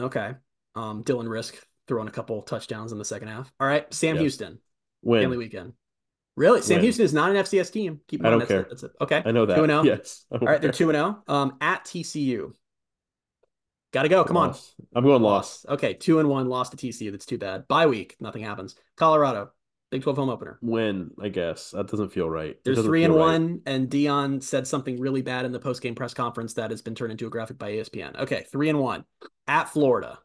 Okay. 0.00 0.32
Um, 0.74 1.04
Dylan 1.04 1.26
Rizk 1.26 1.54
throwing 1.86 2.08
a 2.08 2.12
couple 2.12 2.40
touchdowns 2.42 2.92
in 2.92 2.98
the 2.98 3.04
second 3.04 3.28
half. 3.28 3.52
All 3.60 3.66
right, 3.66 3.92
Sam 3.92 4.14
Yes. 4.16 4.22
Houston, 4.22 4.58
family 5.04 5.36
weekend. 5.36 5.74
Really, 6.36 6.62
Sam 6.62 6.76
Win. 6.76 6.84
Houston 6.84 7.04
is 7.04 7.12
not 7.12 7.30
an 7.30 7.36
FCS 7.36 7.70
team. 7.72 8.00
Keep 8.08 8.20
in 8.20 8.26
I 8.26 8.30
mind, 8.30 8.40
don't 8.40 8.48
that's 8.48 8.50
care. 8.50 8.60
It, 8.60 8.68
that's 8.70 8.82
it. 8.84 8.92
Okay. 9.00 9.22
I 9.24 9.32
know 9.32 9.46
that. 9.46 9.58
2-0. 9.58 9.84
Yes. 9.84 10.24
I 10.32 10.36
All 10.36 10.58
they're 10.58 10.72
two 10.72 10.88
and 10.88 10.96
zero. 10.96 11.22
Um, 11.28 11.56
at 11.60 11.84
TCU. 11.84 12.52
Got 13.92 14.02
to 14.02 14.08
go. 14.08 14.24
Come 14.24 14.38
on. 14.38 14.54
I'm 14.94 15.04
going 15.04 15.22
loss. 15.22 15.64
Loss. 15.66 15.74
Okay, 15.74 15.92
two 15.92 16.18
and 16.18 16.28
one. 16.28 16.48
Lost 16.48 16.72
to 16.72 16.78
TCU. 16.78 17.10
That's 17.10 17.26
too 17.26 17.36
bad. 17.36 17.68
Bye 17.68 17.86
week. 17.86 18.16
Nothing 18.20 18.42
happens. 18.42 18.74
Colorado. 18.96 19.50
Big 19.90 20.02
Twelve 20.02 20.16
home 20.16 20.30
opener. 20.30 20.58
Win, 20.62 21.10
I 21.20 21.28
guess. 21.28 21.72
That 21.72 21.88
doesn't 21.88 22.14
feel 22.14 22.30
right. 22.30 22.56
There's 22.64 22.80
three 22.80 23.04
and 23.04 23.12
feel 23.12 23.18
right. 23.18 23.32
one, 23.32 23.60
and 23.66 23.90
Deion 23.90 24.42
said 24.42 24.66
something 24.66 24.98
really 24.98 25.20
bad 25.20 25.44
in 25.44 25.52
the 25.52 25.58
post 25.58 25.82
game 25.82 25.94
press 25.94 26.14
conference 26.14 26.54
that 26.54 26.70
has 26.70 26.80
been 26.80 26.94
turned 26.94 27.12
into 27.12 27.26
a 27.26 27.30
graphic 27.30 27.58
by 27.58 27.72
ESPN. 27.72 28.18
Okay, 28.20 28.46
three 28.50 28.70
and 28.70 28.78
one 28.78 29.04
at 29.46 29.68
Florida. 29.68 30.18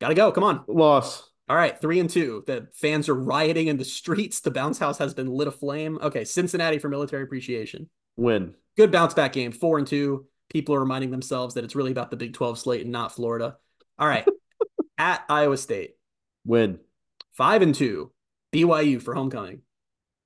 Got 0.00 0.08
to 0.08 0.14
go. 0.14 0.30
Come 0.30 0.44
on. 0.44 0.64
Loss. 0.68 1.28
All 1.48 1.56
right, 1.56 1.78
three 1.78 2.00
and 2.00 2.08
two. 2.08 2.42
The 2.46 2.68
fans 2.72 3.08
are 3.08 3.14
rioting 3.14 3.66
in 3.66 3.76
the 3.76 3.84
streets. 3.84 4.40
The 4.40 4.50
bounce 4.50 4.78
house 4.78 4.98
has 4.98 5.12
been 5.12 5.28
lit 5.28 5.48
aflame. 5.48 5.98
Okay, 6.00 6.24
Cincinnati 6.24 6.78
for 6.78 6.88
military 6.88 7.22
appreciation. 7.22 7.90
Win. 8.16 8.54
Good 8.76 8.90
bounce 8.90 9.12
back 9.12 9.34
game. 9.34 9.52
Four 9.52 9.78
and 9.78 9.86
two. 9.86 10.26
People 10.48 10.74
are 10.74 10.80
reminding 10.80 11.10
themselves 11.10 11.54
that 11.54 11.64
it's 11.64 11.76
really 11.76 11.92
about 11.92 12.10
the 12.10 12.16
Big 12.16 12.32
12 12.32 12.58
slate 12.58 12.82
and 12.82 12.92
not 12.92 13.12
Florida. 13.12 13.56
All 13.98 14.08
right, 14.08 14.26
at 14.98 15.24
Iowa 15.28 15.56
State. 15.58 15.96
Win. 16.46 16.78
Five 17.32 17.62
and 17.62 17.74
two. 17.74 18.10
BYU 18.52 19.02
for 19.02 19.14
homecoming. 19.14 19.62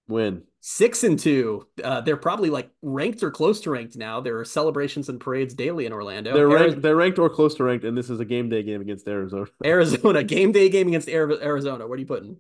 Win. 0.07 0.43
Six 0.61 1.05
and 1.05 1.19
two. 1.19 1.67
Uh, 1.83 2.01
they're 2.01 2.17
probably 2.17 2.51
like 2.51 2.71
ranked 2.83 3.23
or 3.23 3.31
close 3.31 3.61
to 3.61 3.71
ranked 3.71 3.97
now. 3.97 4.21
There 4.21 4.39
are 4.39 4.45
celebrations 4.45 5.09
and 5.09 5.21
parades 5.21 5.55
daily 5.55 5.87
in 5.87 5.93
Orlando. 5.93 6.35
They're 6.35 6.49
ranked. 6.49 6.83
They're 6.83 6.97
ranked 6.97 7.19
or 7.19 7.31
close 7.31 7.55
to 7.57 7.65
ranked, 7.65 7.85
and 7.85 7.97
this 7.97 8.11
is 8.11 8.19
a 8.19 8.25
game 8.25 8.49
day 8.49 8.63
game 8.65 8.81
against 8.81 9.07
Arizona. 9.07 9.47
Arizona 9.65 10.25
game 10.25 10.51
day 10.53 10.69
game 10.69 10.89
against 10.89 11.09
Arizona. 11.09 11.87
What 11.87 11.97
are 11.97 12.01
you 12.01 12.07
putting? 12.07 12.39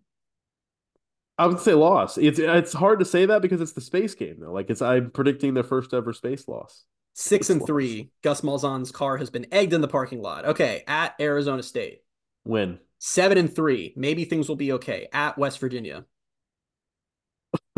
I 1.38 1.46
would 1.46 1.60
say 1.60 1.74
loss. 1.74 2.18
It's 2.18 2.40
it's 2.40 2.72
hard 2.72 2.98
to 2.98 3.04
say 3.04 3.24
that 3.26 3.40
because 3.40 3.60
it's 3.60 3.72
the 3.72 3.80
space 3.80 4.14
game 4.16 4.38
though. 4.40 4.52
Like 4.52 4.68
it's 4.68 4.82
I'm 4.82 5.10
predicting 5.12 5.54
their 5.54 5.62
first 5.62 5.94
ever 5.94 6.12
space 6.12 6.48
loss. 6.48 6.84
Six 7.14 7.50
and 7.50 7.60
Loss. 7.60 7.66
three. 7.66 8.10
Gus 8.22 8.40
Malzahn's 8.42 8.92
car 8.92 9.16
has 9.16 9.30
been 9.30 9.46
egged 9.52 9.72
in 9.72 9.80
the 9.80 9.88
parking 9.88 10.22
lot. 10.22 10.44
Okay, 10.44 10.82
at 10.86 11.14
Arizona 11.20 11.62
State. 11.62 12.02
Win. 12.44 12.78
Seven 12.98 13.38
and 13.38 13.54
three. 13.54 13.92
Maybe 13.96 14.24
things 14.24 14.48
will 14.48 14.56
be 14.56 14.72
okay. 14.72 15.08
At 15.12 15.38
West 15.38 15.60
Virginia. 15.60 16.04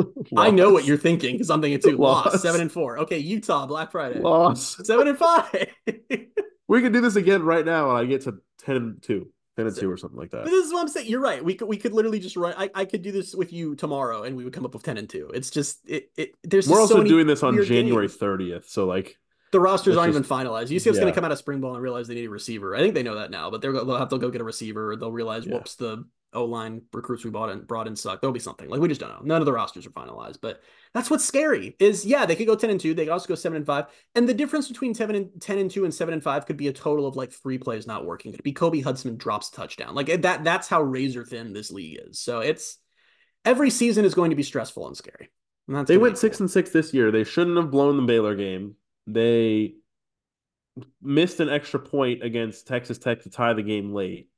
I 0.36 0.50
know 0.50 0.70
what 0.70 0.84
you're 0.84 0.96
thinking 0.98 1.34
because 1.34 1.50
I'm 1.50 1.60
thinking 1.62 1.80
too. 1.80 1.96
Loss. 1.96 2.26
Loss. 2.26 2.42
Seven 2.42 2.60
and 2.60 2.70
four. 2.72 2.98
Okay, 3.00 3.18
Utah 3.18 3.66
Black 3.66 3.90
Friday. 3.92 4.20
loss. 4.20 4.76
Seven 4.84 5.08
and 5.08 5.18
five. 5.18 5.66
We 6.68 6.82
could 6.82 6.92
do 6.92 7.00
this 7.00 7.16
again 7.16 7.42
right 7.42 7.64
now, 7.66 7.90
and 7.90 7.98
I 7.98 8.04
get 8.04 8.20
to 8.22 8.34
10 8.60 8.76
and 8.76 9.02
2. 9.02 9.26
10 9.56 9.66
and 9.66 9.76
2 9.76 9.90
or 9.90 9.96
something 9.96 10.16
like 10.16 10.30
that. 10.30 10.44
But 10.44 10.50
this 10.50 10.64
is 10.66 10.72
what 10.72 10.82
I'm 10.82 10.88
saying. 10.88 11.08
You're 11.08 11.20
right. 11.20 11.44
We 11.44 11.54
could 11.56 11.66
we 11.66 11.76
could 11.76 11.92
literally 11.92 12.20
just 12.20 12.36
run. 12.36 12.54
I, 12.56 12.70
I 12.72 12.84
could 12.84 13.02
do 13.02 13.10
this 13.10 13.34
with 13.34 13.52
you 13.52 13.74
tomorrow, 13.74 14.22
and 14.22 14.36
we 14.36 14.44
would 14.44 14.52
come 14.52 14.64
up 14.64 14.72
with 14.74 14.84
ten 14.84 14.96
and 14.96 15.10
two. 15.10 15.32
It's 15.34 15.50
just 15.50 15.80
it. 15.88 16.12
it 16.16 16.30
there's 16.44 16.68
We're 16.68 16.78
also 16.80 16.98
so 16.98 17.02
doing 17.02 17.26
this 17.26 17.42
on 17.42 17.60
January 17.64 18.06
games. 18.06 18.18
30th. 18.18 18.68
So 18.68 18.86
like 18.86 19.16
The 19.50 19.58
rosters 19.58 19.96
aren't 19.96 20.14
just- 20.14 20.30
even 20.30 20.46
finalized. 20.46 20.68
UCF's 20.68 21.00
going 21.00 21.12
to 21.12 21.12
come 21.12 21.24
out 21.24 21.32
of 21.32 21.38
spring 21.38 21.60
ball 21.60 21.74
and 21.74 21.82
realize 21.82 22.06
they 22.06 22.14
need 22.14 22.26
a 22.26 22.30
receiver. 22.30 22.76
I 22.76 22.78
think 22.78 22.94
they 22.94 23.02
know 23.02 23.16
that 23.16 23.32
now, 23.32 23.50
but 23.50 23.62
they're 23.62 23.72
they'll 23.72 23.98
have 23.98 24.10
to 24.10 24.18
go 24.18 24.30
get 24.30 24.40
a 24.40 24.44
receiver. 24.44 24.94
They'll 24.94 25.10
realize, 25.10 25.44
Yeah. 25.46 25.54
whoops, 25.54 25.74
the 25.74 26.04
O 26.32 26.44
line 26.44 26.82
recruits 26.92 27.24
we 27.24 27.30
bought 27.30 27.50
in 27.50 27.62
brought 27.62 27.86
in 27.86 27.96
suck. 27.96 28.20
There'll 28.20 28.32
be 28.32 28.40
something 28.40 28.68
like 28.68 28.80
we 28.80 28.88
just 28.88 29.00
don't 29.00 29.10
know. 29.10 29.20
None 29.22 29.42
of 29.42 29.46
the 29.46 29.52
rosters 29.52 29.86
are 29.86 29.90
finalized, 29.90 30.38
but 30.40 30.60
that's 30.94 31.10
what's 31.10 31.24
scary. 31.24 31.76
Is 31.78 32.06
yeah, 32.06 32.26
they 32.26 32.36
could 32.36 32.46
go 32.46 32.54
ten 32.54 32.70
and 32.70 32.80
two. 32.80 32.94
They 32.94 33.04
could 33.04 33.12
also 33.12 33.28
go 33.28 33.34
seven 33.34 33.56
and 33.56 33.66
five. 33.66 33.86
And 34.14 34.28
the 34.28 34.34
difference 34.34 34.68
between 34.68 34.94
seven 34.94 35.16
and 35.16 35.30
ten 35.40 35.58
and 35.58 35.70
two 35.70 35.84
and 35.84 35.94
seven 35.94 36.14
and 36.14 36.22
five 36.22 36.46
could 36.46 36.56
be 36.56 36.68
a 36.68 36.72
total 36.72 37.06
of 37.06 37.16
like 37.16 37.32
three 37.32 37.58
plays 37.58 37.86
not 37.86 38.06
working. 38.06 38.32
Could 38.32 38.42
be 38.42 38.52
Kobe 38.52 38.80
Hudson 38.80 39.16
drops 39.16 39.48
a 39.48 39.52
touchdown. 39.52 39.94
Like 39.94 40.22
that. 40.22 40.44
That's 40.44 40.68
how 40.68 40.82
razor 40.82 41.24
thin 41.24 41.52
this 41.52 41.70
league 41.70 41.98
is. 42.08 42.20
So 42.20 42.40
it's 42.40 42.78
every 43.44 43.70
season 43.70 44.04
is 44.04 44.14
going 44.14 44.30
to 44.30 44.36
be 44.36 44.42
stressful 44.42 44.86
and 44.86 44.96
scary. 44.96 45.30
And 45.66 45.76
that's 45.76 45.88
they 45.88 45.98
went 45.98 46.14
be 46.14 46.18
6 46.18 46.38
cool. 46.38 46.44
and 46.44 46.50
6 46.50 46.70
this 46.70 46.94
year. 46.94 47.10
They 47.10 47.24
shouldn't 47.24 47.56
have 47.56 47.70
blown 47.70 47.96
the 47.96 48.02
Baylor 48.02 48.34
game. 48.34 48.76
They 49.06 49.74
missed 51.02 51.40
an 51.40 51.48
extra 51.48 51.80
point 51.80 52.22
against 52.22 52.66
Texas 52.66 52.98
Tech 52.98 53.22
to 53.22 53.30
tie 53.30 53.52
the 53.52 53.62
game 53.62 53.92
late. 53.92 54.29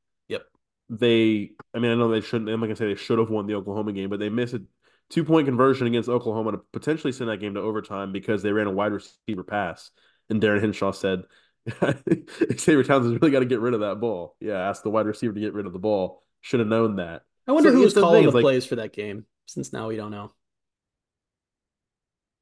They 0.98 1.52
I 1.74 1.78
mean, 1.78 1.90
I 1.90 1.94
know 1.94 2.10
they 2.10 2.20
shouldn't 2.20 2.50
I'm 2.50 2.60
not 2.60 2.66
gonna 2.66 2.76
say 2.76 2.86
they 2.86 2.94
should 2.94 3.18
have 3.18 3.30
won 3.30 3.46
the 3.46 3.54
Oklahoma 3.54 3.92
game, 3.92 4.10
but 4.10 4.18
they 4.20 4.28
missed 4.28 4.54
a 4.54 4.62
two 5.08 5.24
point 5.24 5.46
conversion 5.46 5.86
against 5.86 6.08
Oklahoma 6.08 6.52
to 6.52 6.58
potentially 6.72 7.12
send 7.12 7.30
that 7.30 7.38
game 7.38 7.54
to 7.54 7.60
overtime 7.60 8.12
because 8.12 8.42
they 8.42 8.52
ran 8.52 8.66
a 8.66 8.70
wide 8.70 8.92
receiver 8.92 9.42
pass. 9.42 9.90
And 10.28 10.40
Darin 10.40 10.60
Hinshaw 10.62 10.92
said 10.92 11.22
Xavier 11.70 12.84
Townsend's 12.84 13.20
really 13.20 13.30
got 13.32 13.40
to 13.40 13.46
get 13.46 13.60
rid 13.60 13.74
of 13.74 13.80
that 13.80 14.00
ball. 14.00 14.36
Yeah, 14.40 14.68
ask 14.68 14.82
the 14.82 14.90
wide 14.90 15.06
receiver 15.06 15.32
to 15.32 15.40
get 15.40 15.54
rid 15.54 15.66
of 15.66 15.72
the 15.72 15.78
ball. 15.78 16.22
Should 16.40 16.60
have 16.60 16.68
known 16.68 16.96
that. 16.96 17.22
I 17.46 17.52
wonder 17.52 17.70
So 17.70 17.76
who 17.76 17.82
was 17.82 17.94
calling 17.94 18.24
the 18.24 18.30
like- 18.32 18.42
plays 18.42 18.66
for 18.66 18.76
that 18.76 18.92
game. 18.92 19.26
Since 19.46 19.72
now 19.72 19.88
we 19.88 19.96
don't 19.96 20.10
know. 20.10 20.32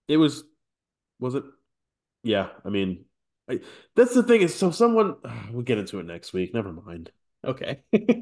It 0.08 0.16
was 0.16 0.44
was 1.18 1.34
it? 1.34 1.44
Yeah, 2.22 2.48
I 2.64 2.68
mean, 2.68 3.04
I, 3.48 3.60
that's 3.96 4.14
the 4.14 4.22
thing 4.22 4.42
is 4.42 4.54
so 4.54 4.70
someone 4.70 5.16
we'll 5.52 5.62
get 5.62 5.78
into 5.78 5.98
it 6.00 6.06
next 6.06 6.32
week. 6.32 6.52
Never 6.54 6.72
mind. 6.72 7.10
Okay. 7.42 7.80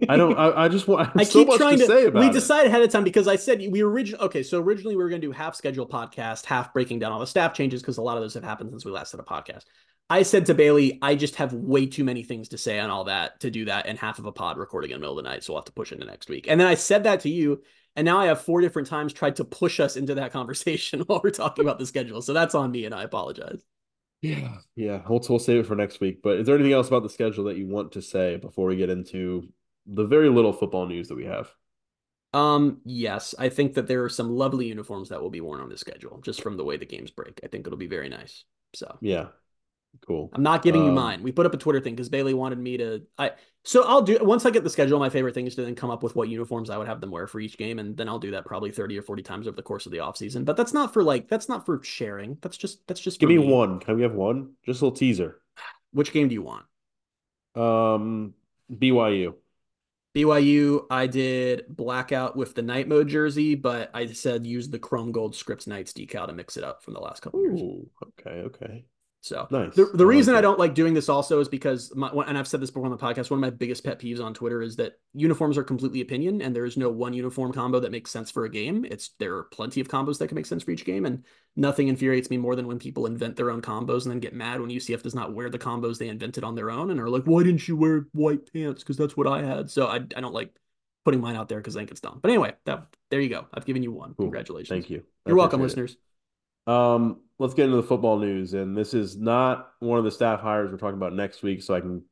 I 0.08 0.16
don't. 0.16 0.36
I, 0.38 0.64
I 0.64 0.68
just 0.68 0.86
want. 0.86 1.10
I, 1.16 1.22
so 1.24 1.40
keep 1.40 1.48
much 1.48 1.58
trying 1.58 1.78
to, 1.78 1.86
to. 1.86 1.92
say 1.92 2.04
about 2.06 2.20
we 2.20 2.28
it. 2.28 2.32
decided 2.32 2.68
ahead 2.68 2.82
of 2.82 2.90
time 2.90 3.02
because 3.02 3.26
I 3.26 3.36
said 3.36 3.60
we 3.70 3.82
originally. 3.82 4.24
Okay, 4.26 4.42
so 4.42 4.60
originally 4.60 4.94
we 4.94 5.02
were 5.02 5.08
going 5.08 5.20
to 5.20 5.26
do 5.26 5.32
half 5.32 5.56
schedule 5.56 5.88
podcast, 5.88 6.44
half 6.44 6.72
breaking 6.72 7.00
down 7.00 7.10
all 7.10 7.18
the 7.18 7.26
staff 7.26 7.52
changes 7.52 7.82
because 7.82 7.98
a 7.98 8.02
lot 8.02 8.16
of 8.16 8.22
those 8.22 8.34
have 8.34 8.44
happened 8.44 8.70
since 8.70 8.84
we 8.84 8.92
last 8.92 9.10
did 9.10 9.20
a 9.20 9.24
podcast. 9.24 9.64
I 10.10 10.22
said 10.22 10.46
to 10.46 10.54
Bailey, 10.54 10.98
I 11.02 11.16
just 11.16 11.34
have 11.36 11.52
way 11.52 11.84
too 11.84 12.04
many 12.04 12.22
things 12.22 12.48
to 12.50 12.58
say 12.58 12.78
on 12.78 12.90
all 12.90 13.04
that 13.04 13.40
to 13.40 13.50
do 13.50 13.66
that 13.66 13.86
and 13.86 13.98
half 13.98 14.18
of 14.18 14.24
a 14.24 14.32
pod 14.32 14.56
recording 14.56 14.90
in 14.90 14.96
the 14.96 15.00
middle 15.00 15.18
of 15.18 15.22
the 15.22 15.28
night, 15.28 15.44
so 15.44 15.52
we'll 15.52 15.60
have 15.60 15.66
to 15.66 15.72
push 15.72 15.92
into 15.92 16.06
next 16.06 16.30
week. 16.30 16.46
And 16.48 16.58
then 16.58 16.66
I 16.66 16.74
said 16.74 17.04
that 17.04 17.20
to 17.20 17.28
you, 17.28 17.60
and 17.96 18.04
now 18.04 18.18
I 18.18 18.26
have 18.26 18.40
four 18.40 18.60
different 18.60 18.88
times 18.88 19.12
tried 19.12 19.36
to 19.36 19.44
push 19.44 19.80
us 19.80 19.96
into 19.96 20.14
that 20.14 20.32
conversation 20.32 21.00
while 21.00 21.20
we're 21.22 21.30
talking 21.30 21.64
about 21.64 21.78
the 21.78 21.86
schedule. 21.86 22.22
So 22.22 22.32
that's 22.32 22.54
on 22.54 22.70
me, 22.70 22.84
and 22.84 22.94
I 22.94 23.02
apologize. 23.02 23.62
Yeah, 24.20 24.58
yeah. 24.74 25.02
We'll 25.08 25.24
we'll 25.28 25.38
save 25.38 25.60
it 25.60 25.66
for 25.66 25.76
next 25.76 26.00
week. 26.00 26.22
But 26.22 26.38
is 26.38 26.46
there 26.46 26.56
anything 26.56 26.72
else 26.72 26.88
about 26.88 27.02
the 27.04 27.08
schedule 27.08 27.44
that 27.44 27.56
you 27.56 27.66
want 27.68 27.92
to 27.92 28.02
say 28.02 28.36
before 28.36 28.66
we 28.66 28.76
get 28.76 28.90
into 28.90 29.48
the 29.86 30.04
very 30.04 30.28
little 30.28 30.52
football 30.52 30.86
news 30.86 31.08
that 31.08 31.16
we 31.16 31.26
have? 31.26 31.50
Um, 32.34 32.80
yes, 32.84 33.34
I 33.38 33.48
think 33.48 33.74
that 33.74 33.86
there 33.86 34.04
are 34.04 34.08
some 34.08 34.30
lovely 34.30 34.66
uniforms 34.66 35.08
that 35.08 35.22
will 35.22 35.30
be 35.30 35.40
worn 35.40 35.60
on 35.60 35.68
the 35.70 35.78
schedule 35.78 36.20
just 36.22 36.42
from 36.42 36.56
the 36.56 36.64
way 36.64 36.76
the 36.76 36.84
games 36.84 37.10
break. 37.10 37.40
I 37.42 37.46
think 37.46 37.66
it'll 37.66 37.78
be 37.78 37.86
very 37.86 38.08
nice. 38.08 38.44
So 38.74 38.98
Yeah, 39.00 39.28
cool. 40.06 40.30
I'm 40.32 40.42
not 40.42 40.62
giving 40.62 40.82
you 40.84 40.88
Um, 40.88 40.94
mine. 40.94 41.22
We 41.22 41.32
put 41.32 41.46
up 41.46 41.54
a 41.54 41.56
Twitter 41.56 41.80
thing 41.80 41.94
because 41.94 42.08
Bailey 42.08 42.34
wanted 42.34 42.58
me 42.58 42.76
to. 42.78 43.02
I 43.18 43.32
so 43.64 43.84
I'll 43.84 44.02
do 44.02 44.18
once 44.22 44.46
I 44.46 44.50
get 44.50 44.64
the 44.64 44.70
schedule. 44.70 44.98
My 44.98 45.10
favorite 45.10 45.34
thing 45.34 45.46
is 45.46 45.54
to 45.56 45.62
then 45.64 45.74
come 45.74 45.90
up 45.90 46.02
with 46.02 46.16
what 46.16 46.28
uniforms 46.28 46.70
I 46.70 46.78
would 46.78 46.88
have 46.88 47.00
them 47.00 47.10
wear 47.10 47.26
for 47.26 47.40
each 47.40 47.58
game, 47.58 47.78
and 47.78 47.96
then 47.96 48.08
I'll 48.08 48.18
do 48.18 48.30
that 48.32 48.46
probably 48.46 48.70
30 48.70 48.98
or 48.98 49.02
40 49.02 49.22
times 49.22 49.46
over 49.46 49.56
the 49.56 49.62
course 49.62 49.86
of 49.86 49.92
the 49.92 49.98
offseason. 49.98 50.44
But 50.44 50.56
that's 50.56 50.72
not 50.72 50.92
for 50.92 51.02
like 51.02 51.28
that's 51.28 51.48
not 51.48 51.66
for 51.66 51.82
sharing. 51.82 52.38
That's 52.40 52.56
just 52.56 52.86
that's 52.86 53.00
just 53.00 53.20
Give 53.20 53.28
for 53.28 53.32
me 53.32 53.38
one. 53.38 53.80
Can 53.80 53.96
we 53.96 54.02
have 54.02 54.14
one? 54.14 54.54
Just 54.64 54.80
a 54.80 54.84
little 54.84 54.96
teaser. 54.96 55.40
Which 55.92 56.12
game 56.12 56.28
do 56.28 56.34
you 56.34 56.42
want? 56.42 56.64
Um, 57.54 58.34
BYU. 58.72 59.34
BYU, 60.14 60.86
I 60.90 61.06
did 61.06 61.64
blackout 61.68 62.34
with 62.36 62.54
the 62.54 62.62
night 62.62 62.88
mode 62.88 63.08
jersey, 63.08 63.54
but 63.54 63.90
I 63.94 64.06
said 64.06 64.46
use 64.46 64.68
the 64.68 64.78
Chrome 64.78 65.12
Gold 65.12 65.36
Scripts 65.36 65.66
Knights 65.66 65.92
decal 65.92 66.26
to 66.26 66.32
mix 66.32 66.56
it 66.56 66.64
up 66.64 66.82
from 66.82 66.94
the 66.94 67.00
last 67.00 67.20
couple 67.20 67.42
years. 67.42 67.60
Okay, 68.18 68.40
okay. 68.40 68.84
So 69.20 69.48
Nice. 69.50 69.74
the, 69.74 69.86
the 69.86 70.04
I 70.04 70.06
like 70.06 70.06
reason 70.06 70.34
I 70.36 70.40
don't 70.40 70.60
like 70.60 70.74
doing 70.74 70.94
this 70.94 71.08
also 71.08 71.40
is 71.40 71.48
because 71.48 71.92
my, 71.96 72.08
and 72.08 72.38
I've 72.38 72.46
said 72.46 72.60
this 72.60 72.70
before 72.70 72.84
on 72.84 72.92
the 72.92 72.96
podcast. 72.96 73.30
One 73.30 73.38
of 73.38 73.42
my 73.42 73.50
biggest 73.50 73.82
pet 73.84 73.98
peeves 73.98 74.22
on 74.22 74.32
Twitter 74.32 74.62
is 74.62 74.76
that 74.76 75.00
uniforms 75.12 75.58
are 75.58 75.64
completely 75.64 76.00
opinion, 76.00 76.40
and 76.40 76.54
there 76.54 76.64
is 76.64 76.76
no 76.76 76.88
one 76.88 77.12
uniform 77.12 77.52
combo 77.52 77.80
that 77.80 77.90
makes 77.90 78.12
sense 78.12 78.30
for 78.30 78.44
a 78.44 78.48
game. 78.48 78.84
It's 78.84 79.10
there 79.18 79.34
are 79.36 79.44
plenty 79.44 79.80
of 79.80 79.88
combos 79.88 80.18
that 80.18 80.28
can 80.28 80.36
make 80.36 80.46
sense 80.46 80.62
for 80.62 80.70
each 80.70 80.84
game, 80.84 81.04
and 81.04 81.24
nothing 81.56 81.88
infuriates 81.88 82.30
me 82.30 82.36
more 82.36 82.54
than 82.54 82.68
when 82.68 82.78
people 82.78 83.06
invent 83.06 83.34
their 83.36 83.50
own 83.50 83.60
combos 83.60 84.04
and 84.04 84.12
then 84.12 84.20
get 84.20 84.34
mad 84.34 84.60
when 84.60 84.70
UCF 84.70 85.02
does 85.02 85.16
not 85.16 85.34
wear 85.34 85.50
the 85.50 85.58
combos 85.58 85.98
they 85.98 86.08
invented 86.08 86.44
on 86.44 86.54
their 86.54 86.70
own 86.70 86.90
and 86.90 87.00
are 87.00 87.10
like, 87.10 87.24
"Why 87.24 87.42
didn't 87.42 87.66
you 87.66 87.76
wear 87.76 88.06
white 88.12 88.52
pants? 88.52 88.84
Because 88.84 88.96
that's 88.96 89.16
what 89.16 89.26
I 89.26 89.42
had." 89.42 89.68
So 89.68 89.88
I 89.88 89.96
I 89.96 90.20
don't 90.20 90.34
like 90.34 90.54
putting 91.04 91.20
mine 91.20 91.34
out 91.36 91.48
there 91.48 91.58
because 91.58 91.76
I 91.76 91.80
think 91.80 91.90
it's 91.90 92.00
dumb. 92.00 92.20
But 92.22 92.30
anyway, 92.30 92.54
that 92.66 92.86
there 93.10 93.20
you 93.20 93.30
go. 93.30 93.46
I've 93.52 93.64
given 93.66 93.82
you 93.82 93.90
one. 93.90 94.14
Cool. 94.14 94.26
Congratulations. 94.26 94.68
Thank 94.68 94.90
you. 94.90 95.02
I 95.26 95.30
You're 95.30 95.38
welcome, 95.38 95.60
it. 95.60 95.64
listeners. 95.64 95.96
Um, 96.68 97.20
let's 97.38 97.54
get 97.54 97.66
into 97.66 97.76
the 97.76 97.82
football 97.82 98.18
news, 98.18 98.54
and 98.54 98.76
this 98.76 98.94
is 98.94 99.16
not 99.16 99.70
one 99.80 99.98
of 99.98 100.04
the 100.04 100.10
staff 100.10 100.40
hires 100.40 100.70
we're 100.70 100.78
talking 100.78 100.96
about 100.96 101.14
next 101.14 101.42
week, 101.42 101.62
so 101.62 101.74
I 101.74 101.80
can 101.80 102.02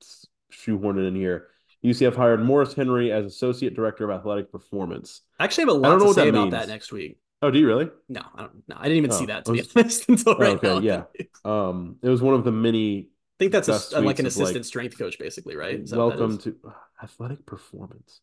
shoehorn 0.50 0.98
it 0.98 1.02
in 1.02 1.14
here. 1.14 1.48
UCF 1.84 2.16
hired 2.16 2.42
Morris 2.42 2.74
Henry 2.74 3.12
as 3.12 3.26
associate 3.26 3.74
director 3.74 4.10
of 4.10 4.18
athletic 4.18 4.50
performance. 4.50 5.22
I 5.38 5.44
actually 5.44 5.62
have 5.62 5.68
a 5.68 5.72
lot 5.74 5.98
to 5.98 6.12
say 6.14 6.22
that 6.24 6.28
about 6.28 6.40
means. 6.42 6.52
that 6.52 6.68
next 6.68 6.92
week. 6.92 7.18
Oh, 7.42 7.50
do 7.50 7.58
you 7.58 7.66
really? 7.66 7.90
No, 8.08 8.22
I 8.34 8.42
don't. 8.42 8.62
No, 8.66 8.76
I 8.78 8.84
didn't 8.84 8.98
even 8.98 9.12
see 9.12 9.24
Oh, 9.24 9.26
that 9.26 9.44
to 9.44 9.52
I 9.52 9.54
be 9.56 9.62
honest 9.76 10.08
until 10.08 10.36
right 10.36 10.56
okay, 10.56 10.68
now. 10.68 10.78
yeah. 10.80 11.02
Um, 11.44 11.96
it 12.02 12.08
was 12.08 12.22
one 12.22 12.34
of 12.34 12.44
the 12.44 12.52
many 12.52 13.10
I 13.36 13.38
think 13.38 13.52
that's 13.52 13.68
a, 13.68 14.00
like 14.00 14.18
an 14.18 14.26
assistant 14.26 14.56
like, 14.56 14.64
strength 14.64 14.98
coach, 14.98 15.18
basically, 15.18 15.56
right? 15.56 15.78
Is 15.78 15.90
that 15.90 15.98
what 15.98 16.16
that 16.16 16.18
welcome 16.18 16.38
to 16.38 16.56
athletic 17.02 17.44
performance. 17.44 18.20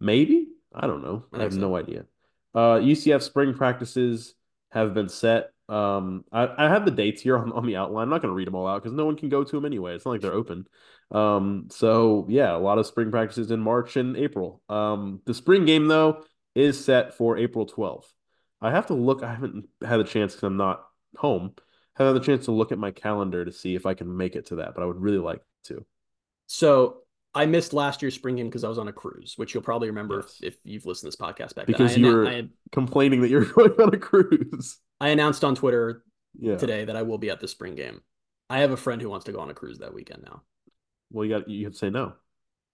Maybe 0.00 0.48
I 0.74 0.86
don't 0.86 1.02
know. 1.02 1.26
I 1.34 1.40
I, 1.40 1.42
have 1.42 1.52
so. 1.52 1.60
no 1.60 1.76
idea. 1.76 2.06
Uh, 2.54 2.78
UCF 2.78 3.20
spring 3.20 3.52
practices 3.52 4.34
have 4.78 4.94
been 4.94 5.08
set. 5.08 5.50
Um, 5.68 6.24
I, 6.32 6.66
I 6.66 6.68
have 6.68 6.84
the 6.84 6.90
dates 6.90 7.20
here 7.20 7.36
on, 7.36 7.52
on 7.52 7.66
the 7.66 7.76
outline. 7.76 8.04
I'm 8.04 8.10
not 8.10 8.22
going 8.22 8.32
to 8.32 8.36
read 8.36 8.46
them 8.46 8.54
all 8.54 8.66
out 8.66 8.82
because 8.82 8.96
no 8.96 9.04
one 9.04 9.16
can 9.16 9.28
go 9.28 9.44
to 9.44 9.56
them 9.56 9.64
anyway. 9.66 9.94
It's 9.94 10.04
not 10.04 10.12
like 10.12 10.20
they're 10.22 10.32
open. 10.32 10.66
Um, 11.10 11.68
so 11.70 12.26
yeah, 12.28 12.54
a 12.54 12.58
lot 12.58 12.78
of 12.78 12.86
spring 12.86 13.10
practices 13.10 13.50
in 13.50 13.60
March 13.60 13.96
and 13.96 14.16
April. 14.16 14.62
Um, 14.68 15.20
the 15.26 15.34
spring 15.34 15.66
game 15.66 15.88
though 15.88 16.24
is 16.54 16.82
set 16.82 17.14
for 17.14 17.36
April 17.36 17.66
12th. 17.66 18.06
I 18.60 18.70
have 18.70 18.86
to 18.86 18.94
look. 18.94 19.22
I 19.22 19.32
haven't 19.32 19.68
had 19.86 20.00
a 20.00 20.04
chance 20.04 20.32
because 20.32 20.46
I'm 20.46 20.56
not 20.56 20.84
home. 21.16 21.54
I 21.58 22.02
Haven't 22.02 22.14
had 22.14 22.22
the 22.22 22.26
chance 22.26 22.44
to 22.46 22.52
look 22.52 22.72
at 22.72 22.78
my 22.78 22.90
calendar 22.90 23.44
to 23.44 23.52
see 23.52 23.74
if 23.74 23.86
I 23.86 23.94
can 23.94 24.16
make 24.16 24.36
it 24.36 24.46
to 24.46 24.56
that, 24.56 24.74
but 24.74 24.82
I 24.82 24.86
would 24.86 25.00
really 25.00 25.18
like 25.18 25.42
to. 25.64 25.84
So 26.46 27.02
I 27.34 27.46
missed 27.46 27.72
last 27.72 28.02
year's 28.02 28.14
spring 28.14 28.36
game 28.36 28.46
because 28.46 28.64
I 28.64 28.68
was 28.68 28.78
on 28.78 28.88
a 28.88 28.92
cruise, 28.92 29.34
which 29.36 29.54
you'll 29.54 29.62
probably 29.62 29.88
remember 29.88 30.20
Yes. 30.24 30.38
if, 30.42 30.54
if 30.54 30.58
you've 30.64 30.86
listened 30.86 31.12
to 31.12 31.16
this 31.18 31.26
podcast 31.28 31.54
back 31.54 31.66
Because 31.66 31.94
then. 31.94 32.04
You 32.04 32.12
were- 32.14 32.26
I, 32.26 32.48
complaining 32.72 33.20
that 33.20 33.28
you're 33.30 33.44
going 33.52 33.72
on 33.80 33.94
a 33.94 33.98
cruise. 33.98 34.78
I 35.00 35.08
announced 35.10 35.44
on 35.44 35.54
Twitter 35.54 36.02
Yeah. 36.38 36.56
today 36.56 36.84
that 36.86 36.96
I 36.96 37.02
will 37.02 37.18
be 37.18 37.30
at 37.30 37.40
the 37.40 37.48
spring 37.48 37.74
game. 37.74 38.00
I 38.50 38.60
have 38.60 38.70
a 38.72 38.76
friend 38.76 39.00
who 39.02 39.08
wants 39.10 39.26
to 39.26 39.32
go 39.32 39.40
on 39.40 39.50
a 39.50 39.54
cruise 39.54 39.78
that 39.78 39.92
weekend 39.94 40.22
now. 40.24 40.42
Well, 41.10 41.24
you 41.24 41.38
got 41.38 41.48
you 41.48 41.64
have 41.64 41.72
to 41.74 41.78
say 41.78 41.90
no. 41.90 42.14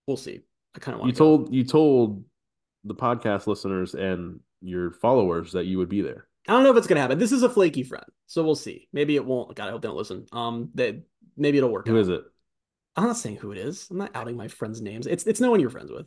We'll 0.07 0.17
see. 0.17 0.41
I 0.75 0.79
kind 0.79 0.95
of 0.95 1.01
want 1.01 1.09
You 1.09 1.13
to 1.15 1.19
told 1.19 1.55
you 1.55 1.65
told 1.65 2.25
the 2.85 2.95
podcast 2.95 3.47
listeners 3.47 3.95
and 3.95 4.41
your 4.61 4.93
followers 4.93 5.53
that 5.53 5.67
you 5.67 5.79
would 5.79 5.89
be 5.89 6.01
there. 6.01 6.27
I 6.49 6.53
don't 6.53 6.63
know 6.63 6.71
if 6.71 6.77
it's 6.77 6.87
gonna 6.87 7.01
happen. 7.01 7.19
This 7.19 7.33
is 7.33 7.43
a 7.43 7.49
flaky 7.49 7.83
friend, 7.83 8.05
so 8.27 8.45
we'll 8.45 8.55
see. 8.55 8.89
Maybe 8.93 9.17
it 9.17 9.25
won't. 9.25 9.55
God, 9.57 9.69
I 9.69 9.71
hope 9.73 9.83
they 9.83 9.89
don't 9.89 9.97
listen. 9.97 10.27
Um, 10.33 10.71
that 10.75 11.03
maybe 11.37 11.59
it'll 11.59 11.71
work. 11.71 11.89
Who 11.89 11.97
out. 11.97 12.01
is 12.01 12.09
it? 12.09 12.23
I'm 12.97 13.05
not 13.05 13.17
saying 13.17 13.37
who 13.37 13.53
it 13.53 13.59
is. 13.59 13.89
I'm 13.91 13.99
not 13.99 14.15
outing 14.15 14.37
my 14.37 14.49
friends' 14.49 14.81
names. 14.81 15.07
It's 15.07 15.25
it's 15.25 15.41
no 15.41 15.51
one 15.51 15.61
you're 15.61 15.71
friends 15.71 15.91
with. 15.91 16.07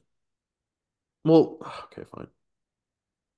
Well, 1.25 1.57
okay, 1.85 2.03
fine. 2.15 2.27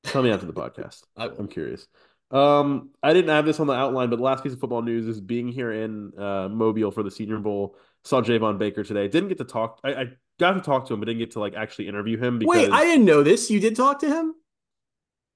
Tell 0.03 0.23
me 0.23 0.31
after 0.31 0.45
the 0.45 0.53
podcast. 0.53 1.03
I, 1.17 1.25
I'm 1.25 1.47
curious. 1.47 1.87
Um, 2.31 2.91
I 3.01 3.13
didn't 3.13 3.29
have 3.29 3.45
this 3.45 3.59
on 3.59 3.67
the 3.67 3.73
outline, 3.73 4.09
but 4.09 4.17
the 4.17 4.23
last 4.23 4.43
piece 4.43 4.53
of 4.53 4.59
football 4.59 4.83
news 4.83 5.07
is 5.07 5.19
being 5.19 5.47
here 5.47 5.71
in 5.71 6.11
uh, 6.17 6.47
Mobile 6.47 6.91
for 6.91 7.01
the 7.01 7.09
Senior 7.09 7.39
Bowl. 7.39 7.75
Saw 8.03 8.21
Javon 8.21 8.57
Baker 8.57 8.83
today. 8.83 9.07
Didn't 9.07 9.29
get 9.29 9.39
to 9.39 9.43
talk. 9.43 9.79
I, 9.83 9.93
I 9.93 10.05
got 10.39 10.53
to 10.53 10.61
talk 10.61 10.87
to 10.87 10.93
him, 10.93 10.99
but 10.99 11.07
didn't 11.07 11.19
get 11.19 11.31
to 11.31 11.39
like 11.39 11.55
actually 11.55 11.87
interview 11.87 12.17
him 12.17 12.39
because. 12.39 12.55
Wait, 12.55 12.71
I 12.71 12.83
didn't 12.83 13.05
know 13.05 13.23
this. 13.23 13.49
You 13.49 13.59
did 13.59 13.75
talk 13.75 13.99
to 13.99 14.07
him? 14.07 14.35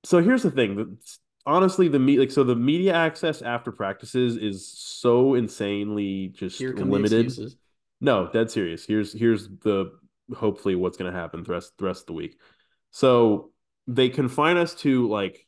So 0.05 0.22
here's 0.22 0.43
the 0.43 0.51
thing. 0.51 0.97
Honestly, 1.45 1.88
the 1.88 1.99
me 1.99 2.20
like 2.20 2.32
so 2.32 2.43
the 2.43 2.55
media 2.55 2.93
access 2.93 3.41
after 3.41 3.72
practices 3.72 4.38
is 4.38 4.66
so 4.66 5.34
insanely 5.34 6.32
just 6.34 6.57
Here 6.57 6.74
come 6.74 6.89
the 6.89 6.93
limited. 6.93 7.55
No, 8.04 8.28
dead 8.28 8.51
serious. 8.51 8.86
Here's 8.86 9.14
here's 9.14 9.47
the 9.47 9.93
hopefully 10.36 10.76
what's 10.76 10.97
going 10.97 11.12
to 11.12 11.18
happen 11.18 11.41
the 11.41 11.54
rest 11.54 11.72
the 11.78 11.86
rest 11.86 12.01
of 12.01 12.08
the 12.08 12.14
week. 12.14 12.38
So 12.91 13.51
they 13.88 14.10
confine 14.10 14.58
us 14.58 14.76
to 14.76 15.08
like 15.08 15.47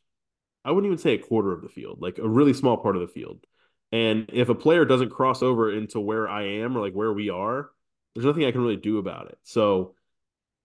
I 0.64 0.70
wouldn't 0.72 0.90
even 0.90 0.98
say 0.98 1.14
a 1.14 1.18
quarter 1.18 1.52
of 1.52 1.60
the 1.62 1.68
field, 1.68 1.98
like 2.00 2.18
a 2.18 2.26
really 2.26 2.54
small 2.54 2.78
part 2.78 2.96
of 2.96 3.02
the 3.02 3.08
field. 3.08 3.44
And 3.92 4.30
if 4.32 4.48
a 4.48 4.54
player 4.54 4.86
doesn't 4.86 5.10
cross 5.10 5.42
over 5.42 5.70
into 5.70 6.00
where 6.00 6.28
I 6.28 6.44
am 6.44 6.76
or 6.76 6.80
like 6.80 6.94
where 6.94 7.12
we 7.12 7.28
are, 7.28 7.70
there's 8.14 8.24
nothing 8.24 8.46
I 8.46 8.52
can 8.52 8.62
really 8.62 8.76
do 8.76 8.96
about 8.98 9.28
it. 9.28 9.38
So 9.42 9.94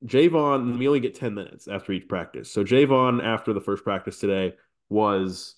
Javon, 0.05 0.79
we 0.79 0.87
only 0.87 1.01
get 1.01 1.13
10 1.13 1.33
minutes 1.33 1.67
after 1.67 1.91
each 1.91 2.07
practice. 2.07 2.51
So 2.51 2.63
Javon, 2.63 3.21
after 3.21 3.51
the 3.51 3.61
first 3.61 3.83
practice 3.83 4.17
today, 4.17 4.53
was 4.87 5.55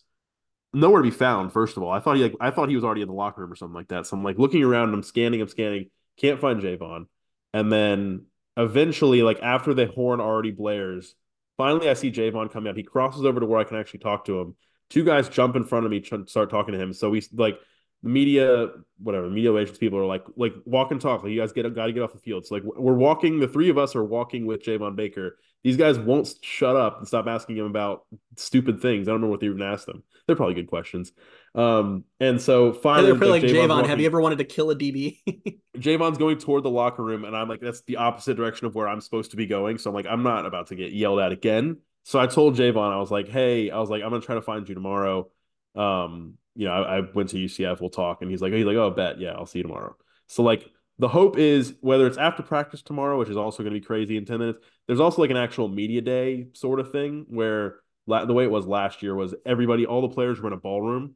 nowhere 0.73 1.03
to 1.03 1.09
be 1.09 1.15
found. 1.15 1.53
First 1.53 1.77
of 1.77 1.83
all, 1.83 1.91
I 1.91 1.99
thought 1.99 2.17
he 2.17 2.23
like 2.23 2.35
I 2.41 2.49
thought 2.49 2.69
he 2.69 2.75
was 2.75 2.83
already 2.83 3.03
in 3.03 3.07
the 3.07 3.13
locker 3.13 3.41
room 3.41 3.51
or 3.51 3.55
something 3.55 3.75
like 3.75 3.89
that. 3.89 4.07
So 4.07 4.17
I'm 4.17 4.23
like 4.23 4.39
looking 4.39 4.63
around, 4.63 4.93
I'm 4.95 5.03
scanning, 5.03 5.39
I'm 5.39 5.47
scanning, 5.47 5.91
can't 6.17 6.39
find 6.39 6.61
Javon. 6.61 7.05
And 7.53 7.71
then 7.71 8.25
eventually, 8.57 9.21
like 9.21 9.41
after 9.41 9.73
the 9.73 9.87
horn 9.87 10.19
already 10.19 10.51
blares, 10.51 11.15
finally 11.57 11.89
I 11.89 11.93
see 11.93 12.11
Javon 12.11 12.51
come 12.51 12.67
out. 12.67 12.77
He 12.77 12.83
crosses 12.83 13.25
over 13.25 13.39
to 13.39 13.45
where 13.45 13.59
I 13.59 13.63
can 13.63 13.77
actually 13.77 13.99
talk 13.99 14.25
to 14.25 14.39
him. 14.39 14.55
Two 14.89 15.03
guys 15.03 15.29
jump 15.29 15.55
in 15.55 15.63
front 15.63 15.85
of 15.85 15.91
me, 15.91 16.01
ch- 16.01 16.13
start 16.27 16.49
talking 16.49 16.73
to 16.73 16.79
him. 16.79 16.93
So 16.93 17.09
we 17.09 17.23
like 17.33 17.59
media, 18.03 18.67
whatever 19.01 19.29
media 19.29 19.51
relations 19.51 19.77
people 19.77 19.97
are 19.97 20.05
like, 20.05 20.23
like 20.35 20.53
walk 20.65 20.91
and 20.91 21.01
talk. 21.01 21.23
Like 21.23 21.31
you 21.31 21.39
guys 21.39 21.53
get 21.53 21.73
got 21.73 21.87
to 21.87 21.93
get 21.93 22.03
off 22.03 22.13
the 22.13 22.19
field. 22.19 22.45
So 22.45 22.55
like 22.55 22.63
we're 22.63 22.93
walking. 22.93 23.39
The 23.39 23.47
three 23.47 23.69
of 23.69 23.77
us 23.77 23.95
are 23.95 24.03
walking 24.03 24.45
with 24.45 24.63
Javon 24.63 24.95
Baker. 24.95 25.37
These 25.63 25.77
guys 25.77 25.97
won't 25.97 26.31
shut 26.41 26.75
up 26.75 26.99
and 26.99 27.07
stop 27.07 27.25
asking 27.27 27.57
him 27.57 27.65
about 27.65 28.03
stupid 28.35 28.81
things. 28.81 29.07
I 29.07 29.11
don't 29.11 29.21
know 29.21 29.27
what 29.27 29.39
they 29.39 29.45
even 29.47 29.61
asked 29.61 29.85
them. 29.85 30.03
They're 30.27 30.35
probably 30.35 30.55
good 30.55 30.67
questions. 30.67 31.13
Um, 31.55 32.03
and 32.19 32.41
so 32.41 32.67
And 32.67 32.77
finally, 32.77 33.17
they're 33.17 33.29
like, 33.29 33.43
Javon's 33.43 33.53
Javon, 33.53 33.69
walking- 33.69 33.89
have 33.89 33.99
you 34.01 34.05
ever 34.05 34.19
wanted 34.21 34.39
to 34.39 34.43
kill 34.43 34.71
a 34.71 34.75
DB? 34.75 35.19
Javon's 35.77 36.17
going 36.17 36.37
toward 36.37 36.63
the 36.63 36.69
locker 36.69 37.03
room, 37.03 37.23
and 37.23 37.35
I'm 37.35 37.47
like, 37.47 37.61
that's 37.61 37.81
the 37.83 37.97
opposite 37.97 38.35
direction 38.35 38.67
of 38.67 38.75
where 38.75 38.87
I'm 38.87 38.99
supposed 39.01 39.31
to 39.31 39.37
be 39.37 39.45
going. 39.45 39.77
So 39.77 39.89
I'm 39.89 39.95
like, 39.95 40.05
I'm 40.09 40.23
not 40.23 40.45
about 40.45 40.67
to 40.67 40.75
get 40.75 40.91
yelled 40.91 41.19
at 41.19 41.31
again. 41.31 41.77
So 42.03 42.19
I 42.19 42.27
told 42.27 42.55
Javon, 42.57 42.91
I 42.91 42.97
was 42.97 43.11
like, 43.11 43.29
hey, 43.29 43.69
I 43.71 43.79
was 43.79 43.89
like, 43.89 44.03
I'm 44.03 44.09
gonna 44.09 44.21
try 44.21 44.35
to 44.35 44.41
find 44.41 44.67
you 44.67 44.75
tomorrow. 44.75 45.29
Um, 45.75 46.33
you 46.55 46.65
know, 46.65 46.71
I, 46.71 46.97
I 46.97 47.01
went 47.13 47.29
to 47.29 47.37
UCF, 47.37 47.81
we'll 47.81 47.89
talk. 47.89 48.21
And 48.21 48.29
he's 48.29 48.41
like, 48.41 48.53
he's 48.53 48.65
like, 48.65 48.77
oh, 48.77 48.91
bet, 48.91 49.19
yeah, 49.19 49.31
I'll 49.31 49.45
see 49.45 49.59
you 49.59 49.63
tomorrow. 49.63 49.95
So 50.27 50.43
like 50.43 50.69
the 50.99 51.07
hope 51.07 51.37
is 51.37 51.75
whether 51.81 52.07
it's 52.07 52.17
after 52.17 52.43
practice 52.43 52.81
tomorrow, 52.81 53.17
which 53.17 53.29
is 53.29 53.37
also 53.37 53.63
gonna 53.63 53.73
be 53.73 53.81
crazy 53.81 54.17
in 54.17 54.25
10 54.25 54.39
minutes, 54.39 54.59
there's 54.87 54.99
also 54.99 55.21
like 55.21 55.31
an 55.31 55.37
actual 55.37 55.67
media 55.67 56.01
day 56.01 56.47
sort 56.53 56.79
of 56.79 56.91
thing 56.91 57.25
where 57.29 57.77
la- 58.05 58.25
the 58.25 58.33
way 58.33 58.43
it 58.43 58.51
was 58.51 58.65
last 58.67 59.01
year 59.01 59.15
was 59.15 59.33
everybody, 59.45 59.85
all 59.85 60.01
the 60.01 60.09
players 60.09 60.39
were 60.39 60.47
in 60.47 60.53
a 60.53 60.57
ballroom 60.57 61.15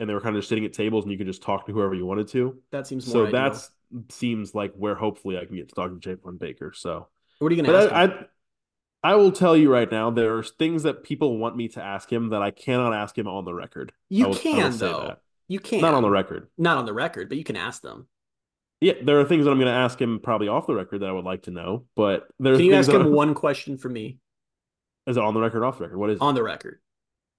and 0.00 0.08
they 0.08 0.14
were 0.14 0.20
kind 0.20 0.36
of 0.36 0.40
just 0.40 0.48
sitting 0.48 0.64
at 0.64 0.72
tables 0.72 1.04
and 1.04 1.12
you 1.12 1.18
could 1.18 1.26
just 1.26 1.42
talk 1.42 1.66
to 1.66 1.72
whoever 1.72 1.94
you 1.94 2.06
wanted 2.06 2.28
to. 2.28 2.56
That 2.70 2.86
seems 2.86 3.06
more. 3.06 3.26
So 3.26 3.32
that's 3.32 3.70
seems 4.10 4.54
like 4.54 4.74
where 4.74 4.94
hopefully 4.94 5.38
I 5.38 5.44
can 5.44 5.56
get 5.56 5.68
to 5.68 5.74
talk 5.74 5.90
to 5.90 6.16
Javon 6.16 6.38
Baker. 6.38 6.72
So, 6.74 7.08
what 7.38 7.52
are 7.52 7.54
you 7.54 7.62
gonna 7.62 7.76
ask? 7.76 7.90
but 7.90 8.10
him? 8.10 8.18
I, 8.20 8.26
I 9.02 9.14
will 9.14 9.30
tell 9.32 9.56
you 9.56 9.70
right 9.72 9.90
now, 9.90 10.10
there 10.10 10.36
are 10.36 10.42
things 10.42 10.82
that 10.82 11.02
people 11.04 11.38
want 11.38 11.56
me 11.56 11.68
to 11.68 11.82
ask 11.82 12.10
him 12.12 12.30
that 12.30 12.42
I 12.42 12.50
cannot 12.50 12.92
ask 12.92 13.16
him 13.16 13.28
on 13.28 13.44
the 13.44 13.54
record. 13.54 13.92
You 14.08 14.28
will- 14.28 14.34
can 14.34 14.76
though. 14.78 15.00
that. 15.00 15.20
You 15.48 15.60
can 15.60 15.80
Not 15.80 15.94
on 15.94 16.02
the 16.02 16.10
record. 16.10 16.48
Not 16.58 16.76
on 16.76 16.86
the 16.86 16.92
record, 16.92 17.28
but 17.28 17.38
you 17.38 17.44
can 17.44 17.54
ask 17.56 17.80
them. 17.82 18.08
Yeah, 18.80 18.94
there 19.02 19.20
are 19.20 19.24
things 19.24 19.44
that 19.44 19.52
I'm 19.52 19.58
going 19.58 19.72
to 19.72 19.78
ask 19.78 20.00
him 20.00 20.18
probably 20.20 20.48
off 20.48 20.66
the 20.66 20.74
record 20.74 21.00
that 21.00 21.08
I 21.08 21.12
would 21.12 21.24
like 21.24 21.44
to 21.44 21.50
know, 21.52 21.86
but 21.94 22.26
there's 22.40 22.58
Can 22.58 22.66
you 22.66 22.74
ask 22.74 22.90
him 22.90 23.02
I- 23.02 23.06
one 23.08 23.34
question 23.34 23.78
for 23.78 23.88
me 23.88 24.18
Is 25.06 25.16
it 25.16 25.22
on 25.22 25.34
the 25.34 25.40
record, 25.40 25.62
or 25.62 25.66
off 25.66 25.78
the 25.78 25.84
record? 25.84 25.98
What 25.98 26.10
is 26.10 26.20
on 26.20 26.34
the 26.34 26.42
record? 26.42 26.80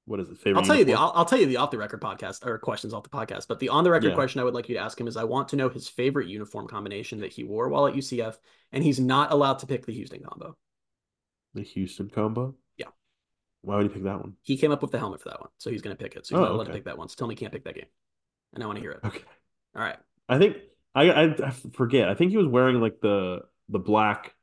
what 0.05 0.21
is 0.21 0.29
it? 0.29 0.37
Favorite 0.37 0.61
I'll 0.61 0.65
tell 0.65 0.77
you 0.77 0.85
the? 0.85 0.93
I'll, 0.93 1.11
I'll 1.15 1.25
tell 1.25 1.37
you 1.37 1.47
the 1.47 1.57
off 1.57 1.69
the 1.69 1.77
record 1.77 1.99
podcast 2.01 2.45
or 2.45 2.57
questions 2.59 2.93
off 2.93 3.03
the 3.03 3.09
podcast. 3.09 3.49
But 3.49 3.59
the 3.59 3.67
on 3.67 3.83
the 3.83 3.91
record 3.91 4.07
Yeah. 4.09 4.15
question 4.15 4.39
I 4.39 4.45
would 4.45 4.53
like 4.53 4.69
you 4.69 4.75
to 4.75 4.81
ask 4.81 4.97
him 4.97 5.05
is 5.05 5.17
I 5.17 5.25
want 5.25 5.49
to 5.49 5.57
know 5.57 5.67
his 5.67 5.89
favorite 5.89 6.29
uniform 6.29 6.65
combination 6.69 7.19
that 7.19 7.33
he 7.33 7.43
wore 7.43 7.67
while 7.67 7.87
at 7.87 7.93
UCF, 7.93 8.37
and 8.71 8.81
he's 8.85 9.01
not 9.01 9.33
allowed 9.33 9.59
to 9.59 9.67
pick 9.67 9.85
the 9.85 9.91
Houston 9.91 10.21
combo. 10.23 10.55
The 11.57 11.63
Houston 11.63 12.09
combo. 12.09 12.55
Yeah. 12.77 12.87
Why 13.61 13.75
would 13.75 13.83
you 13.83 13.89
pick 13.89 14.03
that 14.03 14.19
one? 14.19 14.33
He 14.43 14.57
came 14.57 14.71
up 14.71 14.81
with 14.81 14.91
the 14.91 14.99
helmet 14.99 15.21
for 15.21 15.29
that 15.29 15.39
one, 15.41 15.49
so 15.57 15.69
he's 15.69 15.81
going 15.81 15.95
to 15.95 16.01
pick 16.01 16.15
it. 16.15 16.25
So 16.25 16.35
he's 16.35 16.39
Oh, 16.39 16.45
not 16.45 16.51
allowed 16.53 16.65
to 16.67 16.73
pick 16.73 16.85
that 16.85 16.97
one. 16.97 17.09
So 17.09 17.15
tell 17.17 17.27
me 17.27 17.35
he 17.35 17.39
can't 17.39 17.51
pick 17.51 17.63
that 17.65 17.75
game, 17.75 17.85
and 18.53 18.63
I 18.63 18.67
want 18.67 18.77
to 18.77 18.81
hear 18.81 18.91
it. 18.91 18.99
Okay. 19.03 19.23
All 19.75 19.81
right. 19.81 19.97
I 20.29 20.37
think 20.37 20.57
I, 20.95 21.09
I 21.11 21.23
I 21.47 21.51
forget. 21.73 22.09
I 22.09 22.13
think 22.15 22.31
he 22.31 22.37
was 22.37 22.47
wearing 22.47 22.79
like 22.79 22.99
the 23.01 23.41
the 23.69 23.79
black 23.79 24.33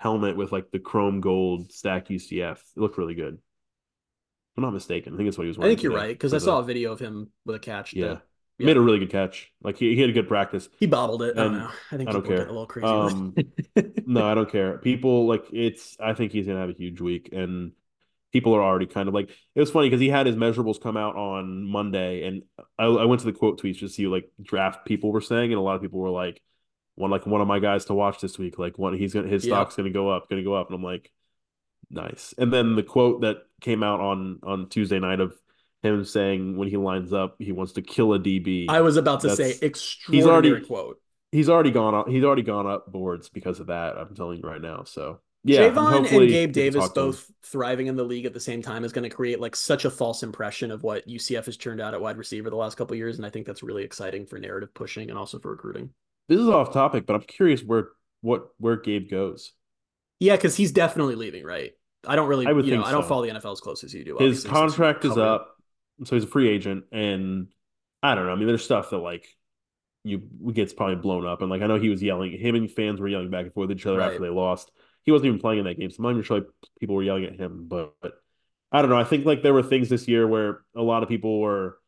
helmet 0.00 0.36
with 0.36 0.52
like 0.52 0.70
the 0.70 0.78
chrome 0.78 1.20
gold 1.20 1.72
stack 1.72 2.08
UCF. 2.08 2.56
It 2.58 2.80
looked 2.80 2.98
really 2.98 3.14
good. 3.14 3.34
If 3.34 4.58
I'm 4.58 4.62
not 4.62 4.72
mistaken. 4.72 5.14
I 5.14 5.16
think 5.16 5.28
that's 5.28 5.38
what 5.38 5.44
he 5.44 5.48
was 5.48 5.56
I 5.58 5.60
wearing. 5.60 5.76
think 5.76 5.82
you're 5.82 5.92
today 5.92 6.02
right 6.06 6.14
because 6.14 6.32
I 6.34 6.38
saw 6.38 6.58
a 6.60 6.62
video 6.64 6.92
of 6.92 7.00
him 7.00 7.30
with 7.44 7.56
a 7.56 7.58
catch. 7.60 7.92
Yeah. 7.94 8.06
that- 8.08 8.22
He 8.58 8.64
made 8.64 8.76
a 8.76 8.80
really 8.80 8.98
good 9.00 9.10
catch. 9.10 9.52
Like 9.62 9.76
he, 9.76 9.94
he 9.94 10.00
had 10.00 10.10
a 10.10 10.12
good 10.12 10.28
practice. 10.28 10.68
he 10.78 10.86
bobbled 10.86 11.22
it. 11.22 11.36
I 11.38 11.44
don't 11.44 11.58
know. 11.58 11.70
I 11.90 11.96
think 11.96 12.08
I 12.08 12.12
don't 12.12 12.26
care. 12.26 12.44
a 12.44 12.46
little 12.46 12.66
crazy. 12.66 12.86
Um. 12.86 13.34
No, 14.06 14.26
I 14.26 14.34
don't 14.34 14.50
care. 14.50 14.78
People 14.82 15.26
like 15.26 15.46
it's. 15.52 15.96
I 15.98 16.12
think 16.14 16.32
he's 16.32 16.46
gonna 16.46 16.60
have 16.60 16.68
a 16.70 16.74
huge 16.74 17.00
week, 17.00 17.30
and 17.32 17.72
people 18.32 18.54
are 18.54 18.62
already 18.62 18.86
kind 18.86 19.08
of 19.08 19.14
like. 19.14 19.30
It 19.54 19.60
was 19.60 19.70
funny 19.70 19.88
because 19.88 20.00
he 20.00 20.08
had 20.10 20.26
his 20.26 20.36
measurables 20.36 20.80
come 20.80 20.96
out 20.96 21.16
on 21.16 21.64
Monday, 21.64 22.24
and 22.26 22.42
I, 22.78 22.84
I 22.84 23.04
went 23.06 23.20
to 23.20 23.26
the 23.26 23.32
quote 23.32 23.60
tweets 23.60 23.80
to 23.80 23.88
see 23.88 24.06
like 24.06 24.30
draft 24.42 24.84
people 24.84 25.10
were 25.10 25.20
saying, 25.22 25.52
and 25.52 25.58
a 25.58 25.62
lot 25.62 25.74
of 25.76 25.82
people 25.82 26.00
were 26.00 26.10
like, 26.10 26.42
"One 26.96 27.10
like 27.10 27.26
one 27.26 27.40
of 27.40 27.48
my 27.48 27.58
guys 27.60 27.86
to 27.86 27.94
watch 27.94 28.20
this 28.20 28.38
week. 28.38 28.58
Like 28.58 28.78
one, 28.78 28.94
he's 28.96 29.14
gonna 29.14 29.28
his 29.28 29.44
Yeah. 29.44 29.54
stock's 29.54 29.76
gonna 29.76 29.90
go 29.90 30.10
up, 30.10 30.28
gonna 30.28 30.44
go 30.44 30.54
up," 30.54 30.68
and 30.68 30.76
I'm 30.76 30.82
like, 30.84 31.10
"Nice." 31.90 32.34
And 32.36 32.52
then 32.52 32.76
the 32.76 32.82
quote 32.82 33.22
that 33.22 33.38
came 33.62 33.82
out 33.82 34.00
on 34.00 34.40
on 34.42 34.68
Tuesday 34.68 34.98
night 34.98 35.20
of 35.20 35.34
him 35.92 36.04
saying 36.04 36.56
when 36.56 36.68
he 36.68 36.76
lines 36.76 37.12
up, 37.12 37.36
he 37.38 37.52
wants 37.52 37.72
to 37.72 37.82
kill 37.82 38.14
a 38.14 38.18
DB. 38.18 38.66
I 38.68 38.80
was 38.80 38.96
about 38.96 39.20
to 39.22 39.34
say 39.36 39.52
That's- 39.52 39.62
extraordinary 39.62 40.50
already- 40.50 40.66
quote. 40.66 41.00
he's 41.32 41.48
already 41.48 41.70
gone 41.70 41.94
up. 41.94 42.08
He's 42.08 42.24
already 42.24 42.42
gone 42.42 42.66
up 42.66 42.90
boards 42.90 43.28
because 43.28 43.60
of 43.60 43.66
that. 43.68 43.96
I'm 43.98 44.14
telling 44.14 44.38
you 44.38 44.48
right 44.48 44.62
now. 44.62 44.84
So 44.84 45.20
yeah, 45.42 45.68
Javon 45.68 46.10
and 46.10 46.28
Gabe 46.28 46.52
Davis 46.52 46.84
talk 46.84 46.94
to 46.94 47.00
him. 47.00 47.06
both 47.08 47.30
thriving 47.44 47.88
in 47.88 47.96
the 47.96 48.04
league 48.04 48.24
at 48.24 48.32
the 48.32 48.40
same 48.40 48.62
time 48.62 48.84
is 48.84 48.92
going 48.92 49.02
to 49.08 49.14
create 49.14 49.40
like 49.40 49.54
such 49.54 49.84
a 49.84 49.90
false 49.90 50.22
impression 50.22 50.70
of 50.70 50.82
what 50.82 51.06
UCF 51.06 51.44
has 51.44 51.56
turned 51.58 51.80
out 51.80 51.92
at 51.92 52.00
wide 52.00 52.16
receiver 52.16 52.48
the 52.48 52.56
last 52.56 52.76
couple 52.76 52.94
of 52.94 52.98
years, 52.98 53.18
and 53.18 53.26
I 53.26 53.30
think 53.30 53.46
that's 53.46 53.62
really 53.62 53.84
exciting 53.84 54.24
for 54.26 54.38
narrative 54.38 54.72
pushing 54.72 55.10
and 55.10 55.18
also 55.18 55.38
for 55.38 55.50
recruiting. 55.50 55.90
This 56.28 56.40
is 56.40 56.48
off 56.48 56.72
topic, 56.72 57.04
but 57.04 57.14
I'm 57.14 57.22
curious 57.22 57.62
where 57.62 57.88
what 58.22 58.48
where 58.58 58.76
Gabe 58.76 59.10
goes. 59.10 59.52
Yeah, 60.20 60.36
because 60.36 60.56
he's 60.56 60.72
definitely 60.72 61.16
leaving, 61.16 61.44
right? 61.44 61.72
I 62.06 62.16
don't 62.16 62.28
really, 62.28 62.46
I 62.46 62.52
would 62.52 62.64
you 62.64 62.72
know, 62.72 62.82
think 62.82 62.88
I 62.88 62.92
don't 62.92 63.06
follow 63.06 63.26
the 63.26 63.32
NFL 63.32 63.52
as 63.52 63.60
close 63.60 63.84
as 63.84 63.92
you 63.92 64.04
do. 64.04 64.12
His 64.12 64.20
obviously, 64.20 64.34
since 64.34 64.44
you 64.44 64.50
contract 64.50 65.04
is 65.04 65.18
up, 65.18 65.53
so 66.04 66.16
he's 66.16 66.24
a 66.24 66.28
free 66.28 66.48
agent, 66.48 66.84
and 66.92 67.48
I 68.02 68.14
don't 68.14 68.26
know. 68.26 68.32
I 68.32 68.36
mean, 68.36 68.46
there's 68.48 68.64
stuff 68.64 68.90
that 68.90 68.98
like 68.98 69.26
you 70.02 70.22
gets 70.52 70.72
probably 70.72 70.96
blown 70.96 71.26
up, 71.26 71.40
and 71.40 71.50
like 71.50 71.62
I 71.62 71.66
know 71.66 71.78
he 71.78 71.88
was 71.88 72.02
yelling. 72.02 72.32
Him 72.32 72.54
and 72.56 72.70
fans 72.70 73.00
were 73.00 73.08
yelling 73.08 73.30
back 73.30 73.44
and 73.44 73.54
forth 73.54 73.70
at 73.70 73.76
each 73.76 73.86
other 73.86 73.98
Right. 73.98 74.08
after 74.08 74.20
they 74.20 74.28
lost. 74.28 74.70
He 75.04 75.12
wasn't 75.12 75.28
even 75.28 75.40
playing 75.40 75.60
in 75.60 75.64
that 75.66 75.78
game, 75.78 75.90
so 75.90 76.04
I'm 76.06 76.16
not 76.16 76.24
sure 76.24 76.38
like 76.38 76.48
people 76.80 76.94
were 76.96 77.02
yelling 77.02 77.24
at 77.24 77.36
him. 77.38 77.66
But, 77.68 77.94
but 78.02 78.14
I 78.72 78.80
don't 78.82 78.90
know. 78.90 78.98
I 78.98 79.04
think 79.04 79.24
like 79.26 79.42
there 79.42 79.54
were 79.54 79.62
things 79.62 79.88
this 79.88 80.08
year 80.08 80.26
where 80.26 80.60
a 80.76 80.82
lot 80.82 81.02
of 81.02 81.08
people 81.08 81.40
were 81.40 81.78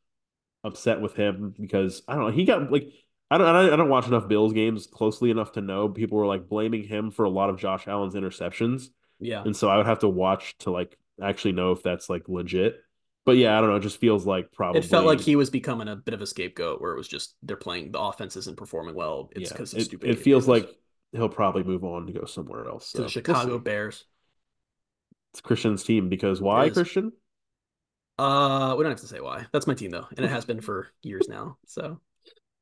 upset 0.65 1.01
with 1.01 1.15
him 1.15 1.55
because 1.59 2.03
I 2.09 2.15
don't 2.15 2.25
know. 2.25 2.31
He 2.33 2.45
got 2.45 2.71
like 2.71 2.89
I 3.31 3.39
don't 3.39 3.47
I 3.47 3.53
don't- 3.63 3.73
I 3.73 3.77
don't 3.77 3.89
watch 3.89 4.07
enough 4.07 4.29
Bills 4.29 4.53
games 4.53 4.87
closely 4.87 5.31
enough 5.31 5.53
to 5.53 5.61
know 5.61 5.89
people 5.89 6.19
were 6.19 6.27
like 6.27 6.49
blaming 6.49 6.85
him 6.85 7.11
for 7.11 7.25
a 7.25 7.31
lot 7.31 7.51
of 7.51 7.59
Josh 7.59 7.87
Allen's 7.89 8.15
interceptions. 8.15 8.89
Yeah, 9.19 9.43
And 9.45 9.57
so 9.57 9.69
I 9.71 9.79
would 9.79 9.87
have 9.87 10.01
to 10.01 10.09
watch 10.09 10.57
to 10.59 10.71
like 10.71 10.97
actually 11.23 11.53
know 11.53 11.73
if 11.73 11.83
that's 11.83 12.11
like 12.11 12.29
legit. 12.29 12.77
But 13.27 13.39
yeah, 13.39 13.59
I 13.59 13.61
don't 13.61 13.71
know. 13.71 13.77
It 13.77 13.81
just 13.81 13.99
feels 13.99 14.25
like 14.25 14.53
probably 14.53 14.79
it 14.79 14.85
felt 14.85 15.05
like 15.05 15.21
he 15.21 15.35
was 15.35 15.51
becoming 15.51 15.89
a 15.89 15.97
bit 15.97 16.15
of 16.15 16.23
a 16.23 16.27
scapegoat, 16.27 16.81
where 16.81 16.93
it 16.93 16.97
was 16.97 17.09
just 17.09 17.35
they're 17.43 17.57
playing 17.57 17.91
the 17.91 17.99
offense 17.99 18.37
isn't 18.37 18.57
performing 18.57 18.95
well. 18.95 19.29
It's 19.33 19.51
yeah, 19.51 19.57
because 19.57 19.73
of 19.73 19.81
it, 19.81 19.85
stupid. 19.87 20.09
it 20.09 20.21
feels 20.21 20.47
like 20.47 20.71
he'll 21.11 21.29
probably 21.29 21.65
move 21.65 21.83
on 21.83 22.07
to 22.07 22.13
go 22.13 22.25
somewhere 22.25 22.69
else. 22.69 22.93
to 22.93 23.03
the 23.03 23.09
Chicago 23.09 23.51
we'll. 23.51 23.59
Bears. 23.59 24.05
It's 25.33 25.41
Christian's 25.41 25.83
team 25.83 26.09
because 26.09 26.41
why 26.41 26.71
Christian? 26.71 27.13
Uh, 28.17 28.77
we 28.79 28.85
don't 28.85 28.93
have 28.93 29.01
to 29.01 29.09
say 29.09 29.21
why. 29.21 29.47
That's 29.53 29.67
my 29.67 29.75
team 29.75 29.91
though, 29.91 30.07
and 30.17 30.25
it 30.25 30.31
has 30.31 30.45
been 30.45 30.61
for 30.61 30.87
years 31.03 31.27
now. 31.29 31.59
So 31.67 32.01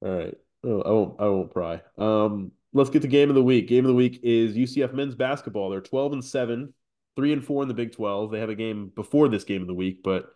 All 0.00 0.10
right. 0.10 0.34
Oh, 0.64 0.80
I 0.80 0.90
won't. 0.90 1.20
I 1.20 1.26
won't 1.26 1.52
pry. 1.52 1.82
Um, 1.98 2.52
let's 2.72 2.88
get 2.88 3.02
to 3.02 3.08
game 3.08 3.28
of 3.28 3.34
the 3.34 3.42
week. 3.42 3.68
Game 3.68 3.84
of 3.84 3.88
the 3.88 3.94
week 3.94 4.20
is 4.22 4.56
UCF 4.56 4.94
men's 4.94 5.14
basketball. 5.14 5.68
They're 5.68 5.82
twelve 5.82 6.14
and 6.14 6.24
seven, 6.24 6.72
three 7.16 7.34
and 7.34 7.44
four 7.44 7.60
in 7.60 7.68
the 7.68 7.74
Big 7.74 7.92
Twelve. 7.92 8.30
They 8.30 8.40
have 8.40 8.48
a 8.48 8.54
game 8.54 8.90
before 8.94 9.28
this 9.28 9.44
game 9.44 9.60
of 9.60 9.68
the 9.68 9.74
week, 9.74 10.02
but 10.02 10.30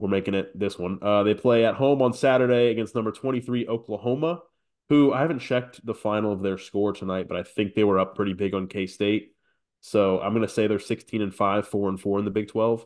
we're 0.00 0.08
making 0.08 0.34
it 0.34 0.58
this 0.58 0.78
one. 0.78 0.98
Uh, 1.00 1.22
they 1.22 1.34
play 1.34 1.64
at 1.64 1.74
home 1.74 2.02
on 2.02 2.12
Saturday 2.12 2.70
against 2.70 2.94
number 2.94 3.12
twenty 3.12 3.40
three 3.40 3.68
Oklahoma, 3.68 4.40
who 4.88 5.12
I 5.12 5.20
haven't 5.20 5.38
checked 5.40 5.84
the 5.86 5.94
final 5.94 6.32
of 6.32 6.42
their 6.42 6.58
score 6.58 6.92
tonight, 6.92 7.28
but 7.28 7.36
I 7.36 7.44
think 7.44 7.74
they 7.74 7.84
were 7.84 7.98
up 8.00 8.16
pretty 8.16 8.32
big 8.32 8.54
on 8.54 8.66
K 8.66 8.86
State. 8.86 9.32
So 9.80 10.20
I'm 10.20 10.34
gonna 10.34 10.48
say 10.48 10.66
they're 10.66 10.78
sixteen 10.78 11.22
and 11.22 11.34
five, 11.34 11.68
four 11.68 11.88
and 11.88 12.00
four 12.00 12.18
in 12.18 12.24
the 12.24 12.30
Big 12.32 12.48
Twelve. 12.48 12.84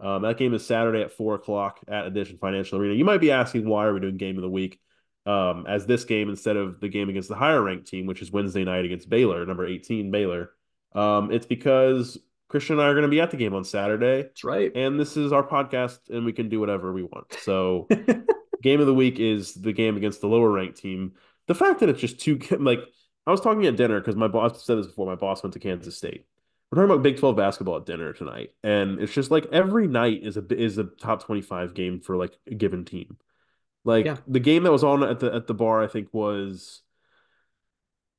Um, 0.00 0.22
that 0.22 0.38
game 0.38 0.54
is 0.54 0.66
Saturday 0.66 1.02
at 1.02 1.12
four 1.12 1.36
o'clock 1.36 1.80
at 1.86 2.06
Addition 2.06 2.38
Financial 2.38 2.78
Arena. 2.78 2.94
You 2.94 3.04
might 3.04 3.20
be 3.20 3.30
asking 3.30 3.68
why 3.68 3.86
are 3.86 3.94
we 3.94 4.00
doing 4.00 4.16
game 4.16 4.36
of 4.36 4.42
the 4.42 4.50
week? 4.50 4.80
um, 5.26 5.66
as 5.66 5.86
this 5.86 6.04
game 6.04 6.28
instead 6.28 6.56
of 6.56 6.80
the 6.80 6.88
game 6.88 7.08
against 7.08 7.28
the 7.28 7.34
higher 7.34 7.62
ranked 7.62 7.86
team, 7.86 8.06
which 8.06 8.22
is 8.22 8.30
Wednesday 8.30 8.64
night 8.64 8.84
against 8.84 9.08
Baylor, 9.08 9.44
number 9.46 9.66
18 9.66 10.10
Baylor. 10.10 10.50
Um, 10.94 11.32
it's 11.32 11.46
because 11.46 12.18
Christian 12.48 12.74
and 12.74 12.82
I 12.82 12.88
are 12.88 12.94
going 12.94 13.02
to 13.02 13.08
be 13.08 13.20
at 13.20 13.30
the 13.30 13.36
game 13.36 13.54
on 13.54 13.64
Saturday, 13.64 14.22
that's 14.22 14.44
right. 14.44 14.70
and 14.74 14.98
this 15.00 15.16
is 15.16 15.32
our 15.32 15.42
podcast, 15.46 15.98
and 16.10 16.24
we 16.24 16.32
can 16.32 16.48
do 16.48 16.60
whatever 16.60 16.92
we 16.92 17.02
want. 17.02 17.32
So, 17.40 17.88
game 18.62 18.80
of 18.80 18.86
the 18.86 18.94
week 18.94 19.18
is 19.18 19.54
the 19.54 19.72
game 19.72 19.96
against 19.96 20.20
the 20.20 20.28
lower 20.28 20.50
ranked 20.50 20.78
team. 20.78 21.12
The 21.46 21.54
fact 21.54 21.80
that 21.80 21.88
it's 21.88 22.00
just 22.00 22.20
two, 22.20 22.38
like, 22.58 22.80
I 23.26 23.30
was 23.30 23.40
talking 23.40 23.66
at 23.66 23.76
dinner 23.76 23.98
because 24.00 24.16
my 24.16 24.28
boss 24.28 24.64
said 24.64 24.78
this 24.78 24.86
before. 24.86 25.06
My 25.06 25.14
boss 25.14 25.42
went 25.42 25.54
to 25.54 25.58
Kansas 25.58 25.96
State. 25.96 26.26
We're 26.70 26.76
talking 26.82 26.92
about 26.92 27.02
Big 27.02 27.18
12 27.18 27.36
basketball 27.36 27.76
at 27.76 27.86
dinner 27.86 28.12
tonight, 28.12 28.50
and 28.62 29.00
it's 29.00 29.12
just 29.12 29.30
like 29.30 29.46
every 29.52 29.86
night 29.86 30.20
is 30.24 30.36
a 30.36 30.44
is 30.52 30.76
a 30.78 30.84
top 30.84 31.22
25 31.24 31.72
game 31.74 32.00
for 32.00 32.16
like 32.16 32.36
a 32.46 32.54
given 32.54 32.84
team. 32.84 33.16
Like 33.84 34.06
Yeah. 34.06 34.16
the 34.26 34.40
game 34.40 34.62
that 34.64 34.72
was 34.72 34.82
on 34.84 35.02
at 35.04 35.20
the 35.20 35.32
at 35.32 35.46
the 35.46 35.54
bar, 35.54 35.82
I 35.82 35.86
think 35.86 36.08
was 36.12 36.82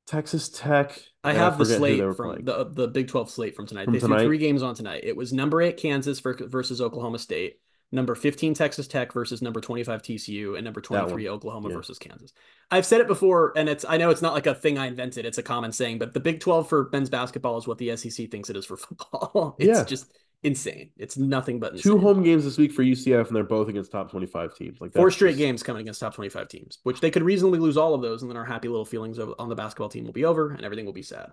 Texas 0.06 0.48
Tech. 0.48 1.00
I 1.24 1.32
have 1.32 1.58
the 1.58 1.64
slate 1.66 1.98
from 2.14 2.14
playing. 2.30 2.44
the 2.44 2.56
uh, 2.58 2.64
the 2.64 2.88
Big 2.88 3.08
12 3.08 3.30
slate 3.30 3.56
from 3.56 3.66
tonight. 3.66 3.84
From 3.84 3.94
they 3.94 4.00
tonight? 4.00 4.18
threw 4.20 4.26
three 4.28 4.38
games 4.38 4.62
on 4.62 4.74
tonight. 4.74 5.02
It 5.04 5.16
was 5.16 5.32
number 5.32 5.60
eight 5.62 5.76
Kansas 5.76 6.20
ver- 6.20 6.36
versus 6.46 6.80
Oklahoma 6.80 7.18
State, 7.18 7.58
number 7.90 8.14
15 8.14 8.54
Texas 8.54 8.86
Tech 8.86 9.12
versus 9.12 9.42
number 9.42 9.60
25 9.60 10.02
TCU, 10.02 10.54
and 10.56 10.64
number 10.64 10.80
23 10.80 11.28
Oklahoma 11.28 11.68
Yeah. 11.70 11.74
versus 11.76 11.98
Kansas. 11.98 12.32
I've 12.70 12.86
said 12.86 13.00
it 13.00 13.08
before, 13.08 13.52
and 13.56 13.68
it's 13.68 13.84
I 13.88 13.96
know 13.96 14.10
it's 14.10 14.22
not 14.22 14.34
like 14.34 14.46
a 14.46 14.54
thing 14.54 14.78
I 14.78 14.86
invented. 14.86 15.26
It's 15.26 15.38
a 15.38 15.42
common 15.42 15.72
saying, 15.72 15.98
but 15.98 16.14
the 16.14 16.20
Big 16.20 16.38
12 16.40 16.68
for 16.68 16.88
men's 16.92 17.10
basketball 17.10 17.58
is 17.58 17.66
what 17.66 17.78
the 17.78 17.96
SEC 17.96 18.30
thinks 18.30 18.48
it 18.50 18.56
is 18.56 18.64
for 18.64 18.76
football. 18.78 19.56
it's 19.58 19.66
Yeah. 19.78 19.84
just 19.84 20.12
insane. 20.42 20.90
It's 20.96 21.16
nothing 21.16 21.58
but 21.58 21.72
insane. 21.72 21.92
Two 21.92 21.98
home 21.98 22.22
games 22.22 22.44
this 22.44 22.58
week 22.58 22.72
for 22.72 22.82
UCF, 22.82 23.26
and 23.28 23.36
they're 23.36 23.42
both 23.44 23.68
against 23.68 23.90
top 23.92 24.10
25 24.10 24.54
teams. 24.56 24.80
Like 24.80 24.92
Four 24.92 25.10
straight 25.10 25.30
just- 25.32 25.38
games 25.38 25.62
coming 25.62 25.82
against 25.82 26.00
top 26.00 26.14
25 26.14 26.48
teams, 26.48 26.78
which 26.84 27.00
they 27.00 27.10
could 27.10 27.22
reasonably 27.22 27.58
lose 27.58 27.76
all 27.76 27.94
of 27.94 28.02
those, 28.02 28.22
and 28.22 28.30
then 28.30 28.36
our 28.36 28.44
happy 28.44 28.68
little 28.68 28.84
feelings 28.84 29.18
of- 29.18 29.34
on 29.38 29.48
the 29.48 29.54
basketball 29.54 29.88
team 29.88 30.04
will 30.04 30.12
be 30.12 30.24
over 30.24 30.50
and 30.50 30.64
everything 30.64 30.86
will 30.86 30.92
be 30.92 31.02
sad. 31.02 31.32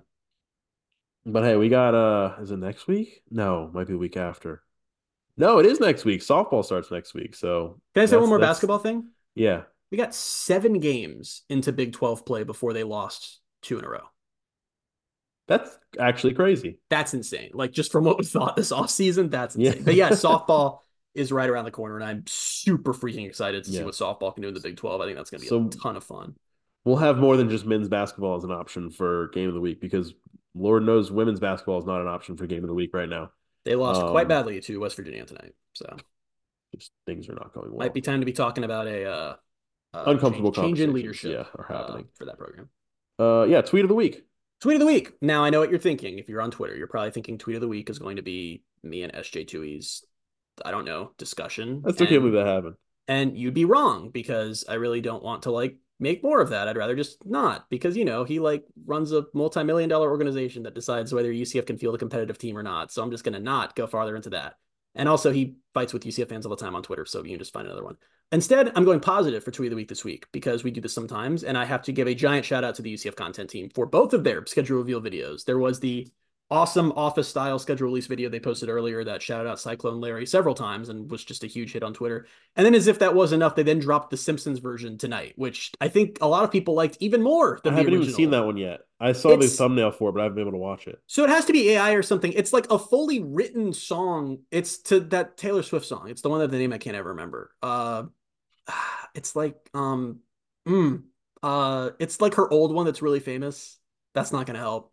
But 1.26 1.44
hey, 1.44 1.56
we 1.56 1.70
got 1.70 1.94
uh 1.96 2.36
is 2.42 2.52
it 2.52 2.58
next 2.58 2.88
week? 2.88 3.22
No, 3.32 3.70
might 3.74 3.88
be 3.88 3.94
the 3.94 4.00
week 4.00 4.18
after. 4.18 4.62
No, 5.38 5.58
it 5.60 5.66
is 5.66 5.80
next 5.80 6.04
week. 6.06 6.22
Softball 6.22 6.64
starts 6.66 6.92
next 6.92 7.14
week. 7.14 7.34
So 7.36 7.80
Can 7.94 8.04
I 8.04 8.06
say 8.06 8.18
one 8.18 8.28
more 8.30 8.40
that's- 8.40 8.58
basketball 8.58 8.80
thing? 8.80 9.10
Yeah. 9.36 9.64
We 9.90 9.98
got 9.98 10.14
seven 10.16 10.80
games 10.80 11.44
into 11.50 11.72
Big 11.72 11.94
12 11.94 12.26
play 12.26 12.44
before 12.44 12.74
they 12.74 12.84
lost 12.84 13.40
two 13.62 13.78
in 13.80 13.86
a 13.86 13.90
row. 13.90 14.04
That's 15.48 15.78
actually 16.00 16.34
crazy. 16.34 16.80
That's 16.90 17.14
insane. 17.14 17.52
Like 17.54 17.72
just 17.72 17.92
from 17.92 18.04
what 18.06 18.18
we 18.18 18.26
thought 18.36 18.56
this 18.56 18.72
offseason, 18.72 19.30
that's 19.32 19.56
Yeah. 19.56 19.70
insane. 19.72 19.84
But 19.84 19.96
yeah, 19.96 20.10
softball 20.10 20.80
is 21.14 21.32
right 21.32 21.50
around 21.50 21.66
the 21.66 21.72
corner, 21.72 21.96
and 21.96 22.04
I'm 22.04 22.24
super 22.28 22.94
freaking 22.94 23.28
excited 23.28 23.64
to 23.66 23.72
see 23.72 23.84
what 23.84 23.94
softball 23.94 24.34
can 24.34 24.42
do 24.42 24.48
in 24.48 24.54
the 24.54 24.60
Big 24.60 24.78
12. 24.78 25.02
I 25.02 25.06
think 25.06 25.18
that's 25.18 25.30
going 25.30 25.40
to 25.40 25.46
be 25.46 25.50
So- 25.50 25.66
a 25.66 25.70
ton 25.70 25.96
of 25.98 26.04
fun. 26.04 26.36
We'll 26.86 26.98
have 26.98 27.18
more 27.18 27.38
than 27.38 27.50
just 27.50 27.66
men's 27.66 27.88
basketball 27.88 28.36
as 28.36 28.44
an 28.44 28.52
option 28.52 28.90
for 28.90 29.30
game 29.30 29.48
of 29.48 29.54
the 29.54 29.62
week 29.62 29.80
because 29.80 30.14
Lord 30.54 30.84
knows 30.84 31.12
women's 31.12 31.40
basketball 31.40 31.80
is 31.80 31.86
not 31.86 32.02
an 32.02 32.08
option 32.08 32.36
for 32.36 32.46
game 32.46 32.62
of 32.64 32.68
the 32.68 32.74
week 32.74 32.94
right 32.94 33.08
now. 33.08 33.32
They 33.64 33.76
lost 33.76 34.02
quite 34.02 34.24
Um, 34.24 34.28
badly 34.28 34.60
to 34.60 34.80
West 34.82 34.98
Virginia 34.98 35.24
tonight. 35.26 35.54
So 35.74 35.96
just 36.76 36.92
things 37.06 37.30
are 37.30 37.36
not 37.36 37.54
going 37.54 37.70
well. 37.70 37.80
Might 37.80 37.94
be 37.94 38.02
time 38.02 38.20
to 38.20 38.26
be 38.26 38.34
talking 38.34 38.66
about 38.66 38.88
a 38.88 39.06
uh, 39.06 39.36
uh 39.94 40.04
Uncomfortable 40.08 40.52
change, 40.52 40.66
change 40.66 40.80
in 40.82 40.94
leadership. 40.94 41.32
yeah, 41.32 41.46
are 41.58 41.72
uh, 41.72 41.78
happening. 41.78 42.08
for 42.16 42.26
that 42.26 42.38
program. 42.38 42.68
Uh, 43.18 43.44
yeah, 43.48 43.62
tweet 43.62 43.86
of 43.86 43.90
the 43.90 43.96
week. 43.96 44.26
Tweet 44.64 44.76
of 44.76 44.80
the 44.80 44.86
week. 44.86 45.12
Now 45.22 45.44
I 45.44 45.50
know 45.50 45.60
what 45.60 45.70
you're 45.70 45.78
thinking. 45.78 46.20
If 46.20 46.30
you're 46.30 46.40
on 46.40 46.50
Twitter, 46.50 46.74
you're 46.74 46.88
probably 46.88 47.12
thinking 47.12 47.38
tweet 47.38 47.58
of 47.58 47.62
the 47.62 47.68
week 47.68 47.90
is 47.90 48.00
going 48.00 48.16
to 48.16 48.22
be 48.22 48.64
me 48.82 49.04
and 49.04 49.12
SJ2E's, 49.12 50.06
I 50.64 50.72
don't 50.72 50.86
know, 50.86 51.12
discussion. 51.18 51.84
I 51.86 51.92
still 51.92 52.08
and, 52.08 52.10
can't 52.12 52.22
believe 52.22 52.36
that 52.36 52.48
happened. 52.48 52.76
And 53.10 53.38
you'd 53.38 53.54
be 53.54 53.66
wrong 53.66 54.10
because 54.10 54.64
I 54.70 54.76
really 54.76 55.02
don't 55.02 55.22
want 55.22 55.44
to 55.44 55.52
like 55.52 55.76
make 56.00 56.24
more 56.24 56.40
of 56.40 56.52
that. 56.52 56.70
I'd 56.70 56.78
rather 56.78 56.96
just 56.96 57.26
not 57.26 57.70
because 57.70 57.98
you 57.98 58.06
know 58.06 58.24
he 58.24 58.40
like 58.40 58.64
runs 58.86 59.12
a 59.12 59.26
multi-million 59.34 59.90
dollar 59.90 60.10
organization 60.10 60.64
that 60.64 60.76
decides 60.76 61.14
whether 61.14 61.34
UCF 61.34 61.66
can 61.66 61.78
field 61.78 61.96
a 61.96 61.98
competitive 61.98 62.38
team 62.38 62.58
or 62.58 62.64
not. 62.64 62.90
So 62.90 63.04
I'm 63.04 63.12
just 63.12 63.26
gonna 63.26 63.42
not 63.42 63.76
go 63.76 63.86
farther 63.86 64.16
into 64.16 64.30
that. 64.30 64.54
And 64.96 65.10
also 65.10 65.32
he 65.32 65.56
fights 65.74 65.94
with 65.94 66.04
UCF 66.04 66.30
fans 66.30 66.46
all 66.46 66.56
the 66.56 66.64
time 66.64 66.76
on 66.76 66.84
Twitter, 66.84 67.06
so 67.06 67.24
you 67.24 67.32
can 67.32 67.40
just 67.40 67.54
find 67.54 67.68
another 67.68 67.84
one. 67.84 67.98
Instead, 68.32 68.72
I'm 68.76 68.86
going 68.86 69.00
positive 69.00 69.44
for 69.44 69.52
tweet 69.52 69.68
of 69.68 69.72
the 69.72 69.76
week 69.76 69.90
this 69.90 70.04
week 70.04 70.28
because 70.32 70.64
we 70.64 70.72
do 70.72 70.82
this 70.82 70.94
sometimes, 70.94 71.44
and 71.44 71.58
I 71.58 71.66
have 71.66 71.84
to 71.84 71.92
give 71.92 72.08
a 72.08 72.16
giant 72.16 72.46
shout 72.46 72.64
out 72.64 72.76
to 72.76 72.82
the 72.82 72.94
UCF 72.94 73.16
content 73.16 73.50
team 73.50 73.70
for 73.70 73.86
both 73.86 74.14
of 74.14 74.24
their 74.24 74.46
schedule 74.46 74.78
reveal 74.78 75.02
videos. 75.02 75.46
There 75.46 75.60
was 75.60 75.80
the 75.80 76.08
awesome 76.52 76.92
office 76.96 77.28
style 77.28 77.58
schedule 77.58 77.88
release 77.88 78.06
video 78.06 78.30
they 78.30 78.40
posted 78.40 78.70
earlier 78.70 79.04
that 79.04 79.22
shouted 79.22 79.50
out 79.50 79.60
Cyclone 79.60 80.00
Larry 80.00 80.26
several 80.26 80.54
times 80.54 80.90
and 80.90 81.10
was 81.10 81.24
just 81.24 81.44
a 81.44 81.48
huge 81.48 81.74
hit 81.74 81.84
on 81.84 81.94
Twitter. 81.94 82.28
And 82.56 82.66
then, 82.66 82.76
as 82.76 82.88
if 82.88 83.00
that 83.00 83.16
was 83.16 83.34
enough, 83.34 83.56
they 83.56 83.64
then 83.64 83.80
dropped 83.80 84.12
the 84.12 84.18
Simpsons 84.18 84.60
version 84.60 84.98
tonight, 84.98 85.34
which 85.36 85.72
I 85.82 85.88
think 85.88 86.20
a 86.22 86.28
lot 86.28 86.44
of 86.44 86.52
people 86.52 86.76
liked 86.76 86.98
even 87.00 87.24
more 87.24 87.58
I 87.58 87.60
than 87.64 87.74
the 87.74 87.80
haven't 87.80 87.94
even 87.94 88.14
seen 88.14 88.32
that 88.32 88.46
one 88.46 88.58
yet. 88.58 88.82
I 89.00 89.12
saw 89.12 89.36
the 89.36 89.48
thumbnail 89.48 89.92
for 89.92 90.10
it, 90.10 90.14
but 90.14 90.22
I 90.22 90.24
haven't 90.24 90.36
been 90.36 90.44
able 90.44 90.54
to 90.54 90.58
watch 90.58 90.88
it. 90.88 91.02
So 91.08 91.24
it 91.24 91.30
has 91.30 91.46
to 91.46 91.54
be 91.54 91.72
AI 91.72 91.94
or 91.94 92.04
something. 92.04 92.32
It's 92.34 92.54
like 92.54 92.72
a 92.72 92.80
fully 92.80 93.22
written 93.22 93.74
song. 93.74 94.40
It's 94.52 94.78
to 94.84 95.02
that 95.02 95.36
Taylor 95.38 95.64
Swift 95.64 95.86
song. 95.86 96.10
It's 96.10 96.22
the 96.22 96.30
one 96.30 96.40
that 96.40 96.52
the 96.52 96.58
name 96.58 96.72
I 96.72 96.78
can't 96.78 96.96
ever 96.96 97.10
remember. 97.10 97.52
Uh, 97.62 98.04
it's 99.16 99.36
like 99.36 99.58
um, 99.74 100.20
mm, 100.68 101.04
uh, 101.42 101.90
it's 102.00 102.22
like 102.22 102.36
her 102.36 102.50
old 102.50 102.74
one 102.74 102.86
that's 102.86 103.02
really 103.02 103.20
famous. 103.20 103.78
That's 104.14 104.32
not 104.32 104.46
gonna 104.46 104.60
help. 104.60 104.93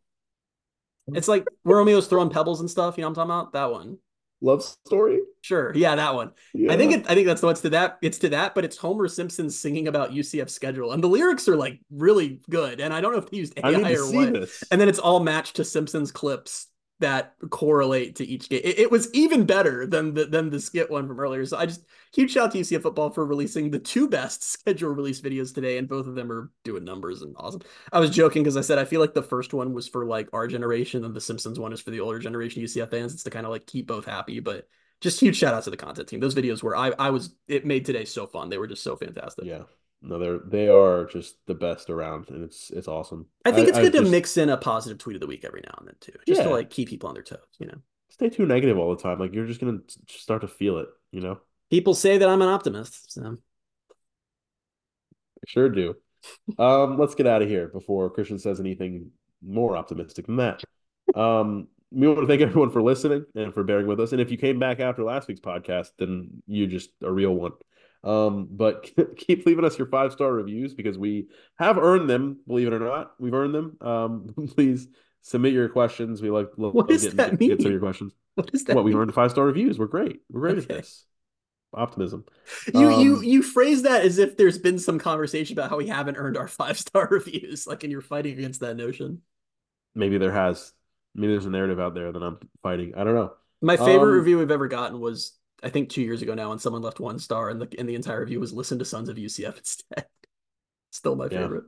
It's 1.17 1.29
like 1.29 1.47
where 1.63 1.79
Romeo's 1.79 2.07
throwing 2.07 2.31
pebbles 2.31 2.61
and 2.61 2.71
stuff. 2.71 2.97
You 2.97 3.03
know 3.03 3.09
what 3.09 3.19
I'm 3.19 3.29
talking 3.29 3.31
about? 3.31 3.53
That 3.53 3.73
one. 3.73 3.99
Love 4.43 4.63
story. 4.63 5.21
Sure. 5.43 5.73
Yeah, 5.75 5.95
that 5.97 6.15
one. 6.15 6.33
Yeah. 6.55 6.73
I 6.73 6.77
think 6.77 6.93
it, 6.93 7.11
I 7.11 7.15
think 7.15 7.27
that's 7.27 7.43
the 7.43 7.49
it's 7.49 7.61
to 7.61 7.71
that. 7.71 7.99
It's 8.01 8.19
to 8.19 8.31
that, 8.31 8.55
but 8.55 8.65
it's 8.65 8.77
Homer 8.77 9.07
Simpson 9.07 9.51
singing 9.51 9.87
about 9.87 10.13
UCF 10.13 10.49
schedule, 10.49 10.93
and 10.93 11.03
the 11.03 11.09
lyrics 11.09 11.47
are 11.49 11.57
like 11.57 11.79
really 11.91 12.41
good. 12.49 12.81
And 12.81 12.95
I 12.95 13.01
don't 13.03 13.13
know 13.13 13.19
if 13.19 13.31
they 13.31 13.37
used 13.37 13.59
I 13.63 13.71
need 13.71 13.85
AI 13.85 13.95
to 13.95 14.01
or 14.01 14.07
see 14.07 14.17
what. 14.17 14.33
this. 14.33 14.65
And 14.71 14.81
then 14.81 14.89
it's 14.89 14.99
all 14.99 15.21
matched 15.21 15.57
to 15.57 15.65
Simpsons 15.65 16.11
clips 16.11 16.69
that 17.01 17.35
correlate 17.51 18.17
to 18.17 18.27
each 18.27 18.49
game. 18.49 18.61
It, 18.63 18.79
it 18.79 18.91
was 18.91 19.13
even 19.13 19.45
better 19.45 19.87
than 19.87 20.15
the 20.15 20.27
than 20.27 20.51
the 20.51 20.61
skit 20.61 20.91
one 20.91 21.07
from 21.09 21.19
earlier. 21.19 21.45
So 21.45 21.59
I 21.59 21.67
just 21.67 21.85
huge 22.15 22.33
shout 22.33 22.47
out 22.47 22.53
to 22.53 22.59
UCF 22.59 22.83
football 22.83 23.11
for 23.11 23.27
releasing 23.27 23.71
the 23.71 23.79
two 23.79 24.09
best 24.09 24.43
schedule 24.53 24.91
release 24.91 25.21
videos 25.21 25.55
today, 25.55 25.79
and 25.79 25.89
both 25.89 26.07
of 26.07 26.15
them 26.15 26.31
are 26.31 26.51
doing 26.65 26.85
numbers 26.85 27.23
and 27.23 27.35
awesome. 27.39 27.63
I 27.93 28.01
was 28.01 28.11
joking 28.11 28.43
because 28.43 28.57
I 28.57 28.61
said 28.61 28.79
I 28.79 28.85
feel 28.85 29.01
like 29.01 29.15
the 29.15 29.23
first 29.23 29.53
one 29.53 29.73
was 29.73 29.89
for 29.89 30.07
like 30.07 30.29
our 30.33 30.47
generation, 30.47 31.05
and 31.05 31.15
the 31.15 31.21
Simpsons 31.21 31.59
one 31.59 31.73
is 31.73 31.81
for 31.81 31.91
the 31.91 32.01
older 32.01 32.19
generation 32.19 32.63
UCF 32.63 32.91
fans. 32.91 33.13
It's 33.15 33.25
to 33.25 33.31
kind 33.31 33.47
of 33.47 33.53
like 33.53 33.67
keep 33.67 33.87
both 33.87 34.05
happy, 34.05 34.41
but 34.41 34.69
just 35.01 35.21
huge 35.21 35.37
shout 35.37 35.55
out 35.55 35.65
to 35.65 35.71
the 35.71 35.77
content 35.77 36.09
team. 36.09 36.21
Those 36.21 36.35
videos 36.35 36.63
were 36.63 36.77
I 36.77 36.93
I 36.99 37.11
was 37.11 37.35
it 37.49 37.67
made 37.67 37.85
today 37.85 38.05
so 38.05 38.27
fun. 38.27 38.49
They 38.49 38.59
were 38.59 38.67
just 38.67 38.83
so 38.83 38.97
fantastic. 38.97 39.47
Yeah. 39.47 39.63
No, 40.03 40.19
they're 40.19 40.39
they 40.39 40.69
are 40.69 41.05
just 41.07 41.37
the 41.47 41.55
best 41.55 41.91
around, 41.91 42.31
and 42.31 42.43
it's 42.43 42.71
it's 42.71 42.89
awesome. 42.89 43.27
I 43.45 43.53
think 43.53 43.69
it's 43.69 43.79
good 43.79 43.93
to 43.93 44.01
just 44.01 44.11
mix 44.11 44.37
in 44.37 44.49
a 44.49 44.57
positive 44.57 44.99
tweet 44.99 45.17
of 45.17 45.21
the 45.21 45.27
week 45.27 45.45
every 45.45 45.61
now 45.61 45.75
and 45.79 45.89
then 45.89 45.97
too, 46.01 46.13
just 46.27 46.43
to 46.43 46.51
like 46.51 46.71
keep 46.71 46.89
people 46.89 47.09
on 47.09 47.15
their 47.15 47.23
toes. 47.23 47.39
You 47.59 47.67
know. 47.67 47.79
stay 48.09 48.31
too 48.31 48.47
negative 48.47 48.79
all 48.79 48.95
the 48.95 49.03
time. 49.03 49.19
Like 49.19 49.35
you're 49.35 49.47
just 49.47 49.61
gonna 49.61 49.81
start 50.09 50.41
to 50.41 50.49
feel 50.49 50.79
it. 50.79 50.89
You 51.13 51.21
know, 51.21 51.41
People 51.71 51.95
say 51.95 52.19
that 52.19 52.29
I'm 52.29 52.43
an 52.43 52.49
optimist. 52.49 53.13
So. 53.13 53.37
I 53.91 55.45
sure 55.47 55.69
do. 55.69 55.95
Um, 56.59 56.99
let's 56.99 57.15
get 57.15 57.27
out 57.27 57.43
of 57.43 57.49
here 57.49 57.69
before 57.69 58.11
Christian 58.11 58.39
says 58.39 58.61
anything 58.61 59.11
more 59.41 59.77
optimistic 59.77 60.27
than 60.27 60.37
that. 60.37 60.63
Um, 61.15 61.69
we 61.93 62.07
want 62.07 62.21
to 62.21 62.27
thank 62.27 62.43
everyone 62.43 62.71
for 62.71 62.83
listening 62.83 63.25
and 63.35 63.55
for 63.55 63.65
bearing 63.65 63.87
with 63.87 64.01
us. 64.01 64.13
And 64.13 64.21
if 64.21 64.31
you 64.31 64.37
came 64.37 64.59
back 64.59 64.81
after 64.81 65.03
last 65.03 65.29
week's 65.29 65.41
podcast, 65.41 65.91
then 65.99 66.43
you're 66.47 66.67
just 66.67 66.91
a 67.03 67.11
real 67.11 67.35
one. 67.35 67.53
Um, 68.03 68.49
but 68.51 68.91
keep 69.17 69.45
leaving 69.47 69.65
us 69.65 69.79
your 69.79 69.89
five 69.89 70.13
star 70.13 70.33
reviews 70.33 70.75
because 70.75 70.97
we 70.99 71.29
have 71.59 71.79
earned 71.79 72.09
them. 72.09 72.41
Believe 72.47 72.69
it 72.69 72.73
or 72.73 72.79
not, 72.79 73.13
we've 73.19 73.35
earned 73.35 73.55
them. 73.55 73.77
Um, 73.81 74.35
please 74.55 74.89
submit 75.23 75.53
your 75.53 75.69
questions. 75.69 76.23
We 76.23 76.31
like 76.31 76.49
love 76.57 76.75
What 76.75 76.89
does 76.89 77.03
getting 77.03 77.17
that 77.19 77.39
get, 77.39 77.49
get 77.49 77.63
some 77.63 77.65
mean? 77.65 77.73
your 77.73 77.81
questions. 77.81 78.13
What 78.37 78.51
is 78.55 78.65
that? 78.65 78.77
What 78.77 78.85
we 78.85 78.95
earned 78.95 79.13
five 79.13 79.33
star 79.33 79.45
reviews. 79.45 79.79
We're 79.79 79.87
great. 79.87 80.21
We're 80.31 80.41
great 80.41 80.59
Okay. 80.59 80.63
at 80.63 80.69
this. 80.69 81.05
Optimism. 81.75 82.25
You 82.75 82.91
you 82.91 83.17
Um, 83.17 83.25
you 83.25 83.43
phrase 83.43 83.83
that 83.83 84.03
as 84.05 84.19
if 84.19 84.37
there's 84.37 84.59
been 84.59 84.79
some 84.79 84.99
conversation 84.99 85.57
about 85.59 85.71
how 85.71 85.77
we 85.77 85.87
haven't 85.89 86.17
earned 86.17 86.37
our 86.37 86.49
five 86.49 86.79
star 86.79 87.07
reviews, 87.11 87.67
like, 87.67 87.83
and 87.85 87.93
you're 87.93 88.01
fighting 88.01 88.39
against 88.39 88.61
that 88.61 88.77
notion. 88.77 89.21
Maybe 89.95 90.19
there 90.19 90.33
has. 90.33 90.73
Maybe 91.15 91.33
there's 91.33 91.47
a 91.47 91.51
narrative 91.51 91.79
out 91.81 91.95
there 91.95 92.11
that 92.13 92.23
I'm 92.23 92.39
fighting. 92.63 92.95
I 92.97 93.05
don't 93.05 93.15
know. 93.15 93.33
My 93.61 93.77
favorite 93.77 94.11
Um, 94.13 94.19
review 94.19 94.39
we've 94.39 94.51
ever 94.51 94.69
gotten 94.69 95.01
was 95.01 95.33
I 95.63 95.69
think 95.71 95.89
two 95.91 96.03
years 96.03 96.23
ago 96.23 96.35
now, 96.35 96.53
and 96.53 96.61
someone 96.61 96.83
left 96.83 97.01
one 97.01 97.19
star, 97.19 97.51
and 97.51 97.61
the 97.61 97.69
and 97.79 97.89
the 97.89 97.95
entire 97.95 98.21
review 98.21 98.41
was 98.41 98.53
listen 98.53 98.79
to 98.79 98.85
Sons 98.85 99.09
of 99.09 99.19
UCF 99.19 99.59
instead. 99.59 100.07
Still 100.91 101.17
my 101.17 101.29
Yeah. 101.31 101.43
favorite. 101.43 101.65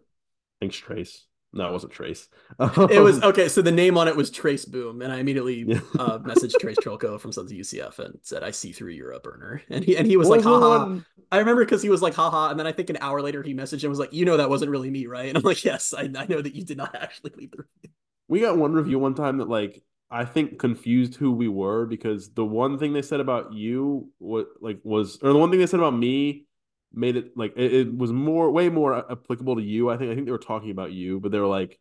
Thanks, 0.60 0.76
Trace. 0.76 1.26
No, 1.54 1.68
it 1.68 1.72
wasn't 1.72 1.92
Trace. 1.92 2.28
It 2.58 3.02
was 3.02 3.22
okay. 3.22 3.48
So 3.48 3.60
the 3.60 3.70
name 3.70 3.98
on 3.98 4.08
it 4.08 4.16
was 4.16 4.30
Trace 4.30 4.64
Boom, 4.64 5.02
and 5.02 5.12
I 5.12 5.18
immediately 5.18 5.64
uh, 5.98 6.18
messaged 6.20 6.58
Trace 6.58 6.78
Trylko 6.82 7.20
from 7.20 7.30
Sons 7.32 7.52
of 7.52 7.58
UCF 7.58 7.98
and 7.98 8.18
said, 8.22 8.42
"I 8.42 8.52
see 8.52 8.72
through 8.72 8.92
you're 8.92 9.12
a 9.12 9.20
burner," 9.20 9.62
and 9.68 9.84
he 9.84 9.96
and 9.96 10.06
he 10.06 10.16
was 10.16 10.28
what 10.28 10.38
like, 10.38 10.44
"Haha." 10.44 10.84
one- 10.86 11.04
I 11.30 11.38
remember 11.38 11.64
because 11.64 11.82
he 11.82 11.88
was 11.88 12.02
like, 12.02 12.12
haha. 12.12 12.50
And 12.50 12.58
then 12.60 12.66
I 12.66 12.72
think 12.72 12.90
an 12.90 12.98
hour 13.00 13.22
later 13.22 13.42
he 13.42 13.54
messaged 13.54 13.82
and 13.84 13.88
was 13.88 13.98
like, 13.98 14.12
you 14.12 14.26
know, 14.26 14.36
that 14.36 14.50
wasn't 14.50 14.70
really 14.70 14.90
me, 14.90 15.06
right? 15.06 15.28
And 15.30 15.38
I'm 15.38 15.42
like, 15.44 15.64
yes, 15.64 15.94
I, 15.94 16.02
I 16.02 16.26
know 16.26 16.42
that 16.42 16.54
you 16.54 16.62
did 16.62 16.76
not 16.76 16.94
actually 16.94 17.32
leave 17.36 17.52
the 17.52 17.58
review. 17.58 17.90
We 18.28 18.40
got 18.40 18.58
one 18.58 18.74
review 18.74 18.98
one 18.98 19.14
time 19.14 19.38
that 19.38 19.48
like 19.48 19.82
I 20.12 20.24
think 20.26 20.58
confused 20.58 21.14
who 21.16 21.32
we 21.32 21.48
were 21.48 21.86
because 21.86 22.34
the 22.34 22.44
one 22.44 22.78
thing 22.78 22.92
they 22.92 23.02
said 23.02 23.20
about 23.20 23.52
you 23.54 24.10
what 24.18 24.48
like 24.60 24.78
was 24.84 25.18
or 25.22 25.32
the 25.32 25.38
one 25.38 25.50
thing 25.50 25.58
they 25.58 25.66
said 25.66 25.80
about 25.80 25.96
me 25.96 26.46
made 26.92 27.16
it 27.16 27.36
like 27.36 27.54
it, 27.56 27.72
it 27.72 27.96
was 27.96 28.12
more 28.12 28.50
way 28.50 28.68
more 28.68 29.10
applicable 29.10 29.56
to 29.56 29.62
you. 29.62 29.88
I 29.90 29.96
think 29.96 30.10
I 30.10 30.14
think 30.14 30.26
they 30.26 30.32
were 30.32 30.38
talking 30.38 30.70
about 30.70 30.92
you, 30.92 31.20
but 31.20 31.32
they 31.32 31.38
were 31.38 31.46
like 31.46 31.78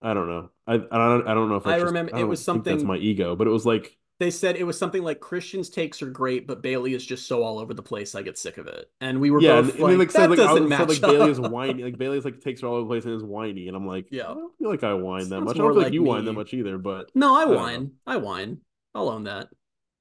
I 0.00 0.14
don't 0.14 0.28
know. 0.28 0.50
I 0.66 0.74
I 0.74 0.78
don't 0.78 1.28
I 1.28 1.34
don't 1.34 1.48
know 1.48 1.56
if 1.56 1.66
I 1.66 1.72
just- 1.72 1.86
remember 1.86 2.16
it 2.16 2.24
was 2.24 2.44
something 2.44 2.72
that's 2.72 2.84
my 2.84 2.96
ego, 2.96 3.36
but 3.36 3.46
it 3.46 3.50
was 3.50 3.66
like 3.66 3.97
They 4.20 4.32
said 4.32 4.56
it 4.56 4.64
was 4.64 4.76
something 4.76 5.02
like 5.04 5.20
Christian's 5.20 5.70
takes 5.70 6.02
are 6.02 6.10
great, 6.10 6.48
but 6.48 6.60
Bailey 6.60 6.92
is 6.92 7.06
just 7.06 7.28
so 7.28 7.44
all 7.44 7.60
over 7.60 7.72
the 7.72 7.84
place. 7.84 8.16
I 8.16 8.22
get 8.22 8.36
sick 8.36 8.58
of 8.58 8.66
it. 8.66 8.90
And 9.00 9.20
we 9.20 9.30
were 9.30 9.40
yeah, 9.40 9.60
both 9.60 9.70
and, 9.74 9.80
like, 9.80 9.90
and 9.90 9.98
like 10.00 10.08
that 10.08 10.12
said 10.12 10.30
like, 10.30 10.36
doesn't 10.38 10.62
was- 10.64 10.70
match 10.70 10.78
said, 10.80 10.88
like 10.88 11.00
Bailey 11.00 11.30
is 11.30 11.40
whiny. 11.40 11.82
Like 11.84 11.98
Bailey's 11.98 12.24
like 12.24 12.40
takes 12.40 12.62
her 12.62 12.66
all 12.66 12.74
over 12.74 12.82
the 12.82 12.88
place 12.88 13.04
and 13.04 13.14
is 13.14 13.22
whiny, 13.22 13.68
and 13.68 13.76
I'm 13.76 13.86
like, 13.86 14.08
Yeah. 14.10 14.24
I 14.30 14.34
don't 14.34 14.58
feel 14.58 14.70
like 14.70 14.82
I 14.82 14.94
whine 14.94 15.28
that 15.28 15.40
much. 15.40 15.54
I 15.54 15.58
don't 15.58 15.72
feel 15.72 15.82
like 15.82 15.92
you 15.92 16.02
whine 16.02 16.24
that 16.24 16.32
much 16.32 16.52
either. 16.52 16.78
But 16.78 17.10
No, 17.14 17.36
I 17.40 17.44
know. 17.44 17.56
whine. 17.56 17.92
I 18.08 18.16
whine. 18.16 18.58
I'll 18.94 19.08
own 19.08 19.24
that. 19.24 19.48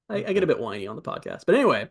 I, 0.09 0.15
I 0.25 0.33
get 0.33 0.41
a 0.43 0.47
bit 0.47 0.59
whiny 0.59 0.87
on 0.87 0.95
the 0.95 1.01
podcast. 1.03 1.41
But 1.45 1.53
anyway, 1.55 1.87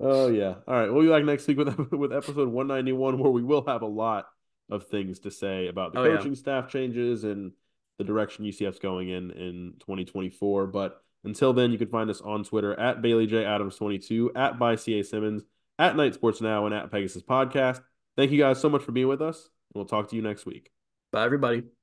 Oh 0.00 0.28
yeah. 0.28 0.54
All 0.66 0.74
right. 0.74 0.92
We'll 0.92 1.02
be 1.02 1.08
back 1.08 1.24
next 1.24 1.46
week 1.48 1.58
with 1.58 1.76
with 1.92 2.12
episode 2.12 2.48
191 2.48 3.18
where 3.18 3.32
we 3.32 3.42
will 3.42 3.64
have 3.66 3.82
a 3.82 3.86
lot 3.86 4.26
of 4.70 4.86
things 4.88 5.20
to 5.20 5.30
say 5.30 5.66
about 5.66 5.92
the 5.92 6.00
Oh, 6.00 6.04
yeah. 6.04 6.16
coaching 6.18 6.34
staff 6.34 6.68
changes 6.70 7.24
and 7.24 7.52
the 7.98 8.04
direction 8.04 8.44
UCF's 8.44 8.78
going 8.78 9.08
in 9.08 9.30
in 9.32 9.74
2024. 9.80 10.68
But 10.68 11.02
until 11.24 11.52
then, 11.52 11.72
you 11.72 11.78
can 11.78 11.88
find 11.88 12.08
us 12.08 12.20
on 12.20 12.44
Twitter 12.44 12.78
at 12.78 13.02
Bailey 13.02 13.26
J 13.26 13.44
Adams 13.44 13.76
22, 13.76 14.32
at 14.34 14.58
by 14.58 14.76
CA 14.76 15.02
Simmons, 15.02 15.42
at 15.78 15.96
Knight 15.96 16.14
Sports 16.14 16.40
Now, 16.40 16.66
and 16.66 16.74
at 16.74 16.90
Pegasus 16.90 17.22
Podcast. 17.22 17.82
Thank 18.16 18.30
you 18.30 18.38
guys 18.38 18.60
so 18.60 18.68
much 18.68 18.82
for 18.82 18.92
being 18.92 19.08
with 19.08 19.22
us. 19.22 19.44
and 19.44 19.50
We'll 19.74 19.84
talk 19.84 20.08
to 20.10 20.16
you 20.16 20.22
next 20.22 20.46
week. 20.46 20.70
bye 21.12 21.24
everybody. 21.24 21.68